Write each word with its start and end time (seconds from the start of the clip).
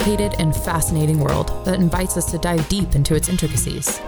complicated 0.00 0.40
and 0.40 0.56
fascinating 0.56 1.18
world 1.20 1.52
that 1.66 1.78
invites 1.78 2.16
us 2.16 2.30
to 2.30 2.38
dive 2.38 2.66
deep 2.70 2.94
into 2.94 3.14
its 3.14 3.28
intricacies. 3.28 4.00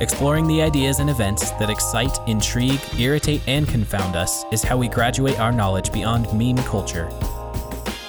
Exploring 0.00 0.46
the 0.46 0.62
ideas 0.62 1.00
and 1.00 1.10
events 1.10 1.50
that 1.52 1.68
excite, 1.68 2.18
intrigue, 2.26 2.80
irritate, 2.98 3.42
and 3.46 3.68
confound 3.68 4.16
us 4.16 4.44
is 4.52 4.62
how 4.62 4.74
we 4.78 4.88
graduate 4.88 5.38
our 5.38 5.52
knowledge 5.52 5.92
beyond 5.92 6.26
meme 6.32 6.64
culture. 6.64 7.10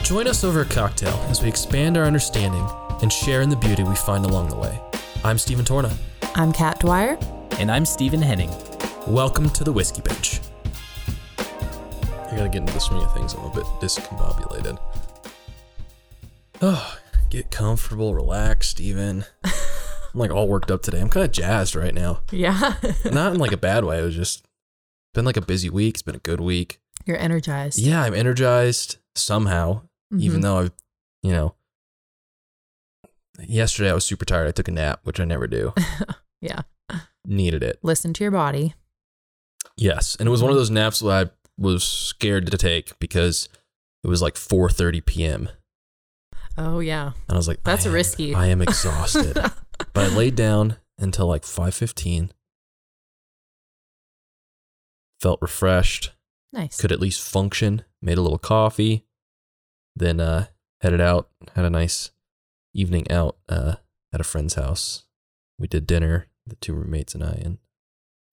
Join 0.02 0.28
us 0.28 0.46
over 0.46 0.62
a 0.62 0.66
cocktail 0.66 1.14
as 1.30 1.42
we 1.42 1.50
expand 1.50 1.98
our 1.98 2.06
understanding 2.06 2.66
and 3.02 3.12
share 3.12 3.42
in 3.42 3.50
the 3.50 3.58
beauty 3.58 3.84
we 3.84 3.96
find 3.96 4.24
along 4.24 4.48
the 4.48 4.56
way. 4.56 4.80
I'm 5.26 5.38
Stephen 5.38 5.66
Torna. 5.66 5.94
I'm 6.36 6.54
Kat 6.54 6.80
Dwyer. 6.80 7.18
And 7.60 7.70
I'm 7.70 7.84
Stephen 7.84 8.22
Henning. 8.22 8.52
Welcome 9.08 9.50
to 9.50 9.66
the 9.66 9.74
Whiskey 9.74 10.02
Bench. 10.04 10.40
I 11.38 12.32
gotta 12.32 12.48
get 12.48 12.62
into 12.62 12.74
the 12.74 12.80
swing 12.80 13.04
of 13.04 13.14
things. 13.14 13.34
I'm 13.34 13.44
a 13.44 13.54
bit 13.54 13.66
discombobulated. 13.82 14.80
Oh, 16.62 16.98
get 17.30 17.52
comfortable, 17.52 18.14
relaxed, 18.16 18.80
even. 18.80 19.26
I'm 19.44 20.20
like 20.20 20.32
all 20.32 20.48
worked 20.48 20.72
up 20.72 20.82
today. 20.82 21.00
I'm 21.00 21.10
kind 21.10 21.26
of 21.26 21.32
jazzed 21.32 21.76
right 21.76 21.94
now. 21.94 22.22
Yeah. 22.32 22.76
Not 23.12 23.34
in 23.34 23.40
like 23.40 23.52
a 23.52 23.58
bad 23.58 23.84
way. 23.84 24.00
It 24.00 24.04
was 24.04 24.16
just 24.16 24.46
been 25.14 25.26
like 25.26 25.38
a 25.38 25.42
busy 25.42 25.70
week. 25.70 25.96
It's 25.96 26.02
been 26.02 26.16
a 26.16 26.20
good 26.20 26.40
week. 26.40 26.80
You're 27.06 27.18
energized. 27.20 27.78
Yeah, 27.80 28.02
I'm 28.04 28.14
energized 28.14 28.98
somehow, 29.16 29.84
even 30.18 30.40
Mhm. 30.40 30.44
though 30.44 30.58
I've, 30.60 30.72
you 31.24 31.32
know, 31.32 31.56
yesterday 33.40 33.92
I 33.92 33.94
was 33.94 34.06
super 34.06 34.26
tired. 34.26 34.48
I 34.48 34.52
took 34.52 34.68
a 34.68 34.72
nap, 34.72 35.02
which 35.04 35.20
I 35.20 35.26
never 35.26 35.48
do. 35.48 35.74
Yeah. 36.40 36.62
Needed 37.26 37.64
it. 37.64 37.80
Listen 37.82 38.14
to 38.14 38.24
your 38.24 38.30
body. 38.30 38.76
Yes, 39.76 40.16
and 40.20 40.28
it 40.28 40.30
was 40.30 40.44
one 40.44 40.52
of 40.52 40.58
those 40.58 40.70
naps 40.70 41.00
that 41.00 41.10
I 41.28 41.32
was 41.58 41.84
scared 41.84 42.46
to 42.52 42.58
take 42.60 42.98
because 43.00 43.50
it 44.04 44.08
was 44.08 44.22
like 44.22 44.36
4:30 44.36 45.04
p.m. 45.04 45.50
Oh, 46.58 46.80
yeah. 46.80 47.08
and 47.28 47.36
I 47.36 47.36
was 47.36 47.48
like, 47.48 47.64
That's 47.64 47.86
I 47.86 47.90
am- 47.90 47.94
risky. 47.96 48.34
I 48.36 48.48
am 48.48 48.62
exhausted, 48.62 49.34
but 49.94 50.12
I 50.12 50.16
laid 50.16 50.36
down 50.36 50.78
until 50.98 51.28
like 51.28 51.44
5:15. 51.44 52.32
Felt 55.22 55.42
refreshed. 55.42 56.12
nice. 56.54 56.80
Could 56.80 56.92
at 56.92 57.00
least 57.00 57.22
function. 57.28 57.84
Made 58.02 58.18
a 58.18 58.22
little 58.22 58.38
coffee. 58.38 59.06
Then 59.96 60.20
uh, 60.20 60.46
headed 60.82 61.02
out. 61.02 61.30
Had 61.56 61.66
a 61.66 61.70
nice 61.70 62.12
evening 62.74 63.10
out 63.12 63.38
uh, 63.50 63.76
at 64.14 64.22
a 64.22 64.24
friend's 64.24 64.54
house. 64.54 65.04
We 65.58 65.68
did 65.68 65.88
dinner. 65.88 66.28
The 66.46 66.56
two 66.56 66.74
roommates 66.74 67.14
and 67.16 67.24
I 67.24 67.42
and 67.44 67.58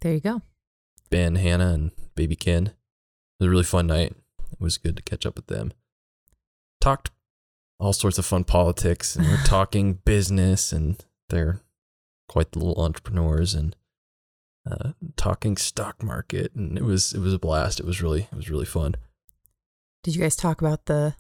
There 0.02 0.12
you 0.14 0.20
go. 0.20 0.42
Ben, 1.10 1.36
Hannah, 1.36 1.72
and 1.72 1.90
baby 2.14 2.36
Ken. 2.36 2.66
It 2.68 2.74
was 3.40 3.46
a 3.48 3.50
really 3.50 3.64
fun 3.64 3.86
night. 3.88 4.14
It 4.52 4.60
was 4.60 4.78
good 4.78 4.96
to 4.96 5.02
catch 5.02 5.26
up 5.26 5.34
with 5.36 5.46
them. 5.48 5.72
Talked 6.80 7.10
all 7.78 7.92
sorts 7.92 8.18
of 8.18 8.26
fun 8.26 8.44
politics, 8.44 9.16
and 9.16 9.26
we're 9.26 9.42
talking 9.44 9.94
business, 10.04 10.72
and 10.72 11.04
they're 11.28 11.60
quite 12.28 12.52
the 12.52 12.58
little 12.58 12.82
entrepreneurs, 12.82 13.54
and 13.54 13.76
uh, 14.70 14.92
talking 15.16 15.56
stock 15.56 16.02
market, 16.02 16.54
and 16.54 16.78
it 16.78 16.84
was 16.84 17.12
it 17.12 17.20
was 17.20 17.34
a 17.34 17.38
blast. 17.38 17.80
It 17.80 17.86
was 17.86 18.02
really 18.02 18.28
it 18.30 18.36
was 18.36 18.50
really 18.50 18.66
fun. 18.66 18.94
Did 20.02 20.14
you 20.14 20.22
guys 20.22 20.36
talk 20.36 20.60
about 20.60 20.86
the 20.86 21.14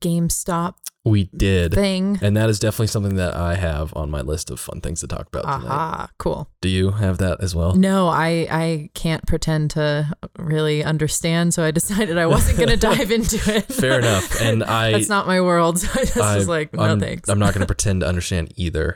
GameStop 0.00 0.74
We 1.08 1.24
did, 1.36 1.72
thing? 1.74 2.18
and 2.22 2.36
that 2.36 2.48
is 2.50 2.58
definitely 2.58 2.88
something 2.88 3.16
that 3.16 3.34
I 3.34 3.54
have 3.56 3.96
on 3.96 4.10
my 4.10 4.20
list 4.20 4.50
of 4.50 4.60
fun 4.60 4.80
things 4.80 5.00
to 5.00 5.06
talk 5.06 5.26
about 5.28 5.42
tonight. 5.42 5.72
Aha, 5.74 6.10
cool. 6.18 6.50
Do 6.60 6.68
you 6.68 6.90
have 6.92 7.18
that 7.18 7.42
as 7.42 7.54
well? 7.54 7.74
No, 7.74 8.08
I 8.08 8.46
I 8.50 8.90
can't 8.94 9.26
pretend 9.26 9.70
to 9.72 10.12
really 10.38 10.84
understand, 10.84 11.54
so 11.54 11.64
I 11.64 11.70
decided 11.80 12.18
I 12.18 12.26
wasn't 12.26 12.58
going 12.58 12.68
to 12.76 12.76
dive 12.76 13.10
into 13.10 13.36
it. 13.54 13.64
Fair 13.72 13.98
enough. 13.98 14.40
And 14.40 14.62
I 14.82 14.92
That's 14.92 15.08
not 15.08 15.26
my 15.26 15.40
world. 15.40 15.78
So 15.78 15.88
I 15.94 16.04
just 16.04 16.16
I- 16.18 16.36
was 16.36 16.48
like, 16.48 16.72
no 16.74 16.82
I'm, 16.82 17.00
thanks. 17.00 17.28
I'm 17.28 17.38
not 17.38 17.54
going 17.54 17.60
to 17.62 17.66
pretend 17.66 18.00
to 18.02 18.06
understand 18.06 18.52
either, 18.56 18.94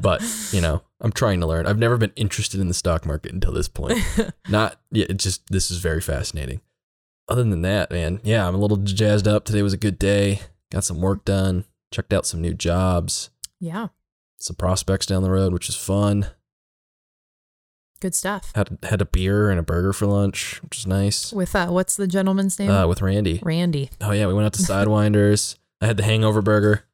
but 0.00 0.22
you 0.52 0.60
know, 0.60 0.82
I'm 1.00 1.12
trying 1.12 1.40
to 1.40 1.46
learn. 1.46 1.66
I've 1.66 1.78
never 1.78 1.96
been 1.96 2.12
interested 2.16 2.60
in 2.60 2.68
the 2.68 2.74
stock 2.74 3.04
market 3.06 3.32
until 3.32 3.52
this 3.52 3.68
point. 3.68 3.98
Not, 4.48 4.76
yeah, 4.90 5.06
it 5.08 5.18
just 5.18 5.46
this 5.48 5.70
is 5.70 5.78
very 5.78 6.00
fascinating. 6.00 6.60
Other 7.28 7.44
than 7.44 7.62
that, 7.62 7.90
man, 7.90 8.20
yeah, 8.24 8.46
I'm 8.48 8.54
a 8.54 8.58
little 8.58 8.76
jazzed 8.78 9.28
up. 9.28 9.44
Today 9.44 9.62
was 9.62 9.72
a 9.72 9.76
good 9.78 9.98
day. 9.98 10.40
Got 10.70 10.84
some 10.84 11.00
work 11.00 11.24
done. 11.24 11.64
Checked 11.92 12.12
out 12.12 12.24
some 12.26 12.40
new 12.40 12.54
jobs, 12.54 13.30
yeah, 13.58 13.88
some 14.38 14.54
prospects 14.54 15.06
down 15.06 15.24
the 15.24 15.30
road, 15.30 15.52
which 15.52 15.68
is 15.68 15.74
fun. 15.74 16.28
good 18.00 18.14
stuff. 18.14 18.52
Had 18.54 18.78
had 18.84 19.02
a 19.02 19.04
beer 19.04 19.50
and 19.50 19.58
a 19.58 19.62
burger 19.64 19.92
for 19.92 20.06
lunch, 20.06 20.62
which 20.62 20.78
is 20.78 20.86
nice. 20.86 21.32
With 21.32 21.54
uh, 21.56 21.66
what's 21.66 21.96
the 21.96 22.06
gentleman's 22.06 22.58
name? 22.60 22.70
Uh, 22.70 22.86
with 22.86 23.02
Randy. 23.02 23.40
Randy. 23.42 23.90
Oh 24.00 24.12
yeah, 24.12 24.26
we 24.28 24.34
went 24.34 24.46
out 24.46 24.52
to 24.54 24.62
Sidewinders. 24.62 25.56
I 25.80 25.86
had 25.86 25.96
the 25.96 26.04
Hangover 26.04 26.42
burger. 26.42 26.84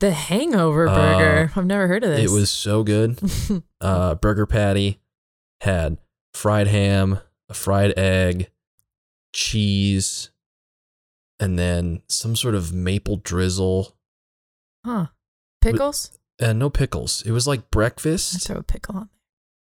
The 0.00 0.12
Hangover 0.12 0.88
Uh, 0.88 0.94
Burger. 0.94 1.52
I've 1.56 1.66
never 1.66 1.88
heard 1.88 2.04
of 2.04 2.10
this. 2.10 2.30
It 2.30 2.34
was 2.34 2.50
so 2.50 2.82
good. 2.82 3.18
uh, 3.82 4.14
burger 4.16 4.46
patty 4.46 5.00
had 5.60 5.98
fried 6.34 6.66
ham, 6.68 7.18
a 7.48 7.54
fried 7.54 7.98
egg, 7.98 8.50
cheese, 9.32 10.30
and 11.40 11.58
then 11.58 12.02
some 12.08 12.36
sort 12.36 12.54
of 12.54 12.72
maple 12.72 13.16
drizzle. 13.16 13.96
huh? 14.84 15.06
Pickles? 15.60 16.18
And 16.38 16.58
no 16.58 16.70
pickles. 16.70 17.22
It 17.22 17.32
was 17.32 17.46
like 17.46 17.70
breakfast. 17.70 18.34
It 18.36 18.42
throw 18.42 18.56
a 18.58 18.62
pickle 18.62 18.94
on. 18.96 19.00
There. 19.02 19.10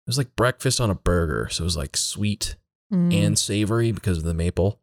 It 0.07 0.09
was 0.09 0.19
like 0.19 0.35
breakfast 0.37 0.81
on 0.81 0.91
a 0.91 0.95
burger. 0.95 1.49
So 1.51 1.63
it 1.63 1.67
was 1.67 1.77
like 1.77 1.97
sweet 1.97 2.57
Mm, 2.93 3.15
and 3.27 3.39
savory 3.39 3.91
because 3.91 4.19
of 4.19 4.25
the 4.25 4.35
maple. 4.35 4.79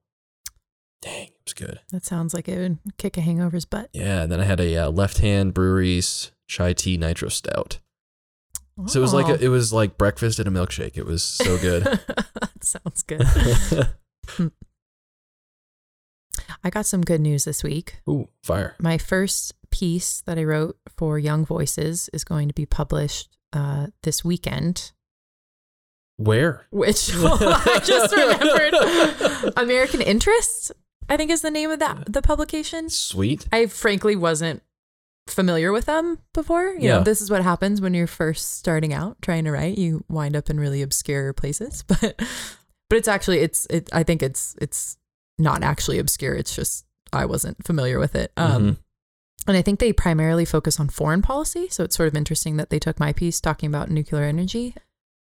Dang, 1.03 1.27
it 1.27 1.33
was 1.45 1.53
good. 1.53 1.79
that 1.91 2.03
sounds 2.03 2.33
like 2.33 2.47
it 2.49 2.57
would 2.57 2.79
kick 2.97 3.17
a 3.17 3.21
hangover's 3.21 3.65
butt. 3.65 3.89
Yeah, 3.93 4.23
and 4.23 4.31
then 4.31 4.39
I 4.41 4.45
had 4.45 4.59
a 4.59 4.75
uh, 4.77 4.89
Left 4.89 5.19
Hand 5.19 5.53
Breweries 5.53 6.31
chai 6.47 6.73
tea 6.73 6.97
nitro 6.97 7.29
stout. 7.29 7.77
So 8.87 8.99
it 8.99 9.01
was 9.03 9.13
like 9.13 9.27
Oh. 9.27 9.33
a, 9.33 9.37
it 9.37 9.49
was 9.49 9.71
like 9.71 9.97
breakfast 9.97 10.39
and 10.39 10.47
a 10.47 10.51
milkshake. 10.51 10.97
It 10.97 11.05
was 11.05 11.21
so 11.21 11.57
good. 11.59 11.83
that 12.41 12.63
sounds 12.63 13.03
good. 13.03 13.21
I 16.63 16.69
got 16.69 16.85
some 16.85 17.01
good 17.01 17.21
news 17.21 17.45
this 17.45 17.63
week. 17.63 18.01
Ooh, 18.09 18.27
fire. 18.43 18.75
My 18.79 18.97
first 18.97 19.53
piece 19.71 20.21
that 20.25 20.37
I 20.37 20.43
wrote 20.43 20.77
for 20.97 21.17
Young 21.19 21.45
Voices 21.45 22.09
is 22.13 22.23
going 22.23 22.47
to 22.47 22.53
be 22.53 22.65
published 22.65 23.37
uh, 23.53 23.87
this 24.03 24.23
weekend, 24.25 24.91
Where? 26.17 26.65
which 26.71 27.11
I 27.15 27.79
just 27.83 28.15
remembered. 28.15 29.53
American 29.57 30.01
Interest, 30.01 30.71
I 31.07 31.15
think, 31.17 31.31
is 31.31 31.41
the 31.41 31.51
name 31.51 31.71
of 31.71 31.79
that 31.79 32.11
the 32.11 32.21
publication. 32.21 32.89
Sweet. 32.89 33.47
I 33.51 33.67
frankly 33.67 34.15
wasn't 34.15 34.61
familiar 35.27 35.71
with 35.71 35.85
them 35.85 36.19
before. 36.33 36.67
You 36.73 36.79
Yeah. 36.89 36.97
know, 36.97 37.03
this 37.03 37.21
is 37.21 37.31
what 37.31 37.43
happens 37.43 37.79
when 37.81 37.93
you're 37.93 38.07
first 38.07 38.57
starting 38.57 38.93
out 38.93 39.21
trying 39.21 39.45
to 39.45 39.51
write. 39.51 39.77
You 39.77 40.03
wind 40.09 40.35
up 40.35 40.49
in 40.49 40.59
really 40.59 40.81
obscure 40.81 41.31
places, 41.33 41.83
but 41.87 42.01
but 42.89 42.97
it's 42.97 43.07
actually 43.07 43.39
it's 43.39 43.65
it. 43.67 43.89
I 43.93 44.03
think 44.03 44.21
it's 44.21 44.55
it's 44.61 44.97
not 45.39 45.63
actually 45.63 45.97
obscure. 45.99 46.35
It's 46.35 46.55
just 46.55 46.85
I 47.13 47.25
wasn't 47.25 47.65
familiar 47.65 47.97
with 47.99 48.15
it. 48.15 48.31
Um, 48.37 48.63
Mhm. 48.63 48.77
and 49.47 49.57
I 49.57 49.61
think 49.61 49.79
they 49.79 49.91
primarily 49.93 50.45
focus 50.45 50.79
on 50.79 50.89
foreign 50.89 51.21
policy. 51.21 51.67
So 51.69 51.83
it's 51.83 51.95
sort 51.95 52.07
of 52.07 52.15
interesting 52.15 52.57
that 52.57 52.69
they 52.69 52.77
took 52.79 52.99
my 52.99 53.13
piece 53.13 53.39
talking 53.41 53.67
about 53.67 53.89
nuclear 53.89 54.23
energy. 54.23 54.75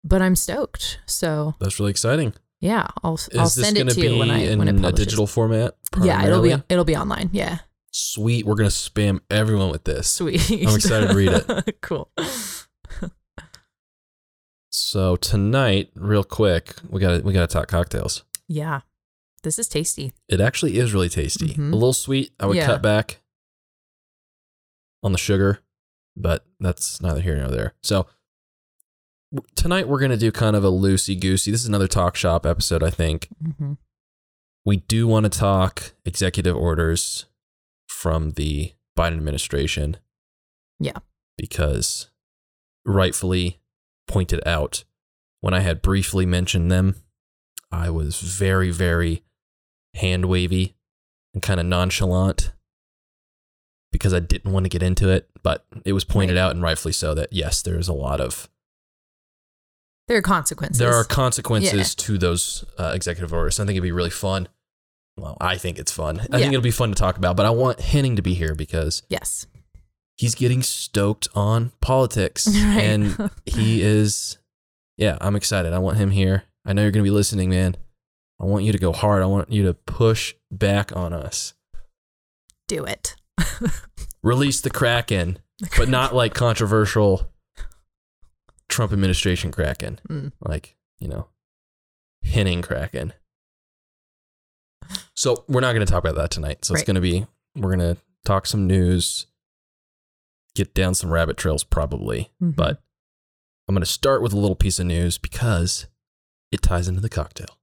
But 0.04 0.22
I'm 0.22 0.36
stoked. 0.36 1.00
So 1.06 1.56
That's 1.60 1.80
really 1.80 1.92
exciting. 1.92 2.34
yeah, 2.60 2.88
I'll 3.04 3.16
Is 3.16 3.30
I'll 3.38 3.48
send 3.48 3.78
it 3.78 3.90
to 3.90 4.02
you 4.02 4.18
when 4.18 4.30
I 4.32 4.40
in 4.40 4.60
when 4.60 4.68
it 4.68 4.72
a 4.72 4.74
publishes. 4.76 5.06
digital 5.06 5.28
format? 5.28 5.76
Yeah, 6.02 6.26
it'll 6.26 6.42
be 6.42 6.56
it'll 6.70 6.86
be 6.86 6.96
online. 6.98 7.30
Yeah, 7.34 7.60
Sweet. 7.92 8.46
We're 8.46 8.56
going 8.56 8.70
to 8.70 8.76
spam 8.76 9.20
everyone 9.32 9.70
with 9.72 9.84
this. 9.84 10.08
sweet. 10.08 10.50
I'm 10.52 10.76
excited 10.76 11.08
to 11.10 11.16
read 11.16 11.32
it. 11.34 11.78
cool. 11.82 12.12
So 14.72 15.16
tonight, 15.16 15.90
real 15.96 16.24
quick, 16.24 16.76
we 16.90 17.00
got 17.02 17.18
to 17.18 17.24
we 17.24 17.34
got 17.34 17.50
to 17.50 17.54
talk 17.54 17.68
cocktails. 17.68 18.24
Yeah. 18.48 18.82
This 19.42 19.60
is 19.60 19.68
tasty. 19.68 20.14
It 20.28 20.42
actually 20.42 20.78
is 20.78 20.94
really 20.94 21.10
tasty. 21.10 21.50
Mhm. 21.56 21.72
A 21.72 21.76
little 21.76 21.94
sweet. 21.94 22.34
I 22.40 22.46
would 22.46 22.58
Yeah. 22.58 22.66
cut 22.66 22.82
back 22.82 23.22
on 25.04 25.12
the 25.12 25.18
sugar, 25.18 25.60
but 26.16 26.46
that's 26.60 27.02
neither 27.02 27.22
here 27.22 27.38
nor 27.38 27.50
there. 27.50 27.74
So 27.82 28.08
tonight 29.56 29.88
we're 29.88 30.00
going 30.00 30.12
to 30.12 30.18
do 30.18 30.32
kind 30.32 30.56
of 30.56 30.64
a 30.64 30.72
loosey 30.72 31.20
goosey. 31.20 31.52
This 31.52 31.62
is 31.62 31.68
another 31.68 31.88
talk 31.88 32.16
shop 32.16 32.46
episode, 32.46 32.84
I 32.84 32.90
think. 32.90 33.30
hmm 33.58 33.74
we 34.66 34.76
do 34.78 35.08
want 35.08 35.24
to 35.24 35.30
talk 35.30 35.94
executive 36.06 36.56
orders 36.56 37.26
from 37.88 38.32
the 38.32 38.74
Biden 38.96 39.14
administration. 39.18 39.98
Yeah. 40.80 40.98
Because 41.38 42.10
rightfully 42.86 43.62
pointed 44.08 44.46
out 44.46 44.84
when 45.40 45.54
I 45.54 45.62
had 45.62 45.82
briefly 45.82 46.26
mentioned 46.26 46.70
them, 46.70 47.02
I 47.72 47.90
was 47.90 48.20
very, 48.20 48.70
very 48.70 49.24
hand 49.96 50.26
wavy 50.26 50.76
and 51.34 51.42
kind 51.44 51.60
of 51.60 51.66
nonchalant 51.66 52.52
because 53.92 54.14
I 54.14 54.20
didn't 54.20 54.52
want 54.52 54.66
to 54.66 54.70
get 54.70 54.84
into 54.84 55.10
it. 55.10 55.30
But 55.44 55.66
it 55.86 55.94
was 55.94 56.04
pointed 56.04 56.36
Right. 56.36 56.42
out, 56.42 56.52
and 56.52 56.62
rightfully 56.62 56.92
so, 56.94 57.14
that 57.16 57.32
yes, 57.32 57.62
there's 57.62 57.88
a 57.88 57.94
lot 57.94 58.20
of 58.22 58.50
There 60.08 60.18
are 60.18 60.22
consequences. 60.22 60.80
there 60.80 60.94
are 60.94 61.04
consequences 61.04 61.96
to 61.96 62.18
those 62.18 62.66
uh, 62.78 62.92
executive 62.96 63.32
orders. 63.34 63.60
I 63.60 63.64
think 63.64 63.72
it'd 63.76 63.84
be 63.84 63.92
really 63.92 64.10
fun 64.10 64.48
well, 65.18 65.36
I 65.42 65.58
think 65.58 65.78
it's 65.78 65.92
fun. 65.92 66.22
I 66.22 66.24
Yeah. 66.24 66.38
think 66.38 66.54
it'll 66.54 66.62
be 66.64 66.72
fun 66.72 66.90
to 66.90 66.96
talk 66.96 67.18
about, 67.18 67.36
but 67.36 67.46
I 67.46 67.50
want 67.50 67.82
Henning 67.82 68.16
to 68.16 68.22
be 68.22 68.36
here 68.36 68.56
because 68.56 69.04
Yes. 69.10 69.48
he's 70.16 70.34
getting 70.34 70.64
stoked 70.64 71.28
on 71.36 71.74
politics 71.82 72.48
Right. 72.54 72.56
and 72.84 73.30
he 73.46 73.82
is 73.82 74.38
yeah 74.98 75.18
i'm 75.22 75.36
excited 75.38 75.72
i 75.74 75.80
want 75.80 75.98
him 75.98 76.12
here 76.12 76.44
i 76.66 76.74
know 76.74 76.82
you're 76.84 76.92
going 76.92 77.04
to 77.04 77.10
be 77.10 77.14
listening 77.16 77.50
man 77.50 77.76
i 78.40 78.46
want 78.46 78.64
you 78.64 78.72
to 78.72 78.78
go 78.78 78.92
hard 78.94 79.22
i 79.22 79.26
want 79.26 79.52
you 79.52 79.64
to 79.64 79.74
push 79.74 80.34
back 80.52 80.96
on 80.96 81.14
us 81.14 81.54
Do 82.68 82.86
it. 82.86 83.16
release 84.24 84.62
the 84.62 84.70
kraken 84.70 85.40
but 85.78 85.90
not 85.90 86.14
like 86.16 86.34
controversial 86.34 87.32
trump 88.68 88.92
administration 88.94 89.52
kraken 89.52 90.00
Mm. 90.10 90.32
like 90.42 90.76
you 91.00 91.08
know 91.08 91.28
Henning 92.24 92.62
kraken 92.62 93.14
so 95.16 95.44
we're 95.48 95.62
not 95.62 95.74
going 95.74 95.86
to 95.86 95.92
talk 95.92 96.04
about 96.04 96.16
that 96.16 96.32
tonight 96.32 96.66
so 96.66 96.74
it's 96.74 96.84
going 96.84 96.96
to 96.96 97.02
be 97.02 97.26
we're 97.56 97.76
going 97.76 97.96
to 97.96 97.98
talk 98.26 98.46
some 98.46 98.68
news 98.68 99.28
get 100.56 100.74
down 100.74 100.94
some 100.94 101.10
rabbit 101.12 101.38
trails 101.38 101.64
probably 101.64 102.32
Mhm. 102.42 102.56
but 102.56 102.82
I'm 103.68 103.76
going 103.76 103.82
to 103.82 103.92
start 103.92 104.24
with 104.24 104.34
a 104.34 104.38
little 104.40 104.56
piece 104.56 104.80
of 104.80 104.88
news 104.88 105.18
because 105.20 105.86
it 106.52 106.64
ties 106.64 106.88
into 106.88 107.02
the 107.02 107.10
cocktail. 107.10 107.59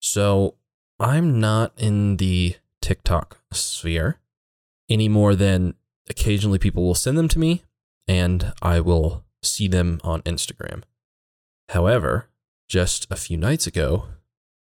So 0.00 0.54
I'm 1.00 1.40
not 1.40 1.72
in 1.76 2.16
the 2.16 2.56
TikTok 2.80 3.38
sphere 3.52 4.18
any 4.88 5.08
more 5.08 5.34
than 5.34 5.74
occasionally 6.08 6.58
people 6.58 6.84
will 6.84 6.94
send 6.94 7.18
them 7.18 7.28
to 7.28 7.38
me 7.38 7.62
and 8.06 8.52
I 8.62 8.80
will 8.80 9.24
see 9.42 9.68
them 9.68 10.00
on 10.02 10.22
Instagram. 10.22 10.82
However, 11.70 12.28
just 12.68 13.06
a 13.10 13.16
few 13.16 13.36
nights 13.36 13.66
ago, 13.66 14.06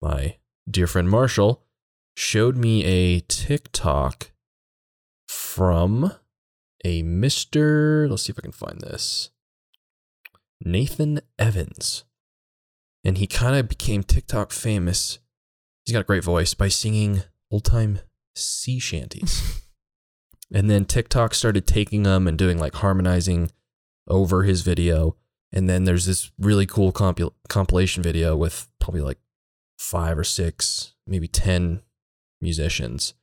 my 0.03 0.37
dear 0.69 0.87
friend 0.87 1.09
Marshall 1.09 1.63
showed 2.17 2.57
me 2.57 2.85
a 2.85 3.21
TikTok 3.21 4.33
from 5.29 6.13
a 6.85 7.03
Mr. 7.03 8.09
Let's 8.09 8.25
see 8.25 8.33
if 8.33 8.39
I 8.39 8.43
can 8.43 8.53
find 8.53 8.81
this. 8.81 9.31
Nathan 10.61 11.21
Evans. 11.39 12.05
And 13.09 13.17
he 13.17 13.27
kind 13.27 13.57
of 13.57 13.71
became 13.71 14.03
TikTok 14.03 14.53
famous. 14.53 15.19
He's 15.87 15.95
got 15.95 16.03
a 16.03 16.05
great 16.05 16.23
voice 16.23 16.53
by 16.53 16.69
singing 16.69 17.23
old 17.51 17.65
time 17.65 18.01
sea 18.37 18.79
shanties. 18.79 19.63
and 20.53 20.69
then 20.69 20.85
TikTok 20.85 21.33
started 21.33 21.67
taking 21.67 22.03
them 22.03 22.29
and 22.29 22.37
doing 22.37 22.59
like 22.59 22.75
harmonizing 22.75 23.51
over 24.09 24.43
his 24.43 24.61
video. 24.61 25.17
And 25.51 25.71
then 25.71 25.85
there's 25.85 26.05
this 26.05 26.31
really 26.39 26.67
cool 26.67 26.93
compil- 26.93 27.33
compilation 27.49 28.03
video 28.03 28.37
with 28.37 28.69
probably 28.79 29.01
like 29.01 29.21
five 29.79 30.19
or 30.19 30.25
six, 30.25 30.93
maybe 31.07 31.29
10 31.29 31.81
musicians 32.43 33.15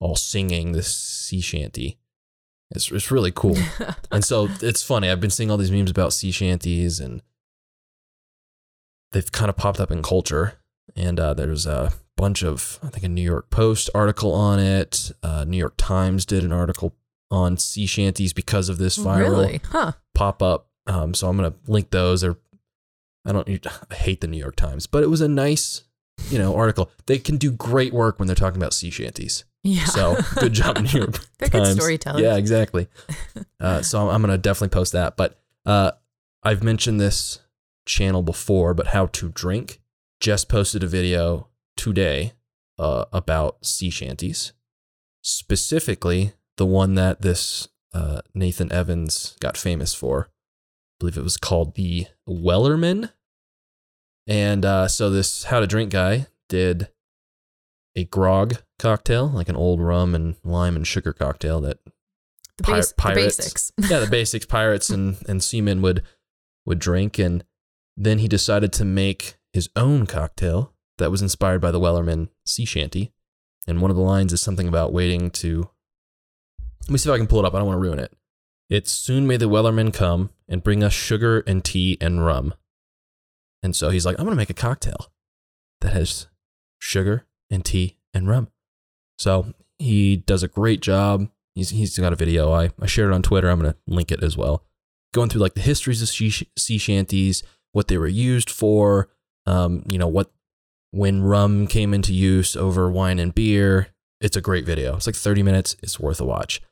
all 0.00 0.16
singing 0.16 0.72
this 0.72 0.96
sea 0.96 1.42
shanty. 1.42 1.98
It's, 2.70 2.90
it's 2.90 3.10
really 3.10 3.32
cool. 3.32 3.58
And 4.10 4.24
so 4.24 4.48
it's 4.62 4.82
funny. 4.82 5.10
I've 5.10 5.20
been 5.20 5.28
seeing 5.28 5.50
all 5.50 5.58
these 5.58 5.70
memes 5.70 5.90
about 5.90 6.14
sea 6.14 6.30
shanties, 6.30 7.00
and 7.00 7.20
they've 9.16 9.32
kind 9.32 9.48
of 9.48 9.56
popped 9.56 9.80
up 9.80 9.90
in 9.90 10.02
culture. 10.02 10.58
And 10.94 11.18
uh, 11.18 11.32
there's 11.34 11.66
a 11.66 11.92
bunch 12.16 12.42
of, 12.42 12.78
I 12.82 12.88
think, 12.88 13.04
a 13.04 13.08
New 13.08 13.22
York 13.22 13.48
Post 13.50 13.88
article 13.94 14.32
on 14.34 14.58
it. 14.58 15.10
Uh, 15.22 15.44
New 15.44 15.56
York 15.56 15.74
Times 15.78 16.26
did 16.26 16.44
an 16.44 16.52
article 16.52 16.94
on 17.30 17.56
sea 17.56 17.86
shanties 17.86 18.32
because 18.32 18.68
of 18.68 18.78
this 18.78 18.96
viral 18.98 19.30
Really? 19.30 19.60
Huh. 19.70 19.92
pop 20.14 20.42
up. 20.42 20.68
Um, 20.86 21.14
so 21.14 21.28
I'm 21.28 21.36
gonna 21.36 21.54
link 21.66 21.90
those. 21.90 22.22
Or 22.22 22.36
I 23.24 23.32
don't 23.32 23.48
I 23.90 23.94
hate 23.94 24.20
the 24.20 24.28
New 24.28 24.38
York 24.38 24.54
Times, 24.56 24.86
but 24.86 25.02
it 25.02 25.08
was 25.08 25.20
a 25.20 25.28
nice, 25.28 25.82
you 26.30 26.38
know, 26.38 26.54
article. 26.54 26.90
They 27.06 27.18
can 27.18 27.36
do 27.38 27.50
great 27.50 27.92
work 27.92 28.18
when 28.18 28.26
they're 28.28 28.36
talking 28.36 28.60
about 28.60 28.72
sea 28.74 28.90
shanties. 28.90 29.44
Yeah. 29.64 29.84
So 29.86 30.16
good 30.36 30.52
job, 30.52 30.78
New 30.92 31.00
York 31.00 31.18
They're 31.38 31.48
good 31.48 31.64
Times. 31.64 31.74
storytellers. 31.74 32.22
Yeah, 32.22 32.36
exactly. 32.36 32.86
Uh, 33.58 33.80
so 33.80 33.98
I'm, 34.02 34.08
I'm 34.16 34.20
going 34.22 34.30
to 34.30 34.38
definitely 34.38 34.68
post 34.68 34.92
that. 34.92 35.16
But 35.16 35.40
uh, 35.64 35.92
I've 36.42 36.62
mentioned 36.62 37.00
this 37.00 37.40
channel 37.86 38.22
before, 38.22 38.74
but 38.74 38.88
How 38.88 39.06
to 39.06 39.30
Drink 39.30 39.80
just 40.20 40.48
posted 40.48 40.82
a 40.82 40.88
video 40.88 41.48
today 41.76 42.32
uh, 42.78 43.06
about 43.12 43.64
sea 43.64 43.90
shanties, 43.90 44.52
specifically 45.22 46.32
the 46.56 46.66
one 46.66 46.94
that 46.94 47.22
this 47.22 47.68
uh, 47.94 48.20
Nathan 48.34 48.70
Evans 48.72 49.36
got 49.40 49.56
famous 49.56 49.94
for. 49.94 50.28
I 50.28 50.94
believe 51.00 51.16
it 51.16 51.24
was 51.24 51.36
called 51.36 51.74
the 51.74 52.06
Wellerman. 52.28 53.12
And 54.26 54.64
uh, 54.64 54.88
so 54.88 55.08
this 55.10 55.44
How 55.44 55.60
to 55.60 55.66
Drink 55.66 55.92
guy 55.92 56.26
did 56.48 56.88
a 57.94 58.04
grog 58.04 58.56
cocktail, 58.78 59.28
like 59.28 59.48
an 59.48 59.56
old 59.56 59.80
rum 59.80 60.14
and 60.14 60.36
lime 60.44 60.76
and 60.76 60.86
sugar 60.86 61.12
cocktail 61.12 61.60
that 61.62 61.78
the, 62.58 62.64
base, 62.64 62.88
the 62.88 62.94
pirates. 62.94 63.36
basics. 63.36 63.72
yeah, 63.90 63.98
the 64.00 64.06
basics 64.10 64.46
pirates 64.46 64.90
and, 64.90 65.16
and 65.28 65.42
seamen 65.42 65.82
would 65.82 66.02
would 66.64 66.78
drink 66.78 67.18
and 67.18 67.44
then 67.96 68.18
he 68.18 68.28
decided 68.28 68.72
to 68.74 68.84
make 68.84 69.36
his 69.52 69.70
own 69.74 70.06
cocktail 70.06 70.74
that 70.98 71.10
was 71.10 71.22
inspired 71.22 71.60
by 71.60 71.70
the 71.70 71.80
Wellerman 71.80 72.28
sea 72.44 72.64
shanty. 72.64 73.12
And 73.66 73.80
one 73.80 73.90
of 73.90 73.96
the 73.96 74.02
lines 74.02 74.32
is 74.32 74.40
something 74.40 74.68
about 74.68 74.92
waiting 74.92 75.30
to 75.30 75.70
Let 76.82 76.90
me 76.90 76.98
see 76.98 77.10
if 77.10 77.14
I 77.14 77.18
can 77.18 77.26
pull 77.26 77.40
it 77.40 77.44
up. 77.44 77.54
I 77.54 77.58
don't 77.58 77.66
want 77.66 77.76
to 77.76 77.82
ruin 77.82 77.98
it. 77.98 78.12
It's 78.68 78.92
soon 78.92 79.26
may 79.26 79.36
the 79.36 79.48
Wellerman 79.48 79.92
come 79.92 80.30
and 80.48 80.62
bring 80.62 80.82
us 80.84 80.92
sugar 80.92 81.42
and 81.46 81.64
tea 81.64 81.96
and 82.00 82.24
rum. 82.24 82.54
And 83.62 83.74
so 83.74 83.90
he's 83.90 84.06
like, 84.06 84.18
I'm 84.18 84.24
going 84.24 84.36
to 84.36 84.40
make 84.40 84.50
a 84.50 84.54
cocktail 84.54 85.12
that 85.80 85.92
has 85.92 86.26
sugar 86.78 87.26
and 87.50 87.64
tea 87.64 87.98
and 88.12 88.28
rum. 88.28 88.48
So 89.18 89.54
he 89.78 90.16
does 90.16 90.42
a 90.42 90.48
great 90.48 90.80
job. 90.80 91.28
He's, 91.54 91.70
he's 91.70 91.98
got 91.98 92.12
a 92.12 92.16
video. 92.16 92.52
I, 92.52 92.70
I 92.80 92.86
shared 92.86 93.10
it 93.10 93.14
on 93.14 93.22
Twitter. 93.22 93.48
I'm 93.48 93.60
going 93.60 93.72
to 93.72 93.78
link 93.86 94.12
it 94.12 94.22
as 94.22 94.36
well. 94.36 94.64
Going 95.14 95.28
through 95.28 95.40
like 95.40 95.54
the 95.54 95.60
histories 95.60 96.02
of 96.02 96.08
sea 96.08 96.78
shanties, 96.78 97.42
what 97.76 97.88
they 97.88 97.98
were 97.98 98.08
used 98.08 98.48
for, 98.48 99.10
um, 99.44 99.84
you 99.86 99.98
know, 99.98 100.08
what 100.08 100.32
when 100.92 101.22
rum 101.22 101.66
came 101.66 101.92
into 101.92 102.14
use 102.14 102.56
over 102.56 102.90
wine 102.90 103.18
and 103.18 103.34
beer. 103.34 103.88
It's 104.18 104.36
a 104.36 104.40
great 104.40 104.64
video. 104.64 104.96
It's 104.96 105.06
like 105.06 105.14
30 105.14 105.42
minutes. 105.42 105.76
It's 105.82 106.00
worth 106.00 106.18
a 106.18 106.24
watch. 106.24 106.62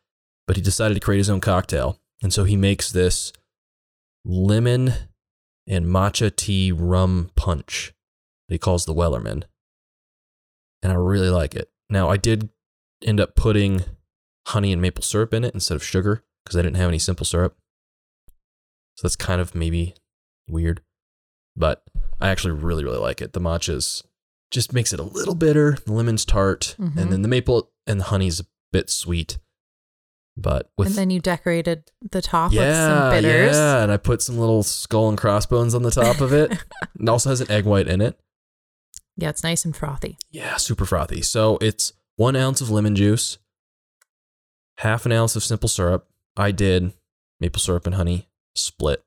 But 0.46 0.56
he 0.56 0.62
decided 0.62 0.94
to 0.94 1.00
create 1.00 1.18
his 1.18 1.28
own 1.28 1.42
cocktail. 1.42 2.00
And 2.22 2.32
so 2.32 2.44
he 2.44 2.56
makes 2.56 2.90
this 2.90 3.34
lemon 4.24 4.94
and 5.66 5.84
matcha 5.84 6.34
tea 6.34 6.72
rum 6.72 7.30
punch 7.36 7.92
that 8.48 8.54
he 8.54 8.58
calls 8.58 8.86
the 8.86 8.94
Wellerman. 8.94 9.42
And 10.82 10.90
I 10.90 10.94
really 10.94 11.28
like 11.28 11.54
it. 11.54 11.70
Now, 11.90 12.08
I 12.08 12.16
did 12.16 12.48
end 13.02 13.20
up 13.20 13.34
putting 13.34 13.84
honey 14.46 14.72
and 14.72 14.80
maple 14.80 15.02
syrup 15.02 15.34
in 15.34 15.44
it 15.44 15.52
instead 15.52 15.76
of 15.76 15.84
sugar 15.84 16.24
because 16.44 16.56
I 16.56 16.62
didn't 16.62 16.78
have 16.78 16.88
any 16.88 16.98
simple 16.98 17.26
syrup. 17.26 17.58
So 18.96 19.06
that's 19.06 19.16
kind 19.16 19.42
of 19.42 19.54
maybe 19.54 19.94
weird. 20.48 20.80
But 21.56 21.84
I 22.20 22.28
actually 22.28 22.52
really, 22.52 22.84
really 22.84 22.98
like 22.98 23.20
it. 23.22 23.32
The 23.32 23.40
matcha's 23.40 24.02
just 24.50 24.72
makes 24.72 24.92
it 24.92 25.00
a 25.00 25.04
little 25.04 25.34
bitter. 25.34 25.76
The 25.84 25.92
lemon's 25.92 26.24
tart. 26.24 26.76
Mhm. 26.78 26.96
And 26.96 27.12
then 27.12 27.22
the 27.22 27.28
maple 27.28 27.70
and 27.86 28.00
the 28.00 28.04
honey's 28.04 28.40
a 28.40 28.46
bit 28.72 28.90
sweet. 28.90 29.38
But 30.36 30.70
with 30.76 30.88
and 30.88 30.96
then 30.96 31.10
you 31.10 31.20
decorated 31.20 31.92
the 32.10 32.20
top 32.20 32.50
with 32.50 32.60
yeah, 32.60 32.88
some 32.88 33.10
bitters. 33.10 33.54
yeah, 33.54 33.82
and 33.84 33.92
I 33.92 33.96
put 33.98 34.20
some 34.20 34.36
little 34.36 34.64
skull 34.64 35.08
and 35.08 35.16
crossbones 35.16 35.74
on 35.76 35.82
the 35.82 35.92
top 35.92 36.20
of 36.20 36.32
it. 36.32 36.52
it 37.00 37.08
also 37.08 37.30
has 37.30 37.40
an 37.40 37.50
egg 37.50 37.64
white 37.64 37.86
in 37.86 38.00
it. 38.00 38.18
Yeah, 39.16 39.28
it's 39.28 39.44
nice 39.44 39.64
and 39.64 39.76
frothy. 39.76 40.18
Yeah, 40.32 40.56
super 40.56 40.84
frothy. 40.84 41.22
So 41.22 41.56
it's 41.60 41.92
one 42.16 42.34
ounce 42.34 42.60
of 42.60 42.68
lemon 42.68 42.96
juice, 42.96 43.38
half 44.78 45.06
an 45.06 45.12
ounce 45.12 45.36
of 45.36 45.44
simple 45.44 45.68
syrup. 45.68 46.08
I 46.36 46.50
did 46.50 46.92
maple 47.38 47.60
syrup 47.60 47.86
and 47.86 47.94
honey 47.94 48.28
split. 48.56 49.04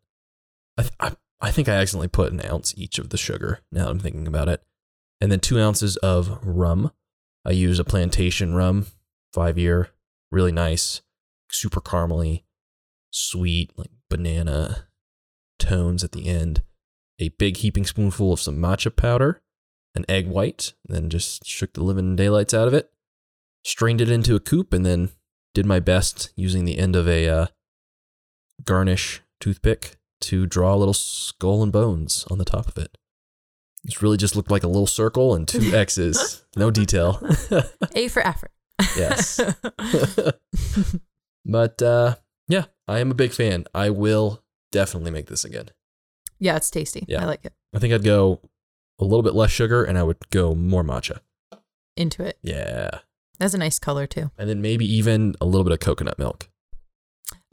I, 0.77 0.81
th- 0.83 0.93
I, 1.01 1.11
I 1.39 1.51
think 1.51 1.70
I 1.70 1.75
accidentally 1.75 2.08
put 2.08 2.32
an 2.32 2.46
ounce 2.46 2.74
each 2.77 3.00
of 3.00 3.10
the 3.10 3.17
sugar. 3.17 3.62
Now 3.72 3.86
that 3.86 3.91
I'm 3.91 4.00
thinking 4.00 4.27
about 4.27 4.50
it, 4.50 4.63
and 5.22 5.32
then 5.32 5.39
two 5.39 5.60
ounces 5.60 5.98
of 5.98 6.39
rum. 6.44 6.91
I 7.46 7.51
use 7.51 7.79
a 7.79 7.86
plantation 7.86 8.56
rum, 8.56 8.88
five 9.34 9.58
year, 9.58 9.89
really 10.32 10.51
nice, 10.51 11.01
super 11.50 11.79
caramely, 11.79 12.44
sweet, 13.12 13.72
like 13.77 13.91
banana 14.10 14.88
tones 15.60 16.03
at 16.03 16.12
the 16.12 16.27
end. 16.27 16.62
A 17.20 17.29
big 17.29 17.58
heaping 17.58 17.86
spoonful 17.86 18.34
of 18.34 18.39
some 18.39 18.58
matcha 18.58 18.96
powder 18.96 19.41
an 19.98 20.06
egg 20.08 20.27
white, 20.27 20.74
then 20.86 21.10
just 21.10 21.46
shook 21.46 21.74
the 21.74 21.84
living 21.84 22.15
daylights 22.15 22.53
out 22.53 22.67
of 22.67 22.74
it, 22.74 22.91
strained 23.65 24.00
it 24.00 24.12
into 24.12 24.36
a 24.36 24.39
coupe, 24.39 24.72
and 24.72 24.86
then 24.86 25.10
did 25.53 25.65
my 25.65 25.79
best 25.79 26.32
using 26.36 26.63
the 26.63 26.77
end 26.77 26.96
of 26.96 27.08
a 27.08 27.27
uh, 27.27 27.48
garnish 28.63 29.22
toothpick 29.39 29.98
to 30.21 30.45
draw 30.45 30.74
a 30.74 30.77
little 30.77 30.93
skull 30.93 31.63
and 31.63 31.71
bones 31.71 32.25
on 32.29 32.38
the 32.38 32.45
top 32.45 32.67
of 32.67 32.77
it. 32.77 32.97
This 33.83 34.01
really 34.01 34.17
just 34.17 34.36
looked 34.36 34.51
like 34.51 34.63
a 34.63 34.67
little 34.67 34.88
circle 34.88 35.33
and 35.36 35.47
two 35.47 35.59
X's, 35.75 36.43
no 36.55 36.71
detail. 36.71 37.21
A 37.95 38.07
for 38.09 38.25
effort. 38.25 38.51
Yes. 38.95 39.39
but 41.45 41.81
uh, 41.81 42.15
yeah, 42.47 42.65
I 42.88 43.00
am 43.00 43.12
a 43.12 43.15
big 43.15 43.31
fan. 43.33 43.65
I 43.74 43.89
will 43.89 44.43
definitely 44.71 45.12
make 45.12 45.27
this 45.27 45.45
again. 45.45 45.69
yeah, 46.39 46.55
it's 46.57 46.69
tasty. 46.69 47.05
Yeah. 47.07 47.24
I 47.24 47.25
like 47.25 47.45
it. 47.45 47.53
I 47.74 47.79
think 47.79 47.93
I'd 47.93 48.03
go 48.03 48.41
a 49.00 49.03
little 49.05 49.24
bit 49.24 49.36
less 49.36 49.51
sugar 49.51 49.83
and 49.83 49.97
I 49.97 50.03
would 50.03 50.17
go 50.29 50.55
more 50.55 50.83
matcha. 50.83 51.19
into 51.95 52.24
it. 52.24 52.38
Yeah. 52.41 52.89
That's 53.39 53.53
a 53.53 53.57
nice 53.57 53.79
color 53.79 54.07
too. 54.07 54.31
And 54.38 54.50
then 54.50 54.62
maybe 54.62 54.86
even 54.91 55.36
a 55.39 55.45
little 55.45 55.63
bit 55.63 55.74
of 55.74 55.79
coconut 55.79 56.17
milk 56.19 56.50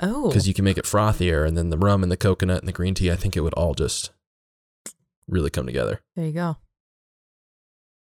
Oh, 0.00 0.28
because 0.28 0.48
you 0.48 0.54
can 0.54 0.64
make 0.64 0.78
it 0.78 0.84
frothier. 0.84 1.46
And 1.46 1.56
then 1.56 1.70
the 1.70 1.78
rum 1.78 2.02
and 2.02 2.10
the 2.10 2.16
coconut 2.16 2.58
and 2.58 2.68
the 2.68 2.72
green 2.72 2.94
tea, 2.94 3.10
I 3.12 3.16
think 3.16 3.36
it 3.36 3.40
would 3.40 3.54
all 3.54 3.74
just 3.74 4.10
really 5.28 5.50
come 5.50 5.66
together. 5.66 6.00
there 6.16 6.26
you 6.26 6.32
go. 6.32 6.56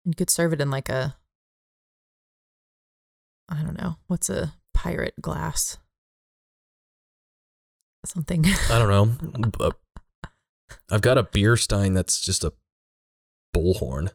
You 0.06 0.14
could 0.16 0.30
serve 0.30 0.54
it 0.54 0.62
in 0.62 0.72
like 0.72 0.90
a, 0.90 1.16
I 3.50 3.62
don't 3.64 3.78
know, 3.80 3.98
what's 4.08 4.30
a 4.30 4.54
pirate 4.74 5.14
glass? 5.22 5.78
Something. 8.06 8.46
I 8.70 8.80
don't 8.80 8.90
know. 8.90 9.72
I've 10.92 11.02
got 11.02 11.18
a 11.20 11.24
beer 11.24 11.56
stein 11.58 11.94
that's 11.94 12.20
just 12.20 12.44
a 12.44 12.54
bullhorn. 13.56 14.10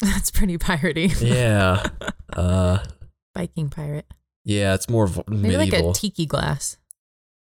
That's 0.00 0.30
pretty 0.30 0.58
piratey. 0.58 1.20
Yeah. 1.20 1.86
Uh, 2.36 2.84
Viking 3.34 3.70
pirate. 3.70 4.06
Yeah, 4.48 4.74
it's 4.74 4.88
more 4.88 5.06
v- 5.06 5.22
Maybe 5.28 5.56
medieval. 5.56 5.88
like 5.88 5.96
a 5.96 6.00
tiki 6.00 6.24
glass. 6.26 6.78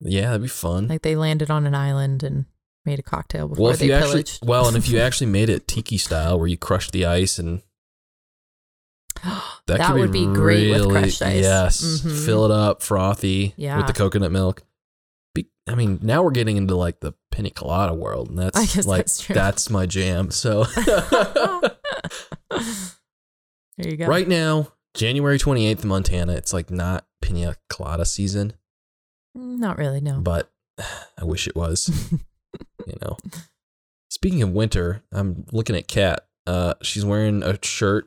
yeah, 0.00 0.26
that'd 0.26 0.42
be 0.42 0.48
fun. 0.48 0.88
Like 0.88 1.02
they 1.02 1.16
landed 1.16 1.50
on 1.50 1.66
an 1.66 1.74
island 1.74 2.22
and 2.22 2.44
made 2.84 2.98
a 2.98 3.02
cocktail 3.02 3.48
before 3.48 3.62
well, 3.64 3.72
if 3.72 3.78
they 3.80 3.86
you 3.86 3.92
actually, 3.94 4.10
pillaged. 4.24 4.46
well, 4.46 4.68
and 4.68 4.76
if 4.76 4.88
you 4.88 4.98
actually 5.06 5.26
made 5.30 5.48
it 5.48 5.66
tiki 5.66 5.96
style, 5.98 6.38
where 6.38 6.46
you 6.48 6.56
crushed 6.58 6.92
the 6.92 7.06
ice 7.06 7.38
and 7.38 7.62
that, 9.24 9.78
That 9.78 9.94
would 9.94 10.12
be 10.12 10.26
great 10.26 10.70
with 10.70 10.80
really- 10.82 11.00
crushed 11.00 11.22
ice. 11.22 11.42
Yes, 11.42 11.80
Mhm. 11.82 12.24
fill 12.24 12.44
it 12.44 12.50
up 12.50 12.82
frothy 12.82 13.54
Yeah. 13.56 13.76
with 13.78 13.86
the 13.86 13.92
coconut 13.92 14.30
milk. 14.32 14.62
Be, 15.34 15.46
I 15.68 15.74
mean, 15.76 15.98
now 16.02 16.22
we're 16.22 16.30
getting 16.32 16.56
into 16.56 16.74
like 16.76 17.00
the 17.00 17.12
pina 17.30 17.50
colada 17.50 17.94
world, 17.94 18.28
and 18.30 18.38
that's 18.38 18.86
like 18.86 19.04
that's 19.06 19.26
that's 19.26 19.70
my 19.70 19.86
jam. 19.86 20.30
So 20.30 20.64
there 23.78 23.88
you 23.90 23.96
go. 23.96 24.06
right 24.06 24.26
now, 24.28 24.72
January 24.94 25.38
twenty 25.38 25.66
eighth, 25.66 25.84
Montana, 25.84 26.32
it's 26.34 26.52
like 26.52 26.70
not 26.70 27.06
pina 27.22 27.56
colada 27.68 28.04
season, 28.04 28.54
Not 29.34 29.78
really, 29.78 30.00
no. 30.00 30.20
but 30.20 30.50
I 31.18 31.24
wish 31.24 31.46
it 31.46 31.54
was. 31.56 31.90
you 32.86 32.94
know. 33.02 33.16
Speaking 34.10 34.42
of 34.42 34.50
winter, 34.50 35.02
I'm 35.12 35.44
looking 35.52 35.76
at 35.76 35.86
Kat. 35.88 36.26
Uh, 36.46 36.74
she's 36.82 37.04
wearing 37.04 37.42
a 37.42 37.56
shirt. 37.64 38.06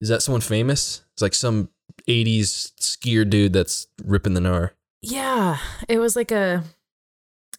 Is 0.00 0.08
that 0.08 0.22
someone 0.22 0.40
famous? 0.40 1.04
It's 1.12 1.22
like 1.22 1.34
some 1.34 1.68
'80s 2.08 2.72
skier 2.80 3.28
dude 3.28 3.52
that's 3.52 3.86
ripping 4.02 4.34
the 4.34 4.40
gnar. 4.40 4.70
yeah, 5.02 5.58
it 5.88 5.98
was 5.98 6.16
like 6.16 6.30
a 6.32 6.64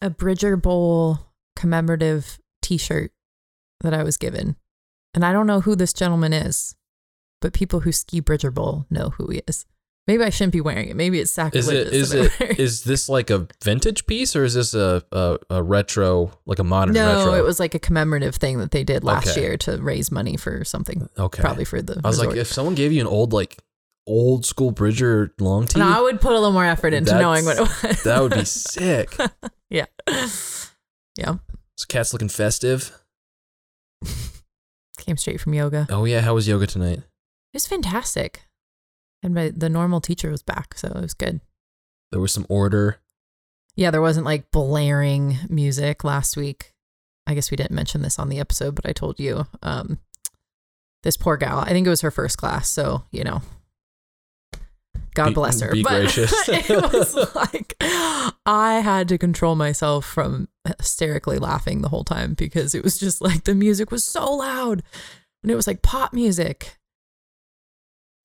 a 0.01 0.09
Bridger 0.09 0.57
Bowl 0.57 1.19
commemorative 1.55 2.39
T-shirt 2.61 3.11
that 3.81 3.93
I 3.93 4.01
was 4.03 4.17
given, 4.17 4.55
and 5.13 5.23
I 5.23 5.31
don't 5.31 5.47
know 5.47 5.61
who 5.61 5.75
this 5.75 5.93
gentleman 5.93 6.33
is, 6.33 6.75
but 7.43 7.53
people 7.53 7.81
who 7.81 7.91
ski 7.91 8.19
Bridger 8.19 8.49
Bowl 8.49 8.87
know 8.89 9.09
who 9.09 9.27
he 9.29 9.41
is. 9.47 9.65
Maybe 10.07 10.23
I 10.23 10.31
shouldn't 10.31 10.51
be 10.53 10.59
wearing 10.59 10.89
it. 10.89 10.95
Maybe 10.97 11.19
it's 11.19 11.29
Is 11.29 11.35
sacrilegious. 11.35 11.87
it 11.87 11.93
is 11.93 12.09
that 12.09 12.31
I 12.41 12.43
it 12.45 12.59
is 12.59 12.83
this 12.83 13.07
like 13.07 13.29
a 13.29 13.47
vintage 13.63 14.05
piece 14.05 14.35
or 14.35 14.43
is 14.43 14.53
this 14.55 14.73
a 14.73 15.01
a, 15.13 15.37
a 15.49 15.63
retro 15.63 16.31
like 16.45 16.59
a 16.59 16.63
modern 16.65 16.93
No, 16.95 17.15
retro? 17.19 17.33
it 17.35 17.43
was 17.45 17.57
like 17.59 17.73
a 17.73 17.79
commemorative 17.79 18.35
thing 18.35 18.57
that 18.59 18.71
they 18.71 18.83
did 18.83 19.03
last 19.05 19.29
Okay. 19.29 19.41
year 19.41 19.57
to 19.59 19.77
raise 19.77 20.11
money 20.11 20.35
for 20.35 20.65
something, 20.65 21.07
okay. 21.17 21.41
probably 21.41 21.63
for 21.65 21.81
the. 21.81 22.01
I 22.03 22.07
was 22.07 22.19
like, 22.19 22.35
if 22.35 22.47
someone 22.47 22.75
gave 22.75 22.91
you 22.91 22.99
an 23.01 23.07
old 23.07 23.31
like 23.31 23.59
old 24.05 24.45
school 24.45 24.71
Bridger 24.71 25.33
long 25.39 25.67
tee, 25.67 25.79
no, 25.79 25.87
I 25.87 26.01
would 26.01 26.19
put 26.19 26.31
a 26.31 26.35
little 26.35 26.51
more 26.51 26.65
effort 26.65 26.93
into 26.93 27.17
knowing 27.17 27.45
what 27.45 27.57
it 27.57 27.61
was. 27.61 28.03
that 28.03 28.21
would 28.21 28.33
be 28.33 28.43
sick. 28.69 29.15
yeah, 29.69 29.85
yeah. 31.17 31.35
So 31.77 31.85
Kat's 31.87 32.11
looking 32.11 32.27
festive. 32.29 32.91
Came 34.97 35.15
straight 35.17 35.39
from 35.39 35.53
yoga. 35.53 35.87
Oh 35.89 36.03
yeah, 36.05 36.21
how 36.21 36.33
was 36.35 36.47
yoga 36.47 36.67
tonight? 36.67 37.01
It 37.53 37.57
was 37.57 37.67
fantastic, 37.67 38.43
and 39.21 39.33
my, 39.35 39.51
the 39.55 39.69
normal 39.69 40.01
teacher 40.01 40.31
was 40.31 40.41
back, 40.41 40.77
so 40.77 40.87
it 40.87 41.01
was 41.01 41.13
good. 41.13 41.39
There 42.11 42.19
was 42.21 42.31
some 42.31 42.47
order. 42.49 42.99
Yeah, 43.75 43.91
there 43.91 44.01
wasn't 44.01 44.25
like 44.25 44.49
blaring 44.51 45.37
music 45.49 46.03
last 46.03 46.35
week. 46.35 46.73
I 47.27 47.33
guess 47.35 47.51
we 47.51 47.57
didn't 47.57 47.71
mention 47.75 48.01
this 48.01 48.19
on 48.19 48.29
the 48.29 48.39
episode, 48.39 48.75
but 48.75 48.85
I 48.87 48.91
told 48.91 49.19
you. 49.19 49.45
Um, 49.61 49.99
this 51.03 51.17
poor 51.17 51.37
gal. 51.37 51.59
I 51.59 51.69
think 51.69 51.85
it 51.85 51.89
was 51.89 52.01
her 52.01 52.11
first 52.11 52.37
class, 52.37 52.69
so 52.69 53.03
you 53.11 53.23
know. 53.23 53.41
God 55.15 55.29
Be- 55.29 55.33
bless 55.35 55.61
her. 55.61 55.71
be 55.71 55.83
but 55.83 55.89
gracious. 56.01 56.33
it 56.47 56.69
was 56.91 57.13
like 57.35 57.75
I 58.47 58.79
had 58.83 59.07
to 59.09 59.17
control 59.19 59.55
myself 59.55 60.05
from 60.05 60.47
hysterically 60.79 61.37
laughing 61.37 61.81
the 61.81 61.89
whole 61.89 62.03
time 62.03 62.33
because 62.33 62.73
it 62.73 62.83
was 62.83 62.97
just 62.97 63.21
like 63.21 63.43
the 63.43 63.53
music 63.53 63.91
was 63.91 64.03
so 64.03 64.25
loud 64.33 64.81
and 65.43 65.51
it 65.51 65.55
was 65.55 65.67
like 65.67 65.83
pop 65.83 66.13
music. 66.13 66.79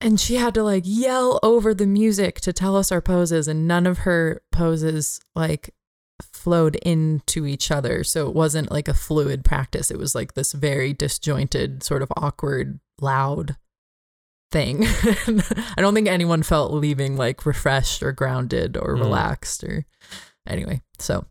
And 0.01 0.19
she 0.19 0.35
had 0.35 0.53
to 0.53 0.63
like 0.63 0.83
yell 0.85 1.39
over 1.43 1.73
the 1.73 1.85
music 1.87 2.39
to 2.41 2.53
tell 2.53 2.75
us 2.77 2.91
our 2.91 3.01
poses, 3.01 3.47
and 3.47 3.67
none 3.67 3.85
of 3.85 3.99
her 3.99 4.41
poses 4.51 5.19
like 5.35 5.73
flowed 6.21 6.75
into 6.77 7.45
each 7.45 7.69
other. 7.71 8.03
So 8.03 8.27
it 8.27 8.35
wasn't 8.35 8.71
like 8.71 8.87
a 8.87 8.93
fluid 8.93 9.43
practice. 9.43 9.91
It 9.91 9.97
was 9.99 10.15
like 10.15 10.33
this 10.33 10.53
very 10.53 10.93
disjointed, 10.93 11.83
sort 11.83 12.01
of 12.01 12.11
awkward, 12.15 12.79
loud 13.01 13.57
thing. 14.51 14.83
I 14.85 15.75
don't 15.77 15.93
think 15.93 16.07
anyone 16.07 16.43
felt 16.43 16.71
leaving 16.73 17.17
like 17.17 17.45
refreshed 17.45 18.01
or 18.01 18.11
grounded 18.13 18.77
or 18.77 18.95
Mm. 18.95 19.01
relaxed 19.01 19.63
or 19.63 19.85
anyway. 20.47 20.81
So 20.97 21.25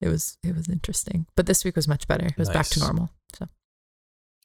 it 0.00 0.08
was 0.08 0.38
it 0.42 0.56
was 0.56 0.68
interesting. 0.68 1.26
But 1.36 1.44
this 1.46 1.62
week 1.64 1.76
was 1.76 1.86
much 1.88 2.08
better. 2.08 2.26
It 2.26 2.38
was 2.38 2.48
back 2.50 2.66
to 2.68 2.80
normal. 2.80 3.10
So 3.34 3.48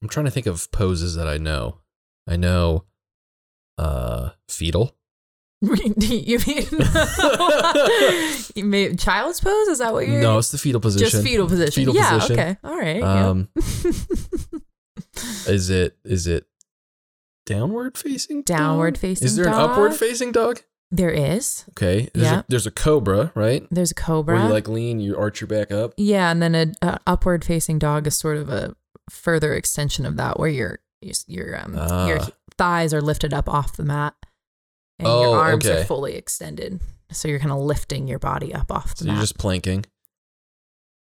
I'm 0.01 0.09
trying 0.09 0.25
to 0.25 0.31
think 0.31 0.47
of 0.47 0.69
poses 0.71 1.15
that 1.15 1.27
I 1.29 1.37
know. 1.37 1.79
I 2.27 2.35
know 2.35 2.83
uh 3.77 4.29
fetal. 4.49 4.95
you 5.63 6.39
mean 6.45 6.65
you 8.55 8.65
made 8.65 8.99
child's 8.99 9.39
pose? 9.39 9.67
Is 9.69 9.79
that 9.79 9.93
what 9.93 10.07
you're 10.07 10.21
No, 10.21 10.37
it's 10.37 10.51
the 10.51 10.57
fetal 10.57 10.81
position. 10.81 11.07
just 11.09 11.23
fetal 11.23 11.47
position? 11.47 11.81
Fetal 11.81 11.95
yeah, 11.95 12.19
position. 12.19 12.39
okay. 12.39 12.57
All 12.63 12.77
right. 12.77 12.97
yeah. 12.99 13.27
Um 13.29 13.47
is 15.47 15.69
it 15.69 15.97
is 16.03 16.27
it 16.27 16.45
downward 17.45 17.97
facing? 17.97 18.41
dog? 18.41 18.57
Downward 18.57 18.97
facing 18.97 19.25
Is 19.25 19.35
there 19.35 19.45
dog? 19.45 19.53
an 19.53 19.69
upward 19.71 19.95
facing 19.95 20.31
dog? 20.31 20.61
There 20.91 21.09
is. 21.09 21.65
Okay. 21.71 22.09
There's, 22.13 22.25
Yeah. 22.25 22.39
a, 22.39 22.43
there's 22.49 22.67
a 22.67 22.71
cobra, 22.71 23.31
right? 23.33 23.65
There's 23.71 23.91
a 23.91 23.95
cobra. 23.95 24.35
Where 24.35 24.45
you 24.45 24.51
like 24.53 24.67
lean, 24.67 24.99
you 24.99 25.17
arch 25.17 25.41
your 25.41 25.47
back 25.47 25.71
up. 25.71 25.93
Yeah, 25.97 26.29
and 26.29 26.39
then 26.41 26.53
a, 26.53 26.71
a 26.87 26.99
upward 27.07 27.43
facing 27.43 27.79
dog 27.79 28.05
is 28.05 28.15
sort 28.17 28.37
of 28.37 28.49
a 28.49 28.75
further 29.09 29.53
extension 29.55 30.05
of 30.05 30.17
that, 30.17 30.39
where 30.39 30.49
your 30.49 30.79
your 31.27 31.59
um 31.59 31.73
your 32.07 32.19
Ah. 32.21 32.29
Thighs 32.57 32.93
are 32.93 33.01
lifted 33.01 33.33
up 33.33 33.47
off 33.49 33.75
the 33.77 33.83
mat, 33.83 34.13
and 34.99 35.07
Oh, 35.07 35.21
your 35.21 35.39
arms 35.39 35.65
okay. 35.65 35.81
are 35.81 35.85
fully 35.85 36.15
extended. 36.15 36.81
So 37.11 37.27
you're 37.27 37.39
kind 37.39 37.51
of 37.51 37.59
lifting 37.59 38.07
your 38.07 38.19
body 38.19 38.53
up 38.53 38.71
off 38.71 38.95
the 38.95 39.03
So 39.03 39.05
mat. 39.05 39.13
you're 39.15 39.21
just 39.23 39.37
planking. 39.37 39.85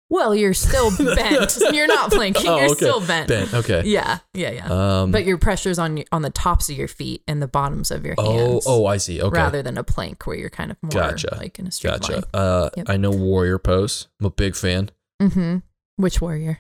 well, 0.10 0.34
you're 0.34 0.54
still 0.54 0.90
bent. 1.16 1.58
you're 1.72 1.88
not 1.88 2.12
planking. 2.12 2.48
Oh, 2.48 2.56
you're 2.58 2.66
okay. 2.72 2.74
still 2.76 3.00
bent. 3.06 3.28
Bent. 3.28 3.54
Okay. 3.54 3.84
Yeah, 3.86 4.20
yeah, 4.34 4.52
yeah. 4.52 4.68
Um 5.02 5.12
but 5.12 5.26
your 5.26 5.38
pressure's 5.38 5.78
on 5.78 6.04
on 6.12 6.22
the 6.24 6.30
tops 6.30 6.70
of 6.70 6.78
your 6.78 6.88
feet 6.88 7.22
and 7.28 7.42
the 7.42 7.48
bottoms 7.48 7.92
of 7.92 8.06
your 8.06 8.16
Oh, 8.18 8.32
hands. 8.52 8.66
oh, 8.68 8.86
I 8.86 8.98
see. 8.98 9.22
Okay. 9.22 9.36
rather 9.36 9.62
than 9.62 9.78
a 9.78 9.84
plank 9.84 10.26
where 10.26 10.36
you're 10.38 10.50
kind 10.50 10.72
of 10.72 10.78
more 10.82 10.90
Gotcha. 10.92 11.36
like 11.38 11.60
in 11.60 11.68
a 11.68 11.72
straight 11.72 12.00
Gotcha. 12.02 12.14
line. 12.14 12.24
Uh 12.34 12.70
Yep. 12.78 12.90
I 12.90 12.98
know 12.98 13.12
warrior 13.12 13.60
pose. 13.60 14.08
I'm 14.20 14.26
a 14.26 14.32
big 14.32 14.56
fan. 14.56 14.90
Mm-hmm. 15.22 15.58
Which 15.98 16.22
warrior? 16.22 16.60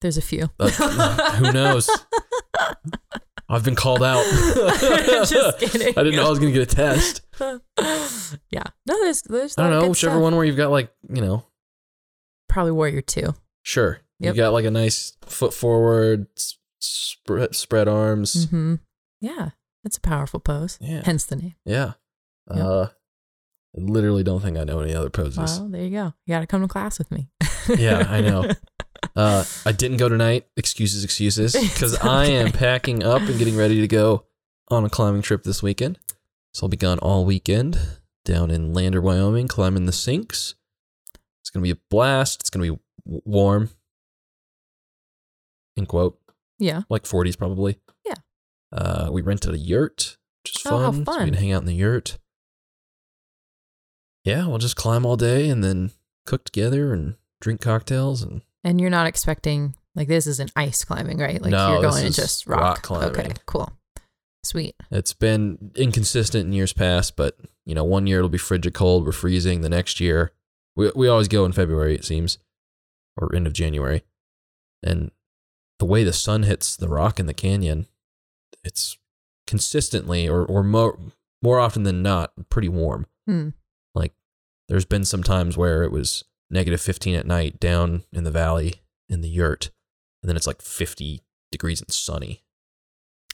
There's 0.00 0.16
a 0.16 0.22
few. 0.22 0.48
Uh, 0.60 0.70
who 1.36 1.52
knows? 1.52 1.90
I've 3.50 3.64
been 3.64 3.76
called 3.76 4.02
out. 4.02 4.24
Just 5.26 5.58
kidding. 5.58 5.94
I 5.96 6.02
didn't 6.02 6.16
know 6.16 6.26
I 6.26 6.30
was 6.30 6.38
gonna 6.38 6.52
get 6.52 6.70
a 6.70 6.74
test. 6.74 7.22
yeah. 7.40 8.64
No, 8.86 9.00
there's 9.00 9.22
there's. 9.22 9.56
I 9.56 9.62
don't 9.62 9.70
know, 9.70 9.88
whichever 9.88 10.12
stuff. 10.14 10.22
one 10.22 10.36
where 10.36 10.44
you've 10.44 10.56
got 10.56 10.70
like, 10.70 10.92
you 11.08 11.22
know, 11.22 11.44
Probably 12.48 12.72
warrior 12.72 13.00
two. 13.00 13.34
sure. 13.62 14.00
Yep. 14.20 14.34
You 14.34 14.42
got 14.42 14.52
like 14.52 14.64
a 14.64 14.70
nice 14.70 15.16
foot 15.22 15.54
forward, 15.54 16.26
spread 16.80 17.54
spread 17.54 17.88
arms. 17.88 18.46
Mm-hmm. 18.46 18.74
Yeah, 19.20 19.50
that's 19.84 19.96
a 19.96 20.00
powerful 20.00 20.40
pose. 20.40 20.76
Yeah. 20.80 21.02
Hence 21.04 21.24
the 21.24 21.36
name. 21.36 21.54
Yeah. 21.64 21.92
Yep. 22.52 22.64
Uh 22.64 22.86
I 23.76 23.80
literally 23.80 24.24
don't 24.24 24.40
think 24.40 24.56
I 24.58 24.64
know 24.64 24.80
any 24.80 24.94
other 24.94 25.10
poses. 25.10 25.58
Well, 25.60 25.68
there 25.68 25.82
you 25.82 25.90
go. 25.90 26.14
You 26.26 26.34
got 26.34 26.40
to 26.40 26.46
come 26.46 26.62
to 26.62 26.68
class 26.68 26.98
with 26.98 27.10
me. 27.10 27.28
Yeah, 27.68 28.06
I 28.08 28.22
know. 28.22 28.50
Uh, 29.16 29.44
I 29.66 29.72
didn't 29.72 29.96
go 29.98 30.08
tonight. 30.08 30.46
Excuses, 30.56 31.04
excuses. 31.04 31.52
Because 31.60 31.94
It's 31.94 32.04
I 32.04 32.26
am 32.26 32.52
packing 32.52 33.02
up 33.02 33.22
and 33.22 33.38
getting 33.38 33.56
ready 33.56 33.80
to 33.80 33.88
go 33.88 34.24
on 34.68 34.84
a 34.84 34.90
climbing 34.90 35.22
trip 35.22 35.42
this 35.44 35.62
weekend. 35.62 35.98
So 36.54 36.64
I'll 36.64 36.68
be 36.68 36.76
gone 36.76 36.98
all 37.00 37.24
weekend 37.24 37.78
down 38.24 38.50
in 38.50 38.72
Lander, 38.74 39.00
Wyoming, 39.00 39.48
climbing 39.48 39.86
the 39.86 39.92
sinks. 39.92 40.54
It's 41.40 41.50
going 41.50 41.62
to 41.62 41.66
be 41.66 41.70
a 41.78 41.80
blast. 41.90 42.40
It's 42.40 42.50
going 42.50 42.66
to 42.66 42.72
be 42.74 42.80
w- 43.06 43.22
warm. 43.24 43.70
In 45.76 45.86
quote, 45.86 46.18
yeah. 46.58 46.82
like 46.90 47.04
40s 47.04 47.38
probably. 47.38 47.78
Yeah. 48.04 48.14
Uh, 48.72 49.08
we 49.12 49.22
rented 49.22 49.54
a 49.54 49.58
yurt, 49.58 50.16
which 50.42 50.56
is 50.56 50.66
Oh, 50.66 50.70
fun. 50.70 50.80
how 50.82 50.92
So 50.92 50.98
we 50.98 51.04
fun. 51.04 51.24
can 51.26 51.34
hang 51.34 51.52
out 51.52 51.62
in 51.62 51.66
the 51.66 51.74
yurt. 51.74 52.18
Yeah, 54.24 54.46
we'll 54.46 54.58
just 54.58 54.76
climb 54.76 55.06
all 55.06 55.16
day 55.16 55.48
and 55.48 55.62
then 55.62 55.92
cook 56.26 56.44
together 56.44 56.92
and 56.92 57.14
drink 57.40 57.60
cocktails 57.60 58.22
and 58.22 58.42
And 58.68 58.78
you're 58.80 58.90
not 58.90 59.06
expecting 59.06 59.74
Like 59.94 60.08
this 60.08 60.26
isn't 60.26 60.52
ice 60.54 60.84
climbing, 60.84 61.18
right? 61.18 61.40
Like 61.40 61.52
No, 61.52 61.72
you're 61.72 61.82
going 61.82 62.04
to 62.04 62.12
just 62.12 62.46
rock 62.46 62.60
rock. 62.60 62.82
climbing. 62.82 63.10
Okay, 63.10 63.32
cool. 63.46 63.72
Sweet. 64.44 64.76
It's 64.90 65.14
been 65.14 65.72
inconsistent 65.74 66.46
in 66.46 66.52
years 66.52 66.72
past, 66.72 67.16
but 67.16 67.36
you 67.64 67.74
know, 67.74 67.84
one 67.84 68.06
year 68.06 68.18
it'll 68.18 68.28
be 68.28 68.38
frigid 68.38 68.74
cold, 68.74 69.04
we're 69.06 69.12
freezing. 69.12 69.62
The 69.62 69.68
next 69.68 70.00
year, 70.00 70.32
we 70.76 70.90
we 70.94 71.08
always 71.08 71.28
go 71.28 71.44
in 71.44 71.52
February, 71.52 71.94
it 71.94 72.04
seems, 72.04 72.38
or 73.16 73.34
end 73.34 73.46
of 73.46 73.52
January, 73.52 74.04
and 74.82 75.10
the 75.78 75.86
way 75.86 76.04
the 76.04 76.12
sun 76.12 76.42
hits 76.44 76.76
the 76.76 76.88
rock 76.88 77.18
in 77.18 77.26
the 77.26 77.34
canyon, 77.34 77.86
it's 78.62 78.96
consistently 79.46 80.28
or 80.28 80.44
or 80.44 80.62
more 80.62 80.98
more 81.42 81.58
often 81.58 81.82
than 81.84 82.02
not 82.02 82.32
pretty 82.50 82.68
warm. 82.68 83.06
Hmm. 83.26 83.48
Like 83.94 84.12
there's 84.68 84.84
been 84.84 85.04
some 85.04 85.22
times 85.22 85.56
where 85.56 85.82
it 85.82 85.90
was 85.90 86.24
negative 86.50 86.80
15 86.80 87.14
at 87.14 87.26
night 87.26 87.60
down 87.60 88.02
in 88.12 88.24
the 88.24 88.30
valley 88.30 88.82
in 89.08 89.20
the 89.20 89.28
yurt, 89.28 89.70
and 90.22 90.28
then 90.28 90.36
it's 90.36 90.46
like 90.46 90.60
50 90.62 91.22
degrees 91.52 91.80
and 91.80 91.90
sunny 91.92 92.42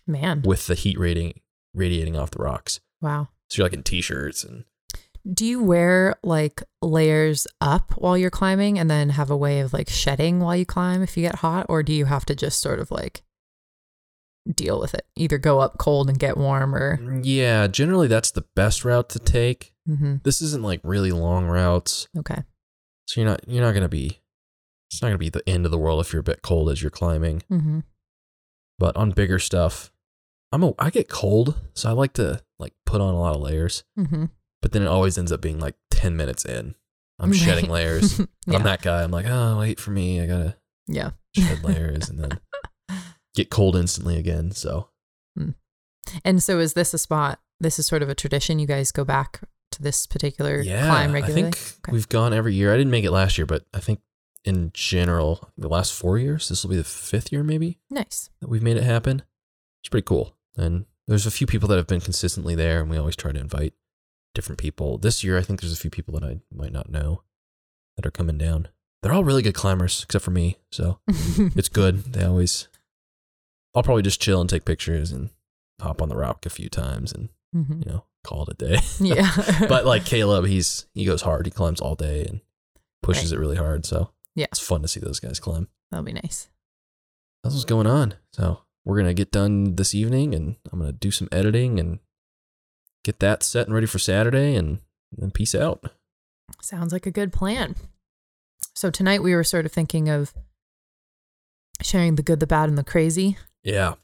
Man. 0.07 0.43
with 0.43 0.67
the 0.67 0.75
heat 0.75 0.99
radiating 0.99 1.41
radiating 1.75 2.17
off 2.17 2.31
the 2.31 2.43
rocks. 2.43 2.81
Wow. 3.01 3.29
So 3.51 3.59
you're 3.59 3.67
like 3.67 3.73
in 3.73 3.83
t-shirts 3.83 4.45
and 4.45 4.65
Do 5.33 5.45
you 5.45 5.63
wear 5.63 6.15
like 6.23 6.63
layers 6.83 7.47
up 7.61 7.93
while 7.99 8.17
you're 8.17 8.31
climbing 8.31 8.79
and 8.79 8.89
then 8.91 9.11
have 9.11 9.31
a 9.31 9.37
way 9.37 9.61
of 9.61 9.73
like 9.73 9.89
shedding 9.89 10.39
while 10.41 10.55
you 10.57 10.65
climb 10.67 11.03
if 11.03 11.17
you 11.17 11.23
get 11.23 11.37
hot? 11.37 11.67
Or 11.69 11.83
do 11.83 11.93
you 11.93 12.05
have 12.05 12.25
to 12.27 12.35
just 12.37 12.61
sort 12.61 12.79
of 12.79 12.91
like 12.93 13.23
deal 14.55 14.79
with 14.81 14.95
it? 14.95 15.07
Either 15.17 15.39
go 15.39 15.59
up 15.61 15.79
cold 15.79 16.09
and 16.09 16.19
get 16.19 16.37
warm 16.37 16.75
or. 16.75 17.21
yeah, 17.23 17.67
generally 17.67 18.07
that's 18.09 18.31
the 18.31 18.45
best 18.55 18.85
route 18.85 19.09
to 19.11 19.19
take. 19.19 19.73
hmm 19.87 20.17
This 20.23 20.41
isn't 20.43 20.63
like 20.63 20.81
really 20.85 21.11
long 21.13 21.47
routes, 21.47 22.07
Okay. 22.19 22.43
So 23.07 23.21
you're 23.21 23.29
not 23.31 23.41
you're 23.47 23.65
not 23.65 23.75
gonna 23.75 23.89
be 23.89 24.21
it's 24.91 25.03
not 25.03 25.09
gonna 25.09 25.19
be 25.19 25.29
the 25.31 25.47
end 25.49 25.65
of 25.65 25.71
the 25.71 25.79
world 25.79 26.01
if 26.01 26.13
you're 26.13 26.21
a 26.21 26.25
bit 26.25 26.43
cold 26.43 26.71
as 26.71 26.83
you're 26.83 26.91
climbing. 26.91 27.43
hmm 27.49 27.81
But 28.79 28.97
on 28.97 29.11
bigger 29.11 29.39
stuff, 29.39 29.93
I'm 30.53 30.63
a 30.63 30.73
I 30.79 30.91
get 30.91 31.09
cold, 31.09 31.57
so 31.75 31.89
I 31.89 31.93
like 31.93 32.13
to 32.15 32.43
like 32.59 32.75
put 32.87 33.01
on 33.01 33.15
a 33.15 33.19
lot 33.19 33.35
of 33.35 33.41
layers. 33.43 33.85
hmm 33.97 34.27
But 34.63 34.73
then 34.73 34.83
it 34.83 34.89
always 34.89 35.19
ends 35.19 35.33
up 35.33 35.41
being 35.41 35.59
like 35.59 35.75
ten 35.91 36.17
minutes 36.17 36.45
in. 36.45 36.75
I'm 37.19 37.33
shedding 37.43 37.71
layers. 37.71 38.19
yeah. 38.47 38.57
I'm 38.57 38.63
that 38.65 38.83
guy. 38.83 39.03
I'm 39.03 39.11
like, 39.11 39.27
oh, 39.29 39.59
wait 39.59 39.79
for 39.81 39.91
me. 39.91 40.21
I 40.21 40.27
gotta 40.27 40.57
yeah. 40.87 41.11
shed 41.37 41.65
layers 41.65 42.09
and 42.09 42.19
then 42.21 42.41
get 43.35 43.51
cold 43.51 43.77
instantly 43.77 44.17
again. 44.17 44.51
So 44.53 44.89
And 46.25 46.43
so 46.43 46.59
is 46.59 46.75
this 46.75 46.93
a 46.95 46.99
spot? 46.99 47.41
This 47.61 47.79
is 47.79 47.87
sort 47.87 48.03
of 48.03 48.09
a 48.09 48.15
tradition. 48.15 48.59
You 48.59 48.67
guys 48.67 48.93
go 48.93 49.05
back 49.05 49.41
to 49.75 49.83
this 49.83 50.07
particular 50.07 50.61
yeah, 50.61 50.87
climb 50.87 51.13
regularly? 51.13 51.49
I 51.49 51.51
think 51.53 51.77
Okay. 51.85 51.93
we've 51.93 52.09
gone 52.09 52.33
every 52.33 52.55
year. 52.55 52.73
I 52.73 52.77
didn't 52.77 52.91
make 52.91 53.05
it 53.05 53.11
last 53.11 53.37
year, 53.39 53.47
but 53.47 53.65
I 53.75 53.81
think 53.81 54.01
in 54.45 54.71
general, 54.75 55.51
the 55.57 55.69
last 55.69 55.93
four 55.93 56.19
years, 56.19 56.49
this 56.49 56.63
will 56.63 56.71
be 56.71 56.77
the 56.77 56.85
fifth 56.85 57.33
year 57.33 57.43
maybe 57.43 57.79
nice. 57.91 58.31
that 58.41 58.49
we've 58.49 58.63
made 58.63 58.77
it 58.77 58.83
happen. 58.85 59.23
It's 59.83 59.89
pretty 59.91 60.05
cool. 60.05 60.37
And 60.57 60.87
there's 61.09 61.27
a 61.27 61.31
few 61.31 61.47
people 61.47 61.69
that 61.69 61.77
have 61.77 61.87
been 61.87 62.01
consistently 62.01 62.55
there, 62.55 62.81
and 62.81 62.91
we 62.91 62.97
always 62.99 63.17
try 63.17 63.33
to 63.33 63.41
invite 63.41 63.75
different 64.35 64.59
people. 64.59 64.99
This 64.99 65.23
year, 65.25 65.39
I 65.39 65.43
think 65.43 65.61
there's 65.61 65.73
a 65.73 65.77
few 65.77 65.91
people 65.91 66.19
that 66.19 66.25
I 66.27 66.41
might 66.55 66.73
not 66.73 66.91
know 66.91 67.23
that 67.97 68.05
are 68.07 68.11
coming 68.11 68.37
down. 68.39 68.69
They're 69.03 69.13
all 69.13 69.25
really 69.25 69.43
good 69.43 69.55
climbers, 69.55 70.03
except 70.03 70.25
for 70.25 70.31
me. 70.31 70.57
So 70.73 70.99
it's 71.09 71.69
good. 71.69 72.13
They 72.13 72.25
always. 72.25 72.69
I'll 73.75 73.83
probably 73.83 74.03
just 74.03 74.21
chill 74.21 74.41
and 74.41 74.49
take 74.49 74.65
pictures 74.65 75.11
and 75.13 75.31
hop 75.81 76.01
on 76.01 76.09
the 76.09 76.17
rock 76.17 76.47
a 76.47 76.51
few 76.51 76.69
times 76.69 77.13
and 77.13 77.29
Mhm. 77.55 77.85
you 77.85 77.93
know 77.93 78.05
call 78.25 78.43
it 78.45 78.49
a 78.51 78.55
day. 78.55 78.79
Yeah. 79.01 79.31
but 79.69 79.85
like 79.87 80.05
Caleb, 80.05 80.47
he's 80.47 80.87
he 80.95 81.05
goes 81.05 81.23
hard. 81.23 81.47
He 81.47 81.51
climbs 81.53 81.81
all 81.81 81.95
day 81.95 82.25
and 82.25 82.41
pushes 83.03 83.31
it 83.33 83.39
really 83.39 83.57
hard. 83.57 83.85
So 83.87 84.11
Yeah. 84.35 84.47
it's 84.51 84.59
fun 84.61 84.83
to 84.83 84.89
see 84.89 85.01
those 85.01 85.21
guys 85.21 85.39
climb. 85.39 85.69
that'll 85.91 86.05
be 86.05 86.13
nice. 86.13 86.49
That's 87.43 87.55
what's 87.55 87.65
going 87.67 87.87
on. 87.87 88.15
So 88.33 88.61
we're 88.85 88.97
gonna 88.99 89.15
get 89.15 89.31
done 89.31 89.77
this 89.77 89.95
evening, 89.95 90.35
and 90.35 90.57
I'm 90.73 90.79
gonna 90.81 90.93
do 90.93 91.11
some 91.11 91.29
editing 91.31 91.79
and 91.79 91.99
get 93.05 93.21
that 93.21 93.43
set 93.43 93.67
and 93.67 93.75
ready 93.75 93.87
for 93.87 93.99
Saturday, 93.99 94.55
and 94.57 94.79
then 95.17 95.31
peace 95.31 95.55
out. 95.55 95.85
Sounds 96.63 96.93
like 96.93 97.07
a 97.07 97.11
good 97.11 97.33
plan. 97.33 97.77
So 98.75 98.91
tonight 98.91 99.23
we 99.23 99.35
were 99.35 99.45
sort 99.45 99.67
of 99.67 99.73
thinking 99.73 100.09
of 100.09 100.33
sharing 101.83 102.17
the 102.17 102.23
good, 102.23 102.41
the 102.41 102.47
bad, 102.47 102.69
and 102.69 102.79
the 102.79 102.85
crazy. 102.85 103.37
Yeah, 103.63 103.95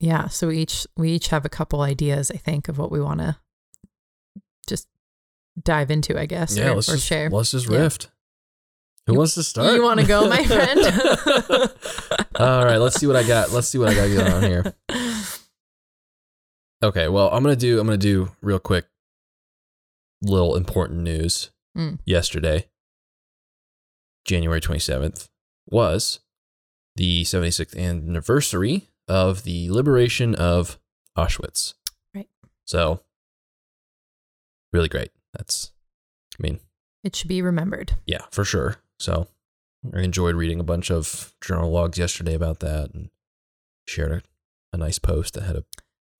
Yeah. 0.00 0.28
So 0.28 0.48
we 0.48 0.58
each 0.58 0.86
we 0.96 1.12
each 1.12 1.28
have 1.28 1.44
a 1.44 1.48
couple 1.48 1.80
ideas, 1.80 2.30
I 2.30 2.36
think, 2.36 2.68
of 2.68 2.78
what 2.78 2.90
we 2.92 3.00
want 3.00 3.20
to 3.20 3.36
just 4.68 4.86
dive 5.60 5.90
into, 5.90 6.18
I 6.18 6.26
guess, 6.26 6.56
yeah. 6.56 6.70
or, 6.70 6.74
let's 6.76 6.88
or 6.88 6.94
just 6.94 7.06
share. 7.06 7.30
let's 7.30 7.50
just 7.50 7.68
Yeah. 7.68 7.78
rift. 7.78 8.10
Who 9.06 9.14
wants 9.14 9.34
to 9.34 9.42
start? 9.42 9.72
You 9.74 9.82
want 9.82 10.00
to 10.00 10.06
go, 10.06 10.28
my 10.28 10.44
friend? 10.44 10.78
all 12.38 12.64
right, 12.64 12.76
let's 12.76 13.00
see 13.00 13.06
what 13.06 13.16
I 13.16 13.22
got. 13.26 13.50
Let's 13.52 13.66
see 13.68 13.78
what 13.78 13.88
I 13.88 13.94
got 13.94 14.06
going 14.08 14.32
on 14.32 14.42
here. 14.42 14.74
Okay, 16.80 17.08
well, 17.08 17.28
I'm 17.32 17.42
gonna 17.42 17.56
do 17.56 17.80
I'm 17.80 17.86
gonna 17.88 17.96
do 17.96 18.30
real 18.40 18.60
quick 18.60 18.86
little 20.22 20.54
important 20.54 21.00
news. 21.00 21.50
Mm. 21.76 21.98
Yesterday, 22.04 22.68
January 24.24 24.60
27th, 24.60 25.28
was 25.68 26.20
the 26.94 27.24
76th 27.24 27.76
anniversary 27.76 28.90
of 29.08 29.42
the 29.42 29.70
liberation 29.70 30.34
of 30.36 30.78
Auschwitz. 31.16 31.74
Right. 32.14 32.28
So 32.64 33.00
really 34.72 34.88
great. 34.88 35.10
That's 35.34 35.72
I 36.38 36.42
mean, 36.42 36.60
It 37.04 37.14
should 37.16 37.28
be 37.28 37.42
remembered. 37.42 37.94
yeah, 38.06 38.22
for 38.30 38.44
sure. 38.44 38.76
So 38.98 39.28
I 39.94 40.00
enjoyed 40.00 40.34
reading 40.36 40.60
a 40.60 40.64
bunch 40.64 40.90
of 40.90 41.34
journal 41.40 41.70
logs 41.70 41.98
yesterday 41.98 42.34
about 42.34 42.60
that 42.60 42.92
and 42.94 43.10
shared 43.86 44.12
a, 44.12 44.22
a 44.72 44.76
nice 44.76 44.98
post 44.98 45.34
that 45.34 45.44
had 45.44 45.56
a 45.56 45.64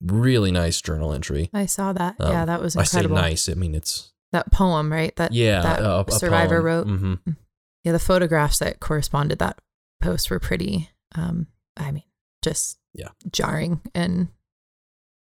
really 0.01 0.51
nice 0.51 0.81
journal 0.81 1.11
entry. 1.13 1.49
I 1.53 1.65
saw 1.65 1.91
that. 1.93 2.15
Um, 2.19 2.31
yeah, 2.31 2.45
that 2.45 2.61
was 2.61 2.75
I 2.77 2.83
say 2.83 2.99
incredible. 2.99 3.21
nice, 3.21 3.49
I 3.49 3.53
mean 3.55 3.75
it's 3.75 4.11
That 4.31 4.51
poem, 4.51 4.91
right? 4.91 5.15
That 5.17 5.31
yeah, 5.33 5.61
that 5.61 5.79
a, 5.81 6.05
a 6.07 6.11
survivor 6.11 6.55
poem. 6.61 6.65
wrote. 6.65 6.87
Mhm. 6.87 7.37
Yeah, 7.83 7.91
the 7.93 7.99
photographs 7.99 8.59
that 8.59 8.79
corresponded 8.79 9.39
that 9.39 9.59
post 10.01 10.29
were 10.29 10.39
pretty. 10.39 10.89
Um, 11.15 11.47
I 11.77 11.91
mean, 11.91 12.03
just 12.41 12.77
Yeah. 12.93 13.09
jarring 13.31 13.81
and 13.95 14.29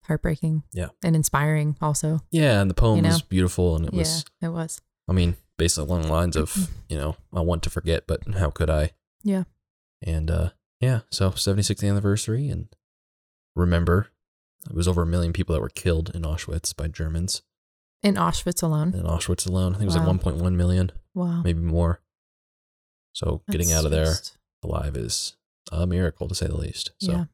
heartbreaking. 0.07 0.63
Yeah. 0.73 0.89
and 1.05 1.15
inspiring 1.17 1.77
also. 1.81 2.21
Yeah, 2.31 2.61
and 2.61 2.71
the 2.71 2.75
poem 2.75 2.97
You 2.97 3.03
know? 3.03 3.09
was 3.11 3.23
beautiful 3.23 3.77
and 3.77 3.87
it 3.87 3.93
was 3.93 4.25
it 4.41 4.49
was. 4.49 4.81
I 5.09 5.13
mean, 5.13 5.37
basically 5.57 5.89
along 5.89 6.03
the 6.03 6.09
lines 6.13 6.37
of, 6.37 6.69
you 6.89 6.97
know, 6.99 7.17
I 7.35 7.41
want 7.41 7.63
to 7.65 7.71
forget, 7.71 8.07
but 8.07 8.21
how 8.35 8.51
could 8.51 8.71
I? 8.71 8.91
Yeah. 9.23 9.45
And 10.03 10.31
uh 10.31 10.51
yeah, 10.81 11.01
so 11.11 11.31
76th 11.31 11.89
anniversary 11.89 12.49
and 12.49 12.69
remember 13.55 14.09
it 14.69 14.75
was 14.75 14.89
over 14.89 15.03
a 15.03 15.07
million 15.07 15.33
people 15.33 15.55
that 15.55 15.61
were 15.63 15.69
killed 15.69 16.11
in 16.15 16.23
Auschwitz 16.23 16.75
by 16.77 16.89
Germans 16.89 17.43
In 18.03 18.17
Auschwitz 18.17 18.63
alone. 18.63 18.93
in 18.95 19.03
Auschwitz 19.05 19.47
alone. 19.49 19.75
I 19.75 19.79
think 19.79 19.91
it 19.91 19.95
was 19.95 19.97
like 19.97 20.07
1.1 20.37 20.55
million, 20.57 20.93
Wow, 21.15 21.43
maybe 21.43 21.61
more. 21.61 22.01
So 23.13 23.43
getting 23.51 23.73
out 23.73 23.85
of 23.85 23.91
there 23.91 24.05
just- 24.07 24.37
alive 24.63 24.97
is 24.97 25.37
a 25.73 25.87
miracle 25.87 26.29
to 26.29 26.35
say 26.35 26.47
the 26.47 26.57
least. 26.57 26.91
So 27.01 27.13
Yeah. 27.13 27.25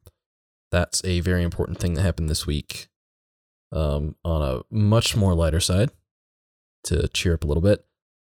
That's 0.73 1.03
a 1.05 1.19
very 1.21 1.43
important 1.43 1.77
thing 1.79 1.93
that 1.93 2.01
happened 2.01 2.29
this 2.29 2.47
week. 2.47 2.87
Um, 3.71 4.15
on 4.25 4.41
a 4.41 4.61
much 4.75 5.15
more 5.15 5.33
lighter 5.33 5.59
side, 5.59 5.91
to 6.85 7.07
cheer 7.07 7.33
up 7.35 7.43
a 7.43 7.47
little 7.47 7.61
bit. 7.63 7.85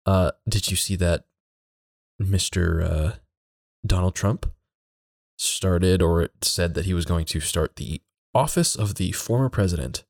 Uh, 0.05 0.31
did 0.49 0.69
you 0.69 0.75
see 0.77 0.95
that 0.97 1.25
Mr. 2.21 2.83
Uh, 2.83 3.11
Donald 3.85 4.15
Trump 4.15 4.51
started 5.37 6.01
or 6.01 6.29
said 6.41 6.73
that 6.75 6.85
he 6.85 6.93
was 6.93 7.05
going 7.05 7.25
to 7.25 7.39
start 7.39 7.77
the 7.77 8.01
office 8.35 8.75
of 8.75 8.95
the 8.95 9.11
former 9.11 9.49
president? 9.49 10.03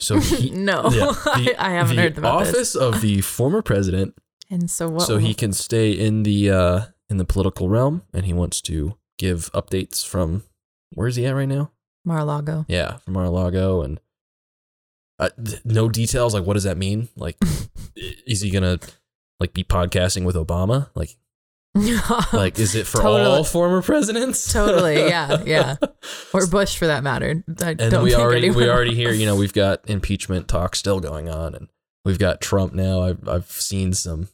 So 0.00 0.18
he 0.20 0.50
no, 0.50 0.90
yeah, 0.90 1.06
the- 1.24 1.54
I, 1.58 1.68
I 1.68 1.70
haven't 1.72 1.96
heard 1.98 2.14
the 2.16 2.20
about 2.22 2.42
office 2.42 2.52
this. 2.72 2.74
of 2.74 3.00
the 3.00 3.20
former 3.20 3.62
president 3.62 4.14
And 4.50 4.70
so 4.70 4.88
what? 4.88 5.02
so 5.06 5.18
he 5.18 5.32
can 5.32 5.52
stay 5.52 5.92
in 5.92 6.22
the 6.24 6.50
uh 6.50 6.80
in 7.08 7.18
the 7.18 7.24
political 7.24 7.68
realm 7.68 8.02
and 8.12 8.26
he 8.26 8.32
wants 8.32 8.60
to 8.62 8.96
give 9.18 9.50
updates 9.52 10.04
from 10.06 10.42
where's 10.94 11.16
he 11.16 11.26
at 11.26 11.34
right 11.34 11.48
now 11.48 11.70
Mar-a-Lago. 12.04 12.64
yeah 12.68 12.96
from 12.98 13.14
mar-a-lago 13.14 13.82
and 13.82 14.00
uh, 15.18 15.28
th- 15.42 15.60
no 15.64 15.88
details 15.88 16.34
like 16.34 16.44
what 16.44 16.54
does 16.54 16.64
that 16.64 16.76
mean 16.76 17.08
like 17.16 17.36
is 17.96 18.40
he 18.40 18.50
gonna 18.50 18.78
like 19.40 19.52
be 19.52 19.62
podcasting 19.64 20.24
with 20.24 20.36
obama 20.36 20.88
like 20.94 21.16
like 22.32 22.56
is 22.60 22.76
it 22.76 22.86
for 22.86 22.98
Totally. 23.00 23.22
all 23.38 23.42
former 23.42 23.82
presidents 23.82 24.52
Totally, 24.52 24.94
yeah, 25.08 25.42
yeah. 25.44 25.76
or 26.32 26.46
Bush 26.46 26.76
for 26.76 26.86
that 26.86 27.02
matter. 27.02 27.42
I 27.60 27.74
and 27.76 28.00
we 28.00 28.14
already 28.14 28.50
we 28.50 28.68
already 28.68 28.94
hear 28.94 29.10
you 29.10 29.26
know 29.26 29.34
we've 29.34 29.52
got 29.52 29.80
impeachment 29.90 30.46
talk 30.46 30.76
still 30.76 31.00
going 31.00 31.28
on 31.28 31.52
and 31.56 31.68
we've 32.04 32.18
got 32.20 32.40
trump 32.40 32.74
now 32.74 33.00
i've, 33.02 33.28
I've 33.28 33.50
seen 33.50 33.92
some 33.92 34.28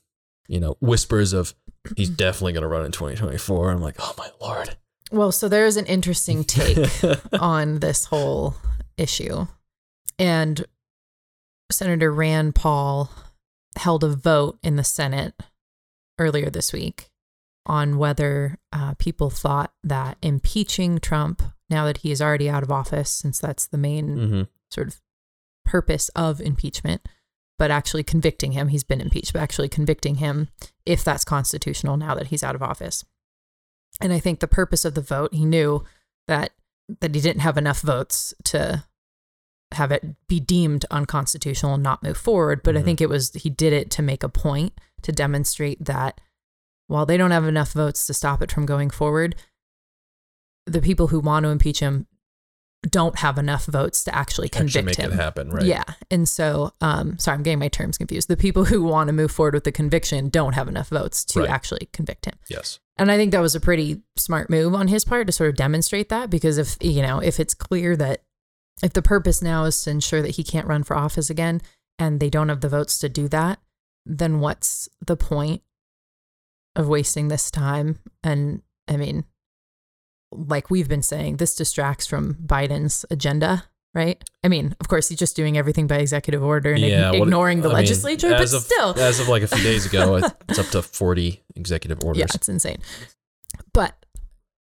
you 0.49 0.61
know 0.61 0.77
whispers 0.81 1.33
of 1.33 1.55
he's 1.97 2.11
definitely 2.25 2.53
going 2.53 2.63
to 2.63 2.69
run 2.69 2.85
in 2.85 2.93
2024 2.93 3.71
i'm 3.71 3.81
like 3.81 3.97
oh 4.01 4.15
my 4.19 4.29
lord 4.39 4.77
Well, 5.11 5.33
so 5.33 5.49
there's 5.49 5.77
an 5.77 5.87
interesting 5.87 6.45
take 6.45 6.89
on 7.41 7.81
this 7.81 8.05
whole 8.07 8.55
issue. 8.97 9.47
And 10.19 10.65
Senator 11.71 12.13
Rand 12.13 12.55
Paul 12.55 13.11
held 13.77 14.05
a 14.05 14.09
vote 14.09 14.59
in 14.63 14.77
the 14.77 14.85
Senate 14.85 15.35
earlier 16.19 16.51
this 16.51 16.73
week 16.73 17.11
on 17.67 17.99
whether 17.99 18.59
uh, 18.73 18.95
people 18.95 19.31
thought 19.31 19.73
that 19.85 20.17
impeaching 20.23 20.99
Trump, 20.99 21.43
now 21.69 21.85
that 21.85 21.99
he 21.99 22.11
is 22.11 22.21
already 22.21 22.49
out 22.49 22.63
of 22.63 22.71
office, 22.71 23.11
since 23.11 23.39
that's 23.39 23.67
the 23.67 23.79
main 23.79 24.17
Mm-hmm. 24.17 24.43
sort 24.71 24.89
of 24.89 25.01
purpose 25.65 26.09
of 26.11 26.41
impeachment, 26.41 27.03
but 27.59 27.71
actually 27.71 28.03
convicting 28.03 28.53
him, 28.53 28.69
he's 28.69 28.83
been 28.85 29.01
impeached, 29.01 29.33
but 29.33 29.43
actually 29.43 29.69
convicting 29.69 30.17
him 30.17 30.49
if 30.85 31.05
that's 31.05 31.25
constitutional 31.25 31.97
now 31.97 32.15
that 32.15 32.29
he's 32.29 32.43
out 32.43 32.55
of 32.55 32.63
office. 32.63 33.05
And 34.01 34.13
I 34.13 34.19
think 34.21 34.41
the 34.41 34.49
purpose 34.49 34.85
of 34.85 34.95
the 34.95 35.01
vote, 35.01 35.35
he 35.35 35.45
knew 35.45 35.85
that 36.27 36.53
that 37.01 37.15
he 37.15 37.21
didn't 37.21 37.43
have 37.43 37.57
enough 37.57 37.81
votes 37.83 38.35
to 38.45 38.85
have 39.73 39.93
it 39.93 40.05
be 40.27 40.41
deemed 40.41 40.85
unconstitutional 40.91 41.75
and 41.75 41.83
not 41.83 42.03
move 42.03 42.17
forward. 42.17 42.63
But 42.65 42.77
I 42.77 42.81
Mhm. 42.81 42.85
think 42.85 43.01
it 43.01 43.09
was 43.09 43.33
he 43.35 43.49
did 43.51 43.73
it 43.73 43.91
to 43.93 44.03
make 44.03 44.23
a 44.25 44.29
point 44.29 44.73
to 45.03 45.13
demonstrate 45.13 45.85
that 45.85 46.21
while 46.89 47.07
they 47.07 47.17
don't 47.17 47.31
have 47.31 47.45
enough 47.47 47.73
votes 47.73 48.07
to 48.07 48.15
stop 48.15 48.43
it 48.43 48.51
from 48.51 48.67
going 48.67 48.91
forward, 48.91 49.37
the 50.67 50.81
people 50.83 51.09
who 51.09 51.21
want 51.21 51.45
to 51.45 51.51
impeach 51.51 51.79
him 51.81 52.07
don't 52.89 53.19
have 53.19 53.37
enough 53.39 53.67
votes 53.67 54.03
to 54.05 54.15
actually 54.15 54.49
convict 54.49 54.77
Actually 54.77 54.87
make 54.87 54.97
him. 54.97 55.13
it 55.13 55.23
happen, 55.23 55.51
right? 55.51 55.67
Yeah. 55.67 55.85
And 56.11 56.29
so, 56.29 56.73
um, 56.81 57.19
sorry, 57.19 57.37
I'm 57.37 57.43
getting 57.43 57.59
my 57.59 57.69
terms 57.69 57.99
confused. 57.99 58.29
The 58.29 58.37
people 58.39 58.65
who 58.65 58.83
want 58.83 59.09
to 59.09 59.13
move 59.13 59.31
forward 59.31 59.55
with 59.55 59.65
the 59.65 59.73
conviction 59.73 60.31
don't 60.31 60.55
have 60.55 60.67
enough 60.67 60.89
votes 60.89 61.25
to 61.27 61.41
Right. 61.41 61.51
actually 61.51 61.89
convict 61.93 62.25
him. 62.25 62.35
Yes. 62.49 62.81
And 63.01 63.11
I 63.11 63.17
think 63.17 63.33
that 63.33 63.41
was 63.41 63.55
a 63.55 63.61
pretty 63.61 64.03
smart 64.19 64.51
move 64.51 64.75
on 64.75 64.89
his 64.89 65.07
part 65.07 65.27
to 65.27 65.33
sort 65.33 65.49
of 65.49 65.57
demonstrate 65.57 66.11
that 66.11 66.29
because 66.29 66.59
if, 66.59 66.77
you 66.83 67.01
know, 67.01 67.19
if 67.19 67.41
it's 67.41 67.55
clear 67.55 67.97
that 67.97 68.21
if 68.83 68.93
the 68.93 69.01
purpose 69.01 69.41
now 69.41 69.65
is 69.65 69.83
to 69.83 69.91
ensure 69.91 70.21
that 70.21 70.37
he 70.37 70.45
can't 70.45 70.67
run 70.67 70.83
for 70.83 70.95
office 70.95 71.31
again 71.31 71.63
and 71.99 72.21
they 72.21 72.29
don't 72.29 72.51
have 72.51 72.61
the 72.61 72.69
votes 72.69 72.99
to 72.99 73.09
do 73.09 73.27
that, 73.29 73.59
then 74.05 74.41
what's 74.41 74.87
the 75.01 75.17
point 75.17 75.63
of 76.77 76.89
wasting 76.89 77.29
this 77.29 77.51
time? 77.51 78.01
And 78.23 78.61
I 78.87 78.99
mean, 78.99 79.25
like 80.31 80.69
we've 80.69 80.89
been 80.89 81.03
saying, 81.03 81.39
this 81.39 81.57
distracts 81.57 82.07
from 82.07 82.35
Biden's 82.35 83.07
agenda, 83.11 83.65
right? 83.95 84.23
I 84.45 84.49
mean, 84.49 84.75
of 84.81 84.89
course, 84.89 85.09
he's 85.09 85.19
just 85.19 85.37
doing 85.37 85.57
everything 85.59 85.87
by 85.87 85.97
executive 85.97 86.43
order 86.43 86.73
and 86.73 86.81
Yeah, 86.81 87.11
ign- 87.13 87.19
what- 87.21 87.29
ignoring 87.29 87.61
the 87.63 87.69
I 87.69 87.73
mean, 87.73 87.77
legislature, 87.83 88.31
but 88.31 88.41
as 88.41 88.53
of, 88.55 88.63
still. 88.63 88.99
as 88.99 89.21
of 89.21 89.29
like 89.29 89.43
a 89.43 89.47
few 89.49 89.63
days 89.63 89.87
ago, 89.87 90.17
it's 90.49 90.59
up 90.59 90.67
to 90.69 90.83
40 90.83 91.43
executive 91.57 92.03
orders. 92.05 92.21
Yeah, 92.21 92.27
it's 92.35 92.49
insane. 92.49 92.79
But 93.73 93.95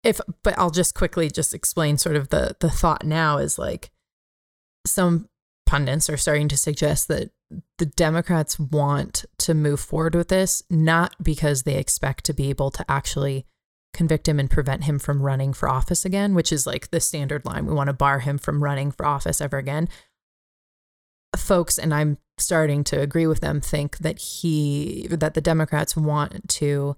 if 0.03 0.21
but 0.43 0.59
I'll 0.59 0.71
just 0.71 0.95
quickly 0.95 1.31
just 1.31 1.55
explain 1.55 1.97
sort 1.97 2.17
of 2.17 2.29
the 2.29 2.57
the 2.61 2.69
thought 2.71 3.05
now 3.07 3.39
is 3.39 3.59
like 3.59 3.91
some 4.87 5.29
pundits 5.67 6.11
are 6.11 6.19
starting 6.19 6.49
to 6.49 6.57
suggest 6.59 7.09
that 7.09 7.31
the 7.79 7.87
Democrats 7.87 8.59
want 8.59 9.25
to 9.39 9.55
move 9.55 9.81
forward 9.81 10.15
with 10.15 10.29
this 10.29 10.63
not 10.69 11.15
because 11.23 11.63
they 11.63 11.77
expect 11.77 12.25
to 12.27 12.35
be 12.35 12.51
able 12.51 12.71
to 12.71 12.85
actually 12.91 13.47
convict 13.95 14.29
him 14.29 14.39
and 14.39 14.51
prevent 14.51 14.85
him 14.85 14.99
from 14.99 15.23
running 15.23 15.53
for 15.53 15.69
office 15.69 16.05
again, 16.05 16.35
which 16.35 16.53
is 16.53 16.67
like 16.67 16.91
the 16.91 17.01
standard 17.01 17.47
line. 17.47 17.65
We 17.65 17.73
want 17.75 17.89
to 17.89 17.95
bar 17.95 18.21
him 18.21 18.37
from 18.37 18.63
running 18.63 18.91
for 18.91 19.07
office 19.07 19.41
ever 19.41 19.57
again. 19.57 19.89
Folks, 21.37 21.79
and 21.79 21.95
I'm 21.95 22.19
starting 22.37 22.85
to 22.85 23.01
agree 23.01 23.27
with 23.27 23.41
them, 23.41 23.61
think 23.61 23.99
that 23.99 24.19
he 24.19 25.07
that 25.11 25.35
the 25.35 25.41
Democrats 25.41 25.97
want 25.97 26.49
to 26.49 26.97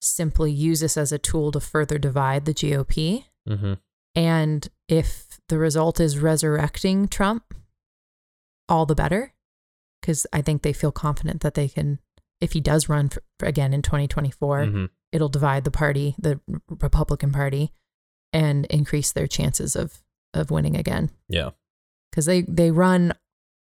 simply 0.00 0.50
use 0.50 0.80
this 0.80 0.96
as 0.96 1.12
a 1.12 1.18
tool 1.18 1.52
to 1.52 1.60
further 1.60 1.98
divide 1.98 2.44
the 2.44 2.54
GOP. 2.54 3.24
Mm-hmm. 3.48 3.74
And 4.14 4.68
if 4.88 5.40
the 5.48 5.58
result 5.58 6.00
is 6.00 6.18
resurrecting 6.18 7.08
Trump, 7.08 7.54
all 8.68 8.86
the 8.86 8.94
better. 8.94 9.32
Because 10.00 10.26
I 10.32 10.42
think 10.42 10.62
they 10.62 10.72
feel 10.72 10.92
confident 10.92 11.40
that 11.40 11.54
they 11.54 11.68
can, 11.68 11.98
if 12.40 12.52
he 12.52 12.60
does 12.60 12.88
run 12.88 13.08
for, 13.08 13.22
again 13.42 13.72
in 13.72 13.82
2024, 13.82 14.64
Mm-hmm. 14.64 14.84
It'll 15.12 15.28
divide 15.28 15.64
the 15.64 15.70
party, 15.70 16.14
the 16.18 16.40
Republican 16.68 17.32
Party, 17.32 17.72
and 18.32 18.66
increase 18.66 19.12
their 19.12 19.26
chances 19.26 19.74
of 19.76 20.02
of 20.34 20.50
winning 20.50 20.76
again. 20.76 21.10
Yeah. 21.28 21.50
Because 22.10 22.26
they 22.26 22.42
they 22.42 22.70
run, 22.70 23.14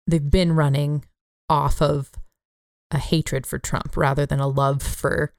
they've 0.06 0.30
been 0.30 0.52
running 0.52 1.04
off 1.48 1.80
of 1.80 2.10
a 2.90 2.98
hatred 2.98 3.46
for 3.46 3.58
Trump 3.58 3.96
rather 3.96 4.26
than 4.26 4.40
a 4.40 4.48
love 4.48 4.82
for 4.82 5.32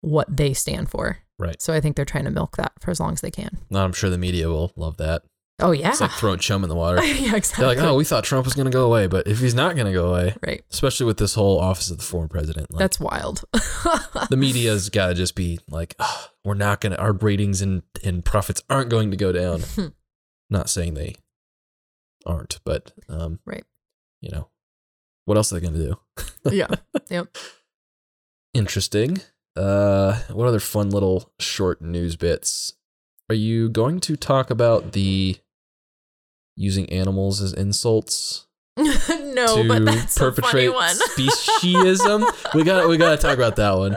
what 0.00 0.34
they 0.34 0.52
stand 0.52 0.90
for. 0.90 1.18
Right. 1.38 1.60
So 1.62 1.72
I 1.72 1.80
think 1.80 1.96
they're 1.96 2.04
trying 2.04 2.24
to 2.24 2.30
milk 2.30 2.56
that 2.56 2.72
for 2.80 2.90
as 2.90 3.00
long 3.00 3.12
as 3.12 3.20
they 3.20 3.30
can. 3.30 3.58
I'm 3.72 3.92
sure 3.92 4.10
the 4.10 4.18
media 4.18 4.48
will 4.48 4.72
love 4.76 4.96
that. 4.96 5.22
Oh 5.60 5.72
yeah, 5.72 5.88
It's 5.90 6.00
like 6.00 6.12
throwing 6.12 6.38
chum 6.38 6.62
in 6.62 6.68
the 6.68 6.76
water. 6.76 7.02
yeah, 7.04 7.34
exactly. 7.34 7.64
They're 7.66 7.74
like, 7.74 7.84
oh, 7.84 7.96
we 7.96 8.04
thought 8.04 8.22
Trump 8.22 8.44
was 8.44 8.54
going 8.54 8.66
to 8.66 8.70
go 8.70 8.86
away, 8.86 9.08
but 9.08 9.26
if 9.26 9.40
he's 9.40 9.54
not 9.56 9.74
going 9.74 9.86
to 9.86 9.92
go 9.92 10.10
away, 10.10 10.36
right. 10.46 10.62
especially 10.70 11.06
with 11.06 11.16
this 11.18 11.34
whole 11.34 11.58
office 11.58 11.90
of 11.90 11.96
the 11.98 12.04
former 12.04 12.28
president, 12.28 12.70
like, 12.70 12.78
That's 12.78 13.00
wild. 13.00 13.42
the 13.52 14.36
media's 14.38 14.88
got 14.88 15.08
to 15.08 15.14
just 15.14 15.34
be 15.34 15.58
like, 15.68 15.96
oh, 15.98 16.26
we're 16.44 16.54
not 16.54 16.80
going 16.80 16.92
to, 16.92 17.00
our 17.00 17.12
ratings 17.12 17.60
and, 17.60 17.82
and 18.04 18.24
profits 18.24 18.62
aren't 18.70 18.88
going 18.88 19.10
to 19.10 19.16
go 19.16 19.32
down. 19.32 19.62
not 20.50 20.70
saying 20.70 20.94
they 20.94 21.16
aren't, 22.24 22.60
but, 22.64 22.92
um, 23.08 23.40
Right. 23.44 23.64
you 24.20 24.30
know, 24.30 24.48
what 25.24 25.36
else 25.36 25.52
are 25.52 25.58
they 25.58 25.66
going 25.66 25.74
to 25.74 25.98
do? 26.44 26.54
yeah. 26.56 26.68
Yep. 27.10 27.36
Interesting. 28.54 29.22
Uh, 29.56 30.20
what 30.32 30.46
other 30.46 30.60
fun 30.60 30.90
little 30.90 31.32
short 31.40 31.82
news 31.82 32.14
bits? 32.14 32.74
Are 33.28 33.34
you 33.34 33.68
going 33.68 33.98
to 34.00 34.14
talk 34.16 34.50
about 34.50 34.92
the 34.92 35.36
using 36.58 36.90
animals 36.90 37.40
as 37.40 37.52
insults 37.52 38.46
no, 38.76 38.84
to 39.62 39.64
but 39.68 39.84
that's 39.84 40.16
a 40.16 40.20
funny 40.20 40.34
perpetrate 40.34 40.68
one. 40.74 40.94
speciesism? 41.16 42.54
we 42.54 42.62
got 42.64 42.88
we 42.88 42.96
got 42.96 43.10
to 43.10 43.16
talk 43.16 43.36
about 43.36 43.56
that 43.56 43.72
one. 43.76 43.96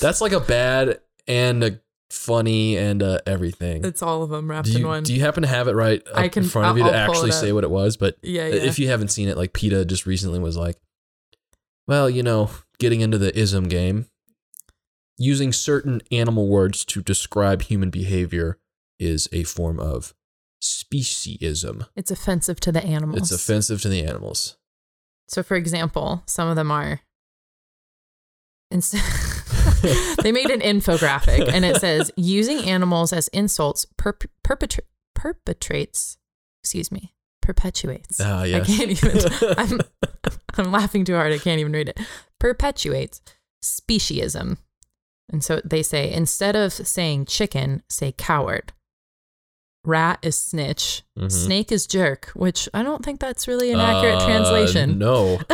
That's 0.00 0.20
like 0.20 0.32
a 0.32 0.40
bad 0.40 1.00
and 1.26 1.62
a 1.64 1.80
funny 2.10 2.76
and 2.76 3.02
a 3.02 3.20
everything. 3.26 3.84
it's 3.84 4.02
all 4.02 4.22
of 4.22 4.30
them 4.30 4.48
wrapped 4.50 4.68
Do 4.70 4.76
in 4.78 4.86
one. 4.86 5.02
do 5.02 5.12
you 5.12 5.20
happen 5.20 5.42
to 5.42 5.48
have 5.48 5.66
it 5.68 5.74
right 5.74 6.00
I 6.14 6.28
can- 6.28 6.44
in 6.44 6.48
front 6.48 6.68
of 6.68 6.78
you 6.78 6.84
I'll- 6.84 6.90
to 6.92 6.96
I'll 6.96 7.10
actually 7.10 7.32
say 7.32 7.52
what 7.52 7.64
it 7.64 7.70
was? 7.70 7.96
But 7.96 8.16
yeah, 8.22 8.46
yeah. 8.46 8.54
if 8.62 8.78
you 8.78 8.88
haven't 8.88 9.08
seen 9.08 9.28
it, 9.28 9.36
like 9.36 9.52
PETA 9.52 9.84
just 9.86 10.06
recently 10.06 10.38
was 10.38 10.56
like, 10.56 10.76
well, 11.88 12.08
you 12.08 12.22
know, 12.22 12.50
getting 12.78 13.00
into 13.00 13.18
the 13.18 13.36
ism 13.38 13.68
game, 13.68 14.06
using 15.18 15.52
certain 15.52 16.00
animal 16.10 16.48
words 16.48 16.84
to 16.86 17.02
describe 17.02 17.62
human 17.62 17.90
behavior 17.90 18.58
is 18.98 19.28
a 19.32 19.42
form 19.44 19.78
of 19.80 20.14
speciesism. 20.64 21.86
it's 21.94 22.10
offensive 22.10 22.58
to 22.60 22.72
the 22.72 22.82
animals. 22.84 23.30
It's 23.30 23.32
offensive 23.32 23.80
to 23.82 23.88
the 23.88 24.02
animals. 24.04 24.56
So, 25.28 25.42
for 25.42 25.56
example, 25.56 26.22
some 26.26 26.48
of 26.48 26.56
them 26.56 26.70
are. 26.70 27.00
Instead, 28.70 29.02
they 30.22 30.32
made 30.32 30.50
an 30.50 30.60
infographic 30.74 31.48
and 31.52 31.64
it 31.64 31.76
says 31.76 32.10
using 32.16 32.64
animals 32.68 33.12
as 33.12 33.28
insults 33.28 33.86
perp- 33.98 34.26
perpetra- 34.42 34.80
perpetrates, 35.14 36.18
excuse 36.62 36.90
me, 36.90 37.14
perpetuates. 37.40 38.20
Ah, 38.20 38.42
yes. 38.44 38.62
I 38.62 38.72
can't 38.74 38.90
even. 38.90 39.54
I'm, 39.58 39.80
I'm 40.56 40.72
laughing 40.72 41.04
too 41.04 41.14
hard. 41.14 41.32
I 41.32 41.38
can't 41.38 41.60
even 41.60 41.72
read 41.72 41.90
it. 41.90 42.00
Perpetuates 42.40 43.20
speciesism. 43.62 44.58
And 45.30 45.42
so 45.44 45.60
they 45.64 45.82
say 45.82 46.12
instead 46.12 46.56
of 46.56 46.72
saying 46.72 47.26
chicken, 47.26 47.82
say 47.88 48.12
coward. 48.12 48.72
Rat 49.84 50.18
is 50.22 50.38
snitch. 50.38 51.02
Mhm. 51.18 51.30
Snake 51.30 51.70
is 51.70 51.86
jerk, 51.86 52.30
which 52.34 52.68
I 52.72 52.82
don't 52.82 53.04
think 53.04 53.20
that's 53.20 53.46
really 53.46 53.70
an 53.70 53.80
accurate 53.80 54.22
Uh, 54.22 54.26
translation. 54.26 54.98
No. 54.98 55.38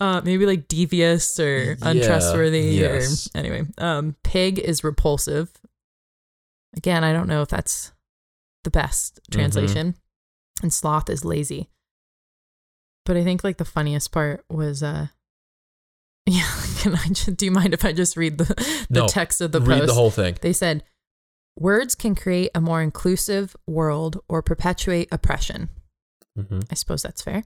uh, 0.00 0.20
maybe 0.24 0.46
like 0.46 0.68
devious 0.68 1.38
or 1.38 1.76
Yeah, 1.78 1.88
untrustworthy 1.90 2.60
yes. 2.76 3.28
or 3.34 3.38
anyway. 3.38 3.62
Um, 3.78 4.16
pig 4.24 4.58
is 4.58 4.84
repulsive. 4.84 5.50
Again, 6.76 7.04
I 7.04 7.12
don't 7.12 7.28
know 7.28 7.42
if 7.42 7.48
that's 7.48 7.92
the 8.64 8.70
best 8.70 9.20
Mm-hmm. 9.30 9.38
translation. 9.40 9.94
And 10.62 10.72
sloth 10.72 11.10
is 11.10 11.24
lazy. 11.24 11.70
But 13.04 13.16
I 13.16 13.24
think 13.24 13.44
like 13.44 13.58
the 13.58 13.64
funniest 13.64 14.10
part 14.10 14.44
was 14.48 14.82
uh 14.82 15.08
yeah, 16.26 16.50
can 16.80 16.94
I 16.96 17.06
just 17.08 17.36
do 17.36 17.44
you 17.44 17.52
mind 17.52 17.72
if 17.72 17.84
I 17.84 17.92
just 17.92 18.16
read 18.16 18.38
the, 18.38 18.44
the 18.90 19.00
No. 19.02 19.06
text 19.06 19.40
of 19.40 19.52
the 19.52 19.60
Read 19.60 19.80
post? 19.80 19.86
the 19.88 19.94
whole 19.94 20.10
thing. 20.10 20.36
They 20.40 20.52
said, 20.52 20.82
words 21.58 21.94
can 21.94 22.14
create 22.14 22.50
a 22.54 22.60
more 22.60 22.82
inclusive 22.82 23.56
world 23.66 24.18
or 24.28 24.42
perpetuate 24.42 25.08
oppression. 25.10 25.68
hmm 26.36 26.60
I 26.70 26.74
suppose 26.74 27.02
that's 27.02 27.22
fair. 27.22 27.44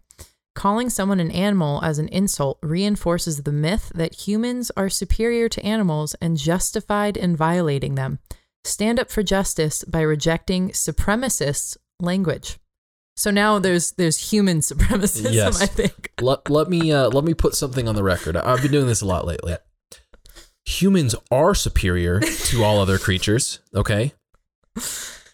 Calling 0.55 0.90
someone 0.90 1.20
an 1.20 1.31
animal 1.31 1.81
as 1.85 1.99
an 1.99 2.09
insult 2.09 2.59
reinforces 2.61 3.44
the 3.44 3.53
myth 3.53 3.92
that 3.94 4.27
humans 4.27 4.73
are 4.77 4.88
superior 4.88 5.49
to 5.49 5.64
animals 5.64 6.14
and 6.20 6.37
justified 6.37 7.16
in 7.16 7.37
violating 7.37 7.94
them. 7.94 8.18
Stand 8.64 8.99
up 8.99 9.11
for 9.11 9.23
justice 9.23 9.85
by 9.85 10.01
rejecting 10.01 10.70
supremacist 10.70 11.77
language. 12.01 12.59
So 13.16 13.31
now 13.31 13.59
there's 13.59 13.92
there's 13.92 14.33
human 14.33 14.59
supremacism, 14.59 15.33
Yes. 15.33 15.62
I 15.62 15.66
think. 15.66 16.11
Let, 16.20 16.51
let 16.51 16.68
me 16.68 16.92
uh, 16.92 17.09
let 17.11 17.25
me 17.25 17.33
put 17.33 17.55
something 17.55 17.87
on 17.87 17.94
the 17.94 18.03
record. 18.03 18.37
I've 18.37 18.61
been 18.61 18.73
doing 18.73 18.87
this 18.87 19.03
a 19.03 19.07
lot 19.07 19.27
lately. 19.27 19.57
Humans 20.71 21.15
are 21.31 21.55
superior 21.55 22.21
to 22.21 22.63
all 22.65 22.79
other 22.81 22.99
creatures. 22.99 23.59
Okay, 23.75 24.13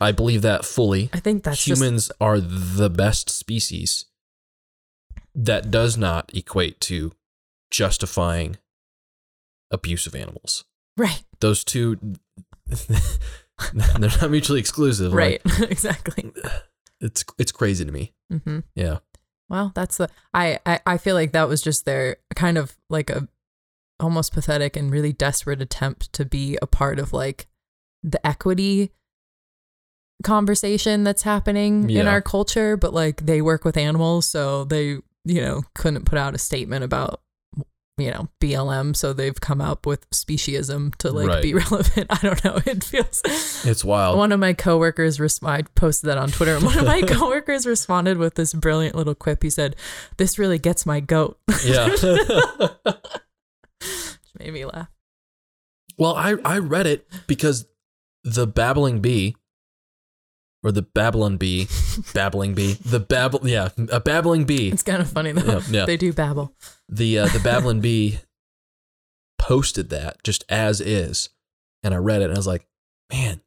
I 0.01 0.13
believe 0.13 0.43
that 0.43 0.65
fully. 0.65 1.11
I 1.13 1.21
think 1.21 1.45
that's 1.45 1.63
just 1.65 1.81
Humans 1.81 2.11
are 2.21 2.41
the 2.41 2.89
best 2.91 3.29
species. 3.31 4.07
That 5.35 5.71
does 5.71 5.99
not 5.99 6.31
equate 6.35 6.81
to 6.83 7.13
justifying 7.71 8.57
abuse 9.71 10.07
of 10.07 10.15
animals. 10.15 10.65
Right. 10.97 11.23
Those 11.41 11.63
two, 11.65 11.99
they're 12.67 13.99
not 14.01 14.31
mutually 14.31 14.61
exclusive. 14.61 15.13
Like, 15.13 15.43
Right. 15.45 15.61
exactly. 15.71 16.33
it's 17.01 17.25
it's 17.39 17.53
crazy 17.53 17.85
to 17.85 17.93
me. 17.93 18.15
hmm 18.31 18.61
Yeah. 18.75 18.99
Well, 19.49 19.73
that's 19.75 19.99
the 19.99 20.09
I, 20.35 20.59
I 20.65 20.81
I 20.87 20.97
feel 20.99 21.15
like 21.15 21.33
that 21.33 21.49
was 21.49 21.61
just 21.61 21.85
their 21.85 22.17
kind 22.35 22.57
of 22.59 22.77
like 22.89 23.11
a 23.11 23.29
almost 24.01 24.33
pathetic 24.33 24.77
and 24.77 24.91
really 24.91 25.13
desperate 25.13 25.61
attempt 25.63 26.13
to 26.13 26.25
be 26.25 26.59
a 26.61 26.67
part 26.67 26.99
of 26.99 27.13
like 27.13 27.47
the 28.03 28.25
equity 28.27 28.93
conversation 30.23 31.05
that's 31.05 31.23
happening 31.23 31.91
in 31.91 32.07
our 32.07 32.21
culture, 32.23 32.77
but 32.77 32.93
like 32.95 33.25
they 33.27 33.43
work 33.43 33.65
with 33.65 33.77
animals, 33.77 34.29
so 34.29 34.65
they, 34.65 34.99
you 35.25 35.41
know, 35.41 35.63
couldn't 35.75 36.05
put 36.05 36.19
out 36.19 36.35
a 36.35 36.39
statement 36.39 36.85
about 36.85 37.21
you 37.99 38.11
know, 38.11 38.29
BLM, 38.43 38.95
so 38.95 39.15
they've 39.15 39.41
come 39.41 39.59
up 39.63 39.87
with 39.87 40.07
speciesism 40.11 40.95
to 40.97 41.11
like 41.11 41.29
Right. 41.29 41.43
be 41.43 41.55
relevant. 41.55 42.07
I 42.11 42.19
don't 42.19 42.45
know. 42.45 42.61
It 42.67 42.85
feels 42.85 43.23
It's 43.65 43.83
wild. 43.83 44.19
one 44.19 44.33
of 44.33 44.39
my 44.41 44.53
coworkers 44.53 45.19
res- 45.19 45.43
I 45.43 45.63
posted 45.63 46.11
that 46.11 46.19
on 46.19 46.29
Twitter 46.29 46.57
and 46.57 46.65
one 46.67 46.79
of 46.79 46.85
my 46.85 47.01
coworkers 47.01 47.65
responded 47.67 48.19
with 48.19 48.35
this 48.35 48.53
brilliant 48.53 48.97
little 48.97 49.15
quip. 49.15 49.43
He 49.43 49.49
said, 49.49 49.77
"This 50.19 50.39
really 50.39 50.59
gets 50.59 50.85
my 50.85 51.01
goat." 51.01 51.39
yeah. 51.65 51.89
Made 54.39 54.53
me 54.53 54.65
laugh. 54.65 54.89
well, 55.99 56.15
I 56.15 56.37
I 56.45 56.59
read 56.59 56.87
it 56.87 57.07
because 57.27 57.67
the 58.25 58.47
babbling 58.47 59.01
bee 59.01 59.37
or 60.63 60.73
the 60.73 60.83
Babylon 60.83 61.37
bee, 61.37 61.69
babbling 62.15 62.55
bee, 62.55 62.75
the 62.75 62.99
babble 63.01 63.47
yeah, 63.49 63.69
a 63.91 64.01
babbling 64.01 64.45
bee. 64.45 64.69
It's 64.71 64.83
kind 64.83 65.01
of 65.01 65.09
funny 65.09 65.33
though. 65.33 65.59
Yeah, 65.59 65.61
yeah. 65.71 65.87
They 65.87 65.97
do 65.97 66.13
babble. 66.13 66.55
the 66.89 67.21
uh, 67.21 67.27
the 67.29 67.39
Babylon 67.45 67.81
Bee 67.81 68.19
posted 69.39 69.91
that 69.91 70.23
just 70.25 70.45
as 70.49 70.81
is, 70.81 71.29
and 71.83 71.95
I 71.95 71.99
read 71.99 72.21
it 72.21 72.27
and 72.27 72.35
I 72.35 72.39
was 72.39 72.47
like, 72.47 72.67
man, 73.13 73.41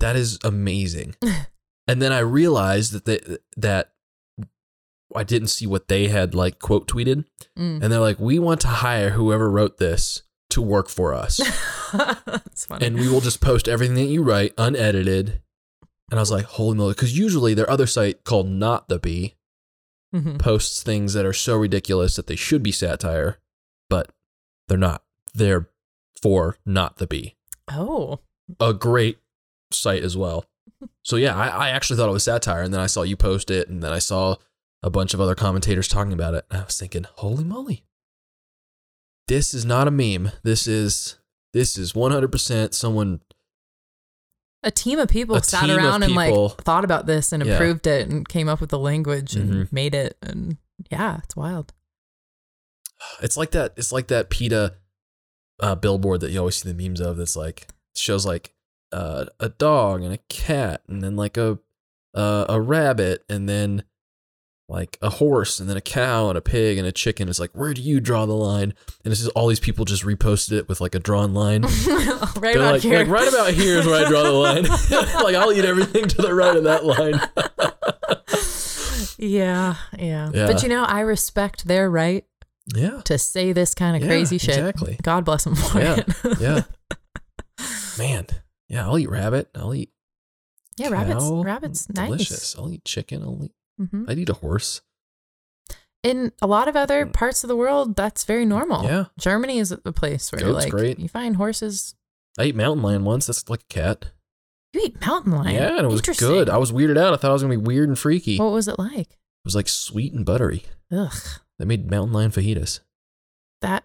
that 0.00 0.16
is 0.16 0.38
amazing. 0.42 1.14
and 1.86 2.02
then 2.02 2.12
I 2.12 2.20
realized 2.20 2.92
that 2.92 3.04
they, 3.04 3.20
that 3.56 3.92
I 5.14 5.24
didn't 5.24 5.48
see 5.48 5.66
what 5.66 5.88
they 5.88 6.08
had 6.08 6.34
like 6.34 6.58
quote 6.58 6.86
tweeted, 6.86 7.24
Mm. 7.56 7.82
and 7.82 7.92
they're 7.92 7.98
like, 8.00 8.18
we 8.20 8.38
want 8.38 8.60
to 8.62 8.68
hire 8.68 9.10
whoever 9.10 9.50
wrote 9.50 9.78
this 9.78 10.22
to 10.50 10.62
work 10.62 10.88
for 10.88 11.14
us, 11.14 11.40
and 12.80 12.96
we 12.98 13.08
will 13.08 13.20
just 13.20 13.40
post 13.40 13.68
everything 13.68 13.96
that 13.96 14.04
you 14.04 14.22
write 14.22 14.54
unedited. 14.58 15.40
And 16.10 16.18
I 16.18 16.22
was 16.22 16.30
like, 16.30 16.44
holy 16.46 16.76
moly, 16.76 16.94
because 16.94 17.18
usually 17.18 17.52
their 17.54 17.68
other 17.70 17.86
site 17.86 18.24
called 18.24 18.48
Not 18.48 18.88
the 18.88 18.98
Bee 18.98 19.34
Mhm. 20.14 20.38
posts 20.38 20.82
things 20.82 21.12
that 21.12 21.26
are 21.26 21.34
so 21.34 21.54
ridiculous 21.56 22.16
that 22.16 22.26
they 22.28 22.36
should 22.36 22.62
be 22.62 22.72
satire, 22.72 23.38
but 23.90 24.10
they're 24.68 24.78
not. 24.78 25.02
They're 25.34 25.68
for 26.22 26.56
not 26.64 26.96
the 26.96 27.06
bee. 27.06 27.36
Oh, 27.70 28.20
A 28.58 28.72
great 28.72 29.18
site 29.70 30.02
as 30.02 30.16
well. 30.16 30.44
So 31.04 31.16
yeah, 31.16 31.34
I, 31.36 31.48
I 31.48 31.68
actually 31.70 31.96
thought 31.96 32.08
it 32.08 32.12
was 32.12 32.24
satire, 32.24 32.62
and 32.62 32.72
then 32.72 32.80
I 32.80 32.86
saw 32.86 33.02
you 33.02 33.16
post 33.16 33.50
it, 33.50 33.68
and 33.68 33.82
then 33.82 33.92
I 33.92 33.98
saw 33.98 34.36
a 34.82 34.90
bunch 34.90 35.14
of 35.14 35.20
other 35.20 35.34
commentators 35.34 35.88
talking 35.88 36.12
about 36.12 36.34
it, 36.34 36.44
and 36.50 36.60
I 36.60 36.64
was 36.64 36.78
thinking, 36.78 37.04
holy 37.16 37.44
moly, 37.44 37.84
this 39.26 39.52
is 39.54 39.64
not 39.64 39.88
a 39.88 39.90
meme. 39.90 40.30
This 40.42 40.66
is 40.66 41.18
this 41.52 41.76
is 41.78 41.94
one 41.94 42.12
hundred 42.12 42.32
percent 42.32 42.74
someone. 42.74 43.20
a 44.64 44.70
team 44.72 44.98
of 44.98 45.08
people 45.08 45.40
sat 45.40 45.70
around 45.70 46.02
and 46.02 46.14
like 46.14 46.34
thought 46.62 46.84
about 46.84 47.06
this 47.06 47.32
and 47.32 47.44
Yeah. 47.46 47.54
approved 47.54 47.86
it 47.86 48.08
and 48.08 48.28
came 48.28 48.48
up 48.48 48.60
with 48.60 48.70
the 48.70 48.78
language 48.78 49.36
and 49.36 49.50
Mhm. 49.68 49.72
made 49.72 49.94
it. 49.94 50.16
And 50.20 50.56
yeah, 50.90 51.18
it's 51.22 51.36
wild. 51.36 51.72
It's 53.22 53.36
like 53.36 53.52
that. 53.52 53.74
It's 53.76 53.92
like 53.92 54.08
that 54.08 54.30
PETA 54.30 54.74
uh, 55.60 55.74
billboard 55.76 56.20
that 56.20 56.30
you 56.30 56.38
always 56.40 56.56
see 56.56 56.70
the 56.72 56.74
memes 56.88 57.00
of. 57.00 57.16
That's 57.18 57.36
like 57.36 57.68
shows 57.96 58.26
like 58.26 58.54
uh, 58.92 59.26
a 59.38 59.48
dog 59.48 60.02
and 60.02 60.12
a 60.12 60.18
cat, 60.28 60.82
and 60.88 61.02
then 61.02 61.14
like 61.16 61.36
a 61.36 61.58
uh, 62.14 62.46
a 62.48 62.60
rabbit, 62.60 63.24
and 63.28 63.48
then 63.48 63.84
like 64.70 64.98
a 65.00 65.08
horse, 65.08 65.60
and 65.60 65.68
then 65.68 65.76
a 65.78 65.80
cow 65.80 66.28
and 66.28 66.36
a 66.36 66.40
pig 66.42 66.76
and 66.78 66.86
a 66.86 66.92
chicken. 66.92 67.28
It's 67.28 67.38
like 67.40 67.52
where 67.54 67.72
do 67.72 67.80
you 67.80 68.00
draw 68.00 68.26
the 68.26 68.34
line? 68.34 68.74
And 69.04 69.12
it's 69.12 69.20
just 69.22 69.32
all 69.34 69.48
these 69.48 69.60
people 69.60 69.84
just 69.86 70.04
reposted 70.04 70.52
it 70.52 70.68
with 70.68 70.80
like 70.80 70.94
a 70.94 70.98
drawn 70.98 71.32
line. 71.34 71.62
right 71.86 72.40
They're 72.40 72.56
about 72.56 72.72
like, 72.74 72.82
here. 72.82 72.98
like 72.98 73.08
right 73.08 73.28
about 73.28 73.52
here 73.54 73.78
is 73.78 73.86
where 73.86 74.04
I 74.04 74.08
draw 74.08 74.22
the 74.22 74.32
line. 74.32 74.62
like 75.24 75.34
I'll 75.34 75.52
eat 75.52 75.64
everything 75.64 76.06
to 76.08 76.22
the 76.22 76.34
right 76.34 76.54
of 76.56 76.64
that 76.64 76.84
line. 76.84 77.18
yeah, 79.18 79.74
yeah, 79.98 80.30
Yeah. 80.32 80.46
But 80.46 80.62
you 80.62 80.68
know, 80.68 80.84
I 80.84 81.00
respect 81.00 81.66
their 81.66 81.90
right 81.90 82.24
yeah, 82.74 83.00
to 83.06 83.16
say 83.18 83.52
this 83.52 83.74
kind 83.74 83.96
of 83.96 84.02
Yeah, 84.02 84.08
crazy 84.08 84.38
shit. 84.38 84.58
exactly. 84.58 84.98
God 85.02 85.24
bless 85.24 85.44
them 85.44 85.54
for 85.56 85.80
Yeah, 85.80 85.96
it. 86.24 86.40
yeah. 86.40 86.62
Man, 87.98 88.26
yeah, 88.68 88.86
I'll 88.86 88.98
eat 88.98 89.08
rabbit. 89.10 89.48
I'll 89.54 89.74
eat 89.74 89.90
yeah, 90.76 90.90
rabbits. 90.90 91.24
cow. 91.24 91.42
Rabbits, 91.42 91.86
Delicious. 91.86 92.54
I'll 92.56 92.70
eat 92.70 92.84
chicken. 92.84 93.22
I'll 93.22 93.42
eat. 93.44 93.52
Nice. 93.78 93.88
hmm 93.90 94.04
I'd 94.08 94.18
eat 94.18 94.28
a 94.28 94.34
horse. 94.34 94.80
In 96.04 96.32
a 96.40 96.46
lot 96.46 96.68
of 96.68 96.76
other 96.76 97.06
parts 97.06 97.42
of 97.42 97.48
the 97.48 97.56
world, 97.56 97.96
that's 97.96 98.24
very 98.24 98.44
normal. 98.44 98.84
Yeah. 98.84 99.06
Germany 99.18 99.58
is 99.58 99.72
a 99.72 99.78
place 99.92 100.30
where 100.30 100.40
Goat's 100.40 100.64
like 100.64 100.70
great. 100.70 100.98
you 100.98 101.08
find 101.08 101.36
horses. 101.36 101.94
I 102.38 102.44
ate 102.44 102.54
mountain 102.54 102.82
lion 102.84 103.04
once. 103.04 103.26
That's 103.26 103.48
like 103.48 103.62
a 103.62 103.72
cat. 103.74 104.06
You 104.72 104.82
eat 104.84 105.00
mountain 105.00 105.32
lion. 105.32 105.54
Yeah, 105.56 105.76
and 105.76 105.80
it 105.86 105.88
was 105.88 106.02
good. 106.02 106.48
I 106.48 106.56
was 106.58 106.70
weirded 106.70 106.96
out. 106.98 107.12
I 107.14 107.16
thought 107.16 107.30
I 107.30 107.32
was 107.32 107.42
gonna 107.42 107.54
be 107.56 107.64
weird 107.64 107.88
and 107.88 107.98
freaky. 107.98 108.38
What 108.38 108.52
was 108.52 108.68
it 108.68 108.78
like? 108.78 109.08
It 109.10 109.44
was 109.44 109.56
like 109.56 109.68
sweet 109.68 110.12
and 110.12 110.24
buttery. 110.24 110.64
Ugh, 110.92 111.12
They 111.58 111.64
made 111.64 111.90
mountain 111.90 112.12
lion 112.12 112.30
fajitas. 112.30 112.80
that 113.60 113.84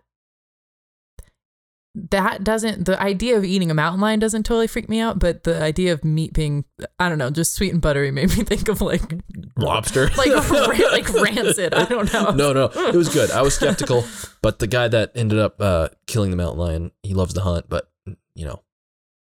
that 1.95 2.43
doesn't. 2.43 2.86
The 2.86 2.99
idea 3.01 3.38
of 3.38 3.45
eating 3.45 3.69
a 3.69 3.73
mountain 3.75 4.01
lion 4.01 4.19
doesn't 4.19 4.43
totally 4.43 4.67
freak 4.67 4.89
me 4.89 4.99
out, 4.99 5.19
but 5.19 5.43
the 5.43 5.62
idea 5.62 5.93
of 5.93 6.03
meat 6.03 6.34
being, 6.34 6.65
I 6.97 7.08
don't 7.08 7.19
know, 7.19 7.29
just 7.29 7.53
sweet 7.53 7.71
and 7.71 7.82
buttery 7.82 8.10
made 8.12 8.29
me 8.36 8.43
think 8.43 8.67
of 8.67 8.82
like 8.82 9.01
Lobster. 9.58 10.10
like 10.17 10.32
like 10.91 11.13
rancid. 11.13 11.73
I 11.73 11.86
don't 11.86 12.12
know. 12.12 12.32
no, 12.32 12.53
no, 12.53 12.65
it 12.65 12.95
was 12.95 13.10
good. 13.13 13.29
I 13.32 13.41
was 13.43 13.56
skeptical, 13.56 14.03
but 14.41 14.60
the 14.60 14.67
guy 14.67 14.88
that 14.88 15.12
ended 15.15 15.38
up 15.39 15.62
uh, 15.62 15.89
killing 16.08 16.32
the 16.32 16.38
mountain 16.38 16.60
lion, 16.60 16.91
he 17.03 17.13
loves 17.13 17.34
to 17.36 17.41
hunt, 17.41 17.67
but 17.69 17.89
you 18.36 18.45
know, 18.45 18.63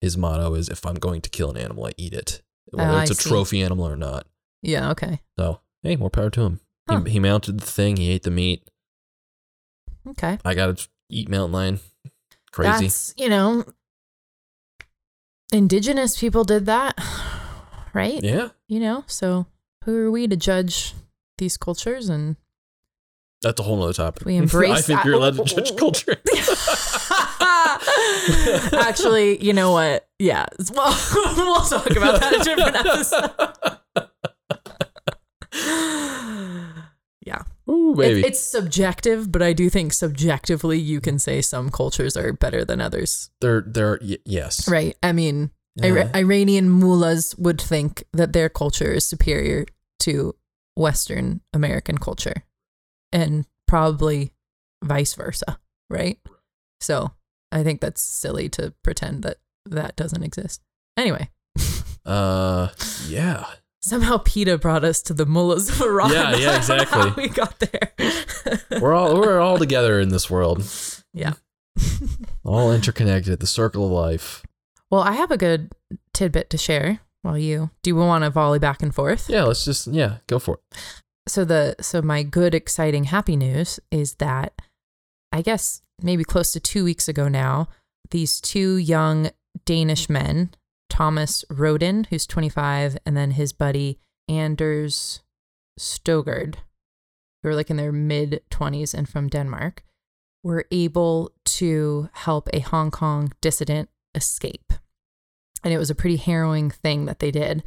his 0.01 0.17
motto 0.17 0.55
is 0.55 0.67
if 0.69 0.85
I'm 0.85 0.95
going 0.95 1.21
to 1.21 1.29
kill 1.29 1.51
an 1.51 1.57
animal, 1.57 1.85
I 1.85 1.91
eat 1.97 2.13
it, 2.13 2.41
whether 2.65 2.89
Oh, 2.91 2.99
it's 3.01 3.11
I 3.11 3.13
a 3.13 3.15
see. 3.15 3.29
trophy 3.29 3.61
animal 3.61 3.87
or 3.87 3.95
not. 3.95 4.25
Yeah. 4.63 4.89
Okay. 4.91 5.21
So 5.37 5.59
hey, 5.83 5.95
more 5.97 6.09
power 6.09 6.31
to 6.31 6.41
him. 6.41 6.59
Huh. 6.89 7.01
He, 7.03 7.11
he 7.13 7.19
mounted 7.19 7.59
the 7.59 7.65
thing. 7.65 7.97
He 7.97 8.09
ate 8.09 8.23
the 8.23 8.31
meat. 8.31 8.67
Okay. 10.09 10.39
I 10.43 10.53
gotta 10.55 10.83
eat 11.09 11.29
mountain 11.29 11.51
lion. 11.51 11.79
Crazy. 12.55 12.85
That's 12.85 13.13
you 13.17 13.27
know, 13.27 13.65
indigenous 15.51 16.17
people 16.17 16.45
did 16.45 16.65
that, 16.67 16.97
right? 17.93 18.23
yeah, 18.23 18.49
You 18.69 18.79
know, 18.79 19.03
so 19.07 19.47
who 19.83 19.97
are 20.07 20.09
we 20.11 20.25
to 20.27 20.37
judge 20.37 20.93
these 21.37 21.57
cultures 21.57 22.07
and 22.07 22.37
that's 23.41 23.59
a 23.59 23.63
whole 23.63 23.75
nother 23.77 23.91
topic. 23.91 24.25
We 24.25 24.37
embrace 24.43 24.71
I 24.71 24.81
think 24.81 24.99
that. 24.99 25.05
you're 25.05 25.15
allowed 25.15 25.35
to 25.35 25.43
judge 25.43 25.75
culture. 25.77 26.15
Actually, 28.79 29.43
you 29.43 29.51
know 29.51 29.71
what? 29.73 30.07
Yeah. 30.17 30.45
Well, 30.73 30.97
we'll 31.35 31.61
talk 31.61 31.91
about 31.91 32.21
that 32.21 32.33
in 32.33 32.41
a 32.41 32.43
different 32.43 32.75
episode. 32.77 33.31
Ooh, 37.69 37.99
It- 37.99 38.25
it's 38.25 38.39
subjective, 38.39 39.31
but 39.31 39.41
I 39.41 39.53
do 39.53 39.69
think 39.69 39.93
subjectively 39.93 40.77
you 40.79 41.01
can 41.01 41.17
say 41.19 41.41
some 41.41 41.69
cultures 41.71 42.15
are 42.17 42.31
better 42.33 42.63
than 42.65 42.79
others. 42.81 43.29
they're 43.41 43.61
they're 43.61 43.99
y- 44.01 44.17
yes. 44.25 44.67
Right. 44.67 44.95
I 45.03 45.11
mean. 45.13 45.51
Ira- 45.83 46.09
Iranian 46.15 46.69
mullahs 46.69 47.35
would 47.37 47.59
think 47.59 48.05
that 48.13 48.31
their 48.31 48.47
culture 48.47 48.93
is 48.93 49.05
superior 49.05 49.65
to 49.99 50.33
Western 50.77 51.41
American 51.53 51.97
culture 51.97 52.45
and 53.11 53.45
probably 53.67 54.31
vice 54.81 55.15
versa. 55.15 55.59
Right. 55.89 56.17
So 56.79 57.11
I 57.51 57.63
think 57.63 57.81
that's 57.81 57.99
silly 58.01 58.47
to 58.49 58.73
pretend 58.83 59.23
that 59.23 59.39
that 59.65 59.97
doesn't 59.97 60.23
exist. 60.23 60.61
Anyway, 60.95 61.29
Uh, 62.05 62.69
yeah. 63.07 63.45
Somehow 63.85 64.17
PETA 64.17 64.57
brought 64.57 64.83
us 64.83 65.01
to 65.03 65.13
the 65.13 65.25
mullahs 65.25 65.69
of 65.69 65.81
Iran. 65.81 66.11
Yeah, 66.11 66.17
yeah, 66.21 66.27
I 66.27 66.31
don't 66.31 66.43
know 66.43 66.55
exactly. 66.55 67.01
how 67.01 67.15
we 67.15 67.27
got 67.29 67.59
there. 67.59 68.81
We're 68.81 68.93
all 68.93 69.17
we're 69.17 69.39
all 69.39 69.57
together 69.57 69.99
in 69.99 70.09
this 70.09 70.29
world, 70.29 70.67
yeah. 71.13 71.33
all 72.43 72.71
interconnected. 72.71 73.39
The 73.39 73.47
circle 73.47 73.85
of 73.85 73.91
life. 73.91 74.43
Well, 74.89 75.01
I 75.01 75.13
have 75.13 75.31
a 75.31 75.37
good 75.37 75.73
tidbit 76.13 76.49
to 76.51 76.57
share 76.57 76.99
while 77.21 77.37
you 77.37 77.69
do 77.83 77.91
you 77.91 77.95
want 77.95 78.23
to 78.23 78.29
volley 78.29 78.59
back 78.59 78.81
and 78.81 78.93
forth? 78.93 79.29
Yeah, 79.29 79.43
let's 79.43 79.65
just 79.65 79.87
yeah 79.87 80.17
go 80.27 80.39
for 80.39 80.55
it. 80.55 80.77
So 81.27 81.45
the 81.45 81.75
so 81.79 82.01
my 82.01 82.23
good 82.23 82.53
exciting 82.53 83.05
happy 83.05 83.35
news 83.35 83.79
is 83.91 84.15
that 84.15 84.53
I 85.31 85.41
guess 85.41 85.81
maybe 86.01 86.23
close 86.23 86.51
to 86.53 86.59
2 86.59 86.83
weeks 86.83 87.07
ago 87.07 87.27
now, 87.27 87.69
these 88.11 88.41
two 88.41 88.77
young 88.77 89.31
Danish 89.65 90.09
men, 90.09 90.51
Thomas 90.89 91.43
Rohden, 91.49 92.07
who's 92.07 92.25
25, 92.25 92.97
and 93.05 93.15
then 93.15 93.31
his 93.31 93.53
buddy 93.53 93.99
Anders 94.27 95.21
Storgaard, 95.79 96.55
who 97.41 97.49
are 97.49 97.55
like 97.55 97.69
in 97.69 97.77
their 97.77 97.91
mid 97.91 98.41
20s 98.51 98.93
and 98.93 99.07
from 99.07 99.27
Denmark, 99.27 99.83
were 100.43 100.65
able 100.71 101.31
to 101.43 102.09
help 102.13 102.49
a 102.53 102.59
Hong 102.59 102.91
Kong 102.91 103.33
dissident 103.41 103.89
escape. 104.13 104.73
And 105.63 105.73
it 105.73 105.77
was 105.79 105.89
a 105.89 105.95
pretty 105.95 106.17
harrowing 106.17 106.69
thing 106.69 107.05
that 107.05 107.19
they 107.19 107.31
did. 107.31 107.63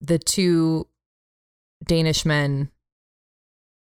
The 0.00 0.18
two 0.18 0.88
Danish 1.86 2.24
men 2.24 2.70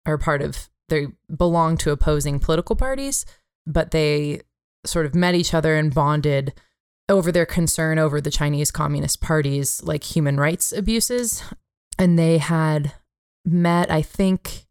are 0.06 0.18
part 0.18 0.42
of, 0.42 0.70
they 0.90 1.08
belong 1.36 1.78
to 1.78 1.92
opposing 1.92 2.40
political 2.40 2.76
parties, 2.76 3.26
but 3.66 3.92
they 3.92 4.42
sort 4.86 5.06
of 5.06 5.16
met 5.16 5.36
each 5.36 5.54
other 5.54 5.76
and 5.76 5.94
bonded 5.94 6.54
over 7.10 7.32
their 7.32 7.46
concern 7.46 8.00
over 8.00 8.22
the 8.22 8.32
Chinese 8.32 8.72
Communist 8.72 9.22
Party's 9.22 9.84
like 9.84 10.04
human 10.04 10.38
rights 10.38 10.72
abuses. 10.72 11.44
And 12.00 12.18
they 12.18 12.38
had 12.38 12.94
met, 13.46 13.92
I 13.92 14.02
think, 14.02 14.66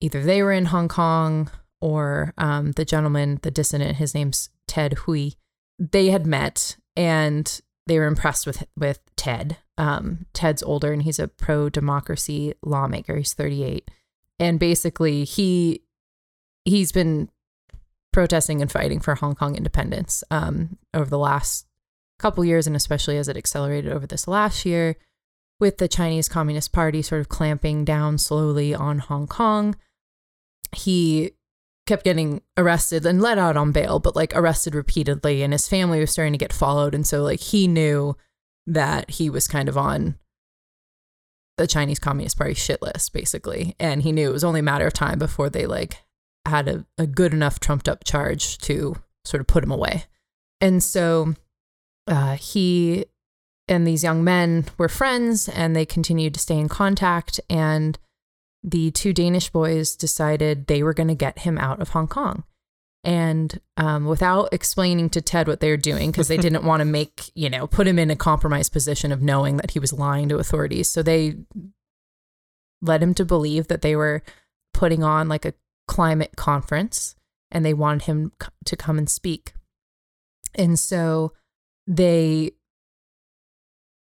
either 0.00 0.22
they 0.22 0.42
were 0.42 0.52
in 0.52 0.66
Hong 0.66 0.88
Kong 0.88 1.50
or 1.80 2.34
um, 2.38 2.72
the 2.72 2.84
gentleman, 2.84 3.38
the 3.42 3.50
dissident, 3.50 3.96
his 3.96 4.14
name's 4.14 4.50
Ted 4.66 4.94
Hui. 4.94 5.30
They 5.78 6.08
had 6.08 6.26
met 6.26 6.76
and 6.96 7.60
they 7.86 7.98
were 7.98 8.06
impressed 8.06 8.46
with 8.46 8.64
with 8.76 9.00
Ted. 9.16 9.58
Um, 9.78 10.26
Ted's 10.32 10.62
older 10.62 10.92
and 10.92 11.02
he's 11.02 11.18
a 11.18 11.28
pro 11.28 11.68
democracy 11.68 12.54
lawmaker. 12.64 13.16
He's 13.16 13.34
38, 13.34 13.90
and 14.38 14.58
basically 14.58 15.24
he 15.24 15.82
he's 16.64 16.92
been 16.92 17.28
protesting 18.16 18.62
and 18.62 18.72
fighting 18.72 18.98
for 18.98 19.14
Hong 19.14 19.34
Kong 19.34 19.56
independence 19.56 20.24
um, 20.30 20.78
over 20.94 21.10
the 21.10 21.18
last 21.18 21.66
couple 22.18 22.46
years, 22.46 22.66
and 22.66 22.74
especially 22.74 23.18
as 23.18 23.28
it 23.28 23.36
accelerated 23.36 23.92
over 23.92 24.06
this 24.06 24.26
last 24.26 24.64
year, 24.64 24.96
with 25.60 25.76
the 25.76 25.86
Chinese 25.86 26.26
Communist 26.26 26.72
Party 26.72 27.02
sort 27.02 27.20
of 27.20 27.28
clamping 27.28 27.84
down 27.84 28.16
slowly 28.16 28.74
on 28.74 29.00
Hong 29.00 29.26
Kong. 29.26 29.76
He 30.74 31.32
kept 31.86 32.04
getting 32.04 32.40
arrested 32.56 33.04
and 33.04 33.20
let 33.20 33.36
out 33.36 33.58
on 33.58 33.70
bail, 33.70 33.98
but 33.98 34.16
like 34.16 34.34
arrested 34.34 34.74
repeatedly, 34.74 35.42
and 35.42 35.52
his 35.52 35.68
family 35.68 36.00
was 36.00 36.10
starting 36.10 36.32
to 36.32 36.38
get 36.38 36.54
followed. 36.54 36.94
And 36.94 37.06
so, 37.06 37.22
like, 37.22 37.40
he 37.40 37.68
knew 37.68 38.16
that 38.66 39.10
he 39.10 39.28
was 39.28 39.46
kind 39.46 39.68
of 39.68 39.76
on 39.76 40.16
the 41.58 41.66
Chinese 41.66 41.98
Communist 41.98 42.38
Party 42.38 42.54
shit 42.54 42.80
list, 42.80 43.12
basically. 43.12 43.76
And 43.78 44.00
he 44.00 44.10
knew 44.10 44.30
it 44.30 44.32
was 44.32 44.42
only 44.42 44.60
a 44.60 44.62
matter 44.62 44.86
of 44.86 44.94
time 44.94 45.18
before 45.18 45.50
they 45.50 45.66
like 45.66 46.05
had 46.48 46.68
a, 46.68 46.86
a 46.98 47.06
good 47.06 47.32
enough 47.32 47.60
trumped 47.60 47.88
up 47.88 48.04
charge 48.04 48.58
to 48.58 48.96
sort 49.24 49.40
of 49.40 49.46
put 49.46 49.64
him 49.64 49.70
away. 49.70 50.04
And 50.60 50.82
so 50.82 51.34
uh, 52.06 52.36
he 52.36 53.06
and 53.68 53.86
these 53.86 54.04
young 54.04 54.22
men 54.22 54.66
were 54.78 54.88
friends 54.88 55.48
and 55.48 55.74
they 55.74 55.84
continued 55.84 56.34
to 56.34 56.40
stay 56.40 56.58
in 56.58 56.68
contact. 56.68 57.40
And 57.50 57.98
the 58.62 58.90
two 58.90 59.12
Danish 59.12 59.50
boys 59.50 59.96
decided 59.96 60.66
they 60.66 60.82
were 60.82 60.94
going 60.94 61.08
to 61.08 61.14
get 61.14 61.40
him 61.40 61.58
out 61.58 61.80
of 61.80 61.90
Hong 61.90 62.08
Kong. 62.08 62.44
And 63.04 63.60
um, 63.76 64.06
without 64.06 64.48
explaining 64.52 65.10
to 65.10 65.20
Ted 65.20 65.46
what 65.46 65.60
they 65.60 65.70
were 65.70 65.76
doing, 65.76 66.10
because 66.10 66.28
they 66.28 66.36
didn't 66.38 66.64
want 66.64 66.80
to 66.80 66.84
make, 66.84 67.30
you 67.34 67.48
know, 67.48 67.66
put 67.66 67.86
him 67.86 67.98
in 67.98 68.10
a 68.10 68.16
compromised 68.16 68.72
position 68.72 69.12
of 69.12 69.22
knowing 69.22 69.58
that 69.58 69.72
he 69.72 69.78
was 69.78 69.92
lying 69.92 70.28
to 70.28 70.38
authorities. 70.38 70.90
So 70.90 71.02
they 71.02 71.36
led 72.82 73.02
him 73.02 73.14
to 73.14 73.24
believe 73.24 73.68
that 73.68 73.82
they 73.82 73.96
were 73.96 74.22
putting 74.74 75.02
on 75.02 75.28
like 75.28 75.44
a 75.44 75.54
climate 75.86 76.36
conference 76.36 77.14
and 77.50 77.64
they 77.64 77.74
wanted 77.74 78.02
him 78.02 78.32
to 78.64 78.76
come 78.76 78.98
and 78.98 79.08
speak. 79.08 79.54
And 80.54 80.78
so 80.78 81.32
they 81.86 82.52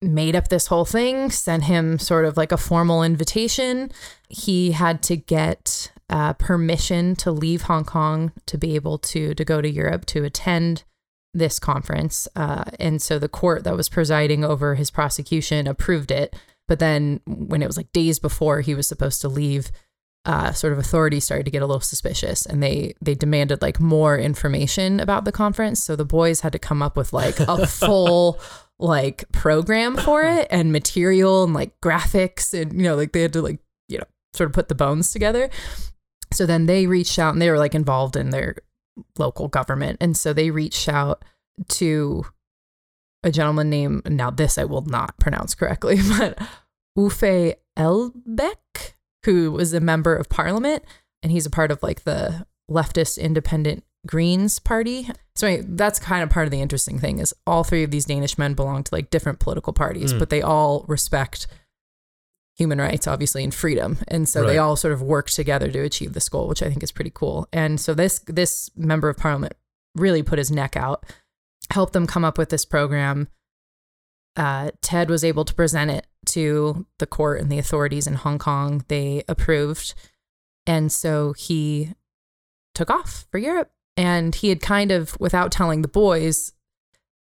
made 0.03 0.37
up 0.37 0.49
this 0.49 0.67
whole 0.67 0.85
thing, 0.85 1.31
sent 1.31 1.65
him 1.65 1.99
sort 1.99 2.25
of 2.25 2.37
like 2.37 2.53
a 2.53 2.57
formal 2.57 3.03
invitation. 3.03 3.91
He 4.29 4.73
had 4.73 5.03
to 5.05 5.17
get 5.17 5.93
uh, 6.09 6.35
permission 6.35 7.17
to 7.17 7.33
leave 7.33 7.63
Hong 7.63 7.85
Kong 7.85 8.33
to 8.47 8.57
be 8.57 8.77
able 8.77 8.99
to 8.99 9.35
to 9.35 9.45
go 9.45 9.61
to 9.61 9.69
Europe 9.69 10.07
to 10.07 10.25
attend 10.25 10.85
this 11.35 11.59
conference. 11.59 12.29
Uh, 12.37 12.65
and 12.79 13.03
so 13.03 13.19
the 13.19 13.29
court 13.29 13.65
that 13.65 13.77
was 13.77 13.89
presiding 13.89 14.45
over 14.45 14.75
his 14.75 14.91
prosecution 14.91 15.67
approved 15.67 16.11
it. 16.11 16.35
But 16.69 16.79
then 16.79 17.21
when 17.27 17.63
it 17.63 17.67
was 17.67 17.77
like 17.77 17.93
days 17.93 18.19
before 18.19 18.61
he 18.61 18.75
was 18.75 18.87
supposed 18.87 19.21
to 19.21 19.29
leave, 19.29 19.71
uh, 20.27 20.53
sort 20.53 20.73
of 20.73 20.79
authorities 20.79 21.25
started 21.25 21.45
to 21.45 21.53
get 21.53 21.63
a 21.63 21.67
little 21.67 21.81
suspicious 21.81 22.45
and 22.45 22.61
they 22.61 22.95
they 23.01 23.15
demanded 23.15 23.63
like 23.63 23.79
more 23.79 24.19
information 24.19 24.99
about 24.99 25.25
the 25.25 25.33
conference. 25.33 25.83
So 25.83 25.95
the 25.95 26.05
boys 26.05 26.41
had 26.41 26.53
to 26.53 26.59
come 26.59 26.83
up 26.83 26.97
with 26.97 27.13
like 27.13 27.39
a 27.39 27.67
full 27.67 28.41
like 28.79 29.25
program 29.31 29.97
for 29.97 30.23
it 30.23 30.49
and 30.51 30.73
material 30.73 31.45
and 31.45 31.55
like 31.55 31.81
graphics 31.81 32.53
and 32.61 32.73
you 32.75 32.83
know 32.83 32.97
like 32.97 33.13
they 33.13 33.23
had 33.23 33.33
to 33.33 33.41
like 33.41 33.61
you 33.89 33.99
know 33.99 34.05
sort 34.35 34.51
of 34.51 34.55
put 34.55 34.69
the 34.69 34.75
bones 34.75 35.13
together. 35.13 35.49
So 36.33 36.45
then 36.45 36.67
they 36.67 36.89
reached 36.89 37.21
out 37.21 37.33
and 37.33 37.41
they 37.41 37.51
were 37.51 37.59
like 37.59 37.77
involved 37.77 38.17
in 38.17 38.31
their 38.31 38.57
local 39.19 39.47
government. 39.47 39.99
And 40.01 40.17
so 40.17 40.33
they 40.33 40.51
reached 40.51 40.89
out 40.89 41.25
to 41.69 42.27
a 43.23 43.31
gentleman 43.31 43.71
named 43.71 44.11
now 44.11 44.31
this 44.31 44.59
I 44.59 44.65
will 44.65 44.85
not 44.85 45.19
pronounce 45.19 45.55
correctly 45.55 45.99
but 46.19 46.39
Uffe 46.99 47.55
Elbæk 47.79 48.96
who 49.27 49.53
was 49.53 49.75
a 49.75 49.81
member 49.81 50.17
of 50.17 50.29
parliament 50.31 50.83
and 51.23 51.31
he's 51.31 51.45
a 51.47 51.51
part 51.51 51.71
of 51.71 51.83
like 51.83 52.05
the 52.05 52.47
leftist 52.71 53.19
independent 53.21 53.85
Greens 54.07 54.59
party. 54.59 55.09
So 55.35 55.47
anyway, 55.47 55.67
that's 55.69 55.99
kind 55.99 56.23
of 56.23 56.31
part 56.31 56.47
of 56.47 56.51
the 56.51 56.61
interesting 56.63 56.99
thing 56.99 57.19
is 57.19 57.35
all 57.47 57.63
three 57.65 57.83
of 57.83 57.91
these 57.91 58.05
Danish 58.07 58.39
men 58.39 58.55
belong 58.55 58.85
to 58.85 58.95
like 58.95 59.11
different 59.11 59.39
political 59.41 59.73
parties, 59.73 60.13
Mm. 60.15 60.19
but 60.19 60.31
they 60.31 60.41
all 60.43 60.85
respect 60.89 61.47
human 62.57 62.79
rights, 62.79 63.07
obviously, 63.07 63.45
and 63.45 63.53
freedom. 63.55 63.99
And 64.09 64.27
so 64.29 64.41
Right. 64.41 64.47
they 64.49 64.59
all 64.59 64.77
sort 64.77 64.95
of 64.95 65.03
work 65.03 65.29
together 65.29 65.71
to 65.71 65.81
achieve 65.81 66.15
this 66.15 66.29
goal, 66.29 66.49
which 66.49 66.63
I 66.63 66.71
think 66.71 66.83
is 66.83 66.93
pretty 66.93 67.11
cool. 67.13 67.47
And 67.53 67.79
so 67.81 67.93
this 67.95 68.21
this 68.27 68.71
member 68.77 69.09
of 69.11 69.17
parliament 69.19 69.55
really 69.95 70.23
put 70.23 70.39
his 70.39 70.51
neck 70.51 70.77
out, 70.77 71.05
helped 71.71 71.93
them 71.93 72.07
come 72.07 72.25
up 72.25 72.39
with 72.39 72.49
this 72.51 72.65
program. 72.65 73.29
Uh, 74.37 74.71
Ted 74.83 75.09
was 75.11 75.25
able 75.25 75.45
to 75.45 75.55
present 75.55 75.91
it 75.91 76.07
to 76.37 76.87
the 76.99 77.07
court 77.07 77.41
and 77.41 77.51
the 77.51 77.59
authorities 77.59 78.07
in 78.07 78.15
Hong 78.15 78.39
Kong. 78.39 78.85
They 78.89 79.25
approved. 79.27 79.95
And 80.67 80.93
so 80.93 81.33
he 81.33 81.95
took 82.75 82.91
off 82.91 83.25
for 83.31 83.39
Europe. 83.39 83.71
And 83.97 84.35
he 84.35 84.51
had 84.51 84.61
kind 84.61 84.93
of, 84.93 85.19
without 85.19 85.51
telling 85.51 85.81
the 85.81 85.89
boys, 85.89 86.53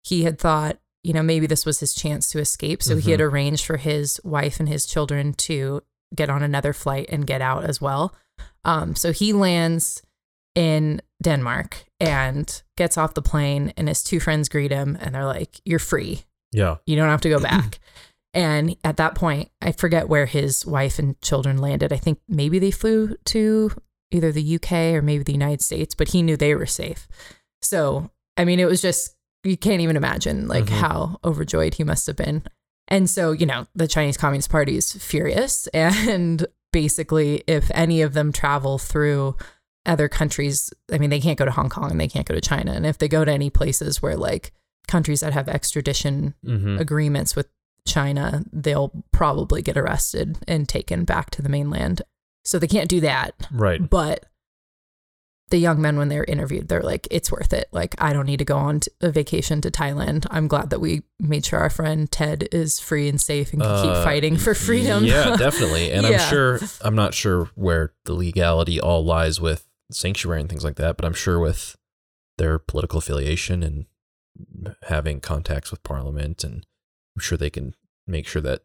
he 0.04 0.23
had 0.23 0.38
thought, 0.38 0.78
you 1.04 1.13
know, 1.13 1.23
maybe 1.23 1.47
this 1.47 1.65
was 1.65 1.80
his 1.80 1.93
chance 1.93 2.30
to 2.32 2.39
escape. 2.39 2.84
So 2.84 2.97
he 2.97 3.12
had 3.12 3.21
arranged 3.21 3.65
for 3.65 3.78
his 3.78 4.19
wife 4.25 4.60
and 4.60 4.67
his 4.67 4.86
children 4.86 5.34
to 5.34 5.82
get 6.13 6.30
on 6.30 6.43
another 6.43 6.73
flight 6.73 7.06
and 7.10 7.25
get 7.25 7.41
out 7.41 7.63
as 7.63 7.80
well. 7.80 8.13
Um, 8.65 8.95
so 8.95 9.13
he 9.13 9.32
lands 9.32 10.01
in 10.54 11.01
Denmark 11.23 11.86
and 12.01 12.62
gets 12.75 12.97
off 12.97 13.13
the 13.13 13.21
plane, 13.21 13.71
and 13.78 13.88
his 13.88 14.04
two 14.04 14.19
friends 14.19 14.49
greet 14.49 14.71
him, 14.71 14.97
and 14.99 15.15
they're 15.15 15.25
like, 15.25 15.62
You're 15.63 15.80
free. 15.80 16.23
Yeah. 16.51 16.78
You 16.86 16.95
don't 16.95 17.10
have 17.10 17.21
to 17.21 17.30
go 17.30 17.39
back. 17.39 17.80
and 18.36 18.76
at 18.84 18.98
that 18.98 19.15
point, 19.15 19.50
I 19.62 19.71
forget 19.71 20.08
where 20.10 20.26
his 20.28 20.65
wife 20.65 21.00
and 21.00 21.19
children 21.21 21.58
landed. 21.58 21.91
I 21.91 21.98
think 21.98 22.19
maybe 22.28 22.60
they 22.60 22.69
flew 22.71 23.15
to 23.26 23.71
either 24.12 24.32
the 24.32 24.56
UK 24.56 24.71
or 24.93 25.02
maybe 25.02 25.24
the 25.24 25.32
United 25.34 25.62
States, 25.62 25.95
but 25.95 26.10
he 26.10 26.21
knew 26.21 26.38
they 26.38 26.54
were 26.54 26.65
safe. 26.67 27.08
So, 27.62 28.12
I 28.38 28.45
mean, 28.45 28.60
it 28.60 28.65
was 28.67 28.82
just, 28.82 29.15
you 29.43 29.58
can't 29.58 29.82
even 29.82 29.95
imagine 29.98 30.48
like 30.48 30.65
Mhm. 30.65 30.80
how 30.80 31.19
overjoyed 31.24 31.74
he 31.76 31.84
must 31.84 32.06
have 32.08 32.15
been. 32.15 32.43
And 32.88 33.10
so, 33.10 33.32
you 33.32 33.45
know, 33.48 33.65
the 33.74 33.88
Chinese 33.88 34.17
Communist 34.17 34.50
Party 34.52 34.78
is 34.78 34.91
furious. 34.93 35.67
And 35.74 36.45
basically, 36.71 37.43
if 37.48 37.71
any 37.74 38.02
of 38.02 38.13
them 38.13 38.32
travel 38.32 38.78
through 38.78 39.36
other 39.86 40.08
countries, 40.10 40.71
I 40.91 40.98
mean, 40.98 41.10
they 41.10 41.19
can't 41.21 41.38
go 41.38 41.45
to 41.45 41.52
Hong 41.52 41.69
Kong 41.69 41.89
and 41.91 42.00
they 42.00 42.08
can't 42.08 42.28
go 42.28 42.36
to 42.36 42.41
China. 42.41 42.74
And 42.74 42.86
if 42.86 42.98
they 42.98 43.08
go 43.08 43.24
to 43.26 43.32
any 43.32 43.50
places 43.50 44.02
where 44.02 44.17
like 44.17 44.52
countries 44.88 45.21
that 45.21 45.34
have 45.34 45.48
extradition 45.50 46.36
Mm-hmm. 46.45 46.78
agreements 46.80 47.36
with 47.36 47.48
China, 47.88 48.43
they'll 48.52 48.91
probably 49.12 49.62
get 49.62 49.78
arrested 49.78 50.38
and 50.47 50.68
taken 50.68 51.05
back 51.05 51.30
to 51.32 51.41
the 51.41 51.49
mainland. 51.49 52.01
So 52.43 52.60
they 52.60 52.68
can't 52.68 52.89
do 52.89 52.99
that. 53.01 53.34
Right. 53.51 53.88
But 53.89 54.26
the 55.51 55.57
young 55.60 55.80
men, 55.80 55.97
when 55.97 56.10
they're 56.10 56.24
interviewed, 56.24 56.68
they're 56.68 56.82
like, 56.82 57.07
it's 57.12 57.32
worth 57.32 57.53
it. 57.53 57.68
Like, 57.72 57.93
I 57.99 58.14
don't 58.14 58.26
need 58.26 58.39
to 58.39 58.45
go 58.45 58.57
on 58.57 58.80
t- 58.80 58.91
a 59.01 59.12
vacation 59.12 59.62
to 59.62 59.70
Thailand. 59.70 60.26
I'm 60.32 60.47
glad 60.47 60.72
that 60.72 60.82
we 60.82 61.03
made 61.20 61.45
sure 61.45 61.60
our 61.60 61.70
friend 61.70 62.12
Ted 62.12 62.47
is 62.51 62.80
free 62.80 63.07
and 63.07 63.22
safe 63.22 63.53
and 63.53 63.62
can 63.62 63.82
keep 63.84 63.91
Uh, 63.91 64.03
fighting 64.03 64.38
for 64.38 64.55
freedom. 64.55 65.05
Yeah, 65.05 65.36
definitely. 65.38 65.91
And 65.91 66.07
Yeah. 66.07 66.14
I'm 66.24 66.30
sure 66.30 66.60
I'm 66.82 66.95
not 66.95 67.14
sure 67.14 67.49
where 67.53 67.93
the 68.05 68.14
legality 68.14 68.80
all 68.82 69.05
lies 69.05 69.39
with 69.39 69.68
sanctuary 69.91 70.41
and 70.41 70.49
things 70.49 70.64
like 70.64 70.78
that, 70.78 70.97
but 70.97 71.05
I'm 71.05 71.14
sure 71.14 71.39
with 71.39 71.76
their 72.38 72.57
political 72.57 72.97
affiliation 72.97 73.62
and 73.62 73.86
having 74.88 75.20
contacts 75.20 75.70
with 75.72 75.84
parliament 75.84 76.43
and 76.43 76.66
I'm 77.16 77.22
sure 77.22 77.38
they 77.38 77.49
can 77.49 77.76
make 78.07 78.28
sure 78.28 78.41
that 78.41 78.63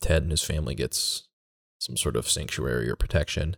Ted 0.00 0.22
and 0.22 0.30
his 0.30 0.42
family 0.42 0.74
gets 0.74 1.28
some 1.78 1.96
sort 1.96 2.16
of 2.16 2.28
sanctuary 2.28 2.88
or 2.90 2.96
protection. 2.96 3.56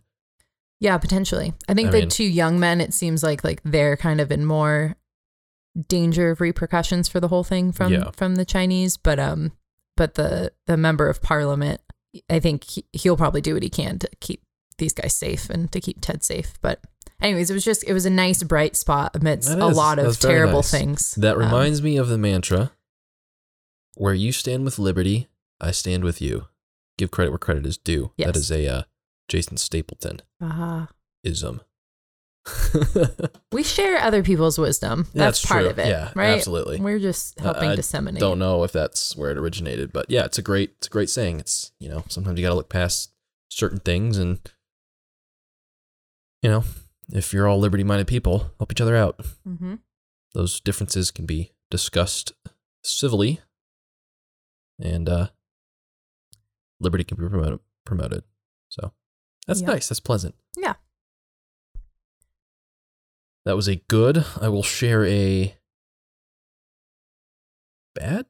Yeah, 0.79 0.97
potentially. 0.97 1.53
I 1.67 1.73
think 1.73 1.89
I 1.89 1.91
the 1.91 1.99
mean- 1.99 2.09
two 2.09 2.23
young 2.25 2.59
men, 2.59 2.79
it 2.81 2.93
seems 2.93 3.23
like 3.23 3.43
like 3.43 3.61
they're 3.63 3.97
kind 3.97 4.21
of 4.21 4.31
in 4.31 4.45
more 4.45 4.95
danger 5.87 6.31
of 6.31 6.41
repercussions 6.41 7.07
for 7.07 7.19
the 7.19 7.27
whole 7.27 7.43
thing 7.43 7.71
from 7.71 7.93
Yeah. 7.93 8.11
from 8.15 8.35
the 8.35 8.45
Chinese, 8.45 8.97
but 8.97 9.19
um, 9.19 9.51
but 9.95 10.15
the 10.15 10.51
the 10.67 10.77
member 10.77 11.07
of 11.09 11.21
parliament, 11.21 11.81
I 12.29 12.39
think 12.39 12.63
he, 12.63 12.85
he'll 12.93 13.17
probably 13.17 13.41
do 13.41 13.53
what 13.53 13.63
he 13.63 13.69
can 13.69 13.99
to 13.99 14.09
keep 14.19 14.41
these 14.77 14.93
guys 14.93 15.13
safe 15.13 15.49
and 15.49 15.71
to 15.71 15.79
keep 15.81 15.99
Ted 16.01 16.23
safe. 16.23 16.53
But 16.61 16.81
anyways, 17.21 17.49
it 17.49 17.53
was 17.53 17.65
just 17.65 17.83
it 17.87 17.93
was 17.93 18.05
a 18.05 18.09
nice 18.09 18.43
bright 18.43 18.75
spot 18.75 19.15
amidst 19.15 19.49
That 19.49 19.59
a 19.59 19.67
lot 19.67 19.99
of 19.99 20.19
terrible 20.19 20.59
nice. 20.59 20.71
things. 20.71 21.15
That 21.15 21.35
Um, 21.35 21.39
reminds 21.39 21.81
me 21.81 21.97
of 21.97 22.07
the 22.07 22.17
mantra 22.17 22.71
where 23.95 24.13
you 24.13 24.31
stand 24.31 24.65
with 24.65 24.79
liberty, 24.79 25.27
I 25.59 25.71
stand 25.71 26.03
with 26.03 26.21
you. 26.21 26.47
Give 26.97 27.11
credit 27.11 27.31
where 27.31 27.37
credit 27.37 27.65
is 27.65 27.77
due. 27.77 28.11
Yes. 28.17 28.27
That 28.27 28.35
is 28.35 28.51
a 28.51 28.67
uh, 28.67 28.83
Jason 29.27 29.57
Stapleton 29.57 30.21
uh, 30.41 30.87
ism. 31.23 31.61
we 33.51 33.63
share 33.63 33.97
other 33.99 34.23
people's 34.23 34.57
wisdom. 34.57 35.03
That's, 35.13 35.41
That's 35.41 35.45
part 35.45 35.61
true. 35.61 35.69
of 35.69 35.79
it. 35.79 35.87
Yeah, 35.87 36.11
right. 36.15 36.29
absolutely. 36.29 36.79
We're 36.79 36.99
just 36.99 37.39
helping 37.39 37.69
I 37.69 37.75
disseminate. 37.75 38.19
Don't 38.19 38.39
know 38.39 38.63
if 38.63 38.71
that's 38.71 39.15
where 39.15 39.31
it 39.31 39.37
originated, 39.37 39.93
but 39.93 40.07
yeah, 40.09 40.25
it's 40.25 40.37
a 40.37 40.41
great 40.41 40.73
it's 40.77 40.87
a 40.87 40.89
great 40.89 41.09
saying. 41.09 41.39
It's 41.39 41.71
you 41.79 41.89
know 41.89 42.03
sometimes 42.07 42.39
you 42.39 42.45
got 42.45 42.49
to 42.49 42.55
look 42.55 42.69
past 42.69 43.11
certain 43.49 43.79
things, 43.79 44.17
and 44.17 44.39
you 46.41 46.49
know 46.49 46.63
if 47.11 47.33
you're 47.33 47.47
all 47.47 47.59
liberty 47.59 47.83
minded 47.83 48.07
people, 48.07 48.51
help 48.57 48.71
each 48.71 48.81
other 48.81 48.95
out. 48.95 49.19
Mm-hmm. 49.47 49.75
Those 50.33 50.59
differences 50.59 51.11
can 51.11 51.25
be 51.25 51.51
discussed 51.69 52.33
civilly, 52.83 53.41
and 54.79 55.07
uh, 55.09 55.27
liberty 56.79 57.03
can 57.03 57.17
be 57.17 57.27
promoted. 57.27 57.59
Promoted. 57.85 58.23
So 58.69 58.93
that's 59.47 59.61
Yeah. 59.61 59.67
nice. 59.67 59.89
That's 59.89 59.99
pleasant. 59.99 60.35
Yeah. 60.57 60.75
That 63.45 63.55
was 63.55 63.67
a 63.67 63.75
good. 63.77 64.23
I 64.39 64.49
will 64.49 64.63
share 64.63 65.05
a 65.05 65.55
bad, 67.95 68.25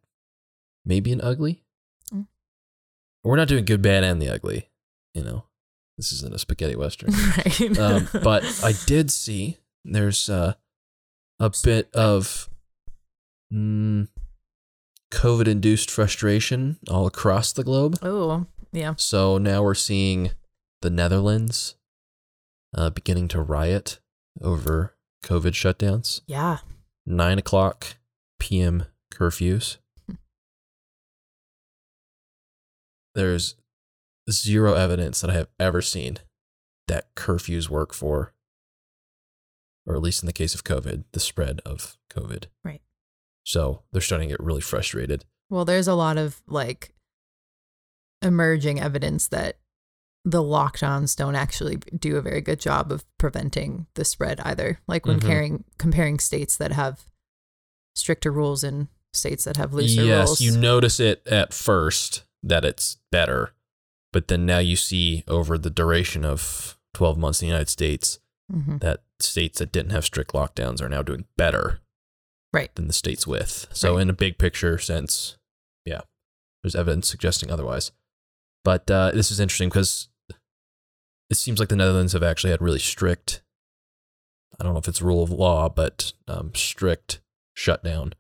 maybe 0.86 1.12
an 1.12 1.20
ugly. 1.22 1.64
Mm. 2.14 2.28
We're 3.24 3.36
not 3.36 3.48
doing 3.48 3.66
good, 3.66 3.82
bad, 3.82 4.04
and 4.04 4.22
the 4.22 4.30
ugly. 4.30 4.70
You 5.14 5.24
know, 5.24 5.44
this 5.98 6.12
isn't 6.14 6.34
a 6.34 6.40
spaghetti 6.40 6.76
western. 6.76 7.12
right. 7.38 7.80
um, 7.80 8.08
but 8.24 8.44
I 8.64 8.74
did 8.86 9.12
see 9.12 9.58
there's 9.84 10.30
uh, 10.30 10.54
a 11.40 11.52
bit 11.64 11.90
of 11.94 12.50
mm, 13.52 14.08
COVID-induced 15.12 15.90
frustration 15.90 16.78
all 16.90 17.08
across 17.08 17.52
the 17.52 17.64
globe. 17.64 17.98
oh 18.02 18.46
yeah. 18.72 18.94
So 18.98 19.38
now 19.38 19.64
we're 19.64 19.74
seeing 19.74 20.32
the 20.82 20.90
Netherlands 20.90 21.76
uh, 22.76 22.90
beginning 22.92 23.28
to 23.30 23.42
riot 23.42 24.00
over 24.42 24.96
COVID 25.24 25.52
shutdowns. 25.54 26.22
Yeah. 26.28 26.60
Nine 27.06 27.40
o'clock 27.40 27.96
p.m. 28.40 28.86
curfews. 29.14 29.78
There's 33.16 33.56
zero 34.30 34.76
evidence 34.76 35.22
that 35.22 35.32
I 35.32 35.34
have 35.34 35.50
ever 35.60 35.82
seen 35.82 36.18
that 36.88 37.14
curfews 37.16 37.70
work 37.70 37.94
for, 37.94 38.34
or 39.86 39.96
at 39.96 40.02
least 40.02 40.22
in 40.22 40.28
the 40.28 40.34
case 40.34 40.54
of 40.54 40.64
COVID, 40.64 41.06
the 41.12 41.20
spread 41.20 41.60
of 41.66 41.98
COVID. 42.12 42.46
Right. 42.64 42.82
So 43.50 43.82
they're 43.92 44.00
starting 44.02 44.30
to 44.30 44.34
get 44.34 44.46
really 44.46 44.62
frustrated. 44.62 45.26
Well, 45.50 45.66
there's 45.66 45.88
a 45.88 45.96
lot 45.96 46.20
of 46.20 46.40
like 46.46 46.94
emerging 48.22 48.80
evidence 48.80 49.28
that 49.30 49.58
the 50.24 50.44
lockdowns 50.44 51.16
don't 51.16 51.34
actually 51.36 51.78
do 51.78 52.18
a 52.18 52.22
very 52.22 52.42
good 52.42 52.60
job 52.60 52.92
of 52.92 53.04
preventing 53.18 53.88
the 53.96 54.06
spread 54.06 54.40
either. 54.42 54.80
Like 54.88 55.08
when 55.08 55.18
Mhm. 55.18 55.22
comparing 55.22 55.64
comparing 55.80 56.20
states 56.20 56.58
that 56.58 56.74
have 56.74 57.06
stricter 57.96 58.32
rules 58.32 58.64
and 58.64 58.88
states 59.14 59.46
that 59.46 59.58
have 59.58 59.74
looser 59.74 60.04
yes, 60.04 60.28
rules. 60.28 60.42
you 60.42 60.56
notice 60.56 61.00
it 61.00 61.26
at 61.28 61.52
first 61.52 62.26
that 62.44 62.64
it's 62.64 62.98
better, 63.12 63.54
but 64.14 64.28
then 64.28 64.46
now 64.46 64.60
you 64.60 64.76
see 64.76 65.24
over 65.28 65.58
the 65.58 65.72
duration 65.72 66.24
of 66.24 66.78
12 66.94 67.18
months 67.18 67.42
in 67.42 67.48
the 67.48 67.52
United 67.52 67.70
States 67.70 68.20
Mhm. 68.54 68.80
that 68.82 69.02
states 69.20 69.58
that 69.58 69.72
didn't 69.72 69.92
have 69.92 70.06
strict 70.06 70.34
lockdowns 70.34 70.82
are 70.82 70.90
now 70.90 71.02
doing 71.02 71.26
better 71.36 71.80
Right. 72.52 72.74
than 72.76 72.88
the 72.88 72.94
states 72.94 73.28
with. 73.28 73.68
So, 73.72 73.96
Right. 73.96 74.02
in 74.02 74.10
a 74.10 74.14
big 74.14 74.38
picture 74.38 74.78
sense, 74.78 75.38
yeah, 75.86 76.02
there's 76.64 76.76
evidence 76.76 77.08
suggesting 77.08 77.52
otherwise. 77.52 77.92
But 78.64 78.90
uh, 78.90 79.12
this 79.12 79.32
is 79.32 79.40
interesting 79.40 79.70
because 79.70 80.10
it 81.30 81.36
seems 81.38 81.60
like 81.60 81.70
the 81.70 81.76
Netherlands 81.76 82.14
have 82.14 82.24
actually 82.24 82.50
had 82.52 82.62
really 82.62 82.80
strict, 82.80 83.44
I 84.60 84.64
don't 84.64 84.74
know 84.74 84.80
if 84.80 84.88
it's 84.88 85.02
rule 85.02 85.22
of 85.24 85.30
law, 85.30 85.70
but 85.70 86.14
um, 86.28 86.52
strict 86.56 87.22
shutdown. 87.54 88.14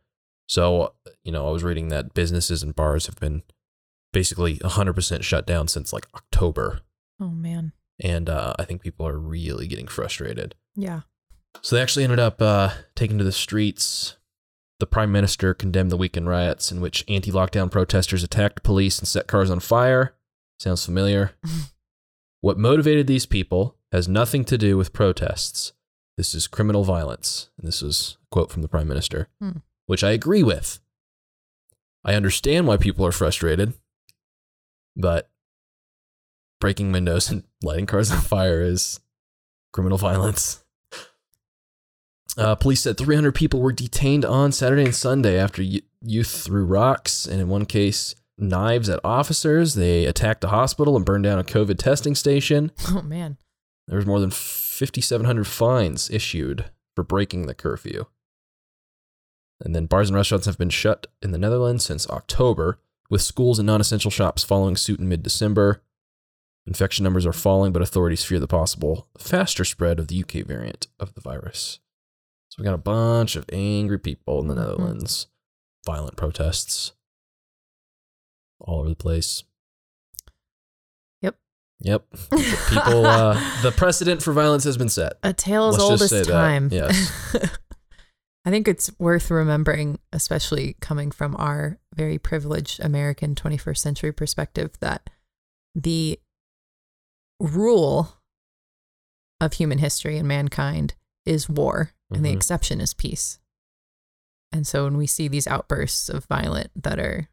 So, 0.47 0.93
you 1.23 1.31
know, 1.31 1.47
I 1.47 1.51
was 1.51 1.63
reading 1.63 1.89
that 1.89 2.13
businesses 2.13 2.63
and 2.63 2.75
bars 2.75 3.07
have 3.07 3.19
been 3.19 3.43
basically 4.13 4.57
100% 4.59 5.23
shut 5.23 5.45
down 5.45 5.67
since 5.67 5.91
like 5.93 6.07
October. 6.15 6.81
Oh 7.19 7.29
man. 7.29 7.73
And 7.99 8.29
uh, 8.29 8.53
I 8.57 8.63
think 8.63 8.81
people 8.81 9.05
are 9.07 9.17
really 9.19 9.67
getting 9.67 9.87
frustrated. 9.87 10.55
Yeah. 10.75 11.01
So 11.61 11.75
they 11.75 11.81
actually 11.81 12.03
ended 12.05 12.19
up 12.19 12.41
uh, 12.41 12.69
taking 12.95 13.17
to 13.17 13.23
the 13.23 13.31
streets. 13.31 14.15
The 14.79 14.87
prime 14.87 15.11
minister 15.11 15.53
condemned 15.53 15.91
the 15.91 15.97
weekend 15.97 16.29
riots 16.29 16.71
in 16.71 16.79
which 16.79 17.03
anti 17.07 17.31
lockdown 17.31 17.69
protesters 17.69 18.23
attacked 18.23 18.63
police 18.63 18.97
and 18.99 19.07
set 19.07 19.27
cars 19.27 19.49
on 19.49 19.59
fire. 19.59 20.15
Sounds 20.57 20.85
familiar. 20.85 21.31
what 22.41 22.57
motivated 22.57 23.07
these 23.07 23.25
people 23.25 23.75
has 23.91 24.07
nothing 24.07 24.45
to 24.45 24.57
do 24.57 24.77
with 24.77 24.93
protests. 24.93 25.73
This 26.17 26.33
is 26.33 26.47
criminal 26.47 26.83
violence. 26.83 27.49
And 27.57 27.67
this 27.67 27.81
was 27.81 28.17
a 28.23 28.27
quote 28.31 28.51
from 28.51 28.61
the 28.61 28.67
prime 28.67 28.87
minister, 28.87 29.27
Hmm. 29.41 29.57
which 29.85 30.03
I 30.03 30.11
agree 30.11 30.43
with. 30.43 30.79
I 32.05 32.13
understand 32.13 32.65
why 32.67 32.77
people 32.77 33.05
are 33.05 33.11
frustrated, 33.11 33.73
but 34.95 35.29
breaking 36.61 36.91
windows 36.93 37.29
and 37.31 37.43
lighting 37.61 37.85
cars 37.85 38.11
on 38.11 38.19
fire 38.21 38.61
is 38.61 39.01
criminal 39.73 39.97
violence. 39.97 40.63
Uh, 42.39 42.55
police 42.55 42.81
said 42.81 42.97
300 42.97 43.35
people 43.35 43.59
were 43.59 43.73
detained 43.73 44.23
on 44.23 44.53
Saturday 44.53 44.85
and 44.85 44.95
Sunday 44.95 45.37
after 45.37 45.61
youth 45.61 46.43
threw 46.43 46.63
rocks 46.63 47.25
and, 47.25 47.41
in 47.41 47.49
one 47.49 47.65
case, 47.65 48.15
knives 48.37 48.87
at 48.87 49.01
officers. 49.03 49.73
They 49.73 50.05
attacked 50.05 50.45
a 50.45 50.47
hospital 50.47 50.95
and 50.95 51.05
burned 51.05 51.25
down 51.25 51.37
a 51.37 51.43
COVID 51.43 51.77
testing 51.77 52.15
station. 52.15 52.71
Oh 52.87 53.01
man. 53.01 53.37
There 53.87 53.97
was 53.97 54.05
more 54.05 54.19
than 54.19 54.29
5,700 54.31 55.47
fines 55.47 56.09
issued 56.09 56.65
for 56.95 57.03
breaking 57.03 57.47
the 57.47 57.53
curfew. 57.53 58.05
And 59.59 59.75
then 59.75 59.87
bars 59.87 60.09
and 60.09 60.15
restaurants 60.15 60.45
have 60.45 60.57
been 60.57 60.69
shut 60.69 61.07
in 61.21 61.31
the 61.31 61.37
Netherlands 61.37 61.83
since 61.83 62.09
October, 62.09 62.79
with 63.09 63.21
schools 63.21 63.59
and 63.59 63.65
non 63.67 63.81
essential 63.81 64.11
shops 64.11 64.43
following 64.43 64.77
suit 64.77 64.99
in 64.99 65.09
mid 65.09 65.23
December. 65.23 65.81
Infection 66.65 67.03
numbers 67.03 67.25
are 67.25 67.33
falling, 67.33 67.73
but 67.73 67.81
authorities 67.81 68.23
fear 68.23 68.39
the 68.39 68.47
possible 68.47 69.07
faster 69.17 69.65
spread 69.65 69.99
of 69.99 70.07
the 70.07 70.21
UK 70.21 70.45
variant 70.45 70.87
of 70.99 71.15
the 71.15 71.21
virus. 71.21 71.79
We 72.59 72.65
got 72.65 72.73
a 72.73 72.77
bunch 72.77 73.35
of 73.37 73.45
angry 73.53 73.97
people 73.97 74.41
in 74.41 74.47
the 74.47 74.53
Mhm. 74.53 74.57
Netherlands, 74.57 75.27
violent 75.85 76.17
protests 76.17 76.91
all 78.59 78.79
over 78.81 78.89
the 78.89 78.95
place. 78.95 79.43
Yep. 81.21 81.39
Yep. 81.79 82.05
People, 82.69 83.05
uh, 83.05 83.61
the 83.61 83.71
precedent 83.71 84.21
for 84.21 84.33
violence 84.33 84.65
has 84.65 84.75
been 84.77 84.89
set. 84.89 85.13
a 85.23 85.31
tale 85.31 85.69
as 85.69 85.75
Let's 85.77 85.83
old 85.83 86.01
as 86.01 86.09
say 86.09 86.19
that, 86.23 86.27
time. 86.27 86.69
yes. 86.71 87.33
I 88.45 88.49
think 88.51 88.67
it's 88.67 88.91
worth 88.99 89.31
remembering, 89.31 89.99
especially 90.11 90.75
coming 90.81 91.11
from 91.11 91.35
our 91.37 91.79
very 91.95 92.17
privileged 92.17 92.79
American 92.81 93.35
21st 93.35 93.77
century 93.81 94.11
perspective, 94.11 94.71
that 94.81 95.09
the 95.75 96.19
rule 97.39 98.17
of 99.39 99.53
human 99.53 99.77
history 99.77 100.17
and 100.17 100.27
mankind 100.27 100.95
is 101.25 101.47
war, 101.47 101.91
and 102.11 102.23
the 102.25 102.29
Mhm. 102.29 102.35
exception 102.35 102.81
is 102.81 102.93
peace. 102.93 103.39
And 104.51 104.65
so 104.65 104.83
when 104.85 104.97
we 104.97 105.05
see 105.07 105.27
these 105.27 105.45
outbursts 105.47 106.09
of 106.09 106.25
violence 106.25 106.71
that 106.75 106.99
are, 106.99 107.29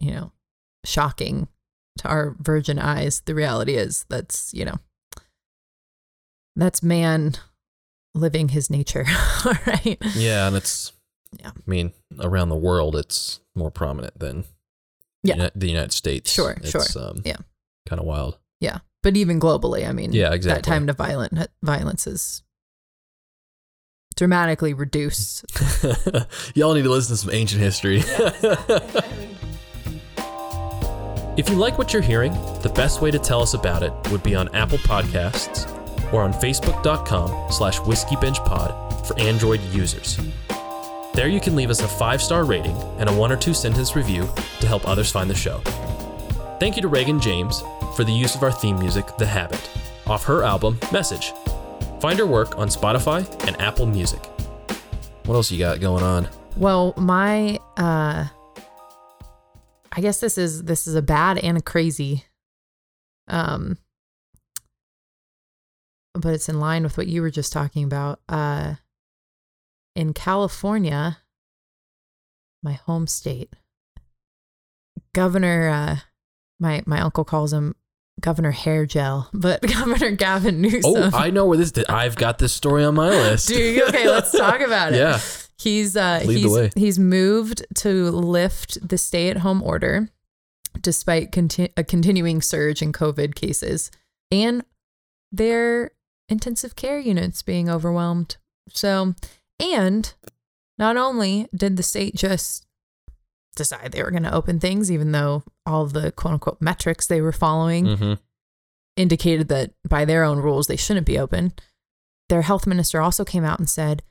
you 0.00 0.10
know, 0.10 0.32
shocking 0.84 1.48
to 1.98 2.08
our 2.08 2.34
virgin 2.40 2.78
eyes, 2.78 3.20
the 3.20 3.34
reality 3.34 3.74
is 3.74 4.04
that's, 4.08 4.52
you 4.52 4.64
know, 4.64 4.78
that's 6.56 6.82
man 6.82 7.34
living 8.14 8.48
his 8.48 8.68
nature. 8.70 9.06
All 9.44 9.52
right. 9.66 9.98
Yeah, 10.14 10.46
and 10.48 10.56
it's. 10.56 10.92
Yeah. 11.38 11.50
I 11.50 11.60
mean, 11.70 11.92
around 12.20 12.48
the 12.48 12.56
world, 12.56 12.96
it's 12.96 13.40
more 13.54 13.70
prominent 13.70 14.18
than. 14.18 14.44
Yeah. 15.22 15.36
Uni- 15.36 15.50
the 15.54 15.68
United 15.68 15.92
States. 15.92 16.30
Sure, 16.32 16.56
sure. 16.64 16.82
Um, 16.96 17.22
Yeah. 17.24 17.36
Kind 17.86 18.00
of 18.00 18.06
wild. 18.06 18.38
Yeah. 18.60 18.78
But 19.02 19.16
even 19.16 19.38
globally, 19.40 19.86
I 19.86 19.92
mean, 19.92 20.12
Yeah, 20.12 20.32
exactly. 20.32 20.62
that 20.62 20.64
time 20.64 20.86
to 20.86 20.92
violent 20.94 21.48
violence 21.62 22.06
is 22.06 22.42
dramatically 24.18 24.74
reduced. 24.74 25.44
Y'all 26.54 26.74
need 26.74 26.82
to 26.82 26.90
listen 26.90 27.14
to 27.14 27.16
some 27.16 27.30
ancient 27.32 27.62
history. 27.62 28.02
If 31.38 31.48
you 31.48 31.54
like 31.54 31.78
what 31.78 31.92
you're 31.92 32.02
hearing, 32.02 32.32
the 32.62 32.72
best 32.74 33.00
way 33.00 33.12
to 33.12 33.18
tell 33.18 33.40
us 33.40 33.54
about 33.54 33.84
it 33.84 33.92
would 34.10 34.24
be 34.24 34.34
on 34.34 34.52
Apple 34.56 34.78
Podcasts 34.78 35.72
or 36.12 36.22
on 36.22 36.32
facebook.com 36.32 37.52
slash 37.52 37.78
whiskeybenchpod 37.78 39.06
for 39.06 39.16
Android 39.20 39.60
users. 39.72 40.18
There 41.14 41.28
you 41.28 41.40
can 41.40 41.54
leave 41.54 41.70
us 41.70 41.80
a 41.80 41.86
five-star 41.86 42.44
rating 42.44 42.76
and 42.98 43.08
a 43.08 43.12
one 43.12 43.30
or 43.30 43.36
two 43.36 43.54
sentence 43.54 43.94
review 43.94 44.28
to 44.60 44.66
help 44.66 44.86
others 44.88 45.12
find 45.12 45.30
the 45.30 45.34
show. 45.34 45.58
Thank 46.58 46.74
you 46.74 46.82
to 46.82 46.88
Reagan 46.88 47.20
James 47.20 47.62
for 47.94 48.02
the 48.02 48.12
use 48.12 48.34
of 48.34 48.42
our 48.42 48.52
theme 48.52 48.78
music, 48.80 49.06
The 49.16 49.26
Habit, 49.26 49.70
off 50.08 50.24
her 50.24 50.42
album, 50.42 50.80
Message. 50.92 51.32
Find 52.00 52.18
her 52.18 52.26
work 52.26 52.56
on 52.56 52.68
Spotify 52.68 53.26
and 53.46 53.60
Apple 53.60 53.86
Music. 53.86 54.24
What 55.24 55.34
else 55.34 55.50
you 55.50 55.58
got 55.58 55.80
going 55.80 56.02
on? 56.04 56.28
Well, 56.56 56.94
my 56.96 57.58
uh 57.76 58.28
I 59.90 60.00
guess 60.00 60.20
this 60.20 60.38
is 60.38 60.62
this 60.64 60.86
is 60.86 60.94
a 60.94 61.02
bad 61.02 61.38
and 61.38 61.58
a 61.58 61.62
crazy 61.62 62.24
um 63.26 63.78
but 66.14 66.34
it's 66.34 66.48
in 66.48 66.58
line 66.58 66.82
with 66.82 66.96
what 66.96 67.06
you 67.08 67.20
were 67.20 67.30
just 67.30 67.52
talking 67.52 67.84
about. 67.84 68.20
Uh 68.28 68.74
in 69.96 70.14
California, 70.14 71.18
my 72.62 72.74
home 72.74 73.08
state, 73.08 73.54
Governor 75.12 75.68
uh 75.68 75.96
my 76.60 76.82
my 76.86 77.00
uncle 77.00 77.24
calls 77.24 77.52
him 77.52 77.74
Governor 78.20 78.50
Hair 78.50 78.86
Gel, 78.86 79.28
but 79.32 79.62
Governor 79.74 80.10
Gavin 80.12 80.60
Newsom. 80.60 80.82
Oh, 80.96 81.10
I 81.12 81.30
know 81.30 81.46
where 81.46 81.58
this. 81.58 81.72
I've 81.88 82.16
got 82.16 82.38
this 82.38 82.52
story 82.52 82.84
on 82.84 82.94
my 82.94 83.08
list. 83.10 83.50
You? 83.58 83.86
Okay, 83.88 84.08
let's 84.08 84.32
talk 84.32 84.60
about 84.60 84.92
it. 84.92 84.98
Yeah. 84.98 85.20
He's 85.60 85.96
uh 85.96 86.22
Lead 86.24 86.38
he's 86.38 86.74
he's 86.74 86.98
moved 87.00 87.66
to 87.78 88.10
lift 88.12 88.78
the 88.86 88.96
stay-at-home 88.96 89.60
order 89.62 90.08
despite 90.80 91.32
conti- 91.32 91.72
a 91.76 91.82
continuing 91.82 92.40
surge 92.40 92.80
in 92.80 92.92
COVID 92.92 93.34
cases 93.34 93.90
and 94.30 94.64
their 95.32 95.90
intensive 96.28 96.76
care 96.76 96.98
units 97.00 97.42
being 97.42 97.68
overwhelmed. 97.68 98.36
So, 98.68 99.14
and 99.58 100.14
not 100.78 100.96
only 100.96 101.48
did 101.54 101.76
the 101.76 101.82
state 101.82 102.14
just 102.14 102.64
decide 103.56 103.90
they 103.90 104.02
were 104.04 104.12
going 104.12 104.22
to 104.22 104.32
open 104.34 104.60
things 104.60 104.90
even 104.92 105.10
though 105.10 105.42
all 105.68 105.86
the 105.86 106.10
quote 106.12 106.34
unquote 106.34 106.60
metrics 106.60 107.06
they 107.06 107.20
were 107.20 107.32
following 107.32 107.84
Mm-hmm. 107.86 108.12
indicated 108.96 109.48
that 109.48 109.70
by 109.88 110.04
their 110.04 110.24
own 110.24 110.38
rules 110.38 110.66
they 110.66 110.76
shouldn't 110.76 111.06
be 111.06 111.18
open. 111.18 111.52
Their 112.28 112.42
health 112.42 112.66
minister 112.66 113.00
also 113.00 113.24
came 113.24 113.44
out 113.44 113.58
and 113.58 113.70
said, 113.70 114.02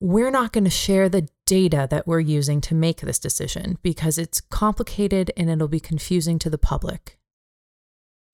We're 0.00 0.30
not 0.30 0.52
going 0.52 0.64
to 0.64 0.70
share 0.70 1.08
the 1.08 1.28
data 1.46 1.86
that 1.90 2.06
we're 2.06 2.20
using 2.20 2.60
to 2.62 2.74
make 2.74 3.00
this 3.00 3.18
decision 3.18 3.78
because 3.82 4.18
it's 4.18 4.40
complicated 4.40 5.30
and 5.36 5.48
it'll 5.48 5.68
be 5.68 5.80
confusing 5.80 6.38
to 6.40 6.50
the 6.50 6.58
public. 6.58 7.16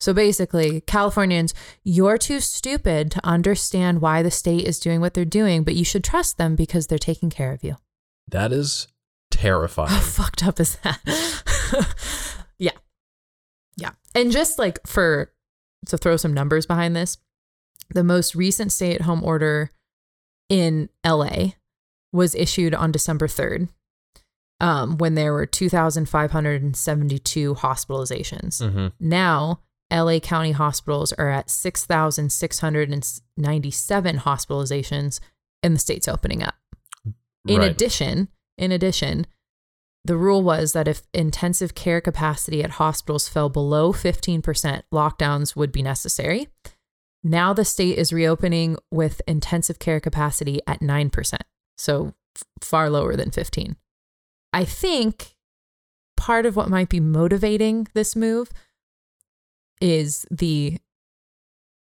So 0.00 0.12
basically, 0.12 0.80
Californians, 0.80 1.54
you're 1.84 2.18
too 2.18 2.40
stupid 2.40 3.12
to 3.12 3.24
understand 3.24 4.00
why 4.00 4.22
the 4.22 4.32
state 4.32 4.64
is 4.66 4.80
doing 4.80 5.00
what 5.00 5.14
they're 5.14 5.24
doing, 5.24 5.62
but 5.62 5.76
you 5.76 5.84
should 5.84 6.02
trust 6.02 6.38
them 6.38 6.56
because 6.56 6.88
they're 6.88 6.98
taking 6.98 7.30
care 7.30 7.52
of 7.52 7.62
you. 7.62 7.76
That 8.26 8.50
is 8.52 8.88
terrifying. 9.30 9.90
How 9.94 10.00
fucked 10.00 10.42
up 10.42 10.58
is 10.58 10.74
that? 10.82 10.98
And 14.14 14.30
just 14.30 14.58
like 14.58 14.86
for 14.86 15.32
to 15.86 15.98
throw 15.98 16.16
some 16.16 16.34
numbers 16.34 16.66
behind 16.66 16.94
this, 16.94 17.18
the 17.90 18.04
most 18.04 18.34
recent 18.34 18.72
stay 18.72 18.94
at 18.94 19.00
home 19.02 19.22
order 19.24 19.70
in 20.48 20.88
LA 21.04 21.50
was 22.12 22.34
issued 22.34 22.74
on 22.74 22.90
December 22.92 23.26
3rd. 23.26 23.68
Um, 24.60 24.98
when 24.98 25.14
there 25.14 25.32
were 25.32 25.46
2,572 25.46 27.54
hospitalizations. 27.56 28.62
mm-hmm. 28.62 28.86
Now, 29.00 29.58
LA 29.92 30.20
County 30.20 30.52
hospitals 30.52 31.12
are 31.14 31.30
at 31.30 31.50
6,697 31.50 34.18
hospitalizations, 34.18 35.18
and 35.64 35.74
the 35.74 35.80
state's 35.80 36.06
opening 36.06 36.44
up. 36.44 36.54
In 37.48 37.58
right. 37.58 37.72
addition, 37.72 38.28
in 38.56 38.70
addition, 38.70 39.26
the 40.04 40.16
rule 40.16 40.42
was 40.42 40.72
that 40.72 40.88
if 40.88 41.02
intensive 41.14 41.74
care 41.74 42.00
capacity 42.00 42.62
at 42.62 42.70
hospitals 42.72 43.28
fell 43.28 43.48
below 43.48 43.92
15%, 43.92 44.82
lockdowns 44.92 45.54
would 45.54 45.70
be 45.72 45.82
necessary. 45.82 46.48
Now 47.22 47.52
the 47.52 47.64
state 47.64 47.98
is 47.98 48.12
reopening 48.12 48.76
with 48.90 49.22
intensive 49.28 49.78
care 49.78 50.00
capacity 50.00 50.60
at 50.66 50.80
9%, 50.80 51.38
so 51.78 52.14
f- 52.36 52.42
far 52.60 52.90
lower 52.90 53.14
than 53.14 53.30
15. 53.30 53.76
I 54.52 54.64
think 54.64 55.36
part 56.16 56.46
of 56.46 56.56
what 56.56 56.68
might 56.68 56.88
be 56.88 56.98
motivating 57.00 57.86
this 57.94 58.16
move 58.16 58.50
is 59.80 60.26
the 60.30 60.78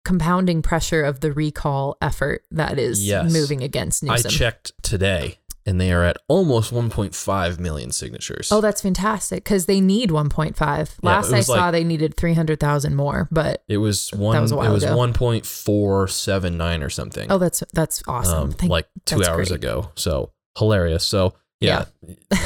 compounding 0.04 0.60
pressure 0.60 1.02
of 1.02 1.20
the 1.20 1.32
recall 1.32 1.96
effort 2.02 2.44
that 2.50 2.78
is 2.78 3.06
Yes. 3.06 3.32
moving 3.32 3.62
against 3.62 4.02
new. 4.02 4.10
I 4.12 4.18
checked 4.18 4.72
today, 4.82 5.38
and 5.66 5.80
they 5.80 5.92
are 5.92 6.04
at 6.04 6.18
almost 6.28 6.72
1.5 6.72 7.58
million 7.58 7.90
signatures. 7.90 8.52
Oh, 8.52 8.60
that's 8.60 8.82
fantastic 8.82 9.44
because 9.44 9.66
they 9.66 9.80
need 9.80 10.10
1.5. 10.10 10.96
Last 11.02 11.30
it 11.30 11.34
I 11.34 11.40
saw, 11.40 11.52
like- 11.52 11.72
they 11.72 11.84
needed 11.84 12.16
300,000 12.16 12.94
more. 12.94 13.28
But 13.30 13.62
it 13.68 13.78
was 13.78 14.10
one. 14.12 14.40
was 14.40 14.52
a 14.52 14.56
while 14.56 14.70
it 14.70 14.74
was 14.74 14.84
1.479 14.84 16.84
or 16.84 16.90
something. 16.90 17.30
oh, 17.30 17.38
that's 17.38 17.62
that's 17.72 18.02
awesome. 18.06 18.42
um, 18.44 18.52
Thank- 18.52 18.70
like 18.70 18.88
two 19.04 19.22
hours 19.24 19.48
great. 19.48 19.58
ago. 19.58 19.90
So 19.94 20.32
hilarious. 20.58 21.04
So 21.04 21.34
yeah, 21.60 21.86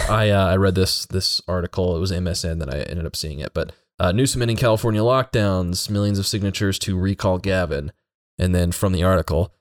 I 0.09 0.31
uh, 0.31 0.47
I 0.47 0.57
read 0.57 0.75
this 0.75 1.07
this 1.07 1.41
article. 1.49 1.97
It 1.97 2.01
was 2.01 2.13
MSN 2.13 2.61
that 2.61 2.73
I 2.73 2.79
ended 2.83 3.07
up 3.07 3.17
seeing 3.17 3.41
it. 3.41 3.53
But 3.53 3.73
uh, 3.99 4.13
Newsom 4.13 4.43
ending 4.43 4.57
California 4.57 5.01
lockdowns, 5.01 5.91
millions 5.91 6.21
of 6.21 6.27
signatures 6.27 6.79
to 6.81 6.97
recall 6.97 7.39
Gavin, 7.39 7.91
and 8.39 8.55
then 8.55 8.71
from 8.71 8.93
the 8.93 9.03
article, 9.03 9.53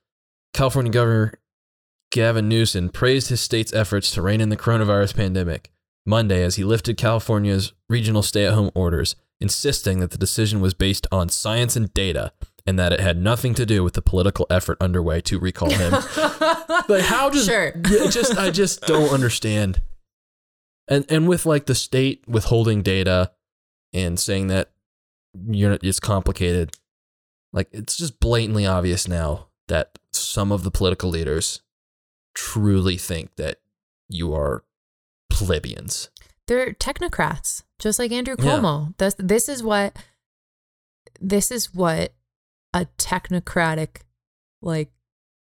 California 0.53 0.91
Governor 0.91 1.34
Gavin 2.12 2.47
Newsom 2.47 2.89
praised 2.89 3.30
his 3.30 3.41
state's 3.41 3.74
efforts 3.74 4.12
to 4.12 4.22
rein 4.22 4.41
in 4.41 4.49
the 4.49 4.58
coronavirus 4.58 5.16
pandemic 5.16 5.72
Monday 6.05 6.41
as 6.43 6.55
he 6.55 6.64
lifted 6.64 6.97
California's 6.97 7.74
regional 7.89 8.24
stay-at-home 8.24 8.72
orders, 8.74 9.16
insisting 9.41 9.99
that 9.99 10.12
the 10.12 10.18
decision 10.18 10.62
was 10.62 10.74
based 10.74 11.05
on 11.12 11.30
science 11.30 11.76
and 11.76 11.93
data. 11.93 12.32
And 12.66 12.78
that 12.78 12.91
it 12.91 12.99
had 12.99 13.18
nothing 13.18 13.53
to 13.53 13.66
do 13.66 13.82
with 13.82 13.93
the 13.93 14.01
political 14.01 14.45
effort 14.49 14.78
underway 14.82 15.22
to 15.22 15.39
recall 15.39 15.70
him. 15.70 15.93
Like 16.89 17.03
how 17.03 17.30
does 17.30 17.45
Sure. 17.45 17.72
Just 18.10 18.38
I 18.38 18.49
just 18.49 18.82
don't 18.82 19.12
understand. 19.12 19.82
And 20.88 21.05
and 21.10 21.28
with 21.28 21.45
like 21.45 21.66
the 21.66 21.76
state 21.76 22.24
withholding 22.28 22.82
data 22.82 23.32
and 23.93 24.20
saying 24.20 24.47
that 24.47 24.72
you're 25.49 25.72
not, 25.72 25.84
it's 25.84 25.99
complicated, 25.99 26.76
like 27.53 27.68
it's 27.72 27.97
just 27.97 28.20
blatantly 28.20 28.66
obvious 28.66 29.08
now 29.08 29.47
that 29.68 29.97
some 30.12 30.51
of 30.51 30.64
the 30.64 30.72
political 30.72 31.10
leaders 31.10 31.62
truly 32.38 32.97
think 32.97 33.35
that 33.38 33.57
you 34.07 34.31
are 34.31 34.63
plebeians. 35.31 36.11
They're 36.45 36.73
technocrats, 36.73 37.63
just 37.79 37.97
like 37.97 38.11
Andrew 38.11 38.35
Yeah. 38.38 38.45
Cuomo. 38.45 38.97
This 38.97 39.15
this 39.17 39.49
is 39.49 39.63
what 39.63 39.97
this 41.19 41.49
is 41.49 41.73
what 41.73 42.13
a 42.75 42.85
technocratic 42.99 44.01
like 44.61 44.91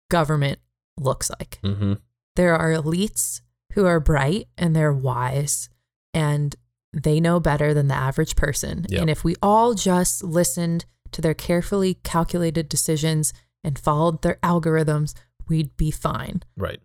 government 0.10 0.60
looks 0.98 1.30
like. 1.30 1.60
Mm-hmm. 1.64 1.94
There 2.36 2.56
are 2.56 2.72
elites 2.72 3.42
who 3.74 3.86
are 3.86 4.00
bright 4.00 4.48
and 4.58 4.76
they're 4.76 4.92
wise 4.92 5.70
and 6.12 6.56
they 6.92 7.20
know 7.20 7.40
better 7.40 7.72
than 7.72 7.88
the 7.88 7.96
average 7.96 8.36
person. 8.36 8.88
Yep. 8.90 9.02
And 9.02 9.10
if 9.12 9.24
we 9.24 9.36
all 9.44 9.76
just 9.76 10.24
listened 10.24 10.86
to 11.12 11.22
their 11.22 11.36
carefully 11.36 12.00
calculated 12.04 12.68
decisions 12.68 13.32
and 13.64 13.78
followed 13.78 14.24
their 14.24 14.40
algorithms, 14.42 15.14
we'd 15.50 15.76
be 15.78 15.92
fine. 15.92 16.44
Right. 16.56 16.80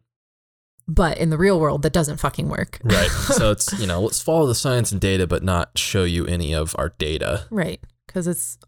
But 0.87 1.19
in 1.19 1.31
the 1.31 1.39
real 1.39 1.59
world, 1.59 1.83
that 1.83 1.93
doesn't 1.93 2.19
fucking 2.19 2.49
work. 2.49 2.79
Right. 2.83 3.09
so 3.11 3.51
it's 3.53 3.79
you 3.79 3.87
know 3.87 4.01
let's 4.03 4.21
follow 4.21 4.47
the 4.47 4.55
science 4.55 4.93
and 4.93 5.01
data, 5.01 5.27
but 5.27 5.43
not 5.43 5.79
show 5.79 6.05
you 6.05 6.27
any 6.27 6.55
of 6.55 6.75
our 6.79 6.91
data, 6.99 7.47
right. 7.51 7.81
Because 8.07 8.27
it's, 8.27 8.59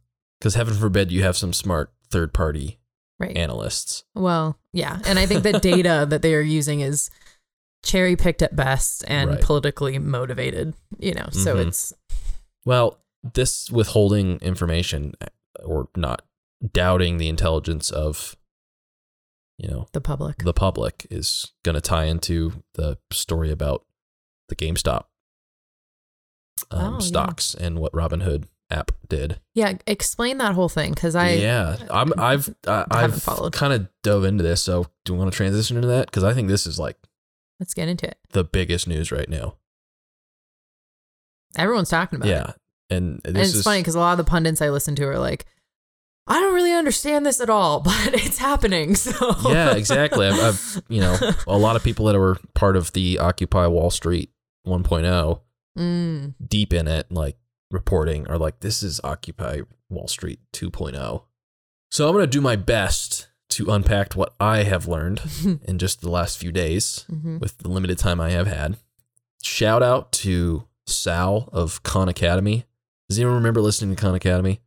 because 0.40 0.54
heaven 0.54 0.74
forbid 0.74 1.12
you 1.12 1.22
have 1.22 1.36
some 1.36 1.52
smart 1.52 1.92
third 2.10 2.32
party 2.32 2.78
right. 3.20 3.36
analysts. 3.36 4.04
Well, 4.14 4.58
yeah. 4.72 4.98
And 5.04 5.18
I 5.18 5.26
think 5.26 5.42
the 5.42 5.58
data 5.58 6.06
that 6.08 6.22
they 6.22 6.34
are 6.34 6.40
using 6.40 6.80
is 6.80 7.10
cherry 7.84 8.16
picked 8.16 8.42
at 8.42 8.56
best 8.56 9.04
and 9.06 9.30
Right. 9.30 9.40
politically 9.40 9.98
motivated, 9.98 10.74
you 10.98 11.12
know. 11.14 11.28
So 11.30 11.56
Mhm. 11.56 11.66
it's 11.68 11.92
Well, 12.64 12.98
this 13.34 13.70
withholding 13.70 14.38
information 14.40 15.14
or 15.64 15.88
not 15.96 16.22
doubting 16.72 17.18
the 17.18 17.28
intelligence 17.28 17.90
of 17.90 18.36
you 19.58 19.68
know 19.68 19.86
the 19.92 20.00
public. 20.00 20.38
the 20.38 20.52
public 20.52 21.06
is 21.10 21.52
going 21.64 21.74
to 21.74 21.80
tie 21.80 22.04
into 22.04 22.62
the 22.74 22.98
story 23.12 23.50
about 23.50 23.84
the 24.48 24.56
GameStop 24.56 25.04
um, 26.70 26.80
Oh, 26.80 26.92
yeah. 26.94 26.98
stocks 27.00 27.54
and 27.54 27.78
what 27.78 27.92
Robinhood 27.92 28.44
app 28.70 28.90
did. 29.08 29.40
yeah. 29.54 29.74
Explain 29.86 30.38
that 30.38 30.54
whole 30.54 30.68
thing 30.68 30.92
because 30.92 31.14
I, 31.14 31.30
yeah, 31.30 31.76
I'm, 31.90 32.12
I've 32.18 32.48
uh, 32.66 32.84
haven't 32.90 33.14
I've 33.14 33.22
followed. 33.22 33.52
kind 33.52 33.72
of 33.72 33.88
dove 34.02 34.24
into 34.24 34.42
this. 34.42 34.62
So 34.62 34.86
do 35.04 35.12
you 35.12 35.18
want 35.18 35.32
to 35.32 35.36
transition 35.36 35.76
into 35.76 35.88
that? 35.88 36.06
Because 36.06 36.24
I 36.24 36.32
think 36.34 36.48
this 36.48 36.66
is 36.66 36.78
like 36.78 36.96
let's 37.60 37.74
get 37.74 37.88
into 37.88 38.06
it. 38.08 38.18
the 38.32 38.44
biggest 38.44 38.86
news 38.88 39.10
right 39.12 39.28
now. 39.28 39.54
Everyone's 41.56 41.88
talking 41.88 42.16
about 42.18 42.28
it. 42.28 42.32
Yeah, 42.32 42.52
and 42.90 43.16
this 43.24 43.28
And 43.30 43.36
it's 43.38 43.54
is 43.54 43.64
funny 43.64 43.80
because 43.80 43.94
a 43.94 43.98
lot 44.00 44.12
of 44.12 44.18
the 44.18 44.28
pundits 44.30 44.60
I 44.60 44.70
listen 44.70 44.94
to 44.96 45.04
are 45.06 45.18
like, 45.18 45.46
I 46.28 46.40
don't 46.40 46.54
really 46.54 46.72
understand 46.72 47.24
this 47.24 47.40
at 47.40 47.48
all, 47.50 47.80
but 47.84 48.14
it's 48.14 48.38
happening. 48.38 48.94
So 48.96 49.34
yeah, 49.48 49.72
exactly. 49.76 50.26
I've, 50.26 50.40
I've, 50.40 50.82
you 50.88 51.00
know, 51.00 51.16
a 51.46 51.56
lot 51.58 51.76
of 51.76 51.84
people 51.84 52.06
that 52.06 52.18
were 52.18 52.36
part 52.54 52.76
of 52.76 52.92
the 52.92 53.18
Occupy 53.18 53.66
Wall 53.68 53.90
Street 53.90 54.30
1.0, 54.66 55.40
Mm, 55.78 56.34
deep 56.48 56.72
in 56.72 56.88
it, 56.88 57.12
like 57.12 57.36
reporting, 57.70 58.26
are 58.28 58.38
like, 58.38 58.60
this 58.60 58.82
is 58.82 58.98
Occupy 59.04 59.60
Wall 59.90 60.08
Street 60.08 60.40
2.0. 60.54 61.22
So 61.90 62.06
I'm 62.08 62.14
going 62.14 62.22
to 62.24 62.26
do 62.30 62.40
my 62.40 62.56
best 62.56 63.28
to 63.50 63.70
unpack 63.70 64.14
what 64.14 64.34
I 64.40 64.62
have 64.64 64.88
learned 64.88 65.20
in 65.64 65.78
just 65.78 66.00
the 66.00 66.08
last 66.10 66.38
few 66.38 66.50
days 66.50 67.04
Mhm. 67.12 67.40
with 67.40 67.58
the 67.58 67.68
limited 67.68 67.98
time 67.98 68.20
I 68.22 68.30
have 68.30 68.46
had. 68.46 68.78
Shout 69.42 69.82
out 69.82 70.12
to 70.12 70.66
Sal 70.86 71.48
of 71.52 71.82
Khan 71.82 72.08
Academy. 72.08 72.64
Does 73.08 73.18
anyone 73.18 73.34
remember 73.36 73.60
listening 73.60 73.94
to 73.94 74.00
Khan 74.02 74.14
Academy? 74.14 74.60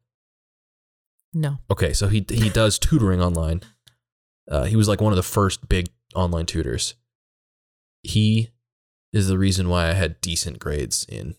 No. 1.34 1.60
Okay, 1.70 1.94
so 1.94 2.08
he 2.08 2.26
he 2.30 2.50
does 2.50 2.80
tutoring 2.80 3.22
online. 3.22 3.62
Uh, 4.50 4.64
he 4.64 4.76
was 4.76 4.88
like 4.88 5.00
one 5.02 5.14
of 5.14 5.18
the 5.18 5.24
first 5.24 5.70
big 5.70 5.88
online 6.16 6.46
tutors. 6.46 6.96
He 8.04 8.50
is 9.14 9.28
the 9.28 9.38
reason 9.38 9.70
why 9.70 9.90
I 9.90 9.94
had 9.94 10.20
decent 10.22 10.60
grades 10.60 11.06
in 11.08 11.36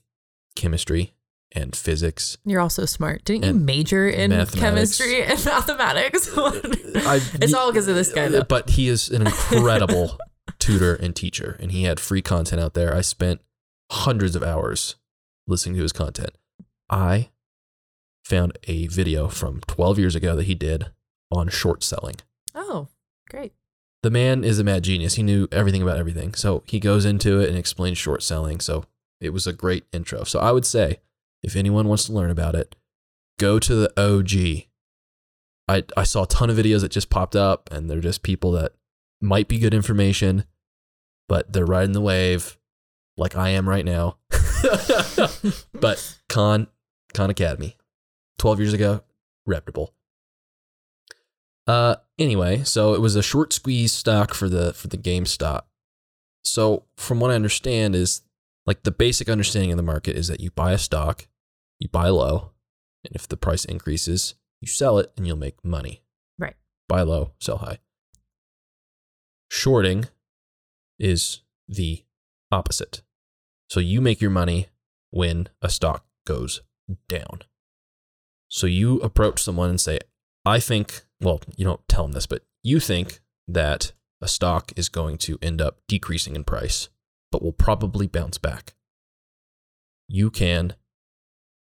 chemistry 0.56 1.14
and 1.52 1.74
physics. 1.74 2.36
You're 2.44 2.60
also 2.60 2.84
smart. 2.84 3.24
Didn't 3.24 3.44
you 3.44 3.54
major 3.54 4.08
in 4.08 4.30
chemistry 4.46 5.22
and 5.22 5.44
mathematics? 5.44 6.30
I- 6.36 7.20
it's 7.40 7.54
all 7.54 7.70
because 7.72 7.88
of 7.88 7.94
this 7.96 8.12
guy, 8.12 8.28
though. 8.28 8.44
But 8.44 8.70
he 8.70 8.88
is 8.88 9.08
an 9.08 9.22
incredible 9.22 10.18
tutor 10.60 10.94
and 10.94 11.14
teacher, 11.16 11.56
and 11.60 11.72
he 11.72 11.84
had 11.84 11.98
free 11.98 12.22
content 12.22 12.60
out 12.60 12.74
there. 12.74 12.94
I 12.94 13.00
spent 13.00 13.40
hundreds 13.90 14.36
of 14.36 14.42
hours 14.44 14.94
listening 15.48 15.74
to 15.76 15.82
his 15.82 15.92
content. 15.92 16.36
I 16.88 17.30
found 18.24 18.56
a 18.64 18.86
video 18.86 19.28
from 19.28 19.60
12 19.66 19.98
years 19.98 20.14
ago 20.14 20.36
that 20.36 20.44
he 20.44 20.54
did 20.54 20.86
on 21.30 21.48
short 21.48 21.82
selling. 21.82 22.16
Oh, 22.54 22.88
great. 23.28 23.52
The 24.02 24.10
man 24.10 24.44
is 24.44 24.58
a 24.58 24.64
mad 24.64 24.82
genius. 24.82 25.14
He 25.14 25.22
knew 25.22 25.46
everything 25.52 25.82
about 25.82 25.98
everything. 25.98 26.34
So 26.34 26.62
he 26.66 26.80
goes 26.80 27.04
into 27.04 27.40
it 27.40 27.48
and 27.48 27.58
explains 27.58 27.98
short 27.98 28.22
selling. 28.22 28.60
So 28.60 28.84
it 29.20 29.30
was 29.30 29.46
a 29.46 29.52
great 29.52 29.84
intro. 29.92 30.24
So 30.24 30.38
I 30.38 30.52
would 30.52 30.64
say, 30.64 31.00
if 31.42 31.56
anyone 31.56 31.88
wants 31.88 32.04
to 32.04 32.12
learn 32.12 32.30
about 32.30 32.54
it, 32.54 32.74
go 33.38 33.58
to 33.58 33.74
the 33.74 33.92
OG. 34.00 34.66
I, 35.68 35.84
I 35.96 36.02
saw 36.04 36.24
a 36.24 36.26
ton 36.26 36.50
of 36.50 36.56
videos 36.56 36.80
that 36.80 36.90
just 36.90 37.10
popped 37.10 37.36
up, 37.36 37.68
and 37.70 37.88
they're 37.88 38.00
just 38.00 38.22
people 38.22 38.52
that 38.52 38.72
might 39.20 39.48
be 39.48 39.58
good 39.58 39.74
information, 39.74 40.44
but 41.28 41.52
they're 41.52 41.66
riding 41.66 41.92
the 41.92 42.00
wave 42.00 42.58
like 43.16 43.36
I 43.36 43.50
am 43.50 43.68
right 43.68 43.84
now. 43.84 44.16
but 45.72 46.18
Khan, 46.28 46.66
Khan 47.14 47.30
Academy, 47.30 47.76
12 48.40 48.58
years 48.58 48.72
ago, 48.72 49.02
reputable. 49.46 49.92
Uh, 51.66 51.96
anyway, 52.18 52.64
so 52.64 52.94
it 52.94 53.00
was 53.00 53.14
a 53.14 53.22
short 53.22 53.52
squeeze 53.52 53.92
stock 53.92 54.32
for 54.32 54.48
the 54.48 54.72
for 54.72 54.88
the 54.88 54.96
GameStop. 54.96 55.64
So 56.42 56.86
from 56.96 57.20
what 57.20 57.30
I 57.30 57.34
understand 57.34 57.94
is 57.94 58.22
like 58.64 58.82
the 58.82 58.90
basic 58.90 59.28
understanding 59.28 59.72
of 59.72 59.76
the 59.76 59.82
market 59.82 60.16
is 60.16 60.28
that 60.28 60.40
you 60.40 60.50
buy 60.50 60.72
a 60.72 60.78
stock, 60.78 61.28
you 61.78 61.90
buy 61.90 62.08
low, 62.08 62.52
and 63.04 63.14
if 63.14 63.28
the 63.28 63.36
price 63.36 63.66
increases, 63.66 64.36
you 64.62 64.68
sell 64.68 64.98
it 64.98 65.12
and 65.18 65.26
you'll 65.26 65.36
make 65.36 65.62
money. 65.62 66.02
Right. 66.38 66.56
Buy 66.88 67.02
low, 67.02 67.32
sell 67.40 67.58
high. 67.58 67.78
Shorting 69.50 70.06
is 70.98 71.42
the 71.68 72.04
opposite. 72.50 73.02
So 73.68 73.80
you 73.80 74.00
make 74.00 74.22
your 74.22 74.30
money 74.30 74.68
when 75.10 75.50
a 75.60 75.68
stock 75.68 76.06
goes 76.26 76.62
down. 77.06 77.42
So 78.50 78.66
you 78.66 78.98
approach 78.98 79.42
someone 79.42 79.70
and 79.70 79.80
say, 79.80 80.00
I 80.44 80.58
think, 80.58 81.02
well, 81.20 81.40
you 81.56 81.64
don't 81.64 81.86
tell 81.88 82.02
them 82.02 82.12
this, 82.12 82.26
but 82.26 82.42
you 82.62 82.80
think 82.80 83.20
that 83.46 83.92
a 84.20 84.28
stock 84.28 84.72
is 84.76 84.88
going 84.88 85.18
to 85.18 85.38
end 85.40 85.62
up 85.62 85.78
decreasing 85.88 86.34
in 86.34 86.44
price, 86.44 86.88
but 87.30 87.42
will 87.42 87.52
probably 87.52 88.08
bounce 88.08 88.38
back. 88.38 88.74
You 90.08 90.30
can 90.30 90.74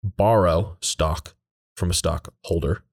borrow 0.04 0.76
stock 0.80 1.34
from 1.76 1.90
a 1.90 1.94
stockholder 1.94 2.84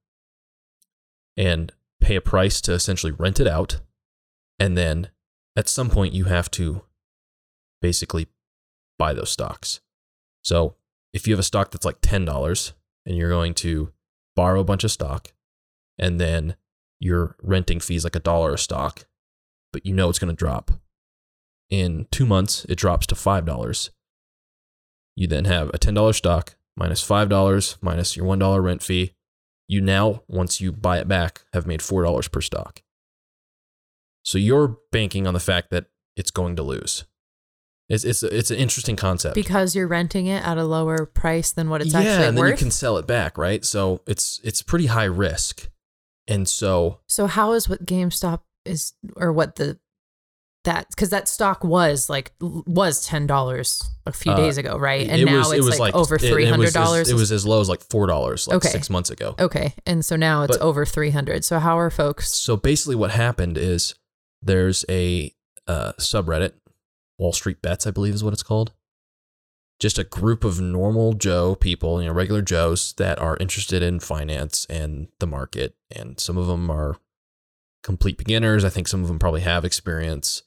and 1.37 1.71
pay 2.01 2.15
a 2.15 2.21
price 2.21 2.61
to 2.61 2.73
essentially 2.73 3.11
rent 3.11 3.39
it 3.39 3.47
out. 3.47 3.81
And 4.57 4.75
then 4.75 5.09
at 5.55 5.69
some 5.69 5.91
point, 5.91 6.13
you 6.13 6.25
have 6.25 6.49
to 6.51 6.81
basically 7.81 8.27
buy 8.97 9.13
those 9.13 9.29
stocks. 9.29 9.79
So 10.43 10.75
if 11.13 11.27
you 11.27 11.33
have 11.33 11.39
a 11.39 11.43
stock 11.43 11.69
that's 11.69 11.85
like 11.85 12.01
$10 12.01 12.73
and 13.05 13.17
you're 13.17 13.29
going 13.29 13.53
to 13.55 13.91
borrow 14.35 14.59
a 14.59 14.65
bunch 14.65 14.83
of 14.83 14.91
stock 14.91 15.33
and 15.97 16.19
then 16.19 16.55
your 16.99 17.35
renting 17.41 17.79
fees 17.79 18.03
like 18.03 18.15
a 18.15 18.19
dollar 18.19 18.53
a 18.53 18.57
stock, 18.57 19.05
but 19.71 19.85
you 19.85 19.93
know 19.93 20.09
it's 20.09 20.19
going 20.19 20.33
to 20.33 20.35
drop. 20.35 20.71
In 21.69 22.07
two 22.11 22.25
months, 22.25 22.65
it 22.65 22.77
drops 22.77 23.07
to 23.07 23.15
$5. 23.15 23.89
You 25.15 25.27
then 25.27 25.45
have 25.45 25.69
a 25.69 25.79
$10 25.79 26.15
stock 26.15 26.55
minus 26.75 27.07
$5 27.07 27.77
minus 27.81 28.17
your 28.17 28.25
$1 28.25 28.63
rent 28.63 28.83
fee. 28.83 29.13
You 29.67 29.81
now, 29.81 30.23
once 30.27 30.61
you 30.61 30.71
buy 30.71 30.99
it 30.99 31.07
back, 31.07 31.41
have 31.53 31.65
made 31.65 31.79
$4 31.79 32.31
per 32.31 32.41
stock. 32.41 32.81
So 34.23 34.37
you're 34.37 34.77
banking 34.91 35.27
on 35.27 35.33
the 35.33 35.39
fact 35.39 35.69
that 35.71 35.85
it's 36.15 36.31
going 36.31 36.55
to 36.55 36.63
lose. 36.63 37.05
It's, 37.87 38.03
it's, 38.03 38.23
it's 38.23 38.49
an 38.49 38.57
interesting 38.57 38.95
concept. 38.95 39.35
Because 39.35 39.75
you're 39.75 39.87
renting 39.87 40.25
it 40.25 40.43
at 40.43 40.57
a 40.57 40.63
lower 40.63 41.05
price 41.05 41.51
than 41.51 41.69
what 41.69 41.81
it's 41.81 41.93
yeah, 41.93 41.99
actually 41.99 42.27
and 42.27 42.37
then 42.37 42.43
worth. 42.43 42.51
you 42.51 42.57
can 42.57 42.71
sell 42.71 42.97
it 42.97 43.05
back, 43.05 43.37
right? 43.37 43.63
So 43.63 44.01
it's 44.07 44.39
it's 44.43 44.61
pretty 44.63 44.87
high 44.87 45.03
risk. 45.05 45.69
And 46.27 46.49
so 46.49 46.99
so 47.07 47.27
how 47.27 47.53
is 47.53 47.69
what 47.69 47.85
GameStop 47.85 48.41
is 48.65 48.93
or 49.15 49.31
what 49.31 49.57
the 49.57 49.77
that 50.63 50.89
because 50.89 51.11
that 51.11 51.27
stock 51.27 51.63
was 51.63 52.09
like 52.09 52.31
was 52.41 53.05
ten 53.05 53.27
dollars 53.27 53.83
a 54.07 54.11
few 54.11 54.31
Uh, 54.31 54.35
days 54.35 54.57
ago, 54.57 54.79
right? 54.79 55.07
And 55.07 55.21
it 55.21 55.25
now 55.25 55.37
was, 55.37 55.51
it's 55.51 55.59
it 55.59 55.63
was 55.63 55.79
like, 55.79 55.93
like, 55.93 56.01
over 56.01 56.17
three 56.17 56.45
was 56.45 56.49
hundred 56.49 56.73
dollars. 56.73 57.07
It 57.07 57.13
was 57.13 57.31
as 57.31 57.45
low 57.45 57.61
as 57.61 57.69
like 57.69 57.81
four 57.83 58.07
dollars, 58.07 58.47
like 58.47 58.57
Okay. 58.57 58.69
six 58.69 58.89
months 58.89 59.11
ago. 59.11 59.35
okay, 59.37 59.75
and 59.85 60.03
so 60.03 60.15
now 60.15 60.41
it's 60.41 60.57
But- 60.57 60.63
over 60.65 60.83
three 60.83 61.11
hundred. 61.11 61.45
So 61.45 61.59
how 61.59 61.77
are 61.77 61.91
folks? 61.91 62.31
So 62.33 62.57
basically, 62.57 62.95
what 62.95 63.11
happened 63.11 63.59
is 63.59 63.93
there's 64.41 64.83
a 64.89 65.31
uh, 65.67 65.93
subreddit, 65.99 66.53
Wall 67.17 67.33
Street 67.33 67.61
Bets, 67.61 67.87
I 67.87 67.91
believe 67.91 68.13
is 68.13 68.23
what 68.23 68.33
it's 68.33 68.43
called. 68.43 68.73
Just 69.79 69.99
a 69.99 70.03
group 70.03 70.43
of 70.43 70.61
normal 70.61 71.13
Joe 71.13 71.55
people, 71.55 72.01
you 72.01 72.07
know, 72.07 72.13
regular 72.13 72.41
Joes 72.41 72.93
that 72.93 73.19
are 73.19 73.37
interested 73.37 73.83
in 73.83 73.99
finance 73.99 74.65
and 74.69 75.09
the 75.19 75.27
market, 75.27 75.75
and 75.91 76.19
some 76.19 76.37
of 76.37 76.47
them 76.47 76.69
are 76.69 76.97
complete 77.83 78.17
beginners. 78.17 78.63
I 78.63 78.69
think 78.69 78.87
some 78.87 79.01
of 79.01 79.07
them 79.07 79.19
probably 79.19 79.41
have 79.41 79.65
experience, 79.65 80.43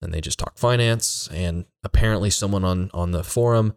and 0.00 0.12
they 0.12 0.20
just 0.20 0.38
talk 0.38 0.58
finance. 0.58 1.28
And 1.32 1.66
apparently, 1.84 2.28
someone 2.28 2.64
on 2.64 2.90
on 2.92 3.12
the 3.12 3.22
forum 3.22 3.74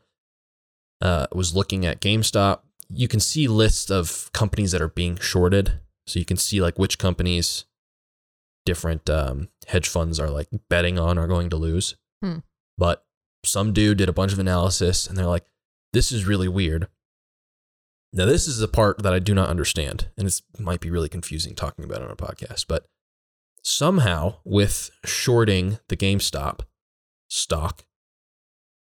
uh, 1.01 1.27
was 1.31 1.55
looking 1.55 1.85
at 1.85 2.01
GameStop. 2.01 2.61
You 2.89 3.07
can 3.07 3.19
see 3.19 3.47
lists 3.47 3.91
of 3.91 4.31
companies 4.33 4.71
that 4.71 4.81
are 4.81 4.89
being 4.89 5.17
shorted, 5.17 5.79
so 6.07 6.17
you 6.19 6.25
can 6.25 6.37
see 6.37 6.61
like 6.61 6.79
which 6.79 6.97
companies 6.97 7.65
different 8.65 9.07
um, 9.09 9.49
hedge 9.67 9.87
funds 9.87 10.19
are 10.19 10.29
like 10.29 10.47
betting 10.69 10.97
on 10.97 11.19
are 11.19 11.27
going 11.27 11.51
to 11.51 11.57
lose. 11.57 11.95
Hmm. 12.26 12.39
But 12.78 13.05
some 13.43 13.73
dude 13.73 13.97
did 13.99 14.09
a 14.09 14.13
bunch 14.13 14.34
of 14.34 14.39
analysis 14.39 15.07
and 15.07 15.17
they're 15.17 15.26
like, 15.26 15.45
this 15.93 16.11
is 16.11 16.26
really 16.26 16.47
weird. 16.47 16.88
Now, 18.11 18.26
this 18.26 18.47
is 18.47 18.57
the 18.59 18.67
part 18.67 19.03
that 19.03 19.13
I 19.13 19.19
do 19.19 19.34
not 19.36 19.49
understand, 19.49 20.07
and 20.17 20.26
it 20.28 20.41
might 20.57 20.80
be 20.80 20.89
really 20.89 21.09
confusing 21.09 21.53
talking 21.53 21.84
about 21.84 21.97
it 22.01 22.05
on 22.05 22.11
a 22.11 22.15
podcast, 22.15 22.65
but 22.67 22.86
somehow 23.61 24.36
with 24.45 24.89
shorting 25.03 25.80
the 25.89 25.97
GameStop 25.97 26.61
stock, 27.28 27.84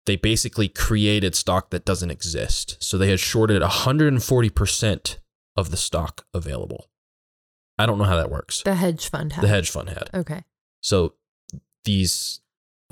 they 0.06 0.18
basically 0.18 0.68
created 0.68 1.34
stock 1.34 1.70
that 1.70 1.86
doesn't 1.86 2.12
exist. 2.12 2.76
So 2.84 2.98
they 2.98 3.10
had 3.10 3.20
shorted 3.22 3.62
140% 3.62 5.18
of 5.56 5.72
the 5.72 5.78
stock 5.78 6.26
available. 6.34 6.90
I 7.78 7.86
don't 7.86 7.98
know 7.98 8.04
how 8.06 8.18
that 8.18 8.30
works 8.32 8.64
The 8.64 8.76
hedge 8.76 9.10
fund 9.10 9.34
had. 9.34 9.44
the 9.44 9.48
hedge 9.50 9.70
fund 9.70 9.90
had. 9.90 10.10
Okay. 10.14 10.44
So 10.82 11.14
these 11.86 12.42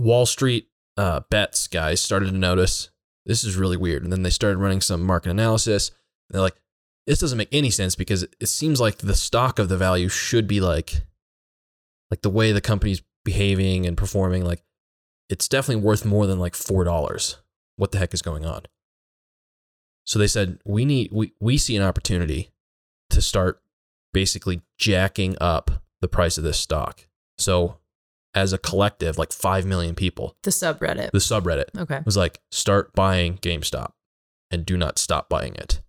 Wall 0.04 0.26
Street 0.26 0.68
uh, 0.98 1.22
bets 1.30 1.68
guys 1.68 2.02
started 2.02 2.28
to 2.28 2.38
notice 2.38 2.90
this 3.26 3.44
is 3.44 3.56
really 3.56 3.78
weird, 3.78 4.04
and 4.04 4.12
then 4.12 4.24
they 4.24 4.30
started 4.30 4.58
running 4.58 4.82
some 4.82 5.02
market 5.02 5.30
analysis. 5.30 5.92
They're 6.30 6.42
like, 6.42 6.60
this 7.08 7.20
doesn't 7.20 7.38
make 7.38 7.54
any 7.54 7.70
sense 7.70 7.96
because 7.96 8.24
it 8.24 8.48
seems 8.48 8.80
like 8.80 8.98
the 8.98 9.16
stock 9.16 9.60
of 9.60 9.70
the 9.70 9.78
value 9.78 10.10
should 10.10 10.48
be 10.48 10.60
like, 10.60 11.04
like 12.12 12.22
the 12.22 12.30
way 12.30 12.52
the 12.52 12.62
company's 12.62 13.02
behaving 13.24 13.86
and 13.86 13.98
performing. 13.98 14.44
Like, 14.44 14.64
it's 15.30 15.48
definitely 15.48 15.84
worth 15.84 16.06
more 16.06 16.28
than 16.28 16.40
like 16.40 16.56
four 16.56 16.84
dollars. 16.84 17.38
What 17.78 17.92
the 17.92 17.98
heck 17.98 18.14
is 18.14 18.22
going 18.22 18.46
on? 18.46 18.64
So 20.06 20.20
they 20.20 20.28
said 20.28 20.60
we 20.66 20.86
need 20.86 21.10
we 21.12 21.34
we 21.40 21.58
see 21.58 21.76
an 21.76 21.84
opportunity 21.84 22.52
to 23.10 23.22
start 23.22 23.62
basically 24.14 24.62
jacking 24.78 25.36
up 25.40 25.72
the 26.02 26.08
price 26.08 26.38
of 26.38 26.44
this 26.44 26.60
stock. 26.60 27.08
So, 27.38 27.78
as 28.36 28.52
a 28.54 28.58
collective, 28.58 29.18
like 29.18 29.32
5 29.32 29.66
million 29.66 29.94
people, 29.96 30.36
The 30.44 30.50
subreddit. 30.52 31.12
the 31.12 31.20
subreddit 31.20 31.66
Okay. 31.78 32.02
was 32.06 32.18
like, 32.18 32.40
start 32.52 32.94
buying 32.94 33.38
GameStop 33.38 33.92
and 34.50 34.66
do 34.66 34.76
not 34.78 34.98
stop 34.98 35.30
buying 35.30 35.56
it. 35.56 35.82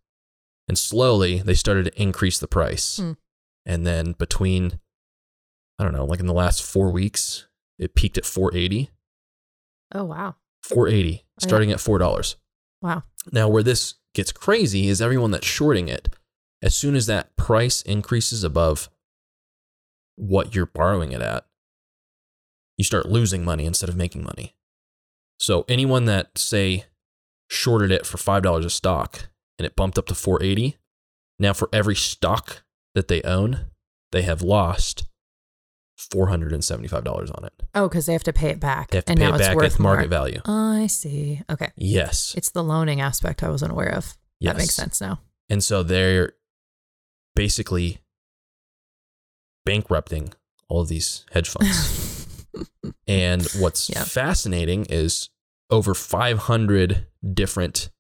And 0.69 0.79
slowly 0.79 1.41
they 1.41 1.55
started 1.55 1.85
to 1.87 2.03
increase 2.03 2.39
the 2.39 2.49
price. 2.49 2.99
Hmm. 2.99 3.13
And 3.67 3.87
then 3.87 4.13
between, 4.13 4.79
I 5.79 5.85
don't 5.85 5.93
know, 5.95 6.05
like 6.05 6.21
in 6.21 6.27
the 6.27 6.35
last 6.35 6.63
four 6.63 6.91
weeks, 6.91 7.47
it 7.79 7.95
peaked 7.95 8.19
at 8.19 8.27
480. 8.27 8.91
Oh 9.95 10.05
wow. 10.05 10.37
480, 10.63 11.11
yeah. 11.11 11.21
starting 11.39 11.71
at 11.71 11.79
$4. 11.79 12.35
Wow. 12.83 13.03
Now, 13.33 13.49
where 13.49 13.63
this 13.63 13.95
gets 14.15 14.33
crazy 14.33 14.89
is 14.89 15.01
everyone 15.03 15.31
that's 15.31 15.47
shorting 15.47 15.89
it, 15.89 16.09
as 16.63 16.75
soon 16.75 16.95
as 16.95 17.07
that 17.07 17.37
price 17.37 17.81
increases 17.83 18.45
above 18.45 18.89
what 20.17 20.55
you're 20.55 20.67
borrowing 20.67 21.13
it 21.13 21.21
at, 21.21 21.47
you 22.77 22.85
start 22.85 23.07
losing 23.07 23.45
money 23.45 23.65
instead 23.65 23.89
of 23.89 23.97
making 23.97 24.25
money. 24.25 24.55
So 25.39 25.65
anyone 25.69 26.05
that 26.07 26.39
say 26.39 26.85
shorted 27.49 27.91
it 27.91 28.07
for 28.07 28.17
five 28.19 28.43
dollars 28.43 28.65
a 28.65 28.71
stock 28.71 29.29
and 29.59 29.67
it 29.67 29.77
bumped 29.77 29.99
up 29.99 30.07
to 30.07 30.15
480, 30.15 30.77
now 31.39 31.53
for 31.53 31.69
every 31.73 31.95
stock 31.97 32.63
that 32.95 33.09
they 33.09 33.23
own, 33.23 33.67
they 34.13 34.23
have 34.23 34.43
lost 34.43 35.07
$475 36.13 37.37
on 37.39 37.45
it. 37.45 37.53
Oh, 37.75 37.89
because 37.89 38.07
they 38.07 38.13
have 38.13 38.25
to 38.25 38.33
pay 38.33 38.49
it 38.51 38.59
back. 38.61 38.91
They 38.91 38.99
have 38.99 39.05
to 39.07 39.13
and 39.13 39.19
pay 39.21 39.27
now 39.27 39.33
it 39.35 39.39
it's 39.39 39.47
back 39.49 39.57
worth 39.57 39.75
at 39.75 39.81
market 39.81 40.03
more. 40.03 40.19
value. 40.19 40.41
I 40.45 40.87
see. 40.89 41.41
Okay. 41.51 41.71
Yes. 41.77 42.35
It's 42.37 42.51
the 42.51 42.65
loaning 42.65 43.01
aspect 43.01 43.43
I 43.43 43.49
wasn't 43.49 43.73
aware 43.73 43.95
of. 43.95 44.17
yes. 44.41 44.53
That 44.53 44.59
makes 44.59 44.75
sense 44.75 45.01
now. 45.01 45.21
And 45.49 45.63
so 45.63 45.83
they're 45.83 46.33
basically 47.37 47.99
bankrupting 49.65 50.33
all 50.69 50.81
of 50.83 50.89
these 50.89 51.25
hedge 51.33 51.49
funds. 51.49 52.01
and 53.07 53.43
what's 53.59 53.89
Yeah. 53.91 54.05
fascinating 54.05 54.87
is 54.89 55.31
over 55.71 55.95
500 55.95 57.07
different 57.33 57.91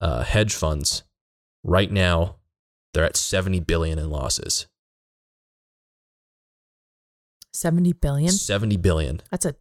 uh, 0.00 0.22
hedge 0.22 0.54
funds 0.54 1.02
right 1.64 1.90
now 1.90 2.36
they're 2.94 3.04
at 3.04 3.16
70 3.16 3.60
billion 3.60 3.98
in 3.98 4.08
losses. 4.10 4.66
70 7.52 7.92
billion? 7.94 8.30
70 8.32 8.76
billion. 8.76 9.20
That's 9.30 9.44
a 9.44 9.54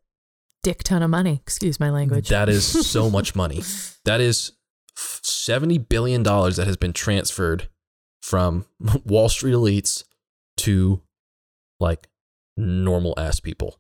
dick 0.64 0.84
ton 0.84 1.02
of 1.04 1.10
money. 1.10 1.40
Excuse 1.42 1.80
my 1.80 1.90
language. 1.90 2.30
That 2.30 2.50
is 2.50 2.88
so 2.90 3.10
much 3.18 3.36
money. 3.36 3.64
that 4.06 4.22
is 4.22 4.54
70 4.96 5.78
billion 5.80 6.24
dollars 6.24 6.58
that 6.58 6.68
has 6.68 6.78
been 6.78 6.94
transferred 6.94 7.70
from 8.22 8.66
Wall 9.06 9.30
Street 9.30 9.54
elites 9.54 10.04
to 10.58 11.02
like 11.80 12.08
normal 12.56 13.14
ass 13.18 13.40
people, 13.40 13.78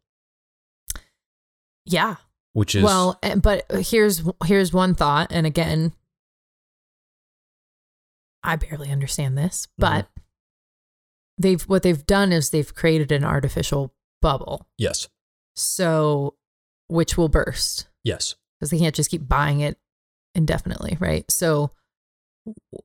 yeah. 1.87 2.15
which 2.53 2.75
is 2.75 2.83
well, 2.83 3.17
eh, 3.23 3.35
but 3.35 3.65
here's 3.71 4.21
here's 4.45 4.71
one 4.73 4.93
thought 4.95 5.27
and 5.31 5.45
again 5.47 5.93
I 8.43 8.55
barely 8.55 8.89
understand 8.91 9.37
this, 9.37 9.67
Mm-hmm. 9.79 9.81
but 9.81 10.07
they've 11.37 11.61
what 11.63 11.83
they've 11.83 12.05
done 12.05 12.31
is 12.31 12.49
they've 12.49 12.73
created 12.73 13.11
an 13.11 13.23
artificial 13.23 13.93
bubble. 14.21 14.67
yes, 14.77 15.07
So 15.55 16.35
which 16.87 17.17
will 17.17 17.27
burst 17.29 17.87
yes, 18.03 18.35
because 18.59 18.69
they 18.71 18.79
can't 18.79 18.95
just 18.95 19.09
keep 19.11 19.27
buying 19.27 19.59
it 19.59 19.77
indefinitely, 20.33 20.97
right? 20.99 21.29
So 21.29 21.71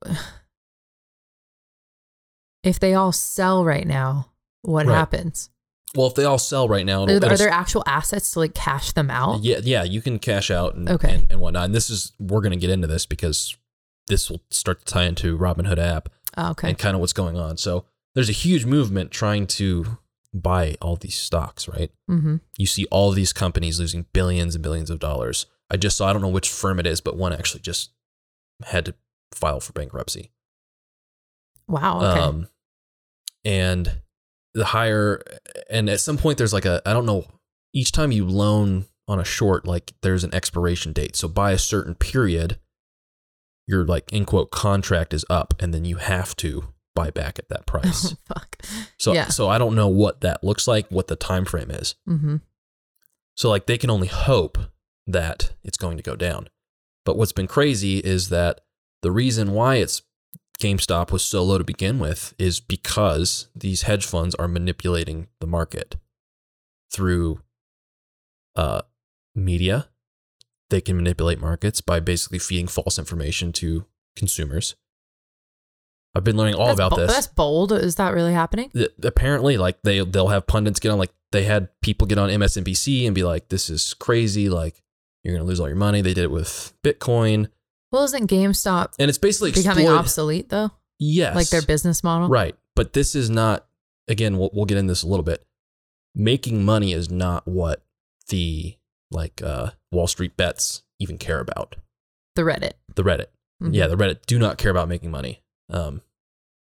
if 2.64 2.78
they 2.80 2.94
all 2.94 3.12
sell 3.12 3.64
right 3.64 3.86
now, 3.86 4.30
what 4.62 4.86
Right. 4.86 4.94
happens? 4.96 5.50
Well, 5.94 6.06
if 6.06 6.14
they 6.14 6.24
all 6.24 6.38
sell 6.38 6.68
right 6.68 6.86
now, 6.86 7.02
Are, 7.02 7.10
it'll- 7.10 7.28
are 7.28 7.32
it'll- 7.34 7.36
there 7.38 7.48
actual 7.50 7.82
assets 7.86 8.32
to 8.32 8.38
like 8.40 8.54
cash 8.54 8.92
them 8.92 9.10
out? 9.10 9.42
yeah, 9.42 9.60
yeah, 9.62 9.82
you 9.82 10.00
can 10.00 10.18
cash 10.18 10.50
out 10.50 10.74
and, 10.74 10.88
Okay. 10.88 11.12
and, 11.14 11.26
and 11.30 11.40
whatnot. 11.40 11.66
And 11.66 11.74
this 11.74 11.90
is 11.90 12.12
we're 12.18 12.40
gonna 12.40 12.56
get 12.56 12.70
into 12.70 12.86
this 12.86 13.04
because 13.06 13.56
this 14.08 14.30
will 14.30 14.40
start 14.50 14.80
to 14.80 14.84
tie 14.86 15.04
into 15.04 15.36
Robinhood 15.38 15.78
app 15.78 16.08
Oh, 16.36 16.50
okay. 16.50 16.68
and 16.70 16.78
kind 16.78 16.94
of 16.94 17.00
what's 17.00 17.12
going 17.12 17.36
on. 17.36 17.56
So 17.58 17.84
there's 18.14 18.28
a 18.30 18.32
huge 18.32 18.64
movement 18.64 19.10
trying 19.10 19.46
to 19.48 19.98
buy 20.34 20.76
all 20.80 20.96
these 20.96 21.14
stocks, 21.14 21.68
right? 21.68 21.90
mm-hmm. 22.10 22.36
you 22.56 22.66
see 22.66 22.86
all 22.86 23.10
these 23.12 23.32
companies 23.34 23.78
losing 23.78 24.06
billions 24.14 24.54
and 24.54 24.62
billions 24.62 24.88
of 24.90 24.98
dollars. 24.98 25.44
I 25.70 25.76
just 25.76 25.96
saw, 25.98 26.08
I 26.08 26.12
don't 26.14 26.22
know 26.22 26.28
which 26.28 26.48
firm 26.50 26.78
it 26.80 26.86
is, 26.86 27.00
but 27.02 27.16
one 27.18 27.32
actually 27.34 27.60
just 27.60 27.90
had 28.64 28.86
to 28.86 28.94
file 29.32 29.60
for 29.60 29.72
bankruptcy. 29.72 30.30
Wow. 31.68 31.98
Okay. 32.02 32.20
Um, 32.20 32.48
and 33.44 34.00
the 34.54 34.66
higher, 34.66 35.22
and 35.70 35.88
at 35.88 36.00
some 36.00 36.16
point, 36.18 36.38
there's 36.38 36.52
like 36.52 36.64
a, 36.64 36.82
I 36.86 36.92
don't 36.92 37.06
know, 37.06 37.24
each 37.72 37.92
time 37.92 38.12
you 38.12 38.26
loan 38.26 38.86
on 39.08 39.18
a 39.18 39.24
short, 39.24 39.66
like 39.66 39.92
there's 40.02 40.24
an 40.24 40.34
expiration 40.34 40.92
date. 40.92 41.16
So 41.16 41.26
by 41.28 41.52
a 41.52 41.58
certain 41.58 41.94
period, 41.94 42.58
your 43.66 43.84
like 43.84 44.12
in 44.12 44.24
quote 44.24 44.50
contract 44.50 45.14
is 45.14 45.24
up 45.30 45.54
and 45.60 45.72
then 45.72 45.84
you 45.84 45.96
have 45.96 46.36
to 46.36 46.64
buy 46.94 47.10
back 47.10 47.38
at 47.38 47.48
that 47.48 47.66
price. 47.66 48.14
Fuck. 48.26 48.58
So, 48.98 49.12
Yeah. 49.12 49.28
so 49.28 49.48
I 49.48 49.58
don't 49.58 49.74
know 49.74 49.88
what 49.88 50.20
that 50.20 50.44
looks 50.44 50.68
like, 50.68 50.86
what 50.90 51.06
the 51.08 51.16
time 51.16 51.44
frame 51.44 51.70
is. 51.70 51.94
Mm-hmm. 52.08 52.36
So 53.36 53.48
like 53.48 53.66
they 53.66 53.78
can 53.78 53.90
only 53.90 54.08
hope 54.08 54.58
that 55.06 55.52
it's 55.64 55.78
going 55.78 55.96
to 55.96 56.02
go 56.02 56.14
down. 56.16 56.48
But 57.04 57.16
what's 57.16 57.32
been 57.32 57.46
crazy 57.48 57.98
is 57.98 58.28
that 58.28 58.60
the 59.02 59.10
reason 59.10 59.52
why 59.52 59.76
it's 59.76 60.02
GameStop 60.62 61.10
was 61.10 61.24
so 61.24 61.42
low 61.42 61.58
to 61.58 61.64
begin 61.64 61.98
with 61.98 62.34
is 62.38 62.60
because 62.60 63.48
these 63.54 63.82
hedge 63.82 64.06
funds 64.06 64.34
are 64.36 64.46
manipulating 64.46 65.26
the 65.40 65.46
market 65.46 65.96
through 66.92 67.40
uh, 68.54 68.82
media. 69.34 69.88
They 70.70 70.80
can 70.80 70.96
manipulate 70.96 71.40
markets 71.40 71.80
by 71.80 71.98
basically 71.98 72.38
feeding 72.38 72.68
false 72.68 72.96
information 72.96 73.52
to 73.54 73.86
consumers. 74.14 74.76
I've 76.14 76.24
been 76.24 76.36
learning 76.36 76.54
all 76.54 76.66
that's 76.66 76.78
about 76.78 76.90
bo- 76.90 76.96
this 76.98 77.12
That's 77.12 77.26
bold. 77.26 77.72
Is 77.72 77.96
that 77.96 78.14
really 78.14 78.32
happening? 78.32 78.70
th- 78.70 78.92
apparently 79.02 79.56
like 79.56 79.82
they 79.82 80.04
they'll 80.04 80.28
have 80.28 80.46
pundits 80.46 80.78
get 80.78 80.90
on 80.90 80.98
like 80.98 81.12
they 81.32 81.44
had 81.44 81.68
people 81.80 82.06
get 82.06 82.18
on 82.18 82.28
MSNBC 82.28 83.06
and 83.06 83.14
be 83.14 83.24
like 83.24 83.48
this 83.48 83.68
is 83.68 83.94
crazy 83.94 84.48
like 84.48 84.80
you're 85.24 85.34
going 85.34 85.44
to 85.44 85.48
lose 85.48 85.58
all 85.58 85.68
your 85.68 85.76
money 85.76 86.02
they 86.02 86.14
did 86.14 86.24
it 86.24 86.30
with 86.30 86.74
bitcoin 86.84 87.48
Well, 87.92 88.04
isn't 88.04 88.28
GameStop 88.30 88.94
and 88.98 89.08
it's 89.08 89.18
basically 89.18 89.52
becoming 89.52 89.84
exploited- 89.84 89.98
obsolete 90.00 90.48
though? 90.48 90.70
yes 90.98 91.34
Like 91.34 91.48
their 91.50 91.62
business 91.62 92.02
model? 92.04 92.28
right 92.28 92.56
but 92.76 92.92
this 92.94 93.14
is 93.14 93.28
not 93.30 93.66
again 94.08 94.38
we'll, 94.38 94.50
we'll 94.52 94.64
get 94.66 94.78
into 94.78 94.90
this 94.92 95.02
a 95.02 95.06
little 95.08 95.24
bit 95.24 95.44
making 96.14 96.64
money 96.64 96.92
is 96.92 97.10
not 97.10 97.46
what 97.46 97.84
the 98.28 98.76
like 99.10 99.42
uh 99.42 99.70
wall 99.90 100.06
street 100.06 100.36
bets 100.36 100.82
even 101.00 101.18
care 101.18 101.40
about 101.40 101.76
The 102.36 102.42
Reddit. 102.42 102.72
the 102.94 103.02
reddit 103.02 103.26
Mhm. 103.62 103.74
yeah 103.74 103.86
the 103.88 103.96
reddit 103.96 104.24
do 104.26 104.38
not 104.38 104.58
care 104.58 104.70
about 104.70 104.88
making 104.88 105.10
money 105.10 105.42
um 105.70 106.02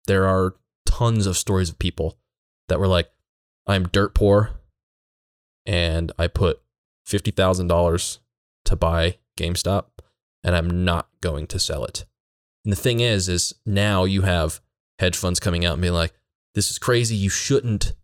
there 0.06 0.26
are 0.26 0.54
tons 0.86 1.26
of 1.26 1.36
stories 1.36 1.68
of 1.70 1.78
people 1.78 2.18
that 2.68 2.80
were 2.80 2.88
like 2.88 3.10
i'm 3.66 3.84
dirt 3.88 4.14
poor 4.14 4.52
and 5.66 6.12
i 6.18 6.26
put 6.26 6.60
$50000 7.08 8.18
to 8.64 8.76
buy 8.76 9.18
gamestop 9.38 9.86
and 10.44 10.56
i'm 10.56 10.84
not 10.84 11.08
going 11.20 11.46
to 11.46 11.58
sell 11.58 11.84
it 11.84 12.04
and 12.64 12.72
the 12.72 12.76
thing 12.76 13.00
is 13.00 13.28
is 13.28 13.54
now 13.64 14.04
you 14.04 14.22
have 14.22 14.60
hedge 14.98 15.16
funds 15.16 15.40
coming 15.40 15.64
out 15.64 15.74
and 15.74 15.82
being 15.82 15.94
like 15.94 16.12
this 16.54 16.70
is 16.70 16.78
crazy 16.78 17.16
you 17.16 17.30
shouldn't 17.30 17.94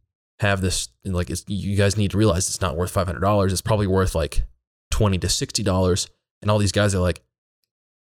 have 0.41 0.61
this 0.61 0.89
and 1.05 1.15
like 1.15 1.31
it's, 1.31 1.45
you 1.49 1.77
guys 1.77 1.97
need 1.97 2.11
to 2.11 2.19
realize 2.19 2.49
it's 2.49 2.61
not 2.61 2.77
worth 2.77 2.93
$500 2.93 3.51
it's 3.53 3.63
probably 3.63 3.87
worth 3.87 4.15
like 4.15 4.43
20 4.91 5.19
to 5.19 5.27
$60 5.27 6.09
and 6.43 6.51
all 6.51 6.59
these 6.59 6.73
guys 6.73 6.95
are 6.95 7.01
like 7.01 7.23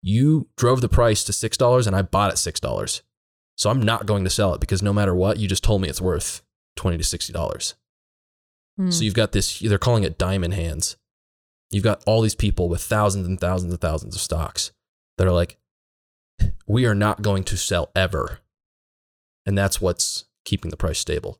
you 0.01 0.47
drove 0.55 0.81
the 0.81 0.89
price 0.89 1.23
to 1.25 1.33
six 1.33 1.57
dollars 1.57 1.87
and 1.87 1.95
I 1.95 2.01
bought 2.01 2.31
it 2.31 2.37
six 2.37 2.59
dollars. 2.59 3.01
So 3.55 3.69
I'm 3.69 3.81
not 3.81 4.05
going 4.05 4.23
to 4.23 4.29
sell 4.29 4.53
it 4.53 4.61
because 4.61 4.81
no 4.81 4.93
matter 4.93 5.13
what, 5.13 5.37
you 5.37 5.47
just 5.47 5.63
told 5.63 5.81
me 5.81 5.89
it's 5.89 6.01
worth 6.01 6.41
twenty 6.75 6.97
to 6.97 7.03
sixty 7.03 7.33
dollars. 7.33 7.75
Mm. 8.79 8.93
So 8.93 9.03
you've 9.03 9.13
got 9.13 9.31
this 9.31 9.59
they're 9.59 9.77
calling 9.77 10.03
it 10.03 10.17
diamond 10.17 10.53
hands. 10.53 10.97
You've 11.71 11.83
got 11.83 12.03
all 12.05 12.21
these 12.21 12.35
people 12.35 12.67
with 12.67 12.81
thousands 12.81 13.27
and 13.27 13.39
thousands 13.39 13.73
and 13.73 13.81
thousands 13.81 14.15
of 14.15 14.21
stocks 14.21 14.71
that 15.17 15.27
are 15.27 15.31
like, 15.31 15.57
we 16.67 16.85
are 16.85 16.95
not 16.95 17.21
going 17.21 17.43
to 17.45 17.57
sell 17.57 17.91
ever. 17.95 18.39
And 19.45 19.57
that's 19.57 19.79
what's 19.79 20.25
keeping 20.45 20.71
the 20.71 20.77
price 20.77 20.99
stable. 20.99 21.39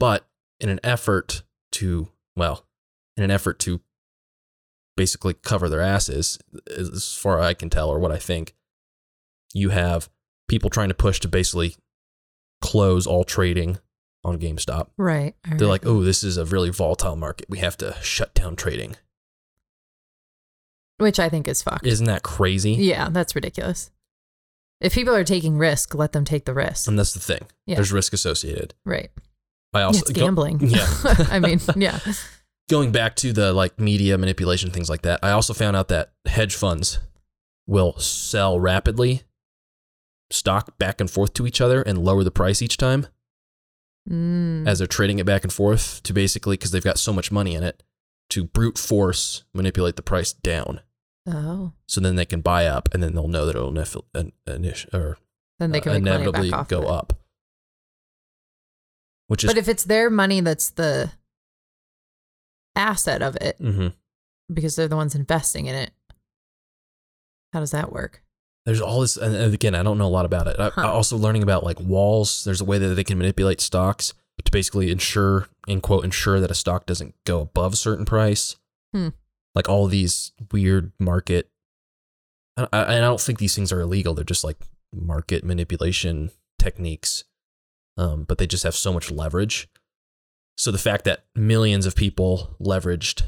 But 0.00 0.26
in 0.60 0.68
an 0.68 0.80
effort 0.82 1.42
to, 1.72 2.08
well, 2.36 2.66
in 3.16 3.24
an 3.24 3.30
effort 3.30 3.58
to 3.60 3.80
basically 4.96 5.34
cover 5.34 5.68
their 5.68 5.80
asses, 5.80 6.38
as 6.76 7.14
far 7.14 7.40
as 7.40 7.46
I 7.46 7.54
can 7.54 7.70
tell, 7.70 7.88
or 7.88 7.98
what 7.98 8.12
I 8.12 8.18
think, 8.18 8.54
you 9.52 9.70
have 9.70 10.08
people 10.48 10.70
trying 10.70 10.88
to 10.88 10.94
push 10.94 11.20
to 11.20 11.28
basically 11.28 11.76
close 12.60 13.06
all 13.06 13.24
trading 13.24 13.78
on 14.24 14.38
GameStop. 14.38 14.88
right. 14.96 15.34
They're 15.44 15.68
right. 15.68 15.84
like, 15.84 15.86
oh, 15.86 16.02
this 16.02 16.24
is 16.24 16.36
a 16.36 16.44
really 16.44 16.70
volatile 16.70 17.16
market. 17.16 17.46
We 17.48 17.58
have 17.58 17.76
to 17.78 17.94
shut 18.02 18.34
down 18.34 18.56
trading. 18.56 18.96
Which 20.98 21.18
I 21.18 21.28
think 21.28 21.48
is 21.48 21.62
fucked. 21.62 21.86
Isn't 21.86 22.06
that 22.06 22.22
crazy? 22.22 22.72
yeah, 22.72 23.08
that's 23.10 23.34
ridiculous. 23.34 23.90
If 24.80 24.94
people 24.94 25.14
are 25.14 25.24
taking 25.24 25.56
risk, 25.56 25.94
let 25.94 26.12
them 26.12 26.24
take 26.24 26.44
the 26.44 26.54
risk. 26.54 26.86
And 26.88 26.98
that's 26.98 27.14
the 27.14 27.20
thing. 27.20 27.46
Yeah. 27.66 27.76
There's 27.76 27.92
risk 27.92 28.12
associated. 28.12 28.74
Right. 28.84 29.10
I 29.72 29.82
also 29.82 30.00
it's 30.00 30.12
go- 30.12 30.20
gambling. 30.22 30.60
yeah. 30.60 30.86
I 31.30 31.40
mean, 31.40 31.60
yeah. 31.76 31.98
going 32.70 32.92
back 32.92 33.16
to 33.16 33.32
the 33.32 33.52
like 33.52 33.78
media 33.80 34.16
manipulation 34.18 34.70
things 34.70 34.88
like 34.90 35.02
that. 35.02 35.20
I 35.22 35.30
also 35.30 35.52
found 35.54 35.76
out 35.76 35.88
that 35.88 36.12
hedge 36.26 36.54
funds 36.54 36.98
will 37.66 37.98
sell 37.98 38.60
rapidly 38.60 39.22
stock 40.30 40.76
back 40.78 41.00
and 41.00 41.10
forth 41.10 41.34
to 41.34 41.46
each 41.46 41.60
other 41.60 41.82
and 41.82 41.98
lower 42.04 42.24
the 42.24 42.30
price 42.30 42.62
each 42.62 42.76
time 42.76 43.06
Mm. 44.08 44.68
as 44.68 44.78
they're 44.80 44.86
trading 44.86 45.18
it 45.18 45.24
back 45.24 45.44
and 45.44 45.52
forth 45.52 46.02
to 46.02 46.12
basically 46.12 46.58
because 46.58 46.72
they've 46.72 46.84
got 46.84 46.98
so 46.98 47.10
much 47.10 47.32
money 47.32 47.54
in 47.54 47.62
it 47.62 47.82
to 48.30 48.44
brute 48.44 48.78
force 48.78 49.44
manipulate 49.54 49.96
the 49.96 50.02
price 50.02 50.32
down 50.32 50.80
oh. 51.28 51.72
so 51.86 52.00
then 52.00 52.16
they 52.16 52.24
can 52.24 52.40
buy 52.40 52.66
up 52.66 52.88
and 52.92 53.02
then 53.02 53.14
they'll 53.14 53.28
know 53.28 53.46
that 53.46 53.54
it'll 53.56 53.76
an, 54.14 54.32
or 54.92 55.18
Then 55.58 55.70
they 55.70 55.80
can 55.80 55.92
uh, 55.92 55.96
inevitably 55.96 56.50
go 56.68 56.82
it. 56.82 56.88
up. 56.88 57.12
which 59.28 59.44
is 59.44 59.50
But 59.50 59.58
if 59.58 59.68
it's 59.68 59.84
their 59.84 60.10
money 60.10 60.40
that's 60.40 60.70
the 60.70 61.12
asset 62.76 63.22
of 63.22 63.36
it, 63.40 63.58
Mhm. 63.60 63.94
because 64.52 64.74
they're 64.76 64.88
the 64.88 64.96
ones 64.96 65.14
investing 65.14 65.66
in 65.66 65.74
it, 65.74 65.92
how 67.52 67.60
does 67.60 67.70
that 67.70 67.92
work? 67.92 68.20
there's 68.66 68.80
all 68.80 69.00
this 69.02 69.18
and 69.18 69.36
again 69.52 69.74
i 69.74 69.82
don't 69.82 69.98
know 69.98 70.06
a 70.06 70.08
lot 70.08 70.24
about 70.24 70.46
it 70.46 70.58
I, 70.58 70.70
Huh. 70.70 70.80
I 70.80 70.86
also 70.86 71.18
learning 71.18 71.42
about 71.42 71.64
like 71.64 71.78
walls 71.80 72.44
there's 72.44 72.62
a 72.62 72.64
way 72.64 72.78
that 72.78 72.94
they 72.94 73.04
can 73.04 73.18
manipulate 73.18 73.60
stocks 73.60 74.14
to 74.44 74.52
basically 74.52 74.90
ensure 74.90 75.48
in 75.66 75.80
quote 75.80 76.04
ensure 76.04 76.38
that 76.40 76.50
a 76.50 76.54
stock 76.54 76.86
doesn't 76.86 77.14
go 77.24 77.40
above 77.40 77.72
a 77.72 77.76
certain 77.76 78.04
price 78.04 78.56
Hmm. 78.94 79.08
like 79.54 79.68
all 79.68 79.86
these 79.88 80.32
weird 80.52 80.92
market 81.00 81.48
I, 82.56 82.68
I, 82.72 82.96
I 82.96 83.00
don't 83.00 83.20
think 83.20 83.38
these 83.38 83.54
things 83.56 83.72
are 83.72 83.80
illegal 83.80 84.14
they're 84.14 84.24
just 84.24 84.44
like 84.44 84.58
market 84.92 85.42
manipulation 85.44 86.30
techniques 86.58 87.24
um, 87.96 88.24
but 88.24 88.38
they 88.38 88.46
just 88.46 88.62
have 88.64 88.74
so 88.76 88.92
much 88.92 89.10
leverage 89.10 89.68
so 90.56 90.70
the 90.70 90.78
fact 90.78 91.04
that 91.04 91.24
millions 91.34 91.86
of 91.86 91.96
people 91.96 92.54
leveraged 92.60 93.22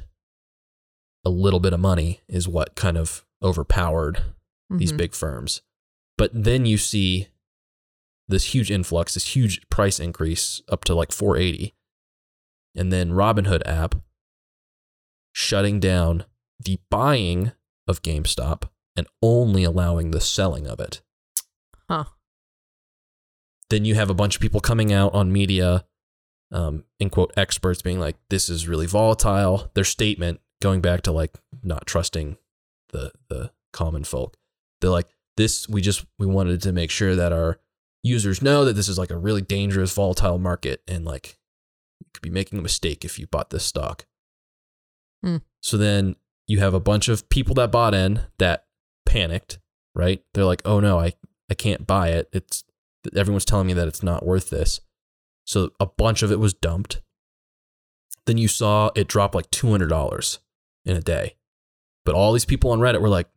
a 1.24 1.30
little 1.30 1.58
bit 1.60 1.72
of 1.72 1.80
money 1.80 2.20
is 2.28 2.46
what 2.46 2.76
kind 2.76 2.96
of 2.96 3.24
overpowered 3.42 4.22
these 4.70 4.92
Mhm. 4.92 4.96
big 4.96 5.14
firms. 5.14 5.60
But 6.16 6.30
then 6.32 6.66
you 6.66 6.78
see 6.78 7.28
this 8.28 8.54
huge 8.54 8.70
influx, 8.70 9.14
this 9.14 9.36
huge 9.36 9.60
price 9.68 10.00
increase 10.00 10.62
up 10.68 10.84
to 10.84 10.94
like 10.94 11.12
480. 11.12 11.74
And 12.74 12.92
then 12.92 13.10
Robinhood 13.10 13.62
app 13.66 13.94
shutting 15.32 15.80
down 15.80 16.24
the 16.58 16.78
buying 16.90 17.52
of 17.86 18.02
GameStop 18.02 18.68
and 18.96 19.06
only 19.22 19.64
allowing 19.64 20.10
the 20.10 20.20
selling 20.20 20.66
of 20.66 20.80
it. 20.80 21.02
Huh. 21.88 22.04
Then 23.68 23.84
you 23.84 23.94
have 23.94 24.10
a 24.10 24.14
bunch 24.14 24.36
of 24.36 24.42
people 24.42 24.60
coming 24.60 24.92
out 24.92 25.14
on 25.14 25.32
media, 25.32 25.84
um, 26.52 26.84
in 26.98 27.10
quote, 27.10 27.32
experts 27.36 27.82
being 27.82 28.00
like, 28.00 28.16
this 28.30 28.48
is 28.48 28.68
really 28.68 28.86
volatile. 28.86 29.70
Their 29.74 29.84
statement 29.84 30.40
going 30.62 30.80
back 30.80 31.02
to 31.02 31.12
like 31.12 31.34
not 31.62 31.86
trusting 31.86 32.36
the 32.90 33.12
the 33.28 33.52
common 33.72 34.04
folk. 34.04 34.36
They're 34.80 34.90
like, 34.90 35.08
this 35.36 35.68
we 35.68 35.80
just 35.80 36.06
we 36.18 36.26
wanted 36.26 36.62
to 36.62 36.72
make 36.72 36.90
sure 36.90 37.14
that 37.14 37.32
our 37.32 37.58
users 38.02 38.42
know 38.42 38.64
that 38.64 38.74
this 38.74 38.88
is 38.88 38.98
like 38.98 39.10
a 39.10 39.18
really 39.18 39.42
dangerous, 39.42 39.92
volatile 39.92 40.38
market 40.38 40.82
and 40.86 41.04
like 41.04 41.38
you 42.00 42.06
could 42.14 42.22
be 42.22 42.30
making 42.30 42.58
a 42.58 42.62
mistake 42.62 43.04
if 43.04 43.18
you 43.18 43.26
bought 43.26 43.50
this 43.50 43.64
stock. 43.64 44.06
Hmm. 45.22 45.38
So 45.60 45.76
then 45.76 46.16
you 46.46 46.60
have 46.60 46.74
a 46.74 46.80
bunch 46.80 47.08
of 47.08 47.28
people 47.28 47.54
that 47.56 47.72
bought 47.72 47.94
in 47.94 48.20
that 48.38 48.66
panicked, 49.04 49.58
right? 49.94 50.22
They're 50.34 50.44
like, 50.44 50.62
oh 50.64 50.80
no, 50.80 51.00
I, 51.00 51.14
I 51.50 51.54
can't 51.54 51.86
buy 51.86 52.10
it. 52.10 52.28
It's 52.32 52.64
everyone's 53.14 53.44
telling 53.44 53.66
me 53.66 53.72
that 53.72 53.88
it's 53.88 54.02
not 54.02 54.24
worth 54.24 54.50
this. 54.50 54.80
So 55.44 55.70
a 55.80 55.86
bunch 55.86 56.22
of 56.22 56.32
it 56.32 56.40
was 56.40 56.54
dumped. 56.54 57.02
Then 58.26 58.38
you 58.38 58.48
saw 58.48 58.90
it 58.94 59.08
drop 59.08 59.34
like 59.34 59.50
two 59.50 59.70
hundred 59.70 59.88
dollars 59.88 60.40
in 60.84 60.96
a 60.96 61.00
day. 61.00 61.36
But 62.04 62.14
all 62.14 62.32
these 62.32 62.44
people 62.44 62.70
on 62.70 62.80
Reddit 62.80 63.00
were 63.00 63.08
like, 63.08 63.28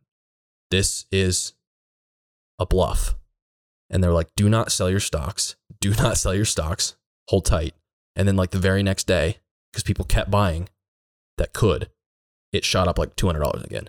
this 0.70 1.06
is 1.10 1.54
a 2.58 2.66
bluff. 2.66 3.16
And 3.90 4.02
they're 4.02 4.12
like, 4.12 4.28
do 4.36 4.48
not 4.48 4.70
sell 4.72 4.88
your 4.88 5.00
stocks. 5.00 5.56
Do 5.80 5.90
not 5.98 6.16
sell 6.16 6.34
your 6.34 6.44
stocks. 6.44 6.96
Hold 7.28 7.44
tight. 7.46 7.74
And 8.16 8.26
then, 8.28 8.36
like, 8.36 8.50
the 8.50 8.58
very 8.58 8.82
next 8.82 9.06
day, 9.06 9.38
because 9.72 9.82
people 9.82 10.04
kept 10.04 10.30
buying 10.30 10.68
that 11.38 11.52
could, 11.52 11.90
it 12.52 12.64
shot 12.64 12.88
up 12.88 12.98
like 12.98 13.16
$200 13.16 13.64
again. 13.64 13.88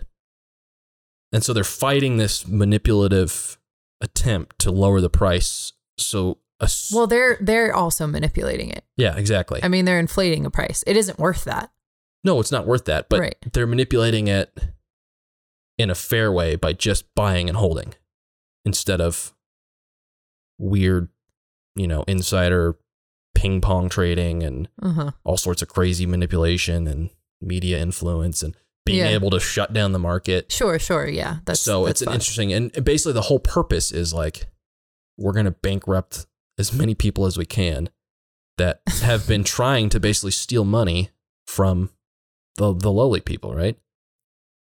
And 1.32 1.42
so 1.42 1.52
they're 1.52 1.64
fighting 1.64 2.16
this 2.16 2.46
manipulative 2.46 3.58
attempt 4.00 4.58
to 4.60 4.70
lower 4.70 5.00
the 5.00 5.10
price. 5.10 5.72
So, 5.98 6.38
a 6.60 6.64
s- 6.64 6.90
Well, 6.94 7.06
they're 7.06 7.38
they're 7.40 7.74
also 7.74 8.06
manipulating 8.06 8.70
it. 8.70 8.84
yeah, 8.96 9.16
exactly. 9.16 9.60
I 9.62 9.68
mean, 9.68 9.84
they're 9.84 9.98
inflating 9.98 10.44
a 10.46 10.50
price. 10.50 10.84
It 10.86 10.96
isn't 10.96 11.18
worth 11.18 11.44
that. 11.44 11.70
No, 12.24 12.38
it's 12.38 12.52
not 12.52 12.66
worth 12.66 12.84
that, 12.84 13.08
but 13.08 13.20
Right. 13.20 13.36
they're 13.52 13.66
manipulating 13.66 14.28
it 14.28 14.56
in 15.78 15.90
a 15.90 15.94
fair 15.94 16.30
way 16.30 16.54
by 16.54 16.72
just 16.72 17.12
buying 17.14 17.48
and 17.48 17.56
holding 17.58 17.94
instead 18.64 19.00
of 19.00 19.34
weird, 20.62 21.08
you 21.74 21.86
know, 21.86 22.04
insider 22.06 22.76
ping 23.34 23.60
pong 23.60 23.88
trading 23.88 24.42
and 24.42 24.68
Uh 24.80 24.92
huh. 24.92 25.10
all 25.24 25.36
sorts 25.36 25.62
of 25.62 25.68
crazy 25.68 26.06
manipulation 26.06 26.86
and 26.86 27.10
media 27.40 27.78
influence 27.78 28.42
and 28.42 28.54
being 28.84 28.98
Yeah. 28.98 29.08
able 29.08 29.30
to 29.30 29.40
shut 29.40 29.72
down 29.72 29.92
the 29.92 29.98
market. 29.98 30.50
Sure, 30.52 30.78
sure. 30.78 31.06
Yeah. 31.08 31.38
That's 31.44 31.60
so 31.60 31.86
that's 31.86 32.02
it's 32.02 32.08
an 32.08 32.14
interesting 32.14 32.52
and 32.52 32.72
basically 32.84 33.12
the 33.14 33.22
whole 33.22 33.38
purpose 33.40 33.90
is 33.92 34.12
like 34.14 34.46
we're 35.18 35.32
going 35.32 35.46
to 35.46 35.50
bankrupt 35.52 36.26
as 36.58 36.72
many 36.72 36.94
people 36.94 37.26
as 37.26 37.36
we 37.36 37.44
can 37.46 37.88
that 38.58 38.82
have 39.02 39.26
been 39.26 39.44
trying 39.44 39.88
to 39.88 39.98
basically 40.00 40.30
steal 40.30 40.64
money 40.64 41.10
from 41.46 41.90
the 42.56 42.72
the 42.74 42.90
lowly 42.92 43.20
people, 43.20 43.54
right? 43.54 43.78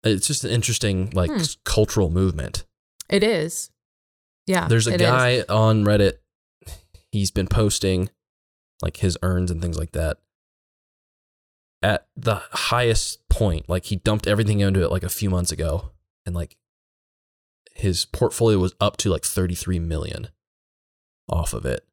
It's 0.03 0.27
just 0.27 0.43
an 0.43 0.51
interesting 0.51 1.11
like 1.13 1.31
Hmm. 1.31 1.41
cultural 1.63 2.09
movement. 2.09 2.65
It 3.09 3.23
is. 3.23 3.69
Yeah. 4.47 4.67
There's 4.67 4.87
a 4.87 4.93
it 4.93 5.01
is. 5.01 5.07
guy 5.07 5.43
on 5.49 5.83
Reddit. 5.83 6.13
He's 7.11 7.31
been 7.31 7.47
posting 7.47 8.09
like 8.81 8.97
his 8.97 9.17
earns 9.21 9.51
and 9.51 9.61
things 9.61 9.77
like 9.77 9.91
that. 9.93 10.17
At 11.81 12.07
the 12.15 12.41
highest 12.51 13.27
point, 13.29 13.69
like 13.69 13.85
he 13.85 13.95
dumped 13.95 14.27
everything 14.27 14.59
into 14.59 14.83
it 14.83 14.91
like 14.91 15.03
a 15.03 15.09
few 15.09 15.29
months 15.29 15.51
ago, 15.51 15.91
and 16.25 16.33
like 16.35 16.57
his 17.75 18.05
portfolio 18.05 18.57
was 18.57 18.73
up 18.79 18.97
to 18.97 19.09
like 19.09 19.23
33 19.23 19.79
million 19.79 20.29
off 21.29 21.53
of 21.53 21.65
it. 21.65 21.85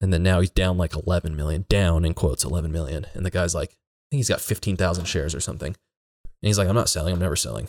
And 0.00 0.12
then 0.12 0.22
now 0.22 0.40
he's 0.40 0.50
down 0.50 0.78
like 0.78 0.96
11 0.96 1.36
million, 1.36 1.64
down 1.68 2.04
in 2.04 2.14
quotes 2.14 2.44
11 2.44 2.72
million. 2.72 3.06
And 3.14 3.24
the 3.24 3.30
guy's 3.30 3.54
like, 3.54 3.70
I 3.70 3.76
think 4.10 4.18
he's 4.18 4.28
got 4.28 4.40
15,000 4.40 5.04
shares 5.04 5.34
or 5.34 5.40
something. 5.40 5.68
And 5.68 6.48
he's 6.48 6.58
like, 6.58 6.68
I'm 6.68 6.74
not 6.74 6.88
selling, 6.88 7.14
I'm 7.14 7.20
never 7.20 7.36
selling. 7.36 7.68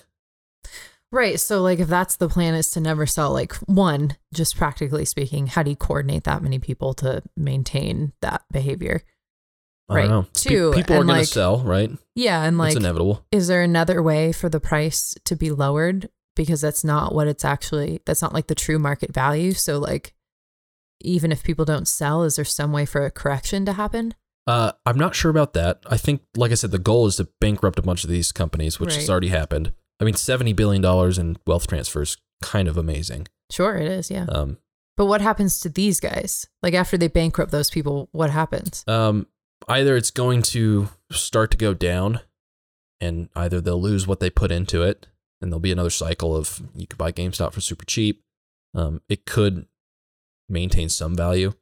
Right. 1.14 1.39
So, 1.39 1.61
like, 1.61 1.78
if 1.78 1.88
that's 1.88 2.16
the 2.16 2.28
plan 2.28 2.55
is 2.55 2.72
to 2.72 2.80
never 2.82 3.05
sell, 3.05 3.32
like, 3.32 3.53
one, 3.68 4.18
just 4.34 4.57
practically 4.57 5.05
speaking, 5.05 5.45
how 5.45 5.61
do 5.61 5.70
you 5.70 5.76
coordinate 5.76 6.24
that 6.24 6.41
many 6.41 6.57
people 6.57 6.95
to 6.95 7.22
maintain 7.38 8.14
that 8.22 8.41
behavior? 8.51 9.03
I 9.88 9.93
Right. 9.95 10.01
don't 10.07 10.09
know. 10.09 10.22
Pe- 10.24 10.30
Two, 10.34 10.72
people 10.74 10.95
are 10.95 11.03
going 11.03 11.20
to 11.20 11.26
sell, 11.28 11.59
right? 11.61 11.91
Yeah. 12.16 12.41
And, 12.43 12.55
It's 12.55 12.59
like, 12.59 12.76
inevitable. 12.78 13.26
is 13.32 13.47
there 13.47 13.61
another 13.61 14.01
way 14.01 14.32
for 14.32 14.49
the 14.49 14.59
price 14.59 15.14
to 15.26 15.36
be 15.36 15.51
lowered? 15.51 16.09
Because 16.36 16.61
that's 16.61 16.84
not 16.84 17.14
what 17.14 17.28
it's 17.28 17.45
actually, 17.45 18.01
that's 18.07 18.24
not 18.24 18.34
like 18.34 18.47
the 18.47 18.55
true 18.55 18.80
market 18.80 19.14
value. 19.14 19.53
So, 19.53 19.78
like, 19.78 20.16
even 21.01 21.32
if 21.32 21.43
people 21.43 21.64
don't 21.64 21.88
sell, 21.88 22.24
is 22.24 22.38
there 22.38 22.45
some 22.45 22.72
way 22.72 22.88
for 22.88 23.05
a 23.05 23.11
correction 23.11 23.66
to 23.66 23.74
happen? 23.74 24.16
Uh, 24.47 24.72
I'm 24.84 24.97
not 24.97 25.14
sure 25.14 25.30
about 25.30 25.53
that. 25.53 25.80
I 25.86 25.97
think, 25.97 26.22
like 26.36 26.51
I 26.51 26.55
said, 26.55 26.72
the 26.72 26.80
goal 26.80 27.05
is 27.05 27.18
to 27.18 27.28
bankrupt 27.39 27.78
a 27.78 27.84
bunch 27.84 28.03
of 28.03 28.09
these 28.09 28.32
companies, 28.32 28.80
which 28.80 28.95
has 28.95 29.09
already 29.11 29.28
happened. 29.28 29.74
I 30.00 30.06
mean, 30.06 30.16
seventy 30.16 30.54
billion 30.54 30.82
dollars 30.82 31.18
in 31.18 31.38
wealth 31.48 31.68
transfer 31.68 32.02
is 32.02 32.18
kind 32.41 32.68
of 32.68 32.78
amazing. 32.78 33.28
Sure, 33.52 33.76
it 33.76 33.88
is. 33.89 34.10
Yeah. 34.12 34.26
Um, 34.30 34.58
But 34.98 35.06
what 35.06 35.22
happens 35.22 35.60
to 35.62 35.70
these 35.70 36.00
guys? 36.00 36.48
Like, 36.62 36.74
after 36.74 36.98
they 36.98 37.08
bankrupt 37.08 37.52
those 37.52 37.70
people, 37.70 38.10
what 38.12 38.30
happens? 38.30 38.84
um, 38.88 39.28
either 39.70 39.96
it's 39.96 40.12
going 40.12 40.41
to 40.41 40.89
start 41.12 41.52
to 41.52 41.58
go 41.58 41.74
down, 41.74 42.20
and 43.00 43.30
either 43.36 43.62
they'll 43.62 43.82
lose 43.82 44.06
what 44.08 44.20
they 44.20 44.30
put 44.30 44.52
into 44.52 44.82
it, 44.84 45.08
and 45.41 45.52
there'll 45.52 45.60
be 45.60 45.72
another 45.72 45.89
cycle 45.89 46.36
of 46.36 46.62
you 46.76 46.86
could 46.88 46.98
buy 46.98 47.12
GameStop 47.12 47.54
for 47.54 47.62
super 47.62 47.86
cheap. 47.86 48.24
Um, 48.76 49.02
it 49.08 49.26
could 49.26 49.68
maintain 50.50 50.89
some 50.89 51.16
value. 51.16 51.54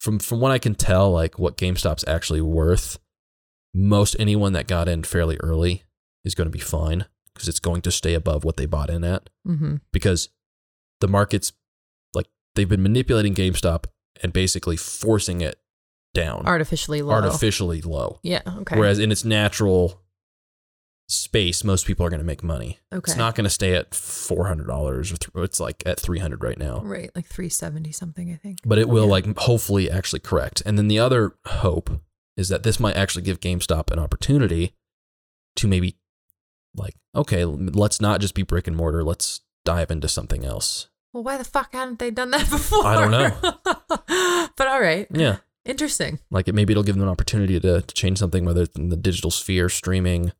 From 0.00 0.18
from 0.18 0.40
what 0.40 0.52
I 0.52 0.58
can 0.58 0.74
tell, 0.74 1.10
like 1.12 1.38
what 1.38 1.56
GameStop's 1.56 2.04
actually 2.08 2.40
worth, 2.40 2.98
most 3.72 4.16
anyone 4.18 4.52
that 4.54 4.66
got 4.66 4.88
in 4.88 5.02
fairly 5.02 5.36
early 5.40 5.84
is 6.24 6.34
going 6.34 6.46
to 6.46 6.50
be 6.50 6.58
fine 6.58 7.06
because 7.34 7.48
it's 7.48 7.60
going 7.60 7.82
to 7.82 7.90
stay 7.90 8.14
above 8.14 8.44
what 8.44 8.56
they 8.56 8.66
bought 8.66 8.90
in 8.90 9.04
at 9.04 9.28
Mm-hmm. 9.46 9.76
because 9.92 10.28
the 11.00 11.08
market's 11.08 11.52
like 12.14 12.26
they've 12.54 12.68
been 12.68 12.82
manipulating 12.82 13.34
GameStop 13.34 13.84
and 14.22 14.32
basically 14.32 14.76
forcing 14.76 15.40
it 15.40 15.58
down 16.14 16.46
Artificially 16.46 17.02
low. 17.02 17.12
artificially 17.14 17.82
low. 17.82 18.20
Yeah. 18.22 18.42
Okay. 18.46 18.78
Whereas 18.78 18.98
in 19.00 19.10
its 19.12 19.24
natural 19.24 20.00
space, 21.08 21.64
most 21.64 21.86
people 21.86 22.06
are 22.06 22.08
going 22.08 22.20
to 22.20 22.24
make 22.26 22.42
money. 22.42 22.78
okay. 22.92 23.10
It's 23.10 23.16
not 23.18 23.34
going 23.34 23.44
to 23.44 23.50
stay 23.50 23.74
at 23.74 23.94
four 23.94 24.46
hundred 24.46 24.66
dollars 24.66 25.12
or 25.12 25.16
th- 25.16 25.30
it's 25.44 25.60
like 25.60 25.82
at 25.84 26.00
three 26.00 26.18
hundred 26.20 26.42
right 26.42 26.58
now. 26.58 26.80
right. 26.82 27.10
Like 27.14 27.26
370 27.26 27.92
something, 27.92 28.32
I 28.32 28.36
think. 28.36 28.58
But 28.64 28.78
it 28.78 28.88
will 28.88 29.04
Yeah. 29.04 29.10
like 29.10 29.38
hopefully 29.38 29.90
actually 29.90 30.20
correct. 30.20 30.62
And 30.64 30.78
then 30.78 30.88
the 30.88 30.98
other 30.98 31.34
hope 31.46 31.90
is 32.36 32.48
that 32.48 32.62
this 32.62 32.80
might 32.80 32.96
actually 32.96 33.22
give 33.22 33.40
GameStop 33.40 33.90
an 33.90 33.98
opportunity 33.98 34.74
to 35.56 35.68
maybe 35.68 35.96
like 36.74 36.94
okay, 37.14 37.44
let's 37.44 38.00
not 38.00 38.20
just 38.20 38.34
be 38.34 38.42
brick 38.42 38.66
and 38.66 38.76
mortar. 38.76 39.04
Let's 39.04 39.40
dive 39.64 39.90
into 39.90 40.08
something 40.08 40.44
else. 40.44 40.88
Well, 41.12 41.22
why 41.22 41.38
the 41.38 41.44
fuck 41.44 41.72
hadn't 41.72 41.98
they 42.00 42.10
done 42.10 42.30
that 42.32 42.50
before? 42.50 42.84
I 42.84 43.00
don't 43.00 43.10
know. 43.10 44.48
but 44.56 44.66
all 44.68 44.80
right. 44.80 45.06
Yeah. 45.10 45.36
Interesting. 45.64 46.18
Like 46.30 46.48
it, 46.48 46.54
maybe 46.54 46.72
it'll 46.72 46.82
give 46.82 46.96
them 46.96 47.04
an 47.04 47.08
opportunity 47.08 47.58
to, 47.60 47.80
to 47.80 47.94
change 47.94 48.18
something, 48.18 48.44
whether 48.44 48.62
it's 48.62 48.76
in 48.76 48.88
the 48.90 48.96
digital 48.96 49.30
sphere, 49.30 49.68
streaming. 49.68 50.32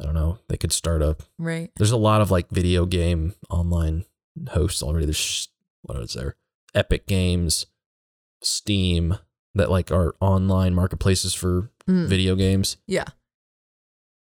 I 0.00 0.04
don't 0.04 0.14
know. 0.14 0.38
They 0.48 0.56
could 0.56 0.72
start 0.72 1.02
a. 1.02 1.16
Right. 1.38 1.70
There's 1.76 1.90
a 1.90 1.96
lot 1.98 2.22
of 2.22 2.30
like 2.30 2.48
video 2.50 2.86
game 2.86 3.34
online 3.50 4.04
hosts 4.50 4.82
already. 4.82 5.04
There's 5.06 5.48
what 5.82 5.98
is 5.98 6.14
there? 6.14 6.36
Epic 6.74 7.06
Games, 7.06 7.66
Steam. 8.42 9.18
that 9.54 9.70
like 9.70 9.90
are 9.90 10.14
online 10.20 10.74
marketplaces 10.74 11.34
for 11.34 11.70
Mm, 11.88 12.06
video 12.06 12.36
games. 12.36 12.76
Yeah. 12.86 13.06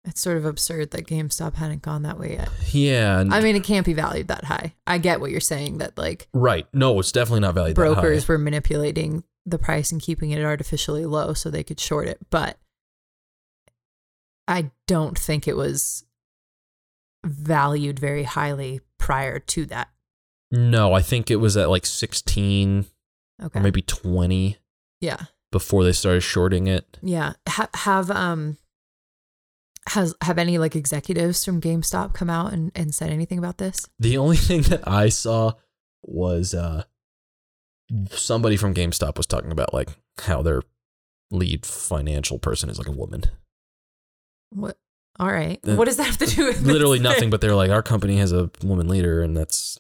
It's 0.07 0.21
sort 0.21 0.37
of 0.37 0.45
absurd 0.45 0.91
that 0.91 1.07
GameStop 1.07 1.55
hadn't 1.55 1.81
gone 1.81 2.03
that 2.03 2.19
way 2.19 2.33
yet. 2.35 2.51
Yeah, 2.73 3.25
I 3.31 3.41
mean, 3.41 3.57
it 3.57 3.65
can't 3.65 3.87
be 3.87 3.95
valued 3.95 4.29
that 4.29 4.45
high. 4.45 4.75
I 4.87 4.99
get 4.99 5.21
what 5.21 5.31
you're 5.31 5.41
saying 5.41 5.79
that 5.79 5.97
like 5.97 6.29
right. 6.35 6.67
No, 6.75 6.99
it's 7.01 7.13
definitely 7.13 7.41
not 7.41 7.55
valued 7.55 7.77
that 7.77 7.81
brokers 7.81 8.29
were 8.29 8.37
manipulating 8.39 9.25
the 9.47 9.59
price 9.59 9.93
and 9.93 10.01
keeping 10.01 10.31
it 10.31 10.43
artificially 10.43 11.07
low 11.07 11.33
so 11.33 11.51
they 11.51 11.63
could 11.65 11.81
short 11.81 12.07
it, 12.07 12.19
but 12.31 12.59
I 14.47 14.71
don't 14.87 15.19
think 15.19 15.49
it 15.49 15.57
was 15.57 16.05
valued 17.25 17.99
very 17.99 18.25
highly 18.25 18.81
prior 18.99 19.39
to 19.39 19.65
that. 19.67 19.89
No, 20.51 20.93
I 20.93 21.03
think 21.03 21.31
it 21.31 21.37
was 21.37 21.57
at 21.57 21.71
like 21.71 21.87
16 21.87 22.87
Okay. 23.43 23.59
or 23.59 23.63
maybe 23.63 23.83
20 23.83 24.59
yeah. 25.01 25.25
before 25.51 25.83
they 25.83 25.93
started 25.93 26.21
shorting 26.21 26.67
it. 26.67 26.99
Yeah. 27.03 27.33
Ha- 27.49 27.71
have 27.75 28.11
um 28.11 28.59
has 29.89 30.15
have 30.23 30.39
any 30.39 30.59
like 30.59 30.75
executives 30.77 31.45
from 31.45 31.61
GameStop 31.61 32.15
come 32.15 32.31
out 32.31 32.53
and, 32.53 32.73
and 32.75 32.95
said 32.95 33.11
anything 33.11 33.39
about 33.39 33.59
this? 33.59 33.87
The 33.99 34.17
only 34.19 34.37
thing 34.49 34.63
that 34.63 34.87
I 34.89 35.09
saw 35.09 35.53
was 36.03 36.55
uh 36.55 36.85
somebody 38.11 38.57
from 38.57 38.75
GameStop 38.75 39.17
was 39.17 39.27
talking 39.27 39.53
about 39.53 39.75
like 39.75 39.91
how 40.23 40.43
their 40.43 40.63
lead 41.31 41.67
financial 41.67 42.39
person 42.39 42.71
is 42.71 42.79
like 42.79 42.89
a 42.89 42.93
woman. 42.93 43.25
What 44.51 44.79
all 45.19 45.31
right. 45.31 45.61
What 45.65 45.85
does 45.85 45.97
that 45.99 46.05
have 46.07 46.19
to 46.19 46.27
do 46.27 46.47
with 46.47 46.59
this 46.59 46.67
Literally 46.67 46.99
thing? 46.99 47.05
nothing, 47.05 47.31
but 47.31 47.41
they're 47.41 47.55
like 47.55 47.71
our 47.71 47.83
company 47.83 48.17
has 48.17 48.33
a 48.33 48.51
woman 48.63 48.89
leader 48.89 49.23
and 49.23 49.37
that's 49.37 49.79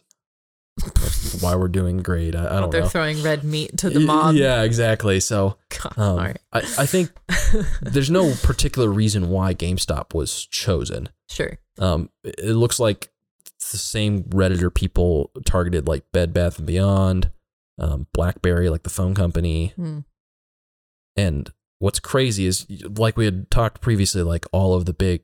why 1.41 1.55
we're 1.55 1.68
doing 1.68 1.99
great. 1.99 2.35
I, 2.35 2.47
I 2.47 2.49
don't 2.49 2.61
know. 2.62 2.68
They're 2.68 2.81
know. 2.83 2.89
throwing 2.89 3.22
red 3.22 3.45
meat 3.45 3.79
to 3.79 3.91
the 3.91 4.01
mob. 4.01 4.35
Yeah, 4.35 4.62
exactly. 4.62 5.20
So 5.20 5.57
God, 5.83 5.99
um, 5.99 6.16
right. 6.16 6.39
I, 6.53 6.59
I 6.59 6.87
think 6.87 7.11
there's 7.83 8.11
no 8.11 8.35
particular 8.43 8.89
reason 8.89 9.31
why 9.31 9.55
GameStop 9.55 10.14
was 10.14 10.47
chosen. 10.47 11.09
Sure. 11.29 11.59
Um, 11.79 12.11
it 12.25 12.55
looks 12.55 12.79
like 12.79 13.11
the 13.70 13.79
same 13.79 14.25
Redditor 14.25 14.72
people 14.72 15.31
targeted 15.45 15.89
like 15.89 16.05
Bed 16.12 16.33
Bath 16.33 16.59
and 16.59 16.66
Beyond, 16.66 17.31
um, 17.79 18.07
BlackBerry, 18.12 18.68
like 18.68 18.83
the 18.83 18.91
phone 18.91 19.14
company. 19.14 19.72
Hmm. 19.77 20.01
And 21.16 21.51
what's 21.79 22.01
crazy 22.01 22.47
is, 22.47 22.66
like 22.97 23.16
we 23.16 23.25
had 23.25 23.51
talked 23.51 23.81
previously, 23.81 24.22
like 24.22 24.47
all 24.53 24.75
of 24.75 24.85
the 24.85 24.93
big 24.93 25.22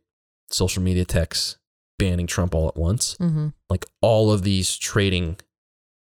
social 0.50 0.82
media 0.82 1.04
techs 1.04 1.58
banning 2.00 2.26
Trump 2.26 2.54
all 2.54 2.66
at 2.68 2.76
once. 2.76 3.16
Mm-hmm. 3.20 3.48
Like 3.68 3.86
all 4.00 4.32
of 4.32 4.42
these 4.42 4.76
trading 4.76 5.36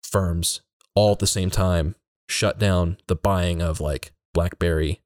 firms 0.02 0.60
all 0.94 1.12
at 1.12 1.18
the 1.20 1.26
same 1.26 1.50
time 1.50 1.94
shut 2.28 2.58
down 2.58 2.96
the 3.06 3.16
buying 3.16 3.62
of 3.62 3.80
like 3.80 4.12
BlackBerry, 4.34 5.00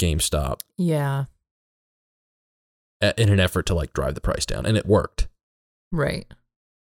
GameStop, 0.00 0.60
Yeah. 0.76 1.24
in 3.16 3.28
an 3.28 3.40
effort 3.40 3.66
to 3.66 3.74
like 3.74 3.92
drive 3.92 4.14
the 4.14 4.20
price 4.20 4.46
down. 4.46 4.66
And 4.66 4.76
it 4.76 4.86
worked. 4.86 5.28
Right. 5.92 6.26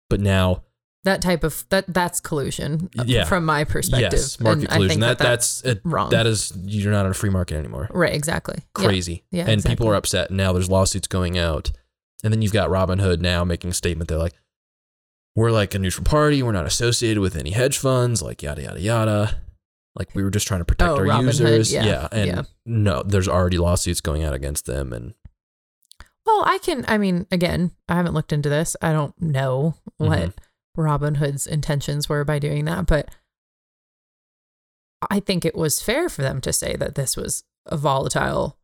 But 0.09 0.21
now 0.21 0.63
That 1.05 1.21
type 1.23 1.45
of 1.45 1.65
that 1.71 1.85
that's 1.89 2.21
collusion 2.21 2.91
uh, 2.99 3.05
Yeah. 3.07 3.25
from 3.25 3.45
my 3.45 3.65
perspective. 3.65 4.13
Yes, 4.13 4.41
market 4.41 4.61
And 4.65 4.69
I 4.69 4.75
collusion. 4.77 4.89
think 4.89 5.01
That, 5.03 5.19
that 5.19 5.25
that's 5.25 5.63
it, 5.65 5.81
wrong. 5.85 6.11
that 6.11 6.27
is 6.27 6.53
you're 6.65 6.93
not 6.93 7.05
in 7.07 7.11
a 7.11 7.15
free 7.15 7.31
market 7.31 7.57
anymore. 7.57 7.89
right, 7.93 8.13
exactly. 8.15 8.59
Crazy. 8.75 9.25
Yeah, 9.31 9.49
and 9.49 9.65
people 9.65 9.89
are 9.89 9.95
upset. 9.95 10.31
Now 10.31 10.53
there's 10.53 10.69
lawsuits 10.71 11.07
going 11.09 11.39
out. 11.39 11.71
And 12.27 12.33
then 12.33 12.43
you've 12.43 12.53
got 12.53 12.71
Robinhood 12.71 13.21
now 13.21 13.45
making 13.45 13.71
a 13.71 13.73
statement. 13.73 14.09
They're 14.09 14.19
like, 14.19 14.35
we're 15.37 15.53
like 15.53 15.75
a 15.75 15.79
neutral 15.79 16.03
party. 16.05 16.43
We're 16.43 16.51
not 16.51 16.67
associated 16.67 17.21
with 17.21 17.37
any 17.37 17.51
hedge 17.51 17.79
funds. 17.79 18.21
Like 18.21 18.43
yada 18.43 18.63
yada 18.63 18.81
yada. 18.81 19.39
Like 19.95 20.13
we 20.13 20.25
were 20.25 20.31
just 20.33 20.49
trying 20.49 20.59
to 20.61 20.65
protect 20.65 20.91
Oh, 20.91 20.97
our 20.97 21.05
Robinhood, 21.05 21.27
users. 21.27 21.73
yeah, 21.73 22.09
and 22.11 22.27
yeah. 22.27 22.43
no, 22.65 23.05
there's 23.05 23.29
already 23.29 23.59
lawsuits 23.59 24.01
going 24.01 24.25
out 24.25 24.35
against 24.35 24.67
them. 24.67 24.93
And 24.93 25.15
Well, 26.27 26.43
I 26.45 26.59
can 26.59 26.85
I 26.89 26.99
mean, 26.99 27.27
again, 27.31 27.71
I 27.89 27.95
haven't 27.95 28.15
looked 28.15 28.33
into 28.33 28.49
this. 28.49 28.75
I 28.83 28.93
don't 28.93 29.15
know 29.23 29.75
what 29.99 30.19
Mhm. 30.19 30.33
Robinhood's 30.77 31.47
intentions 31.47 32.09
were 32.09 32.25
by 32.25 32.41
doing 32.41 32.65
that, 32.65 32.87
but 32.87 33.09
I 35.11 35.21
think 35.21 35.45
it 35.45 35.55
was 35.55 35.81
fair 35.81 36.09
for 36.09 36.23
them 36.23 36.41
to 36.41 36.53
say 36.53 36.75
that 36.77 36.97
this 36.97 37.17
was 37.17 37.45
a 37.67 37.77
volatile 37.77 38.59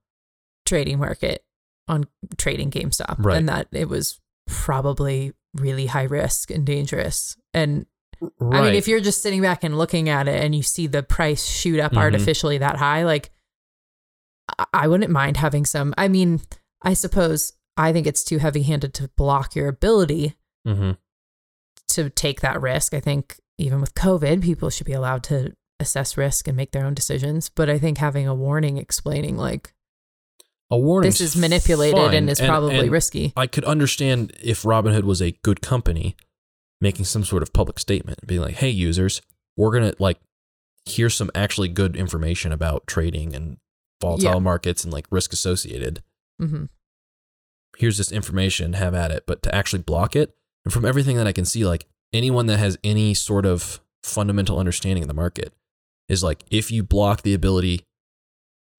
trading 0.67 0.99
market 0.99 1.45
on 1.89 2.05
trading 2.37 2.71
GameStop 2.71 3.17
Right. 3.19 3.37
and 3.39 3.49
that 3.49 3.69
it 3.73 3.89
was 3.89 4.21
probably 4.47 5.33
really 5.55 5.87
high 5.87 6.05
risk 6.05 6.51
and 6.51 6.65
dangerous. 6.65 7.37
And 7.53 7.87
right. 8.39 8.61
I 8.61 8.65
mean, 8.65 8.75
if 8.75 8.89
you're 8.89 9.01
just 9.01 9.23
sitting 9.23 9.43
back 9.43 9.65
and 9.65 9.77
looking 9.77 10.09
at 10.09 10.29
it 10.29 10.43
and 10.43 10.55
you 10.55 10.63
see 10.63 10.87
the 10.87 11.03
price 11.03 11.45
shoot 11.47 11.81
up 11.81 11.93
Mhm. 11.93 11.99
artificially 11.99 12.59
that 12.59 12.77
high, 12.77 13.05
like 13.05 13.31
I- 14.73 14.87
wouldn't 14.89 15.11
mind 15.11 15.37
having 15.37 15.65
some. 15.65 15.95
I 15.97 16.09
mean, 16.09 16.41
I 16.83 16.95
suppose 16.95 17.53
I 17.77 17.93
think 17.93 18.07
it's 18.07 18.25
too 18.25 18.39
heavy 18.39 18.63
handed 18.63 18.93
to 18.95 19.09
block 19.17 19.55
your 19.57 19.69
ability 19.69 20.37
Mhm. 20.67 20.99
to 21.89 22.11
take 22.11 22.41
that 22.43 22.61
risk. 22.61 22.93
I 22.93 23.01
think 23.01 23.41
even 23.59 23.81
with 23.81 23.95
COVID, 23.95 24.43
people 24.43 24.69
should 24.71 24.87
be 24.87 24.93
allowed 24.93 25.23
to 25.25 25.55
assess 25.81 26.17
risk 26.17 26.49
and 26.49 26.57
make 26.57 26.73
their 26.73 26.85
own 26.85 26.95
decisions. 26.95 27.49
But 27.49 27.71
I 27.71 27.79
think 27.79 27.99
having 27.99 28.27
a 28.27 28.35
warning 28.35 28.77
explaining 28.79 29.37
like 29.37 29.73
a 30.71 30.79
warning 30.79 31.09
this 31.11 31.21
is 31.21 31.37
manipulated 31.37 32.15
and 32.15 32.31
is 32.31 32.41
probably 32.41 32.79
and 32.79 32.91
risky. 32.91 33.33
I 33.37 33.47
could 33.47 33.65
understand 33.65 34.33
if 34.43 34.63
Robinhood 34.63 35.05
was 35.05 35.21
a 35.21 35.33
good 35.43 35.61
company 35.61 36.17
making 36.81 37.05
some 37.05 37.25
sort 37.25 37.43
of 37.43 37.53
public 37.53 37.79
statement, 37.79 38.27
being 38.27 38.41
like, 38.41 38.55
"Hey, 38.57 38.71
users, 38.71 39.21
we're 39.57 39.73
gonna 39.73 39.95
like 39.99 40.19
here's 40.87 41.15
some 41.15 41.31
actually 41.35 41.69
good 41.69 41.95
information 41.97 42.51
about 42.53 42.87
trading 42.87 43.35
and 43.37 43.57
volatile 44.01 44.33
Yeah. 44.33 44.39
markets 44.41 44.83
and 44.83 44.93
like 44.93 45.07
risk 45.11 45.33
associated. 45.33 46.03
hmm 46.41 46.65
Here's 47.79 47.97
this 47.99 48.13
information, 48.13 48.73
have 48.75 48.95
at 48.95 49.11
it." 49.11 49.25
But 49.27 49.43
to 49.45 49.55
actually 49.55 49.83
block 49.83 50.15
it, 50.17 50.35
and 50.65 50.73
from 50.73 50.85
everything 50.85 51.17
that 51.17 51.27
I 51.27 51.33
can 51.33 51.45
see, 51.45 51.65
like 51.65 51.87
anyone 52.13 52.47
that 52.47 52.59
has 52.59 52.77
any 52.85 53.15
sort 53.15 53.47
of 53.47 53.81
fundamental 54.03 54.59
understanding 54.59 55.05
of 55.05 55.09
the 55.09 55.15
market 55.15 55.53
is 56.09 56.23
like, 56.23 56.43
if 56.51 56.71
you 56.71 56.83
block 56.83 57.23
the 57.23 57.33
ability 57.33 57.85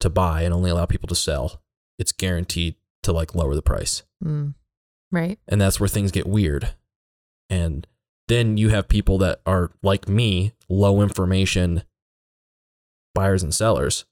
to 0.02 0.10
buy 0.10 0.42
and 0.44 0.54
only 0.54 0.70
allow 0.70 0.86
people 0.86 1.08
to 1.08 1.16
sell, 1.16 1.62
it's 2.00 2.12
guaranteed 2.12 2.76
to 3.04 3.12
like 3.12 3.36
lower 3.36 3.56
the 3.56 3.62
price 3.62 4.04
Mm. 4.24 4.54
Right. 5.12 5.40
and 5.48 5.60
that's 5.62 5.80
where 5.80 5.90
things 5.90 6.12
get 6.12 6.26
weird. 6.26 6.74
And 7.50 7.86
then 8.28 8.58
you 8.58 8.70
have 8.70 8.88
people 8.88 9.18
that 9.20 9.42
are 9.46 9.72
like 9.84 10.08
me, 10.08 10.54
low 10.70 11.02
information 11.02 11.84
buyers 13.14 13.44
and 13.44 13.54
sellers. 13.54 14.06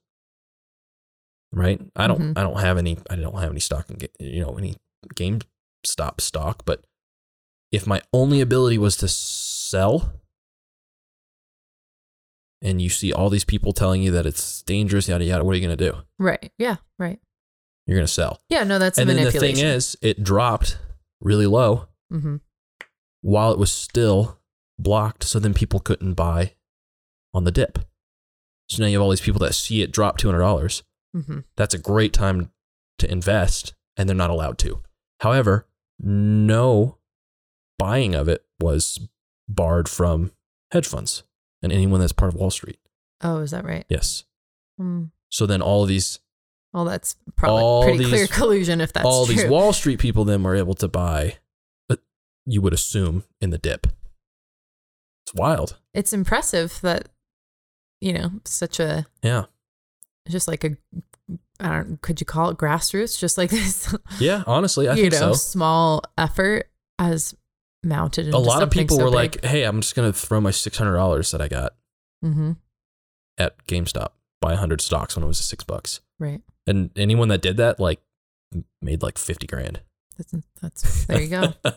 Right? 1.50 1.80
I 1.96 2.06
don't 2.06 2.20
Mhm. 2.20 2.38
I 2.38 2.42
don't 2.42 2.60
have 2.60 2.78
any 2.78 2.98
I 3.10 3.16
don't 3.16 3.38
have 3.40 3.50
any 3.50 3.60
stock 3.60 3.90
in 3.90 3.98
you 4.20 4.42
know 4.42 4.56
any 4.56 4.76
GameStop 5.14 6.20
stock, 6.20 6.64
but 6.64 6.84
if 7.72 7.86
my 7.86 8.00
only 8.12 8.40
ability 8.40 8.78
was 8.78 8.96
to 8.98 9.08
sell 9.08 10.12
and 12.60 12.80
you 12.80 12.88
see 12.88 13.12
all 13.12 13.28
these 13.30 13.44
people 13.44 13.72
telling 13.72 14.02
you 14.02 14.10
that 14.12 14.26
it's 14.26 14.62
dangerous 14.62 15.08
yada 15.08 15.24
yada, 15.24 15.42
what 15.44 15.52
are 15.52 15.58
you 15.58 15.66
going 15.66 15.76
to 15.76 15.90
do? 15.90 15.98
Right. 16.18 16.52
Yeah. 16.58 16.76
Right. 16.98 17.18
You're 17.86 17.96
going 17.96 18.06
to 18.06 18.12
sell. 18.12 18.40
Yeah. 18.48 18.64
No, 18.64 18.78
that's 18.78 18.98
and 18.98 19.10
a 19.10 19.14
then 19.14 19.24
the 19.24 19.30
thing 19.32 19.58
is, 19.58 19.96
it 20.02 20.22
dropped 20.22 20.78
really 21.20 21.46
low 21.46 21.88
hmm 22.10 22.36
while 23.24 23.52
it 23.52 23.58
was 23.58 23.70
still 23.70 24.40
blocked, 24.80 25.22
so 25.22 25.38
then 25.38 25.54
people 25.54 25.78
couldn't 25.78 26.14
buy 26.14 26.54
on 27.32 27.44
the 27.44 27.52
dip. 27.52 27.78
So 28.68 28.82
now 28.82 28.88
you 28.88 28.96
have 28.96 29.02
all 29.02 29.10
these 29.10 29.20
people 29.20 29.38
that 29.40 29.54
see 29.54 29.80
it 29.80 29.92
drop 29.92 30.18
two 30.18 30.26
hundred 30.28 30.40
dollars. 30.40 30.82
hmm 31.14 31.40
That's 31.56 31.74
a 31.74 31.78
great 31.78 32.12
time 32.12 32.50
to 32.98 33.10
invest, 33.10 33.74
and 33.96 34.08
they're 34.08 34.16
not 34.16 34.30
allowed 34.30 34.58
to. 34.58 34.80
However, 35.20 35.66
no 36.00 36.98
buying 37.78 38.14
of 38.14 38.28
it 38.28 38.44
was 38.60 39.08
barred 39.48 39.88
from 39.88 40.32
hedge 40.72 40.86
funds 40.86 41.22
and 41.62 41.72
anyone 41.72 42.00
that's 42.00 42.12
part 42.12 42.32
of 42.32 42.38
Wall 42.40 42.50
Street. 42.50 42.78
Oh, 43.20 43.38
is 43.38 43.52
that 43.52 43.64
right? 43.64 43.84
Yes. 43.88 44.24
Mm. 44.80 45.10
So 45.30 45.46
then 45.46 45.62
all 45.62 45.82
of 45.82 45.88
these 45.88 46.18
Well, 46.72 46.84
that's 46.86 47.16
probably 47.36 47.62
All 47.62 47.82
pretty 47.82 47.98
these- 47.98 48.08
clear 48.08 48.26
collusion 48.30 48.80
if 48.80 48.92
that's 48.92 49.04
all 49.06 49.26
true. 49.26 49.34
these 49.34 49.44
Wall 49.46 49.72
Street 49.72 50.00
people 50.00 50.24
then 50.24 50.42
were 50.42 50.54
able 50.56 50.74
to 50.74 50.88
buy. 50.88 51.36
uh, 51.90 51.96
You 52.46 52.62
would 52.62 52.72
assume 52.72 53.24
in 53.40 53.50
the 53.50 53.58
dip. 53.58 53.86
It's 55.26 55.34
wild. 55.34 55.78
it's 55.94 56.12
impressive 56.12 56.78
that 56.82 57.08
you 58.00 58.12
know 58.14 58.30
such 58.44 58.80
a 58.80 59.06
Yeah. 59.22 59.44
just 60.28 60.48
like 60.48 60.64
a 60.64 60.76
I 61.60 61.68
don't 61.76 62.00
could 62.02 62.20
you 62.20 62.24
call 62.26 62.50
it 62.50 62.56
grassroots 62.58 63.18
just 63.18 63.38
like 63.38 63.50
this 63.58 63.94
Yeah, 64.18 64.42
honestly, 64.46 64.88
I 64.88 64.94
you 64.94 65.02
think 65.02 65.12
know 65.12 65.32
so. 65.32 65.34
small 65.34 66.02
effort 66.18 66.68
as 66.98 67.34
mounted 67.84 68.26
into 68.26 68.36
A 68.36 68.38
lot 68.38 68.62
of 68.62 68.70
people 68.70 68.96
so 68.96 69.04
were 69.04 69.10
big. 69.10 69.14
like, 69.14 69.44
"Hey, 69.44 69.62
I'm 69.64 69.80
just 69.80 69.94
gonna 69.94 70.12
throw 70.12 70.40
my 70.40 70.50
six 70.50 70.76
hundred 70.78 70.94
dollars 70.96 71.30
that 71.32 71.40
I 71.40 71.48
got 71.48 71.74
mm-hmm. 72.24 72.52
at 73.38 73.64
GameStop, 73.66 74.08
buy 74.40 74.54
hundred 74.56 74.80
stocks 74.80 75.14
when 75.14 75.22
it 75.24 75.28
was 75.28 75.38
six 75.38 75.62
bucks." 75.64 76.00
right 76.18 76.40
And 76.66 76.90
anyone 76.96 77.28
that 77.28 77.42
did 77.42 77.56
that, 77.56 77.80
like, 77.80 78.00
made 78.80 79.02
like 79.02 79.18
fifty 79.18 79.46
grand. 79.46 79.80
that's 80.18 80.34
that's 80.60 81.06
there 81.06 81.20
you 81.20 81.28
go 81.28 81.54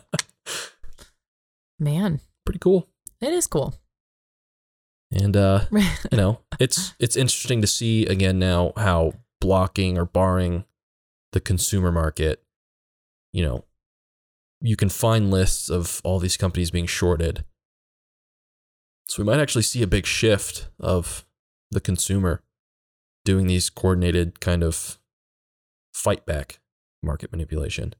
man 1.78 2.20
Pretty 2.44 2.58
cool. 2.58 2.88
it 3.20 3.32
is 3.32 3.46
cool 3.46 3.74
And 5.10 5.36
uh, 5.36 5.60
you 5.72 6.18
know, 6.18 6.40
it's 6.60 6.94
it's 6.98 7.16
interesting 7.16 7.60
to 7.60 7.66
see 7.66 8.04
again 8.06 8.38
now 8.38 8.72
how 8.76 9.14
blocking 9.40 9.96
or 9.98 10.04
barring 10.04 10.64
the 11.32 11.40
consumer 11.40 11.90
market, 11.92 12.42
you 13.32 13.42
know, 13.44 13.64
you 14.60 14.76
can 14.76 14.88
find 14.88 15.30
lists 15.30 15.68
of 15.70 16.00
all 16.04 16.18
these 16.18 16.36
companies 16.36 16.70
being 16.70 16.86
shorted. 16.86 17.44
So 19.08 19.22
we 19.22 19.26
might 19.26 19.40
actually 19.40 19.62
see 19.62 19.82
a 19.82 19.86
big 19.86 20.06
shift 20.06 20.68
of 20.80 21.24
the 21.70 21.80
consumer 21.80 22.42
doing 23.26 23.46
these 23.48 23.68
coordinated 23.68 24.40
kind 24.40 24.62
of 24.62 24.98
fight 25.92 26.24
back 26.24 26.60
market 27.02 27.30
manipulation. 27.32 27.92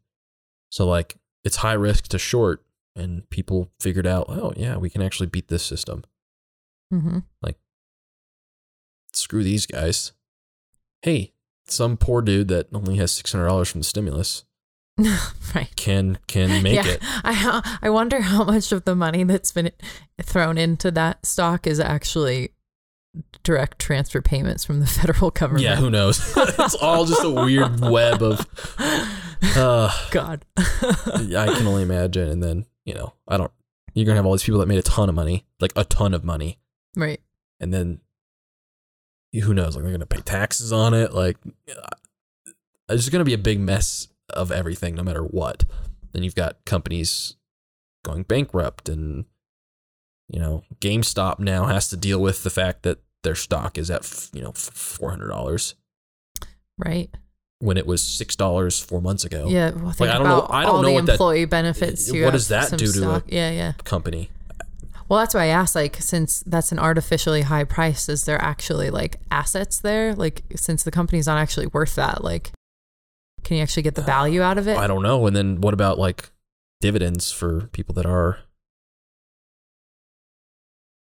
So 0.70 0.86
like 0.86 1.16
it's 1.44 1.56
high 1.56 1.74
risk 1.74 2.08
to 2.08 2.18
short 2.18 2.64
and 2.94 3.28
people 3.28 3.70
figured 3.78 4.06
out, 4.06 4.26
oh 4.28 4.54
yeah, 4.56 4.76
we 4.78 4.88
can 4.88 5.02
actually 5.02 5.26
beat 5.26 5.48
this 5.48 5.62
system. 5.62 6.04
hmm 6.90 7.18
Like 7.42 7.56
Screw 9.12 9.42
these 9.42 9.66
guys. 9.66 10.12
Hey, 11.02 11.32
some 11.66 11.96
poor 11.96 12.22
dude 12.22 12.48
that 12.48 12.68
only 12.72 12.96
has 12.96 13.12
six 13.12 13.32
hundred 13.32 13.46
dollars 13.48 13.70
from 13.70 13.80
the 13.80 13.84
stimulus 13.84 14.44
right. 15.54 15.74
can 15.76 16.18
can 16.26 16.62
make 16.62 16.74
yeah. 16.74 16.86
it. 16.86 16.98
I 17.02 17.78
I 17.82 17.90
wonder 17.90 18.20
how 18.20 18.44
much 18.44 18.72
of 18.72 18.84
the 18.84 18.94
money 18.94 19.24
that's 19.24 19.52
been 19.52 19.70
thrown 20.22 20.58
into 20.58 20.90
that 20.92 21.26
stock 21.26 21.66
is 21.66 21.80
actually 21.80 22.52
direct 23.42 23.78
transfer 23.78 24.20
payments 24.20 24.64
from 24.64 24.80
the 24.80 24.86
federal 24.86 25.30
government. 25.30 25.64
Yeah, 25.64 25.76
who 25.76 25.90
knows? 25.90 26.20
it's 26.36 26.74
all 26.74 27.04
just 27.04 27.24
a 27.24 27.30
weird 27.30 27.80
web 27.88 28.22
of. 28.22 28.46
Uh, 29.56 29.90
God. 30.10 30.44
I 30.56 31.52
can 31.56 31.66
only 31.66 31.82
imagine, 31.82 32.28
and 32.28 32.42
then 32.42 32.66
you 32.84 32.94
know, 32.94 33.14
I 33.28 33.36
don't. 33.36 33.52
You're 33.94 34.04
gonna 34.04 34.16
have 34.16 34.26
all 34.26 34.32
these 34.32 34.42
people 34.42 34.60
that 34.60 34.66
made 34.66 34.78
a 34.78 34.82
ton 34.82 35.08
of 35.08 35.14
money, 35.14 35.46
like 35.60 35.72
a 35.76 35.84
ton 35.84 36.12
of 36.12 36.24
money, 36.24 36.58
right. 36.96 37.20
and 37.60 37.72
then 37.72 38.00
who 39.32 39.54
knows? 39.54 39.74
Like 39.74 39.84
they're 39.84 39.92
gonna 39.92 40.06
pay 40.06 40.20
taxes 40.20 40.72
on 40.72 40.94
it. 40.94 41.12
Like 41.12 41.36
uh, 41.70 41.96
it's 42.88 43.08
gonna 43.08 43.24
be 43.24 43.34
a 43.34 43.38
big 43.38 43.60
mess 43.60 44.08
of 44.30 44.50
everything, 44.52 44.94
no 44.94 45.02
matter 45.02 45.22
what. 45.22 45.64
Then 46.12 46.22
you've 46.22 46.34
got 46.34 46.64
companies 46.64 47.36
going 48.04 48.22
bankrupt, 48.22 48.88
and 48.88 49.24
you 50.28 50.40
know, 50.40 50.64
GameStop 50.80 51.38
now 51.38 51.66
has 51.66 51.88
to 51.90 51.96
deal 51.96 52.20
with 52.20 52.42
the 52.42 52.50
fact 52.50 52.82
that 52.82 52.98
their 53.26 53.34
stock 53.34 53.76
is 53.76 53.90
at 53.90 54.28
you 54.32 54.40
know 54.42 54.52
four 54.52 55.10
hundred 55.10 55.28
dollars 55.28 55.74
Right. 56.78 57.10
when 57.58 57.76
it 57.76 57.86
was 57.86 58.02
six 58.02 58.36
dollars 58.36 58.78
four 58.80 59.00
months 59.00 59.24
ago. 59.24 59.46
Yeah. 59.48 59.70
Well, 59.70 59.92
think 59.92 60.10
I 60.10 60.14
don't 60.18 60.24
know- 60.24 60.46
I 60.50 60.62
don't 60.64 60.82
know 60.82 60.92
what 60.92 61.06
that- 61.06 61.12
employee 61.12 61.44
benefits. 61.46 62.10
what 62.10 62.32
does 62.32 62.48
that 62.48 62.70
do 62.76 62.90
to 62.92 63.10
a- 63.10 63.22
Yeah, 63.26 63.50
yeah. 63.50 63.72
Company. 63.84 64.30
Well, 65.08 65.20
that's 65.20 65.34
why 65.34 65.44
I 65.44 65.46
asked. 65.46 65.74
Like, 65.76 65.96
since 66.00 66.42
that's 66.46 66.72
an 66.72 66.78
artificially 66.80 67.42
high 67.42 67.64
price, 67.64 68.08
is 68.08 68.24
there 68.24 68.42
actually 68.42 68.90
like 68.90 69.20
assets 69.30 69.78
there? 69.78 70.14
Like, 70.14 70.42
since 70.56 70.82
the 70.82 70.90
company's 70.90 71.26
not 71.28 71.38
actually 71.38 71.68
worth 71.68 71.94
that, 71.94 72.22
like, 72.24 72.50
can 73.44 73.56
you 73.56 73.62
actually 73.62 73.84
get 73.84 73.94
the 73.94 74.02
value 74.02 74.42
out 74.42 74.58
of 74.58 74.66
it? 74.66 74.76
I 74.76 74.86
don't 74.88 75.02
know. 75.04 75.26
And 75.26 75.34
then 75.36 75.60
what 75.60 75.72
about 75.74 75.98
like 75.98 76.30
dividends 76.80 77.30
for 77.32 77.68
people 77.72 77.94
that 77.94 78.04
are 78.04 78.40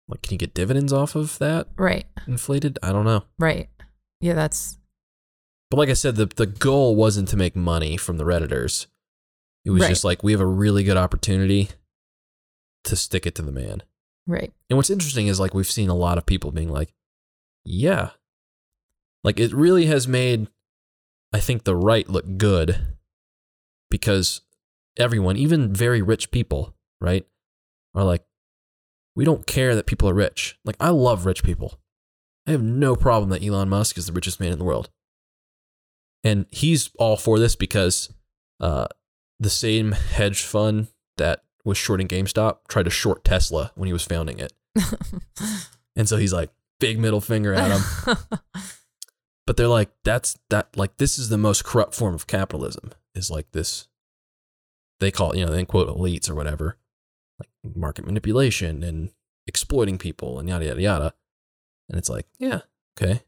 like, 0.08 0.22
can 0.22 0.32
you 0.34 0.38
get 0.38 0.54
dividends 0.54 0.92
off 0.92 1.14
of 1.14 1.38
that 1.38 1.68
Right. 1.76 2.06
inflated? 2.26 2.78
I 2.82 2.92
don't 2.92 3.04
know. 3.04 3.24
Right. 3.38 3.68
Yeah. 4.20 4.34
That's 4.34 4.78
But 5.70 5.76
like 5.76 5.88
I 5.90 5.94
said, 5.94 6.16
the 6.16 6.26
the 6.26 6.46
goal 6.46 6.96
wasn't 6.96 7.28
to 7.28 7.36
make 7.36 7.54
money 7.54 7.96
from 7.96 8.16
the 8.16 8.24
redditors. 8.24 8.86
It 9.64 9.70
was 9.70 9.82
Right. 9.82 9.88
just 9.90 10.04
like 10.04 10.22
we 10.22 10.32
have 10.32 10.40
a 10.40 10.46
really 10.46 10.82
good 10.82 10.96
opportunity 10.96 11.68
to 12.84 12.96
stick 12.96 13.26
it 13.26 13.34
to 13.36 13.42
the 13.42 13.52
man. 13.52 13.82
right. 14.26 14.52
And 14.70 14.76
what's 14.76 14.90
interesting 14.90 15.26
is 15.26 15.38
like 15.40 15.52
we've 15.54 15.70
seen 15.70 15.88
a 15.88 15.94
lot 15.94 16.18
of 16.18 16.26
people 16.26 16.52
being 16.52 16.70
like, 16.70 16.94
yeah. 17.64 18.10
Like 19.24 19.38
it 19.40 19.52
really 19.52 19.86
has 19.86 20.06
made 20.08 20.48
I 21.32 21.40
think 21.40 21.64
the 21.64 21.76
right 21.76 22.08
look 22.08 22.38
good 22.38 22.96
because 23.90 24.40
everyone, 24.98 25.36
even 25.36 25.72
very 25.74 26.00
rich 26.02 26.30
people, 26.30 26.74
right, 27.00 27.26
are 27.94 28.04
like 28.04 28.24
we 29.18 29.24
don't 29.24 29.48
care 29.48 29.74
that 29.74 29.86
people 29.86 30.08
are 30.08 30.14
rich. 30.14 30.56
Like 30.64 30.76
I 30.78 30.90
love 30.90 31.26
rich 31.26 31.42
people. 31.42 31.80
I 32.46 32.52
have 32.52 32.62
no 32.62 32.94
problem 32.94 33.30
that 33.30 33.44
Elon 33.44 33.68
Musk 33.68 33.98
is 33.98 34.06
the 34.06 34.12
richest 34.12 34.38
man 34.38 34.52
in 34.52 34.58
the 34.58 34.64
world. 34.64 34.90
And 36.22 36.46
he's 36.50 36.90
all 37.00 37.16
for 37.16 37.40
this 37.40 37.56
because 37.56 38.14
uh, 38.60 38.86
the 39.40 39.50
same 39.50 39.90
hedge 39.90 40.42
fund 40.42 40.86
that 41.16 41.42
was 41.64 41.76
shorting 41.76 42.06
GameStop 42.06 42.58
tried 42.68 42.84
to 42.84 42.90
short 42.90 43.24
Tesla 43.24 43.72
when 43.74 43.88
he 43.88 43.92
was 43.92 44.04
founding 44.04 44.38
it. 44.38 44.52
And 45.96 46.08
so 46.08 46.16
he's 46.16 46.32
like, 46.32 46.50
big 46.78 46.96
middle 46.96 47.20
finger 47.20 47.52
at 47.52 47.72
him. 47.72 48.16
but 49.48 49.56
they're 49.56 49.66
like, 49.66 49.90
that's 50.04 50.38
that, 50.48 50.76
like, 50.76 50.96
this 50.98 51.18
is 51.18 51.28
the 51.28 51.36
most 51.36 51.64
corrupt 51.64 51.92
form 51.92 52.14
of 52.14 52.28
capitalism, 52.28 52.92
is 53.16 53.32
like 53.32 53.50
this, 53.50 53.88
they 55.00 55.10
call 55.10 55.32
it, 55.32 55.38
you 55.38 55.44
know, 55.44 55.50
they 55.50 55.64
quote 55.64 55.88
elites 55.88 56.30
or 56.30 56.36
whatever, 56.36 56.78
market 57.74 58.06
manipulation 58.06 58.82
and 58.82 59.10
exploiting 59.46 59.98
people 59.98 60.38
and 60.38 60.48
yada, 60.48 60.66
yada, 60.66 60.80
yada. 60.80 61.14
And 61.88 61.98
it's 61.98 62.10
like, 62.10 62.26
yeah, 62.38 62.60
okay. 63.00 63.22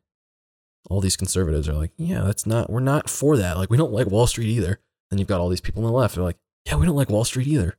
All 0.88 1.00
these 1.00 1.16
conservatives 1.16 1.68
are 1.68 1.74
like, 1.74 1.92
yeah, 1.96 2.22
that's 2.22 2.46
not, 2.46 2.70
we're 2.70 2.80
not 2.80 3.08
for 3.08 3.36
that. 3.36 3.56
Like, 3.56 3.70
we 3.70 3.76
don't 3.76 3.92
like 3.92 4.06
Wall 4.06 4.26
Street 4.26 4.48
either. 4.48 4.80
Then 5.10 5.18
you've 5.18 5.28
got 5.28 5.40
all 5.40 5.48
these 5.48 5.60
people 5.60 5.84
on 5.84 5.90
the 5.90 5.96
left. 5.96 6.14
They're 6.14 6.24
like, 6.24 6.38
yeah, 6.66 6.76
we 6.76 6.86
don't 6.86 6.96
like 6.96 7.10
Wall 7.10 7.24
Street 7.24 7.46
either. 7.46 7.76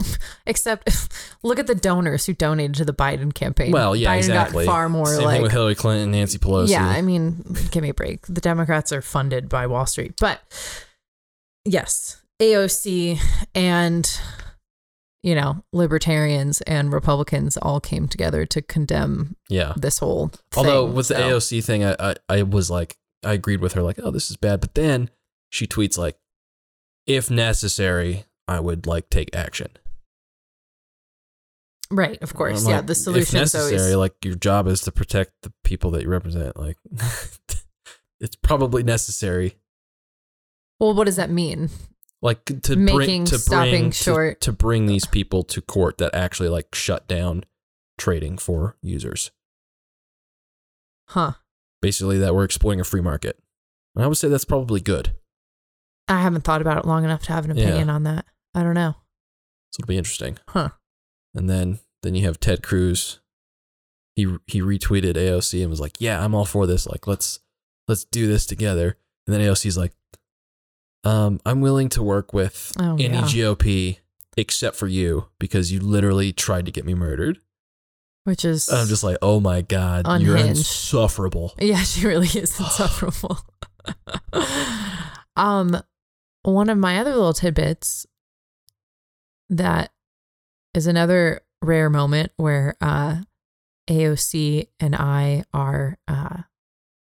Except, 0.46 1.08
look 1.42 1.58
at 1.58 1.66
the 1.66 1.74
donors 1.74 2.26
who 2.26 2.32
donated 2.32 2.74
to 2.76 2.84
the 2.84 2.94
Biden 2.94 3.34
campaign. 3.34 3.72
Well, 3.72 3.94
yeah, 3.96 4.14
Biden 4.14 4.18
exactly. 4.18 4.64
got 4.66 4.72
far 4.72 4.88
more 4.88 5.06
Same 5.06 5.24
like. 5.24 5.42
with 5.42 5.52
Hillary 5.52 5.74
Clinton, 5.74 6.10
Nancy 6.12 6.38
Pelosi. 6.38 6.70
Yeah, 6.70 6.86
I 6.86 7.02
mean, 7.02 7.44
give 7.70 7.82
me 7.82 7.90
a 7.90 7.94
break. 7.94 8.26
The 8.26 8.40
Democrats 8.40 8.92
are 8.92 9.02
funded 9.02 9.48
by 9.48 9.66
Wall 9.66 9.86
Street, 9.86 10.14
but 10.18 10.40
yes, 11.64 12.22
AOC 12.40 13.20
and 13.54 14.20
you 15.22 15.34
know 15.34 15.62
libertarians 15.72 16.60
and 16.62 16.92
Republicans 16.92 17.56
all 17.56 17.80
came 17.80 18.08
together 18.08 18.46
to 18.46 18.62
condemn 18.62 19.36
yeah. 19.48 19.74
this 19.76 19.98
whole. 19.98 20.30
Although 20.56 20.86
thing, 20.86 20.94
with 20.94 21.08
the 21.08 21.14
AOC 21.14 21.64
thing, 21.64 21.84
I, 21.84 21.96
I 21.98 22.14
I 22.28 22.42
was 22.42 22.70
like, 22.70 22.96
I 23.24 23.34
agreed 23.34 23.60
with 23.60 23.74
her, 23.74 23.82
like, 23.82 23.98
oh, 24.02 24.10
this 24.10 24.30
is 24.30 24.36
bad. 24.36 24.60
But 24.60 24.74
then 24.74 25.10
she 25.50 25.66
tweets 25.66 25.98
like, 25.98 26.16
if 27.06 27.30
necessary, 27.30 28.24
I 28.48 28.60
would 28.60 28.86
like 28.86 29.10
take 29.10 29.34
action. 29.34 29.68
right, 31.90 32.20
of 32.22 32.34
course, 32.34 32.64
I'm 32.64 32.70
yeah, 32.70 32.76
like, 32.78 32.86
the 32.86 32.92
if 32.92 32.98
solution 32.98 33.40
is 33.40 33.54
necessary, 33.54 33.80
always 33.80 33.96
like 33.96 34.24
your 34.24 34.36
job 34.36 34.66
is 34.66 34.80
to 34.82 34.92
protect 34.92 35.32
the 35.42 35.52
people 35.64 35.90
that 35.92 36.02
you 36.02 36.08
represent. 36.08 36.56
Like, 36.56 36.76
it's 38.20 38.36
probably 38.36 38.82
necessary. 38.82 39.56
well. 40.78 40.94
What 40.94 41.04
does 41.04 41.16
that 41.16 41.30
mean? 41.30 41.68
Like 42.22 42.44
to 42.62 42.76
Making- 42.76 42.96
bring 42.96 43.24
to 43.26 43.38
stopping 43.38 43.70
bring 43.70 43.90
short- 43.92 44.40
to, 44.42 44.50
to 44.50 44.56
bring 44.56 44.86
these 44.86 45.06
people 45.06 45.42
to 45.44 45.62
court 45.62 45.98
that 45.98 46.14
actually 46.14 46.50
like 46.50 46.74
shut 46.74 47.08
down 47.08 47.44
trading 47.98 48.36
for 48.38 48.76
users. 48.82 49.30
Huh? 51.08 51.32
Basically, 51.82 52.18
that 52.18 52.34
we're 52.34 52.44
exploiting 52.44 52.80
a 52.80 52.84
free 52.84 53.00
market. 53.00 53.38
And 53.96 54.04
I 54.04 54.06
would 54.08 54.16
say 54.18 54.28
that's 54.28 54.44
probably 54.44 54.80
good. 54.80 55.12
I 56.08 56.20
haven't 56.20 56.42
thought 56.44 56.60
about 56.60 56.76
it 56.78 56.84
long 56.84 57.04
enough 57.04 57.22
to 57.24 57.32
have 57.32 57.44
an 57.48 57.56
Yeah. 57.56 57.64
opinion 57.64 57.90
on 57.90 58.02
that. 58.04 58.26
I 58.54 58.62
don't 58.62 58.74
know. 58.74 58.96
So 59.72 59.80
it'll 59.80 59.88
be 59.88 59.96
interesting. 59.98 60.38
Huh? 60.48 60.70
And 61.34 61.48
then 61.48 61.80
then 62.02 62.14
you 62.14 62.24
have 62.26 62.40
Ted 62.40 62.62
Cruz. 62.62 63.20
He 64.16 64.36
he 64.46 64.60
retweeted 64.60 65.14
AOC 65.16 65.62
and 65.62 65.70
was 65.70 65.80
like, 65.80 66.00
"Yeah, 66.00 66.22
I'm 66.24 66.34
all 66.34 66.44
for 66.44 66.66
this. 66.66 66.86
Like, 66.86 67.06
let's 67.06 67.40
let's 67.88 68.04
do 68.04 68.26
this 68.26 68.44
together." 68.46 68.96
And 69.26 69.34
then 69.34 69.40
AOC's 69.40 69.76
like, 69.78 69.92
"Um, 71.04 71.40
I'm 71.46 71.60
willing 71.60 71.88
to 71.90 72.02
work 72.02 72.32
with 72.32 72.72
Oh, 72.78 72.94
any 72.94 73.14
yeah. 73.14 73.22
GOP 73.22 73.98
except 74.36 74.76
for 74.76 74.86
you 74.86 75.26
because 75.38 75.72
you 75.72 75.80
literally 75.80 76.32
tried 76.32 76.66
to 76.66 76.72
get 76.72 76.84
me 76.84 76.94
murdered." 76.94 77.40
Which 78.24 78.44
is 78.44 78.68
I'm 78.68 78.86
just 78.86 79.02
like, 79.02 79.16
"Oh 79.22 79.40
my 79.40 79.62
god, 79.62 80.06
you're 80.22 80.36
insufferable." 80.36 81.54
Yeah, 81.60 81.82
she 81.82 82.06
really 82.06 82.28
is 82.28 82.58
insufferable. 82.60 83.38
um, 85.36 85.80
one 86.42 86.68
of 86.68 86.78
my 86.78 86.98
other 86.98 87.10
little 87.14 87.32
tidbits 87.32 88.06
that 89.48 89.90
is 90.74 90.86
another 90.86 91.40
rare 91.62 91.90
moment 91.90 92.32
where 92.36 92.76
uh, 92.80 93.16
AOC 93.88 94.68
and 94.78 94.94
I 94.94 95.44
are 95.52 95.98
uh, 96.06 96.42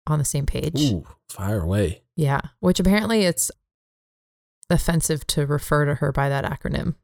on 0.06 0.18
the 0.18 0.24
same 0.24 0.46
page. 0.46 0.80
Ooh, 0.80 1.06
fire 1.28 1.60
away. 1.60 2.02
Yeah, 2.16 2.40
which 2.60 2.80
apparently 2.80 3.24
it's 3.24 3.50
offensive 4.70 5.26
to 5.28 5.46
refer 5.46 5.84
to 5.84 5.96
her 5.96 6.12
by 6.12 6.28
that 6.28 6.44
acronym. 6.44 6.94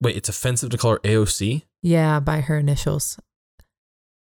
Wait, 0.00 0.16
it's 0.16 0.28
offensive 0.28 0.70
to 0.70 0.78
call 0.78 0.92
her 0.92 0.98
AOC? 0.98 1.62
Yeah, 1.82 2.20
by 2.20 2.40
her 2.40 2.58
initials. 2.58 3.18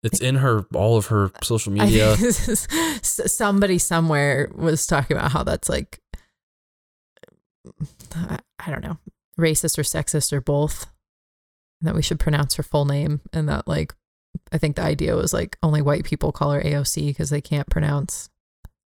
It's 0.03 0.19
in 0.21 0.35
her 0.35 0.65
all 0.75 0.95
of 0.97 1.07
her 1.07 1.31
social 1.43 1.73
media. 1.73 2.11
is- 2.13 2.67
somebody 3.01 3.77
somewhere 3.79 4.49
was 4.53 4.85
talking 4.85 5.17
about 5.17 5.31
how 5.31 5.43
that's 5.43 5.67
like 5.69 5.99
I 8.15 8.39
I 8.59 8.71
don't 8.71 8.83
know, 8.83 8.97
racist 9.39 9.77
or 9.77 9.83
sexist 9.83 10.31
or 10.31 10.41
both. 10.41 10.85
And 11.81 11.87
that 11.87 11.95
we 11.95 12.01
should 12.01 12.19
pronounce 12.19 12.55
her 12.55 12.63
full 12.63 12.85
name 12.85 13.21
and 13.33 13.49
that 13.49 13.67
like 13.67 13.93
I 14.51 14.57
think 14.57 14.75
the 14.75 14.83
idea 14.83 15.15
was 15.15 15.33
like 15.33 15.57
only 15.63 15.81
white 15.81 16.05
people 16.05 16.31
call 16.31 16.51
her 16.51 16.61
AOC 16.61 17.07
because 17.07 17.29
they 17.29 17.41
can't 17.41 17.69
pronounce 17.69 18.29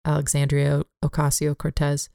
Alexandria 0.05 0.85
Ocasio 1.05 1.57
Cortez. 1.57 2.09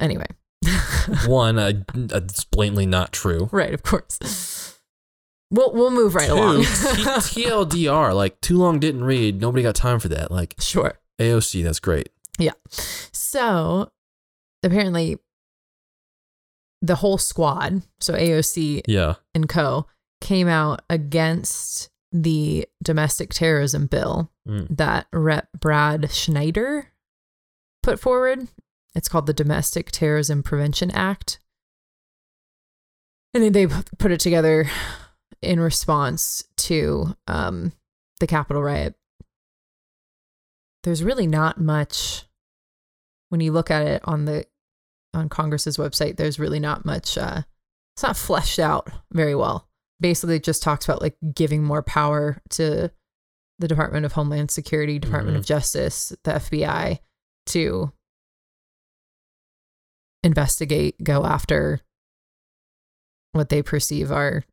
Anyway, 0.00 0.26
One, 1.26 1.58
uh, 1.58 1.72
it's 1.94 2.44
blatantly 2.44 2.86
not 2.86 3.12
true. 3.12 3.48
right, 3.52 3.72
of 3.74 3.82
course. 3.82 4.78
We'll 5.52 5.72
we'll 5.72 5.90
move 5.90 6.14
right 6.14 6.28
Two, 6.28 6.34
along. 6.34 6.62
T- 6.62 6.66
TLDR, 7.44 8.14
like 8.14 8.40
too 8.40 8.56
long 8.56 8.78
didn't 8.80 9.04
read. 9.04 9.40
Nobody 9.40 9.62
got 9.62 9.74
time 9.74 9.98
for 10.00 10.08
that. 10.08 10.30
Like 10.30 10.54
sure. 10.58 10.94
AOC, 11.20 11.62
that's 11.64 11.80
great. 11.80 12.08
Yeah. 12.38 12.52
So 12.70 13.90
apparently, 14.62 15.18
the 16.80 16.94
whole 16.96 17.18
squad, 17.18 17.82
so 18.00 18.14
AOC 18.14 18.82
Yeah. 18.86 19.14
and 19.34 19.48
co, 19.48 19.86
came 20.20 20.48
out 20.48 20.82
against 20.88 21.90
the 22.12 22.66
domestic 22.82 23.30
terrorism 23.34 23.86
bill 23.86 24.30
Mm. 24.48 24.74
that 24.76 25.06
Rep. 25.12 25.48
Brad 25.60 26.10
Schneider 26.10 26.88
put 27.82 28.00
forward. 28.00 28.48
It's 28.94 29.08
called 29.08 29.26
the 29.26 29.32
Domestic 29.32 29.90
Terrorism 29.90 30.42
Prevention 30.42 30.90
Act. 30.90 31.38
And 33.32 33.44
then 33.44 33.52
they 33.52 33.66
put 33.98 34.10
it 34.10 34.20
together 34.20 34.68
in 35.42 35.60
response 35.60 36.44
to 36.56 37.14
um, 37.26 37.72
the 38.18 38.26
Capitol 38.26 38.62
riot. 38.62 38.94
There's 40.82 41.04
really 41.04 41.26
not 41.26 41.60
much 41.60 42.24
when 43.28 43.40
you 43.40 43.52
look 43.52 43.70
at 43.70 43.86
it 43.86 44.02
on 44.04 44.24
the 44.24 44.46
on 45.14 45.28
Congress's 45.28 45.76
website. 45.76 46.16
There's 46.16 46.38
really 46.38 46.60
not 46.60 46.84
much. 46.84 47.16
Uh, 47.16 47.42
it's 47.94 48.02
not 48.02 48.16
fleshed 48.16 48.58
out 48.58 48.90
very 49.12 49.34
well. 49.34 49.68
Basically, 50.00 50.36
it 50.36 50.44
just 50.44 50.62
talks 50.62 50.86
about 50.86 51.02
like 51.02 51.16
giving 51.34 51.62
more 51.62 51.82
power 51.82 52.40
to 52.50 52.90
the 53.58 53.68
Department 53.68 54.06
of 54.06 54.12
Homeland 54.12 54.50
Security, 54.50 54.98
Department 54.98 55.36
of 55.36 55.44
Justice, 55.44 56.14
the 56.24 56.32
FBI 56.32 56.98
to 57.46 57.92
investigate, 60.22 61.02
go 61.02 61.24
after 61.24 61.80
what 63.32 63.48
they 63.48 63.62
perceive 63.62 64.10
are 64.10 64.44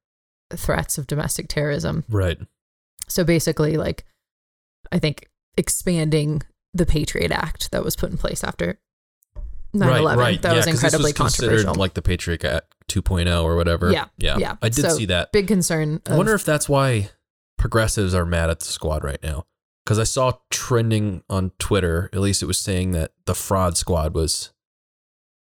threats 0.56 0.98
of 0.98 1.08
domestic 1.08 1.48
terrorism. 1.48 2.04
Right. 2.10 2.38
So 3.08 3.24
basically, 3.24 3.78
like, 3.78 4.06
I 4.92 5.00
think 5.00 5.30
expanding 5.58 6.44
the 6.74 6.86
Patriot 6.86 7.32
Act 7.32 7.72
that 7.72 7.84
was 7.84 7.96
put 7.96 8.12
in 8.12 8.18
place 8.18 8.44
after 8.44 8.80
9 9.74 9.88
right, 9.90 10.00
11. 10.00 10.20
right. 10.20 10.42
That 10.42 10.52
yeah, 10.52 10.58
was 10.58 10.68
incredibly 10.68 11.14
considered 11.14 11.48
controversial. 11.50 11.76
Like 11.76 11.94
the 11.96 12.02
Patriot 12.02 12.44
Act 12.46 12.74
2.0 12.90 13.44
or 13.44 13.56
whatever. 13.56 13.92
Yeah, 13.92 14.06
Yeah. 14.18 14.38
yeah. 14.38 14.56
I 14.62 14.70
did 14.70 14.84
So, 14.84 14.90
see 14.90 15.06
that. 15.08 15.32
Big 15.32 15.48
concern. 15.48 16.02
I 16.06 16.16
wonder 16.16 16.34
if 16.34 16.46
that's 16.46 16.70
why 16.70 17.10
progressives 17.58 18.14
are 18.14 18.26
mad 18.26 18.50
at 18.50 18.60
the 18.60 18.66
squad 18.66 19.04
right 19.04 19.22
now. 19.24 19.46
Because 19.84 20.00
I 20.00 20.04
saw 20.04 20.34
trending 20.50 21.24
on 21.30 21.52
Twitter, 21.60 22.10
at 22.14 22.20
least 22.20 22.44
it 22.44 22.46
was 22.46 22.60
saying 22.60 22.92
that 22.92 23.12
the 23.26 23.34
fraud 23.34 23.78
squad 23.78 24.14
was 24.14 24.52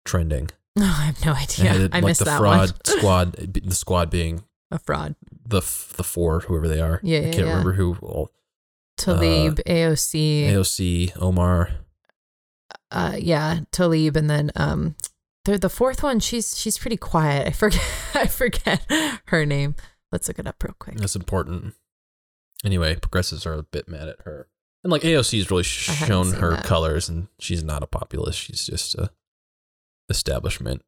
trending. 0.05 0.49
Oh, 0.77 0.81
I 0.99 1.03
have 1.05 1.25
no 1.25 1.33
idea. 1.33 1.73
It- 1.85 1.93
I 1.93 1.97
like 1.97 2.03
missed 2.05 2.19
the 2.19 2.25
that 2.25 2.39
fraud 2.39 2.71
one. 2.71 2.79
squad, 2.85 3.31
the 3.33 3.75
squad 3.75 4.09
being 4.09 4.43
A 4.71 4.79
fraud. 4.79 5.15
the 5.45 5.57
f- 5.57 5.93
the 5.97 6.03
four, 6.03 6.41
whoever 6.41 6.67
they 6.67 6.79
are. 6.81 6.99
Yeah, 7.03 7.19
I 7.19 7.21
yeah, 7.21 7.31
can't 7.31 7.37
yeah. 7.45 7.49
remember 7.51 7.73
who. 7.73 7.97
Well, 8.01 8.31
Tlaib, 8.97 9.59
AOC, 9.65 10.47
AOC, 10.51 11.13
Omar. 11.21 11.69
uh, 12.91 13.15
yeah, 13.17 13.61
Tlaib, 13.71 14.15
and 14.15 14.29
then 14.29 14.51
um, 14.55 14.95
the 15.45 15.57
the 15.57 15.69
fourth 15.69 16.03
one. 16.03 16.19
She's 16.19 16.57
she's 16.57 16.77
pretty 16.77 16.97
quiet. 16.97 17.47
I 17.47 17.51
forget 17.51 17.81
I 18.13 18.27
forget 18.27 18.85
her 19.27 19.45
name. 19.45 19.75
Let's 20.11 20.27
look 20.27 20.39
it 20.39 20.47
up 20.47 20.61
real 20.63 20.75
quick. 20.77 20.97
That's 20.97 21.15
important. 21.15 21.73
Anyway, 22.63 22.95
progressives 22.95 23.45
are 23.45 23.53
a 23.53 23.63
bit 23.63 23.87
mad 23.87 24.07
at 24.09 24.21
her. 24.25 24.47
And 24.83 24.91
like 24.91 25.01
AOC's 25.03 25.49
really 25.49 25.63
shown 25.63 26.33
her 26.33 26.51
that. 26.51 26.65
colors, 26.65 27.07
and 27.09 27.27
she's 27.39 27.63
not 27.63 27.81
a 27.83 27.87
populist. 27.87 28.37
She's 28.39 28.65
just 28.65 28.93
a 28.95 29.09
establishment. 30.11 30.83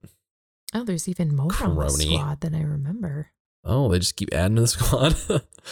Oh, 0.75 0.83
there's 0.83 1.07
even 1.09 1.35
more 1.35 1.51
on 1.61 1.75
the 1.75 1.87
Crony. 1.87 2.15
squad 2.15 2.41
than 2.41 2.53
I 2.55 2.61
remember. 2.61 3.31
Oh, 3.63 3.89
they 3.89 3.99
just 3.99 4.15
keep 4.15 4.33
adding 4.33 4.55
to 4.57 4.61
the 4.63 4.67
squad. 4.67 5.15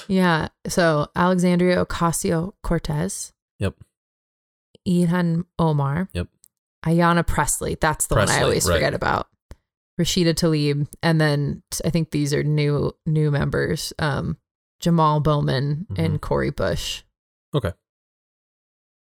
Yeah. 0.07 0.47
So 0.67 1.07
Alexandria 1.15 1.85
Ocasio 1.85 2.53
Cortez. 2.63 3.33
Yep. 3.59 3.75
Ilhan 4.87 5.45
Omar. 5.59 6.09
Yep. 6.13 6.27
Ayanna 6.85 7.25
Pressley. 7.25 7.75
That's 7.79 8.07
the 8.07 8.15
one 8.15 8.29
I 8.29 8.41
always 8.41 8.65
right. 8.67 8.75
forget 8.75 8.93
about. 8.93 9.27
Rashida 9.99 10.33
Tlaib. 10.33 10.87
And 11.03 11.21
then 11.21 11.61
I 11.85 11.89
think 11.91 12.11
these 12.11 12.33
are 12.33 12.43
new 12.43 12.93
new 13.05 13.29
members. 13.29 13.93
Um, 13.99 14.37
Jamal 14.79 15.19
Bowman 15.19 15.85
Mm-hmm. 15.91 16.01
and 16.03 16.21
Cori 16.21 16.49
Bush. 16.49 17.03
Okay. 17.53 17.73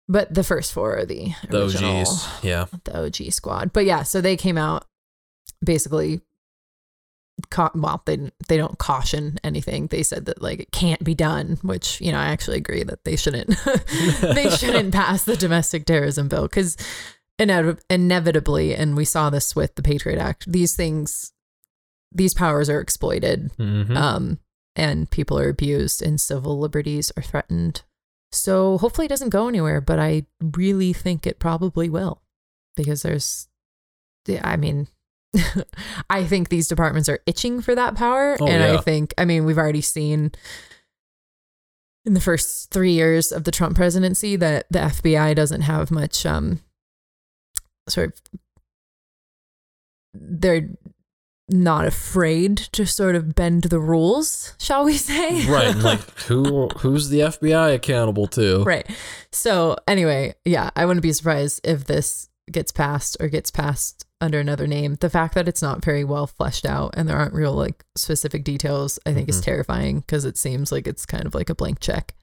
But 0.07 0.33
the 0.33 0.43
first 0.43 0.71
four 0.73 0.97
are 0.97 1.05
the 1.05 1.33
the 1.49 1.63
original, 1.65 2.01
OGs. 2.01 2.27
Yeah. 2.43 2.65
the 2.83 3.05
OG 3.05 3.31
squad. 3.31 3.73
But 3.73 3.85
yeah, 3.85 4.03
so 4.03 4.21
they 4.21 4.37
came 4.37 4.57
out 4.57 4.85
basically. 5.63 6.21
Ca- 7.49 7.71
well, 7.75 8.01
they 8.05 8.31
they 8.47 8.55
don't 8.55 8.77
caution 8.77 9.39
anything. 9.43 9.87
They 9.87 10.03
said 10.03 10.25
that 10.25 10.41
like 10.41 10.59
it 10.61 10.71
can't 10.71 11.03
be 11.03 11.13
done, 11.15 11.57
which 11.63 11.99
you 11.99 12.11
know 12.13 12.17
I 12.17 12.27
actually 12.27 12.57
agree 12.57 12.83
that 12.83 13.03
they 13.03 13.17
shouldn't. 13.17 13.49
they 14.21 14.49
shouldn't 14.57 14.93
pass 14.93 15.23
the 15.25 15.35
domestic 15.35 15.85
terrorism 15.85 16.29
bill 16.29 16.43
because 16.43 16.77
inev- 17.37 17.81
inevitably, 17.89 18.73
and 18.73 18.95
we 18.95 19.03
saw 19.03 19.29
this 19.29 19.53
with 19.53 19.75
the 19.75 19.81
Patriot 19.83 20.17
Act. 20.17 20.49
These 20.49 20.77
things, 20.77 21.33
these 22.09 22.33
powers 22.33 22.69
are 22.69 22.79
exploited 22.79 23.51
Mhm. 23.59 23.97
um, 23.97 24.39
and 24.77 25.09
people 25.11 25.37
are 25.37 25.49
abused 25.49 26.01
and 26.01 26.21
civil 26.21 26.57
liberties 26.57 27.11
are 27.17 27.23
threatened. 27.23 27.81
So 28.31 28.77
hopefully 28.77 29.05
it 29.05 29.09
doesn't 29.09 29.29
go 29.29 29.47
anywhere, 29.47 29.81
but 29.81 29.99
I 29.99 30.25
really 30.41 30.93
think 30.93 31.25
it 31.25 31.39
probably 31.39 31.89
will 31.89 32.21
because 32.75 33.01
there's, 33.01 33.47
I 34.41 34.57
mean, 34.57 34.87
I 36.09 36.25
think 36.25 36.49
these 36.49 36.67
departments 36.67 37.09
are 37.09 37.19
itching 37.25 37.61
for 37.61 37.75
that 37.75 37.95
power. 37.95 38.37
Oh, 38.39 38.47
and 38.47 38.63
I 38.63 38.77
think, 38.77 39.13
I 39.17 39.25
mean, 39.25 39.45
we've 39.45 39.57
already 39.57 39.81
seen 39.81 40.31
in 42.05 42.13
the 42.13 42.21
first 42.21 42.71
three 42.71 42.91
years 42.91 43.31
of 43.31 43.45
the 43.45 43.51
Trump 43.51 43.75
presidency 43.75 44.35
that 44.35 44.67
the 44.69 44.79
FBI 44.79 45.35
doesn't 45.35 45.61
have 45.61 45.91
much, 45.91 46.25
um, 46.25 46.61
sort 47.87 48.13
of, 48.13 48.21
they're 50.13 50.69
not 51.49 51.85
afraid 51.85 52.57
to 52.57 52.85
sort 52.85 53.15
of 53.15 53.35
bend 53.35 53.63
the 53.65 53.79
rules, 53.79 54.53
shall 54.59 54.83
we 54.85 54.93
say? 54.97 55.45
right. 55.49 55.75
Like 55.75 55.99
who 56.21 56.67
who's 56.79 57.09
the 57.09 57.19
FBI 57.19 57.75
accountable 57.75 58.27
to? 58.27 58.63
right. 58.63 58.89
So 59.31 59.75
anyway, 59.87 60.33
yeah, 60.45 60.69
I 60.75 60.85
wouldn't 60.85 61.03
be 61.03 61.13
surprised 61.13 61.61
if 61.63 61.85
this 61.85 62.29
gets 62.51 62.71
passed 62.71 63.17
or 63.19 63.27
gets 63.27 63.51
passed 63.51 64.05
under 64.21 64.39
another 64.39 64.65
name. 64.67 64.95
The 65.01 65.09
fact 65.09 65.35
that 65.35 65.47
it's 65.47 65.61
not 65.61 65.83
very 65.83 66.03
well 66.03 66.25
fleshed 66.27 66.65
out 66.65 66.93
and 66.95 67.07
there 67.07 67.17
aren't 67.17 67.33
real 67.33 67.53
like 67.53 67.83
specific 67.95 68.43
details, 68.43 68.97
I 69.05 69.13
think 69.13 69.29
is 69.29 69.41
Mhm. 69.41 69.45
terrifying 69.45 69.99
because 69.99 70.25
it 70.25 70.37
seems 70.37 70.71
like 70.71 70.87
it's 70.87 71.05
kind 71.05 71.25
of 71.25 71.35
like 71.35 71.49
a 71.49 71.55
blank 71.55 71.79
check, 71.79 72.15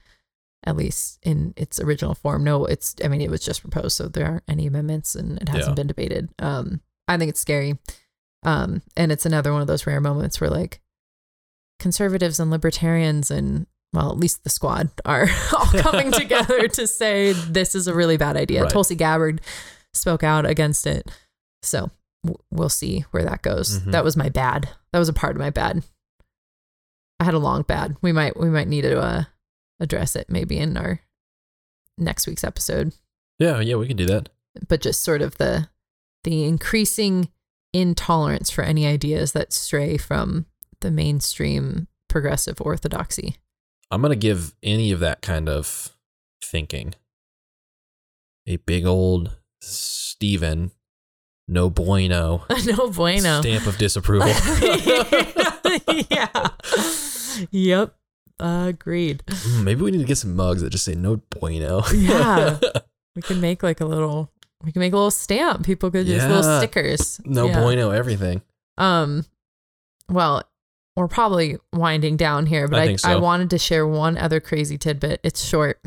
at 0.65 0.77
least 0.77 1.19
in 1.23 1.55
its 1.57 1.79
original 1.81 2.15
form. 2.15 2.43
No, 2.45 2.65
it's 2.65 2.95
I 3.05 3.09
mean 3.09 3.21
it 3.21 3.31
was 3.31 3.45
just 3.45 3.61
proposed, 3.63 3.97
so 3.97 4.09
there 4.09 4.27
aren't 4.27 4.45
any 4.49 4.67
amendments 4.67 5.15
and 5.15 5.41
it 5.41 5.49
hasn't 5.49 5.73
Yeah. 5.73 5.75
been 5.75 5.87
debated. 5.87 6.29
Um, 6.39 6.81
I 7.09 7.17
think 7.19 7.29
it's 7.29 7.41
scary. 7.41 7.79
Um, 8.45 8.83
and 8.97 9.13
it's 9.13 9.27
another 9.27 9.53
one 9.53 9.61
of 9.61 9.69
those 9.69 9.87
rare 9.87 10.01
moments 10.01 10.41
where 10.41 10.51
like 10.51 10.81
conservatives 11.79 12.39
and 12.41 12.51
libertarians 12.51 13.31
and 13.31 13.67
well, 13.93 14.11
at 14.11 14.17
least 14.19 14.43
the 14.43 14.51
squad 14.51 14.89
are 15.05 15.29
all 15.53 15.67
coming 15.83 16.11
together 16.13 16.67
to 16.69 16.87
say 16.87 17.33
this 17.33 17.75
is 17.75 17.87
a 17.87 17.95
really 17.95 18.17
bad 18.17 18.37
idea. 18.37 18.63
Right. 18.63 18.71
Tulsi 18.71 18.95
Gabbard 18.95 19.41
spoke 19.93 20.23
out 20.23 20.47
against 20.47 20.87
it. 20.87 21.11
So 21.63 21.91
w- 22.25 22.39
we'll 22.51 22.69
see 22.71 23.05
where 23.11 23.25
that 23.25 23.43
goes. 23.43 23.81
Mhm. 23.81 23.93
That 23.93 24.05
was 24.05 24.17
my 24.17 24.29
bad. 24.31 24.71
That 24.93 24.99
was 24.99 25.09
a 25.11 25.13
part 25.13 25.37
of 25.37 25.41
my 25.41 25.51
bad. 25.51 25.83
I 27.21 27.25
had 27.25 27.35
a 27.35 27.39
long 27.39 27.63
bad. 27.63 27.97
We 28.03 28.13
might 28.13 28.37
we 28.39 28.49
might 28.49 28.67
need 28.67 28.83
to 28.83 28.99
uh, 28.99 29.25
address 29.79 30.17
it 30.17 30.27
maybe 30.31 30.57
in 30.59 30.77
our 30.77 31.01
next 31.99 32.27
week's 32.27 32.45
episode. 32.45 32.93
Yeah, 33.39 33.61
yeah, 33.61 33.77
we 33.77 33.87
can 33.87 33.97
do 33.97 34.07
that. 34.07 34.29
But 34.69 34.81
just 34.81 35.03
sort 35.03 35.23
of 35.23 35.37
the 35.37 35.69
the 36.25 36.45
increasing 36.45 37.29
intolerance 37.73 38.51
for 38.51 38.63
any 38.63 38.87
ideas 38.87 39.33
that 39.33 39.53
stray 39.53 39.97
from 39.97 40.47
the 40.81 40.91
mainstream 40.91 41.89
progressive 42.09 42.61
orthodoxy. 42.61 43.37
I'm 43.91 44.03
gonna 44.03 44.17
give 44.17 44.55
any 44.63 44.93
of 44.93 45.01
that 45.01 45.23
kind 45.23 45.49
of 45.49 45.91
thinking 46.43 46.95
a 48.47 48.57
big 48.57 48.85
old 48.87 49.37
Steven 49.61 50.73
no 51.49 51.69
bueno 51.71 52.45
no 52.67 52.91
bueno. 52.91 53.41
stamp 53.41 53.67
of 53.67 53.77
disapproval. 53.79 54.29
yeah. 56.11 56.49
Yep. 57.51 57.95
Agreed. 58.41 59.23
Mm, 59.27 59.65
Maybe 59.65 59.83
we 59.83 59.91
need 59.91 59.99
to 59.99 60.05
get 60.05 60.19
some 60.19 60.35
mugs 60.35 60.63
that 60.63 60.71
just 60.71 60.85
say 60.85 60.95
no 60.95 61.21
bueno. 61.31 61.83
Yeah. 61.95 62.59
We 63.15 63.23
can 63.23 63.41
make 63.41 63.63
like 63.63 63.81
a 63.81 63.85
little 63.85 64.31
we 64.65 64.73
can 64.73 64.81
make 64.81 64.93
a 64.93 64.97
little 64.97 65.11
stamp. 65.11 65.65
People 65.65 65.91
could 65.91 66.07
just 66.07 66.27
little 66.29 66.59
stickers. 66.59 67.21
no 67.25 67.47
Yeah. 67.47 67.61
bueno 67.61 67.91
everything. 67.91 68.43
Um 68.79 69.25
well, 70.09 70.43
we're 70.97 71.09
probably 71.09 71.57
winding 71.73 72.17
down 72.17 72.47
here, 72.47 72.69
but 72.69 72.79
I 72.79 72.83
I, 72.83 72.87
think 72.89 73.05
I 73.05 73.17
wanted 73.17 73.51
to 73.51 73.59
share 73.59 73.87
one 73.87 74.19
other 74.19 74.41
crazy 74.41 74.77
tidbit. 74.77 75.21
It's 75.23 75.43
short. 75.43 75.81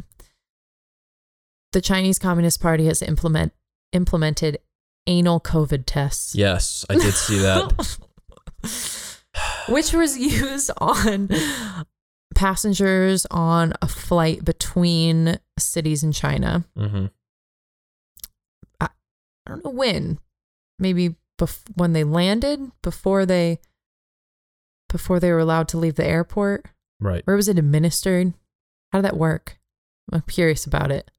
The 1.73 1.81
Chinese 1.81 2.17
Communist 2.19 2.61
Party 2.61 2.85
has 2.85 3.01
implement 3.01 3.53
implemented 3.91 4.57
anal 5.07 5.39
COVID 5.39 5.83
tests. 5.85 6.33
Yes, 6.35 6.85
I 6.89 6.95
did 6.95 7.13
see 7.13 7.37
that. 7.39 7.97
which 9.69 9.93
was 9.93 10.17
used 10.17 10.71
on 10.77 11.29
passengers 12.33 13.25
on 13.31 13.73
a 13.81 13.87
flight 13.87 14.43
between 14.43 15.39
cities 15.59 16.03
in 16.03 16.11
China. 16.11 16.65
hmm 16.77 17.05
I 17.05 17.09
don't 19.51 19.63
know 19.65 19.71
when, 19.71 20.19
maybe 20.79 21.15
bef- 21.39 21.63
when 21.75 21.93
they 21.93 22.03
landed, 22.03 22.71
before 22.81 23.25
they 23.25 23.59
before 24.89 25.19
they 25.19 25.31
were 25.31 25.39
allowed 25.39 25.67
to 25.69 25.77
leave 25.77 25.95
the 25.95 26.05
airport. 26.05 26.65
Right. 26.99 27.25
Where 27.25 27.35
was 27.35 27.49
it 27.49 27.59
administered? 27.59 28.33
How 28.91 28.99
did 28.99 29.05
that 29.05 29.17
work? 29.17 29.57
I'm 30.11 30.21
curious 30.21 30.65
about 30.65 30.91
it. 30.91 31.11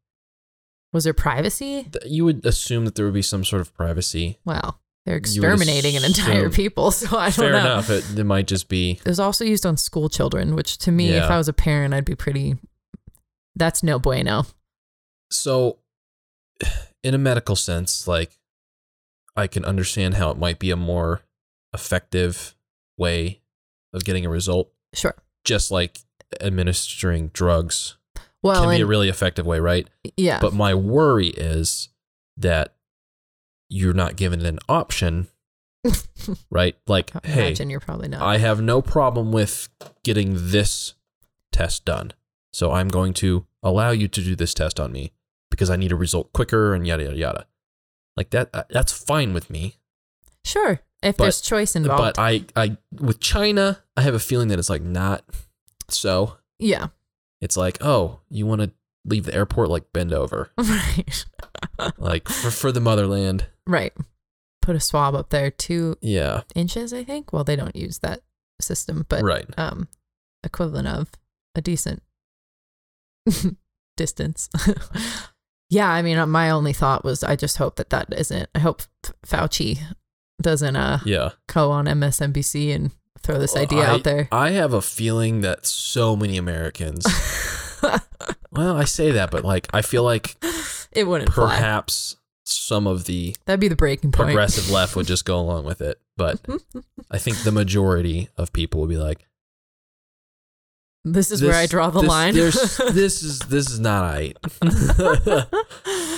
Was 0.93 1.05
there 1.05 1.13
privacy? 1.13 1.89
You 2.07 2.25
would 2.25 2.47
assume 2.47 2.85
that 2.87 2.95
there 2.95 3.05
would 3.05 3.13
be 3.15 3.23
some 3.23 3.45
sort 3.45 3.61
of 3.61 3.75
privacy. 3.75 4.39
Well, 4.45 4.81
they're 5.05 5.17
exterminating 5.17 5.97
an 5.97 6.05
entire 6.05 6.49
people, 6.49 6.91
so 6.93 7.19
I 7.19 7.25
don't 7.27 7.33
Fair 7.33 7.53
know. 7.53 7.59
enough. 7.59 7.91
It, 7.91 8.19
it 8.19 8.25
might 8.25 8.47
just 8.47 8.69
be. 8.69 8.93
It 8.93 9.09
was 9.09 9.21
also 9.21 9.45
used 9.45 9.67
on 9.67 9.77
school 9.77 10.09
children, 10.09 10.55
which 10.55 10.79
to 10.79 10.93
me, 10.93 11.11
if 11.11 11.25
I 11.31 11.37
was 11.37 11.49
a 11.49 11.53
parent, 11.53 11.93
I'd 11.93 12.05
be 12.05 12.15
pretty. 12.15 12.57
That's 13.55 13.83
no 13.83 13.99
bueno. 13.99 14.47
So, 15.31 15.79
in 17.03 17.15
a 17.15 17.19
medical 17.19 17.57
sense, 17.57 18.07
like, 18.09 18.39
I 19.37 19.47
can 19.47 19.65
understand 19.65 20.15
how 20.15 20.31
it 20.31 20.39
might 20.39 20.59
be 20.59 20.71
a 20.71 20.77
more 20.77 21.23
effective 21.75 22.55
way 22.97 23.41
of 23.93 24.05
getting 24.05 24.25
a 24.25 24.31
result, 24.31 24.73
Sure. 24.95 25.15
just 25.45 25.71
like 25.71 25.99
administering 26.41 27.29
drugs 27.29 27.97
Well, 28.43 28.63
can 28.65 28.77
be 28.77 28.81
a 28.83 28.87
really 28.87 29.09
effective 29.09 29.47
way, 29.47 29.61
right? 29.61 29.89
yeah. 30.17 30.39
But 30.41 30.55
my 30.55 30.75
worry 30.75 31.29
is 31.29 31.91
that 32.39 32.75
you're 33.69 33.93
not 33.95 34.17
given 34.17 34.45
an 34.45 34.59
option, 34.69 35.29
right? 36.51 36.77
Like, 36.87 37.11
I 37.15 37.21
hey, 37.27 37.47
imagine 37.49 37.71
you're 37.71 37.81
probably 37.81 38.09
not. 38.09 38.23
I 38.23 38.39
have 38.39 38.61
no 38.61 38.81
problem 38.81 39.33
with 39.33 39.69
getting 40.05 40.35
this 40.51 40.95
test 41.53 41.85
done. 41.85 42.13
So 42.53 42.73
I'm 42.73 42.89
going 42.89 43.13
to 43.15 43.47
allow 43.63 43.91
you 43.91 44.09
to 44.09 44.23
do 44.23 44.35
this 44.35 44.55
test 44.55 44.81
on 44.81 44.93
me 44.93 45.13
because 45.57 45.71
I 45.71 45.77
need 45.77 45.91
a 45.93 45.97
result 45.97 46.33
quicker 46.33 46.75
and 46.75 46.87
yada 46.87 47.05
yada 47.05 47.17
yada. 47.17 47.47
Like 48.17 48.31
that 48.31 48.51
uh, 48.55 48.65
that's 48.71 48.93
fine 48.93 49.33
with 49.33 49.49
me. 49.51 49.77
sure, 50.45 50.81
if 51.03 51.17
But- 51.17 51.25
there's 51.25 51.41
choice 51.41 51.75
involved. 51.75 52.17
But 52.17 52.19
I 52.19 52.45
I 52.55 52.77
with 52.93 53.21
China, 53.21 53.83
I 53.97 54.03
have 54.03 54.15
a 54.15 54.19
feeling 54.19 54.49
that 54.49 54.59
it's 54.59 54.71
like 54.71 54.83
not 54.83 55.25
so. 55.89 56.37
yeah. 56.59 56.89
It's 57.41 57.57
like, 57.57 57.79
"Oh, 57.83 58.21
you 58.31 58.47
want 58.47 58.63
to 58.63 58.71
leave 59.05 59.25
the 59.25 59.35
airport 59.35 59.69
like 59.71 59.93
bend 59.93 60.13
over." 60.13 60.51
Right. 60.59 61.25
Like 61.99 62.29
for 62.29 62.51
for 62.51 62.73
the 62.73 62.81
motherland. 62.81 63.47
right. 63.67 63.93
Put 64.63 64.77
a 64.77 64.81
swab 64.81 65.15
up 65.15 65.29
there, 65.31 65.51
two 65.51 65.97
Yeah. 66.01 66.43
inches, 66.55 66.93
I 66.93 67.05
think. 67.05 67.33
Well, 67.33 67.45
they 67.45 67.55
don't 67.57 67.77
use 67.77 67.99
that 68.01 68.21
system, 68.61 69.05
but 69.09 69.23
right. 69.23 69.47
um, 69.59 69.89
equivalent 70.43 70.89
of 70.89 71.11
a 71.55 71.61
decent 71.61 72.03
distance. 73.97 74.49
yeah, 75.69 75.89
I 75.91 76.03
mean, 76.03 76.19
uh, 76.19 76.27
my 76.27 76.51
only 76.51 76.73
thought 76.73 77.05
was 77.05 77.23
I 77.25 77.37
just 77.37 77.57
hope 77.59 77.77
that 77.77 77.91
that 77.91 78.09
isn't. 78.17 78.49
I 78.55 78.59
hope 78.61 78.83
F- 79.05 79.13
Fauci 79.27 79.79
doesn't 80.41 80.77
uh 80.77 80.99
Yeah. 81.05 81.31
go 81.53 81.71
on 81.71 81.87
MSNBC 81.87 82.75
and 82.75 82.91
throw 83.21 83.39
this 83.39 83.57
idea 83.57 83.81
I- 83.83 83.87
out 83.87 84.05
there. 84.05 84.29
I 84.31 84.51
have 84.51 84.73
a 84.75 84.83
feeling 84.83 85.41
that 85.41 85.65
so 85.67 86.15
many 86.17 86.37
Americans 86.37 87.07
Well, 88.53 88.77
I 88.77 88.85
say 88.85 89.11
that, 89.13 89.31
but 89.31 89.45
like 89.45 89.67
I 89.75 89.83
feel 89.83 90.03
like 90.03 90.37
it 90.93 91.05
wouldn't 91.07 91.33
fly. 91.33 91.55
perhaps 91.57 92.17
some 92.45 92.87
of 92.87 93.05
the 93.05 93.35
That'd 93.45 93.61
be 93.61 93.69
the 93.69 93.77
breaking 93.77 94.13
point. 94.13 94.29
progressive 94.29 94.71
left 94.71 94.97
would 94.97 95.07
just 95.07 95.25
go 95.25 95.39
along 95.39 95.65
with 95.65 95.81
it. 95.81 96.01
But 96.17 96.41
I 97.11 97.19
think 97.19 97.39
the 97.39 97.53
majority 97.53 98.29
of 98.39 98.53
people 98.53 98.81
would 98.81 98.89
be 98.91 98.97
like, 98.97 99.27
this 101.15 101.31
is 101.31 101.43
where 101.43 101.55
I 101.55 101.67
draw 101.67 101.91
the 101.91 102.01
this- 102.01 102.09
line. 102.09 102.35
there's- 102.35 102.77
this 102.93 103.23
is 103.23 103.39
this 103.41 103.71
is 103.71 103.79
not 103.81 104.03
right. 104.13 104.37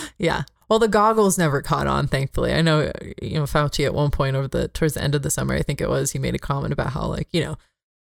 yeah. 0.18 0.42
Well, 0.68 0.78
the 0.78 0.88
goggles 0.88 1.38
never 1.38 1.62
caught 1.62 1.86
on, 1.86 2.08
thankfully. 2.08 2.52
I 2.52 2.60
know, 2.60 2.92
you 3.22 3.34
know, 3.38 3.44
Fauci 3.44 3.86
at 3.86 3.94
one 3.94 4.10
point 4.10 4.36
over 4.36 4.48
the 4.48 4.68
towards 4.68 4.94
the 4.94 5.02
end 5.02 5.14
of 5.14 5.22
the 5.22 5.30
summer, 5.30 5.54
I 5.54 5.62
think 5.62 5.80
it 5.80 5.88
was, 5.88 6.12
he 6.12 6.18
made 6.18 6.34
a 6.34 6.38
comment 6.38 6.72
about 6.72 6.92
how 6.92 7.06
like, 7.06 7.28
you 7.32 7.42
know, 7.42 7.56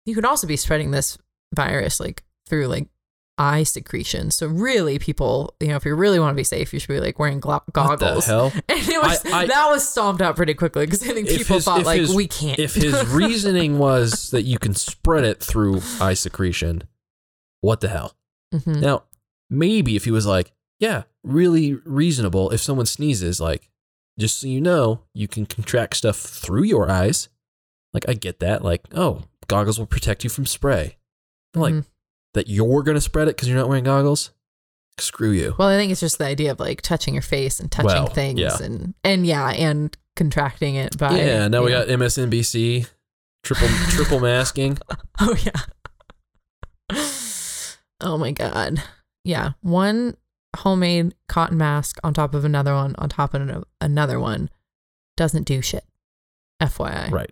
you 0.05 0.13
could 0.15 0.25
also 0.25 0.45
be 0.47 0.57
spreading 0.57 0.91
this 0.91 1.17
virus 1.55 1.99
like 1.99 2.23
through 2.47 2.67
like 2.67 2.87
eye 3.39 3.63
secretion. 3.63 4.29
So 4.31 4.45
really, 4.47 4.99
people, 4.99 5.55
you 5.59 5.69
know, 5.69 5.77
if 5.77 5.85
you 5.85 5.95
really 5.95 6.19
want 6.19 6.33
to 6.33 6.35
be 6.35 6.43
safe, 6.43 6.73
you 6.73 6.79
should 6.79 6.89
be 6.89 6.99
like 6.99 7.17
wearing 7.17 7.39
glo- 7.39 7.53
What 7.53 7.65
the 7.65 7.71
goggles. 7.71 8.25
hell? 8.25 8.51
And 8.69 8.87
it 8.87 9.01
was 9.01 9.25
I- 9.25 9.43
I- 9.43 9.45
that 9.47 9.69
was 9.69 9.87
stomped 9.89 10.21
out 10.21 10.35
pretty 10.35 10.53
quickly 10.53 10.85
because 10.85 11.01
I 11.03 11.13
think 11.13 11.27
people 11.29 11.55
his- 11.55 11.65
thought 11.65 11.83
like 11.85 11.99
his- 12.01 12.13
we 12.13 12.27
can't. 12.27 12.59
If 12.59 12.75
his 12.75 13.07
reasoning 13.07 13.79
was 13.79 14.29
that 14.31 14.43
you 14.43 14.59
can 14.59 14.75
spread 14.75 15.23
it 15.23 15.41
through 15.41 15.81
eye 16.01 16.13
secretion, 16.15 16.83
what 17.61 17.79
the 17.81 17.87
hell? 17.89 18.15
Mhm. 18.53 18.81
Now, 18.81 19.03
maybe 19.49 19.95
if 19.95 20.05
he 20.05 20.11
was 20.11 20.25
like, 20.25 20.51
yeah, 20.79 21.03
really 21.23 21.75
reasonable. 21.85 22.49
If 22.51 22.61
someone 22.61 22.85
sneezes, 22.85 23.39
like, 23.41 23.69
just 24.17 24.39
so 24.39 24.47
you 24.47 24.59
know, 24.61 25.01
you 25.13 25.27
can 25.27 25.45
contract 25.45 25.95
stuff 25.95 26.17
through 26.17 26.63
your 26.63 26.89
eyes. 26.91 27.29
Like, 27.93 28.07
I 28.07 28.13
get 28.13 28.39
that. 28.39 28.63
Like, 28.63 28.81
oh, 28.93 29.23
goggles 29.47 29.79
will 29.79 29.85
protect 29.85 30.23
you 30.23 30.29
from 30.29 30.45
spray. 30.45 30.97
Like, 31.55 31.73
Mhm. 31.73 31.85
That 32.33 32.47
you're 32.47 32.83
going 32.83 32.95
to 32.95 33.01
spread 33.01 33.27
it 33.27 33.35
because 33.35 33.47
you're 33.47 33.57
not 33.57 33.67
wearing 33.69 33.83
goggles? 33.83 34.31
Screw 34.99 35.31
you. 35.31 35.55
Well, 35.57 35.67
I 35.69 35.77
think 35.77 35.91
it's 35.91 36.01
just 36.01 36.17
the 36.17 36.25
idea 36.25 36.51
of 36.51 36.59
like 36.59 36.81
touching 36.81 37.13
your 37.13 37.21
face 37.23 37.59
and 37.59 37.71
touching 37.71 37.87
Well, 37.87 38.07
things 38.07 38.39
yeah. 38.39 38.57
and 38.61 38.93
and 39.03 39.25
yeah, 39.25 39.49
and 39.51 39.95
contracting 40.17 40.75
it 40.75 40.97
by 40.97 41.17
yeah, 41.17 41.47
now 41.47 41.63
we 41.63 41.71
know- 41.71 41.85
got 41.85 41.87
MSNBC, 41.87 42.87
triple 43.43 43.67
triple 43.89 44.19
masking. 44.19 44.77
Oh 45.21 45.35
yeah. 45.43 46.97
oh 48.01 48.17
my 48.17 48.31
god. 48.31 48.83
Yeah, 49.23 49.51
one 49.61 50.17
homemade 50.57 51.13
cotton 51.27 51.57
mask 51.57 51.97
on 52.03 52.13
top 52.13 52.33
of 52.33 52.43
another 52.43 52.73
one 52.73 52.95
on 52.97 53.09
top 53.09 53.33
of 53.33 53.41
ano- 53.41 53.63
another 53.79 54.19
one 54.19 54.49
doesn't 55.15 55.43
do 55.43 55.61
shit. 55.61 55.85
FYI. 56.61 57.09
Right. 57.11 57.31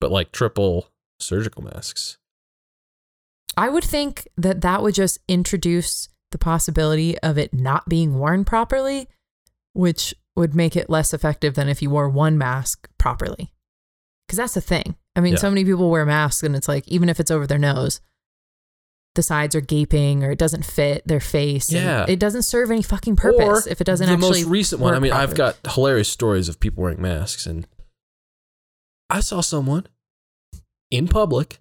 But 0.00 0.10
like 0.10 0.32
triple 0.32 0.88
surgical 1.20 1.62
masks. 1.62 2.18
I 3.56 3.68
would 3.68 3.84
think 3.84 4.28
that 4.36 4.60
that 4.62 4.82
would 4.82 4.94
just 4.94 5.18
introduce 5.28 6.08
the 6.30 6.38
possibility 6.38 7.18
of 7.20 7.38
it 7.38 7.54
not 7.54 7.88
being 7.88 8.18
worn 8.18 8.44
properly, 8.44 9.08
which 9.72 10.14
would 10.34 10.54
make 10.54 10.76
it 10.76 10.90
less 10.90 11.14
effective 11.14 11.54
than 11.54 11.68
if 11.68 11.80
you 11.80 11.88
wore 11.90 12.08
one 12.08 12.36
mask 12.36 12.88
properly. 12.98 13.52
Because 14.26 14.36
that's 14.38 14.54
the 14.54 14.60
thing. 14.60 14.96
I 15.14 15.20
mean, 15.20 15.34
Yeah. 15.34 15.38
so 15.38 15.50
many 15.50 15.64
people 15.64 15.90
wear 15.90 16.04
masks 16.04 16.42
and 16.42 16.54
it's 16.56 16.68
like, 16.68 16.86
even 16.88 17.08
if 17.08 17.20
it's 17.20 17.30
over 17.30 17.46
their 17.46 17.58
nose, 17.58 18.00
the 19.14 19.22
sides 19.22 19.54
are 19.54 19.62
gaping 19.62 20.22
or 20.24 20.30
it 20.32 20.38
doesn't 20.38 20.64
fit 20.66 21.06
their 21.08 21.20
face. 21.20 21.72
Yeah. 21.72 22.04
It 22.06 22.18
doesn't 22.18 22.42
serve 22.42 22.70
any 22.70 22.82
fucking 22.82 23.16
purpose 23.16 23.66
Or 23.66 23.70
if 23.70 23.80
it 23.80 23.84
doesn't 23.84 24.06
the 24.08 24.12
actually. 24.12 24.42
most 24.42 24.50
recent 24.50 24.82
one. 24.82 24.92
I 24.94 24.98
mean, 24.98 25.12
I've 25.12 25.34
got 25.34 25.56
hilarious 25.72 26.10
stories 26.10 26.50
of 26.50 26.60
people 26.60 26.82
wearing 26.82 27.00
masks, 27.00 27.46
and 27.46 27.66
I 29.08 29.20
saw 29.20 29.40
someone 29.40 29.86
in 30.90 31.08
public 31.08 31.60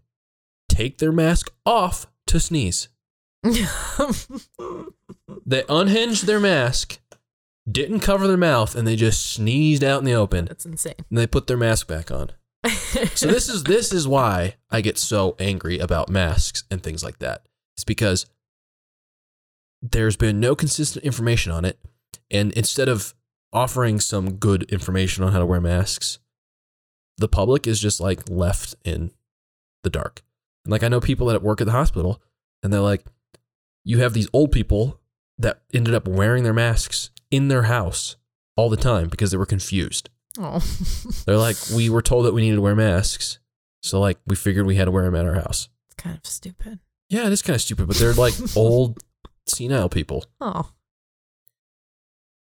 take 0.70 0.98
their 0.98 1.12
mask 1.12 1.52
off 1.66 2.08
to 2.28 2.40
sneeze. 2.40 2.90
They 5.46 5.64
unhinged 5.70 6.26
their 6.26 6.40
mask, 6.40 7.00
didn't 7.70 8.00
cover 8.00 8.28
their 8.28 8.38
mouth, 8.38 8.76
and 8.76 8.88
they 8.88 8.96
just 8.96 9.32
sneezed 9.32 9.84
out 9.84 10.00
in 10.00 10.06
the 10.06 10.14
open. 10.14 10.46
That's 10.46 10.66
insane. 10.66 10.96
And 11.10 11.18
they 11.18 11.28
put 11.28 11.48
their 11.48 11.58
mask 11.58 11.88
back 11.88 12.12
on. 12.12 12.32
So 13.14 13.28
this 13.28 13.50
is 13.50 13.66
this 13.66 13.94
is 13.94 14.08
why 14.08 14.56
I 14.72 14.80
get 14.82 14.98
so 14.98 15.36
angry 15.38 15.80
about 15.80 16.10
masks 16.10 16.64
and 16.72 16.82
things 16.82 17.04
like 17.04 17.20
that. 17.20 17.46
It's 17.76 17.84
because 17.84 18.26
there's 19.82 20.16
been 20.16 20.40
no 20.40 20.56
consistent 20.56 21.06
information 21.06 21.52
on 21.52 21.66
it, 21.66 21.78
and 22.32 22.52
instead 22.54 22.88
of 22.88 23.14
offering 23.54 24.00
some 24.00 24.36
good 24.36 24.64
information 24.72 25.24
on 25.24 25.34
how 25.34 25.40
to 25.40 25.46
wear 25.46 25.62
masks, 25.62 26.20
the 27.18 27.28
public 27.28 27.68
is 27.68 27.80
just 27.80 28.00
like 28.00 28.30
left 28.30 28.76
in 28.86 29.12
the 29.84 29.90
dark. 29.90 30.24
And 30.66 30.72
like 30.72 30.84
I 30.84 30.90
know 30.90 31.00
people 31.00 31.28
that 31.28 31.42
work 31.42 31.62
at 31.62 31.66
the 31.66 31.72
hospital, 31.72 32.22
and 32.62 32.74
they're 32.74 32.82
like, 32.82 33.06
you 33.84 34.00
have 34.00 34.14
these 34.14 34.28
old 34.34 34.52
people 34.52 35.00
that 35.38 35.62
ended 35.74 35.94
up 35.94 36.08
wearing 36.08 36.44
their 36.44 36.54
masks 36.54 37.12
in 37.32 37.48
their 37.48 37.64
house 37.64 38.16
all 38.58 38.70
the 38.70 38.78
time 38.78 39.08
because 39.08 39.32
they 39.32 39.38
were 39.38 39.46
confused. 39.46 40.10
oh. 40.40 40.60
They're 41.26 41.38
like, 41.38 41.58
we 41.76 41.90
were 41.90 42.02
told 42.02 42.26
that 42.26 42.34
we 42.34 42.42
needed 42.42 42.56
to 42.56 42.62
wear 42.62 42.76
masks. 42.76 43.40
So 43.84 44.00
like 44.00 44.18
we 44.26 44.36
figured 44.36 44.66
we 44.66 44.76
had 44.76 44.86
to 44.86 44.92
wear 44.92 45.04
them 45.04 45.16
at 45.16 45.26
our 45.26 45.36
house. 45.36 45.70
it's 45.88 45.96
kind 45.96 46.18
of 46.18 46.26
stupid. 46.26 46.80
Yeah, 47.10 47.28
it 47.28 47.32
is 47.34 47.42
kind 47.44 47.56
of 47.56 47.62
stupid, 47.62 47.88
but 47.88 47.98
they're 47.98 48.14
like 48.14 48.34
old 48.56 48.98
senile 49.46 49.90
people. 49.90 50.26
Oh. 50.42 50.72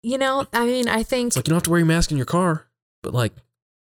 You 0.03 0.17
know, 0.17 0.45
I 0.51 0.65
mean, 0.65 0.87
I 0.89 1.03
think 1.03 1.27
It's 1.27 1.35
like 1.37 1.47
you 1.47 1.51
don't 1.51 1.57
have 1.57 1.63
to 1.63 1.69
wear 1.69 1.79
your 1.79 1.85
mask 1.87 2.11
in 2.11 2.17
your 2.17 2.25
car, 2.25 2.67
but 3.03 3.13
like 3.13 3.33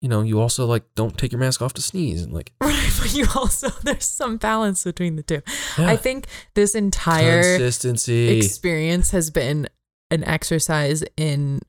you 0.02 0.10
know, 0.10 0.22
you 0.22 0.40
also 0.40 0.66
like 0.66 0.84
don't 0.96 1.18
take 1.18 1.32
your 1.32 1.40
mask 1.40 1.62
off 1.62 1.74
to 1.74 1.82
sneeze 1.82 2.24
and 2.24 2.34
like 2.34 2.52
Right, 2.62 2.90
but 3.00 3.14
you 3.14 3.28
also 3.36 3.70
there's 3.84 4.06
some 4.06 4.38
balance 4.38 4.84
between 4.84 5.16
the 5.16 5.24
two. 5.24 5.42
yeah, 5.78 5.90
I 5.90 5.96
think 5.96 6.28
this 6.56 6.76
entire 6.76 7.58
consistency. 7.58 8.38
experience 8.38 9.12
has 9.12 9.30
been 9.30 9.70
an 10.10 10.24
exercise 10.24 11.04
in 11.16 11.62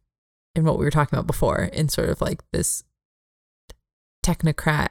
in 0.54 0.64
what 0.64 0.78
we 0.78 0.84
were 0.84 0.90
talking 0.90 1.18
about 1.18 1.26
before, 1.26 1.62
in 1.62 1.88
sort 1.88 2.08
of 2.08 2.20
like 2.20 2.42
this 2.52 2.84
technocrat 4.24 4.88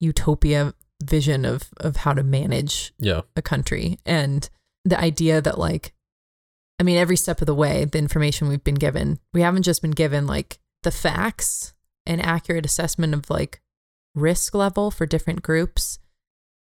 utopia 0.00 0.74
vision 1.02 1.44
of 1.44 1.70
of 1.78 1.96
how 1.96 2.12
to 2.12 2.22
manage 2.22 2.92
yeah. 2.98 3.20
a 3.36 3.42
country 3.42 3.98
and 4.06 4.48
the 4.84 4.98
idea 4.98 5.42
that 5.42 5.58
like 5.58 5.92
i 6.80 6.82
mean 6.82 6.96
every 6.96 7.16
step 7.16 7.40
of 7.42 7.46
the 7.46 7.54
way 7.54 7.84
the 7.84 7.98
information 7.98 8.48
we've 8.48 8.64
been 8.64 8.74
given 8.74 9.18
we 9.34 9.42
haven't 9.42 9.62
just 9.62 9.82
been 9.82 9.90
given 9.90 10.26
like 10.26 10.58
the 10.84 10.90
facts 10.90 11.74
an 12.06 12.20
accurate 12.20 12.66
assessment 12.66 13.14
of 13.14 13.30
like 13.30 13.60
risk 14.14 14.54
level 14.54 14.90
for 14.90 15.06
different 15.06 15.42
groups 15.42 15.98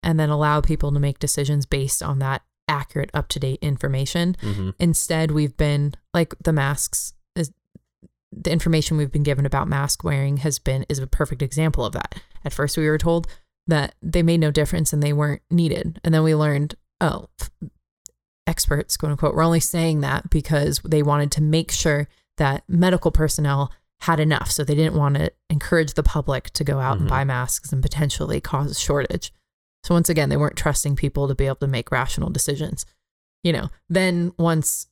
and 0.02 0.18
then 0.18 0.30
allow 0.30 0.60
people 0.60 0.92
to 0.92 1.00
make 1.00 1.18
decisions 1.18 1.66
based 1.66 2.02
on 2.02 2.18
that 2.18 2.42
accurate 2.68 3.10
up 3.14 3.28
to 3.28 3.40
date 3.40 3.58
information. 3.62 4.36
Hmm 4.40 4.70
instead 4.78 5.30
we've 5.30 5.56
been 5.56 5.94
like 6.12 6.34
the 6.42 6.52
masks 6.52 7.14
is 7.34 7.50
the 8.30 8.52
information 8.52 8.96
we've 8.96 9.12
been 9.12 9.22
given 9.22 9.46
about 9.46 9.68
mask 9.68 10.04
wearing 10.04 10.38
has 10.38 10.58
been 10.58 10.84
is 10.88 10.98
a 10.98 11.06
perfect 11.06 11.42
example 11.42 11.84
of 11.84 11.92
that. 11.94 12.20
At 12.44 12.52
first 12.52 12.76
we 12.76 12.88
were 12.88 12.98
told 12.98 13.26
that 13.66 13.94
they 14.02 14.22
made 14.22 14.40
no 14.40 14.50
difference 14.50 14.92
and 14.92 15.02
they 15.02 15.12
weren't 15.12 15.42
needed. 15.50 16.00
And 16.04 16.12
then 16.12 16.22
we 16.22 16.34
learned 16.34 16.74
oh 17.00 17.28
experts 18.46 18.96
quote 18.96 19.12
unquote 19.12 19.34
were 19.34 19.42
only 19.42 19.60
saying 19.60 20.00
that 20.00 20.30
because 20.30 20.80
they 20.84 21.02
wanted 21.02 21.30
to 21.32 21.42
make 21.42 21.70
sure 21.70 22.08
that 22.36 22.64
medical 22.68 23.10
personnel 23.10 23.72
had 24.02 24.20
enough 24.20 24.50
so 24.50 24.62
they 24.64 24.74
didn't 24.74 24.94
want 24.94 25.16
to 25.16 25.30
encourage 25.50 25.94
the 25.94 26.02
public 26.02 26.50
to 26.50 26.62
go 26.64 26.78
out 26.78 26.96
Mhm. 26.96 27.00
and 27.00 27.08
buy 27.08 27.24
masks 27.24 27.72
and 27.72 27.82
potentially 27.82 28.40
cause 28.40 28.70
a 28.70 28.74
shortage 28.74 29.32
so 29.84 29.94
once 29.94 30.08
again 30.08 30.28
they 30.28 30.36
weren't 30.36 30.56
trusting 30.56 30.94
people 30.96 31.26
to 31.28 31.34
be 31.34 31.46
able 31.46 31.56
to 31.56 31.66
make 31.66 31.90
rational 31.90 32.30
decisions 32.30 32.86
you 33.42 33.52
know 33.52 33.70
then 33.88 34.32
once 34.38 34.86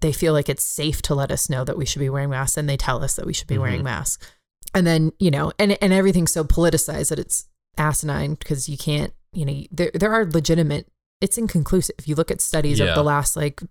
they 0.00 0.12
feel 0.12 0.32
like 0.32 0.48
it's 0.48 0.64
safe 0.64 1.00
to 1.02 1.14
let 1.14 1.30
us 1.30 1.48
know 1.48 1.64
that 1.64 1.78
we 1.78 1.86
should 1.86 2.00
be 2.00 2.10
wearing 2.10 2.30
masks 2.30 2.56
and 2.56 2.68
they 2.68 2.76
tell 2.76 3.02
us 3.04 3.14
that 3.16 3.26
we 3.26 3.32
should 3.32 3.46
be 3.46 3.58
wearing 3.58 3.80
Mhm. 3.80 3.84
masks 3.84 4.26
and 4.74 4.86
then 4.86 5.12
you 5.18 5.30
know 5.30 5.52
and 5.58 5.78
and 5.82 5.92
everything's 5.92 6.32
so 6.32 6.42
politicized 6.44 7.10
that 7.10 7.18
it's 7.20 7.46
asinine 7.78 8.34
because 8.34 8.68
you 8.68 8.76
can't 8.76 9.12
you 9.32 9.44
know 9.44 9.62
there 9.70 9.90
there 9.94 10.12
are 10.12 10.24
legitimate 10.26 10.88
it's 11.20 11.38
inconclusive 11.38 11.94
If 11.98 12.08
you 12.08 12.16
look 12.16 12.30
at 12.32 12.40
studies 12.40 12.78
Yeah. 12.80 12.86
of 12.86 12.94
the 12.96 13.04
last 13.04 13.36
like 13.36 13.62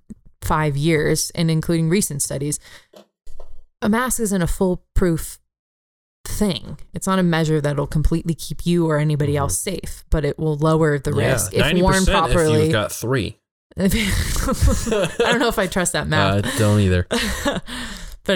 5 0.41 0.75
years 0.77 1.29
and 1.35 1.51
including 1.51 1.89
recent 1.89 2.21
studies 2.21 2.59
a 3.83 3.89
mask 3.89 4.19
isn't 4.19 4.41
a 4.41 4.47
foolproof 4.47 5.39
thing 6.25 6.77
it's 6.93 7.05
not 7.05 7.19
a 7.19 7.23
measure 7.23 7.59
that'll 7.59 7.85
completely 7.85 8.33
keep 8.33 8.65
you 8.65 8.87
or 8.89 8.97
anybody 8.97 9.33
Mhm. 9.33 9.39
else 9.39 9.59
safe 9.59 10.05
but 10.09 10.23
it 10.23 10.39
will 10.39 10.55
lower 10.55 10.97
the 10.97 11.11
yeah. 11.13 11.33
risk 11.33 11.53
if 11.53 11.59
worn 11.81 11.95
90% 11.95 12.07
properly 12.11 12.53
If 12.59 12.63
you've 12.65 12.71
got 12.71 12.91
three. 12.91 13.37
I 13.77 13.87
don't 15.19 15.39
know 15.39 15.47
if 15.47 15.57
I 15.59 15.65
trust 15.67 15.93
that 15.93 16.07
math. 16.07 16.45
Uh, 16.45 16.57
don't 16.59 16.79
either. 16.79 17.07
but 17.43 17.61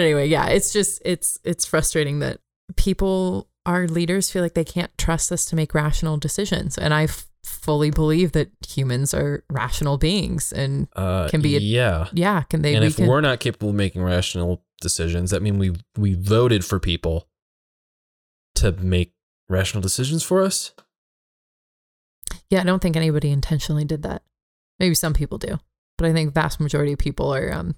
anyway, 0.02 0.26
yeah, 0.26 0.48
it's 0.48 0.72
just 0.72 1.00
it's 1.04 1.38
it's 1.44 1.64
frustrating 1.64 2.18
that 2.18 2.40
people 2.76 3.48
our 3.64 3.86
leaders 3.86 4.30
feel 4.30 4.42
like 4.42 4.54
they 4.54 4.64
can't 4.64 4.90
trust 4.98 5.30
us 5.30 5.44
to 5.46 5.56
make 5.56 5.74
rational 5.74 6.16
decisions 6.16 6.76
and 6.76 6.92
I 6.92 7.04
f- 7.04 7.28
fully 7.44 7.90
believe 7.90 8.32
that 8.32 8.50
humans 8.66 9.14
are 9.14 9.44
rational 9.50 9.96
beings 9.96 10.52
and 10.52 10.88
Uh, 10.96 11.28
Can 11.28 11.40
be 11.40 11.56
a- 11.56 11.60
yeah. 11.60 12.08
yeah, 12.12 12.42
can 12.42 12.62
they 12.62 12.74
and 12.74 12.82
we 12.82 12.88
if 12.88 12.96
can, 12.96 13.06
we're 13.06 13.20
not 13.20 13.38
capable 13.40 13.70
of 13.70 13.74
making 13.76 14.02
rational 14.02 14.62
decisions, 14.80 15.30
that 15.30 15.42
mean 15.42 15.58
we 15.58 15.74
we 15.96 16.14
voted 16.14 16.64
for 16.64 16.78
people 16.78 17.28
to 18.56 18.72
make 18.72 19.12
rational 19.48 19.80
decisions 19.82 20.22
for 20.22 20.42
us. 20.42 20.72
Yeah, 22.50 22.60
I 22.60 22.64
don't 22.64 22.80
think 22.82 22.96
anybody 22.96 23.30
intentionally 23.30 23.84
did 23.84 24.02
that. 24.02 24.22
Maybe 24.78 24.94
some 24.94 25.14
people 25.14 25.38
do, 25.38 25.58
but 25.96 26.06
I 26.08 26.12
think 26.12 26.34
vast 26.34 26.60
majority 26.60 26.92
of 26.92 26.98
people 26.98 27.32
are 27.34 27.52
um 27.52 27.74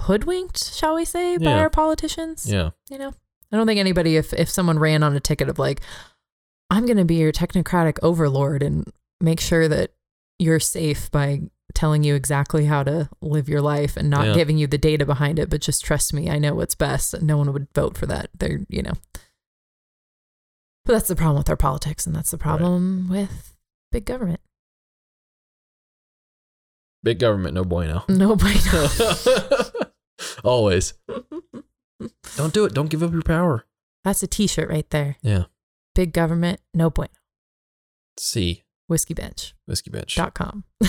hoodwinked, 0.00 0.62
shall 0.74 0.94
we 0.96 1.04
say, 1.04 1.36
by 1.38 1.44
Yeah. 1.50 1.58
our 1.60 1.70
politicians. 1.70 2.50
Yeah. 2.50 2.70
you 2.90 2.98
know 2.98 3.14
i 3.52 3.56
don't 3.56 3.66
think 3.68 3.78
anybody 3.78 4.16
if 4.16 4.32
if 4.32 4.48
someone 4.50 4.78
ran 4.80 5.02
on 5.04 5.14
a 5.14 5.20
ticket 5.20 5.48
of 5.48 5.58
like 5.60 5.80
i'm 6.70 6.86
going 6.86 6.96
to 6.96 7.04
be 7.04 7.14
your 7.16 7.30
technocratic 7.30 7.98
overlord 8.02 8.62
and 8.64 8.84
make 9.20 9.38
sure 9.38 9.68
that 9.68 9.92
you're 10.40 10.58
safe 10.58 11.08
by 11.12 11.40
telling 11.72 12.04
you 12.04 12.14
exactly 12.14 12.66
how 12.66 12.82
to 12.84 13.08
live 13.20 13.48
your 13.48 13.60
life 13.62 13.96
and 13.96 14.08
not 14.10 14.26
Yeah. 14.26 14.34
giving 14.34 14.58
you 14.58 14.66
the 14.66 14.78
data 14.78 15.04
behind 15.06 15.38
it 15.38 15.48
but 15.50 15.60
just 15.60 15.84
trust 15.84 16.12
me 16.12 16.30
i 16.30 16.38
know 16.38 16.54
what's 16.54 16.74
best 16.74 17.20
no 17.22 17.36
one 17.36 17.52
would 17.52 17.68
vote 17.74 17.96
for 17.96 18.06
that 18.06 18.30
they're 18.38 18.60
you 18.68 18.82
know 18.82 18.92
but 20.84 20.92
that's 20.92 21.08
the 21.08 21.16
problem 21.16 21.38
with 21.38 21.48
our 21.50 21.56
politics 21.56 22.06
and 22.06 22.14
that's 22.14 22.30
the 22.30 22.38
problem 22.38 23.08
with 23.08 23.54
big 23.90 24.04
government 24.04 24.40
Big 27.02 27.18
government, 27.18 27.54
no 27.54 27.64
bueno. 27.64 28.02
No 28.08 28.34
bueno. 28.34 28.88
Always. 30.44 30.94
Don't 32.36 32.54
do 32.54 32.64
it. 32.64 32.72
Don't 32.72 32.88
give 32.88 33.02
up 33.02 33.12
your 33.12 33.20
power. 33.22 33.66
that's 34.04 34.22
a 34.22 34.26
t-shirt 34.26 34.68
right 34.70 34.88
there 34.90 35.16
Yeah. 35.22 35.44
big 35.94 36.12
government 36.14 36.60
no 36.72 36.88
bueno 36.90 37.12
C. 38.18 38.63
whiskeybench.com 38.90 39.54
Whiskey 39.66 39.90
bench. 39.90 40.18
com 40.34 40.64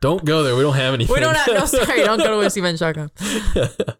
don't 0.00 0.24
go 0.24 0.42
there. 0.42 0.54
We 0.56 0.62
don't 0.62 0.74
have 0.74 0.94
anything. 0.94 1.14
we 1.14 1.20
don't 1.20 1.36
have 1.36 1.48
no 1.48 1.66
sorry 1.66 2.04
don't 2.04 2.18
go 2.18 2.40
to 2.40 2.46
whiskeybench.com 2.60 3.10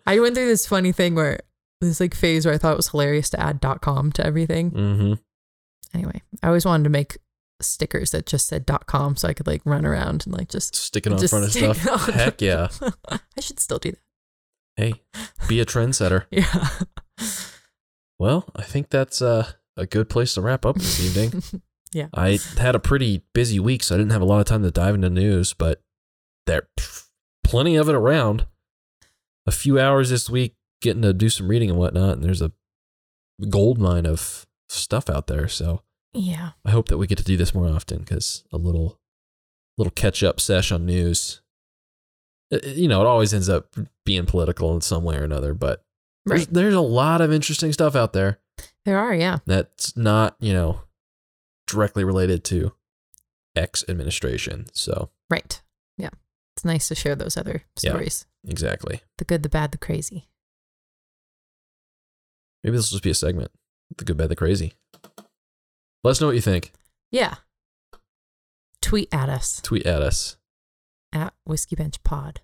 I 0.07 0.21
went 0.21 0.35
through 0.35 0.49
this 0.49 0.67
funny 0.67 0.93
thing 0.93 1.15
where 1.15 1.41
this 1.81 2.01
like 2.01 2.15
phase 2.15 2.47
where 2.47 2.55
I 2.55 2.59
thought 2.59 2.73
it 2.75 2.77
was 2.77 2.89
hilarious 2.89 3.29
to 3.31 3.41
add 3.41 3.61
.com 3.81 4.13
to 4.13 4.25
everything. 4.25 4.71
mm-hmm. 4.71 5.13
Anyway, 5.95 6.23
I 6.43 6.47
always 6.47 6.65
wanted 6.65 6.85
to 6.85 6.91
make 6.91 7.19
stickers 7.61 8.13
that 8.13 8.25
just 8.27 8.47
said 8.47 8.67
.com 8.87 9.17
so 9.17 9.29
I 9.29 9.35
could 9.35 9.47
like 9.47 9.63
run 9.65 9.85
around 9.85 10.25
and 10.27 10.33
like 10.37 10.49
just 10.49 10.75
Stick 10.75 11.07
it 11.07 11.13
on 11.13 11.19
front 11.29 11.45
of 11.45 11.53
stuff. 11.53 12.07
Heck 12.09 12.41
yeah. 12.41 12.69
I 13.11 13.41
should 13.41 13.61
still 13.61 13.79
do 13.79 13.93
that. 13.93 14.01
Hey, 14.77 14.95
be 15.49 15.61
a 15.61 15.67
trendsetter. 15.67 16.25
Yeah. 16.31 16.69
Well, 18.19 18.47
I 18.57 18.63
think 18.63 18.89
that's 18.89 19.21
uh, 19.21 19.53
a 19.77 19.87
good 19.87 20.09
place 20.09 20.35
to 20.35 20.41
wrap 20.41 20.65
up 20.67 20.77
this 20.77 21.01
evening. 21.05 21.43
Yeah. 21.95 22.07
I 22.15 22.39
had 22.57 22.75
a 22.75 22.79
pretty 22.79 23.23
busy 23.35 23.61
week, 23.61 23.83
so 23.83 23.95
I 23.95 23.99
didn't 23.99 24.13
have 24.13 24.23
a 24.23 24.25
lot 24.25 24.41
of 24.41 24.47
time 24.47 24.63
to 24.63 24.71
dive 24.71 24.95
into 24.95 25.11
news, 25.11 25.53
but 25.53 25.83
there 26.47 26.69
plenty 27.45 27.77
of 27.77 27.87
it 27.91 27.95
around. 27.95 28.47
A 29.47 29.51
few 29.51 29.79
hours 29.79 30.09
this 30.09 30.31
week 30.31 30.55
getting 30.81 31.03
to 31.03 31.13
do 31.13 31.29
some 31.29 31.49
reading 31.49 31.69
and 31.69 31.79
whatnot, 31.79 32.15
and 32.15 32.25
there's 32.25 32.41
a 32.41 32.51
gold 33.51 33.77
mine 33.79 34.07
of 34.07 34.47
stuff 34.71 35.11
out 35.11 35.27
there. 35.27 35.49
So 35.49 35.83
yeah. 36.15 36.53
I 36.65 36.71
hope 36.71 36.89
that 36.89 36.97
we 36.97 37.07
get 37.07 37.19
to 37.19 37.25
do 37.25 37.37
this 37.37 37.55
more 37.55 37.69
often 37.69 37.99
because 37.99 38.43
a 38.53 38.57
little 38.57 38.99
little 39.77 39.91
catch 39.91 40.23
up 40.23 40.41
sesh 40.41 40.73
on 40.73 40.87
news. 40.87 41.43
uh, 42.51 42.59
You 42.65 42.89
know, 42.89 43.03
it 43.03 43.07
always 43.07 43.35
ends 43.35 43.51
up 43.51 43.75
being 44.07 44.25
political 44.25 44.75
in 44.75 44.81
some 44.81 45.05
way 45.05 45.17
or 45.17 45.25
another, 45.25 45.53
but 45.53 45.85
there's, 46.25 46.47
there's 46.47 46.75
a 46.75 46.81
lot 46.81 47.21
of 47.21 47.33
interesting 47.33 47.73
stuff 47.73 47.95
out 47.95 48.15
there 48.15 48.39
There 48.85 48.99
are, 48.99 49.15
yeah. 49.15 49.39
that's 49.47 49.97
not, 49.97 50.37
you 50.41 50.53
know, 50.53 50.81
directly 51.67 52.03
related 52.05 52.43
to 52.45 52.73
X 53.55 53.85
administration. 53.89 54.67
So, 54.73 55.11
Right. 55.31 55.63
Yeah. 55.97 56.11
It's 56.57 56.65
nice 56.65 56.89
to 56.89 56.95
share 56.95 57.15
those 57.15 57.37
other 57.37 57.63
stories. 57.77 58.27
Yeah. 58.43 58.51
exactly. 58.51 59.01
The 59.19 59.25
good, 59.25 59.43
the 59.43 59.49
bad, 59.49 59.71
the 59.73 59.79
crazy. 59.79 60.29
Maybe 62.65 62.77
this 62.77 62.91
will 62.91 62.97
just 62.97 63.05
be 63.05 63.11
a 63.11 63.15
segment. 63.15 63.51
The 63.97 64.05
good, 64.05 64.17
bad, 64.17 64.29
the 64.31 64.37
crazy. 64.37 64.75
Let 66.05 66.11
us 66.13 66.21
know 66.21 66.27
what 66.29 66.35
you 66.37 66.41
think. 66.43 66.73
Yeah. 67.11 67.37
Tweet 68.81 69.09
at 69.13 69.29
us 69.29 69.61
Tweet 69.63 69.87
at 69.87 70.03
us. 70.03 70.37
at 71.13 71.33
Whiskey 71.47 71.77
Bench 71.77 72.03
Pod. 72.03 72.41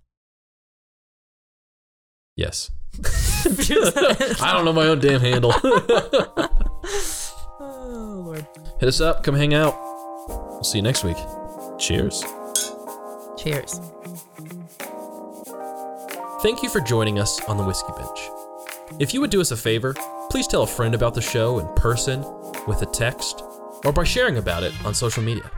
Yes. 2.37 2.71
I 4.41 4.53
don't 4.53 4.65
know 4.65 4.73
my 4.73 4.87
own 4.87 4.99
damn 5.01 5.21
handle. 5.21 5.53
oh, 7.61 8.23
Lord. 8.25 8.47
Hit 8.81 8.89
us 8.89 9.01
up. 9.01 9.23
Come 9.23 9.35
hang 9.35 9.55
out. 9.55 9.75
We'll 10.29 10.65
see 10.65 10.79
you 10.79 10.83
next 10.83 11.05
week. 11.05 11.17
Cheers. 11.79 12.23
Cheers. 13.37 13.81
Thank 16.43 16.63
you 16.63 16.69
for 16.69 16.81
joining 16.81 17.19
us 17.19 17.41
on 17.45 17.57
the 17.57 17.65
Whiskey 17.65 17.93
Bench. 17.97 18.21
If 19.01 19.15
you 19.15 19.21
would 19.21 19.31
do 19.31 19.41
us 19.41 19.51
a 19.51 19.57
favor, 19.57 19.95
please 20.31 20.47
tell 20.47 20.63
a 20.63 20.67
friend 20.67 20.95
about 20.95 21.15
the 21.15 21.21
show 21.21 21.59
in 21.59 21.67
person, 21.75 22.25
with 22.67 22.83
a 22.83 22.87
text, 22.87 23.43
or 23.85 23.93
by 23.93 24.05
sharing 24.05 24.37
about 24.37 24.63
it 24.63 24.73
on 24.85 24.95
social 24.95 25.23
media. 25.23 25.51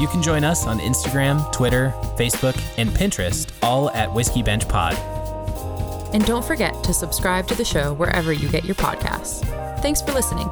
You 0.00 0.08
can 0.08 0.22
join 0.22 0.42
us 0.42 0.66
on 0.66 0.78
Instagram, 0.80 1.52
Twitter, 1.52 1.92
Facebook, 2.16 2.60
and 2.76 2.90
Pinterest, 2.90 3.50
all 3.62 3.90
at 3.90 4.12
Whiskey 4.12 4.42
Bench 4.42 4.68
Pod. 4.68 5.11
And 6.12 6.24
don't 6.24 6.44
forget 6.44 6.82
to 6.84 6.92
subscribe 6.92 7.46
to 7.48 7.54
the 7.54 7.64
show 7.64 7.92
wherever 7.94 8.32
you 8.32 8.48
get 8.48 8.64
your 8.64 8.74
podcasts. 8.74 9.46
Thanks 9.80 10.00
for 10.00 10.12
listening. 10.12 10.48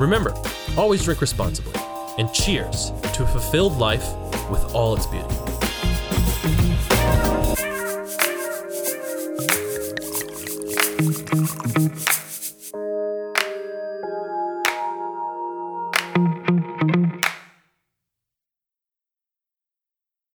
Remember, 0.00 0.34
always 0.76 1.04
drink 1.04 1.20
responsibly. 1.20 1.80
And 2.18 2.32
cheers 2.32 2.90
to 3.14 3.24
a 3.24 3.26
fulfilled 3.26 3.78
life 3.78 4.14
with 4.50 4.74
all 4.74 4.94
its 4.94 5.06
beauty. 5.06 5.34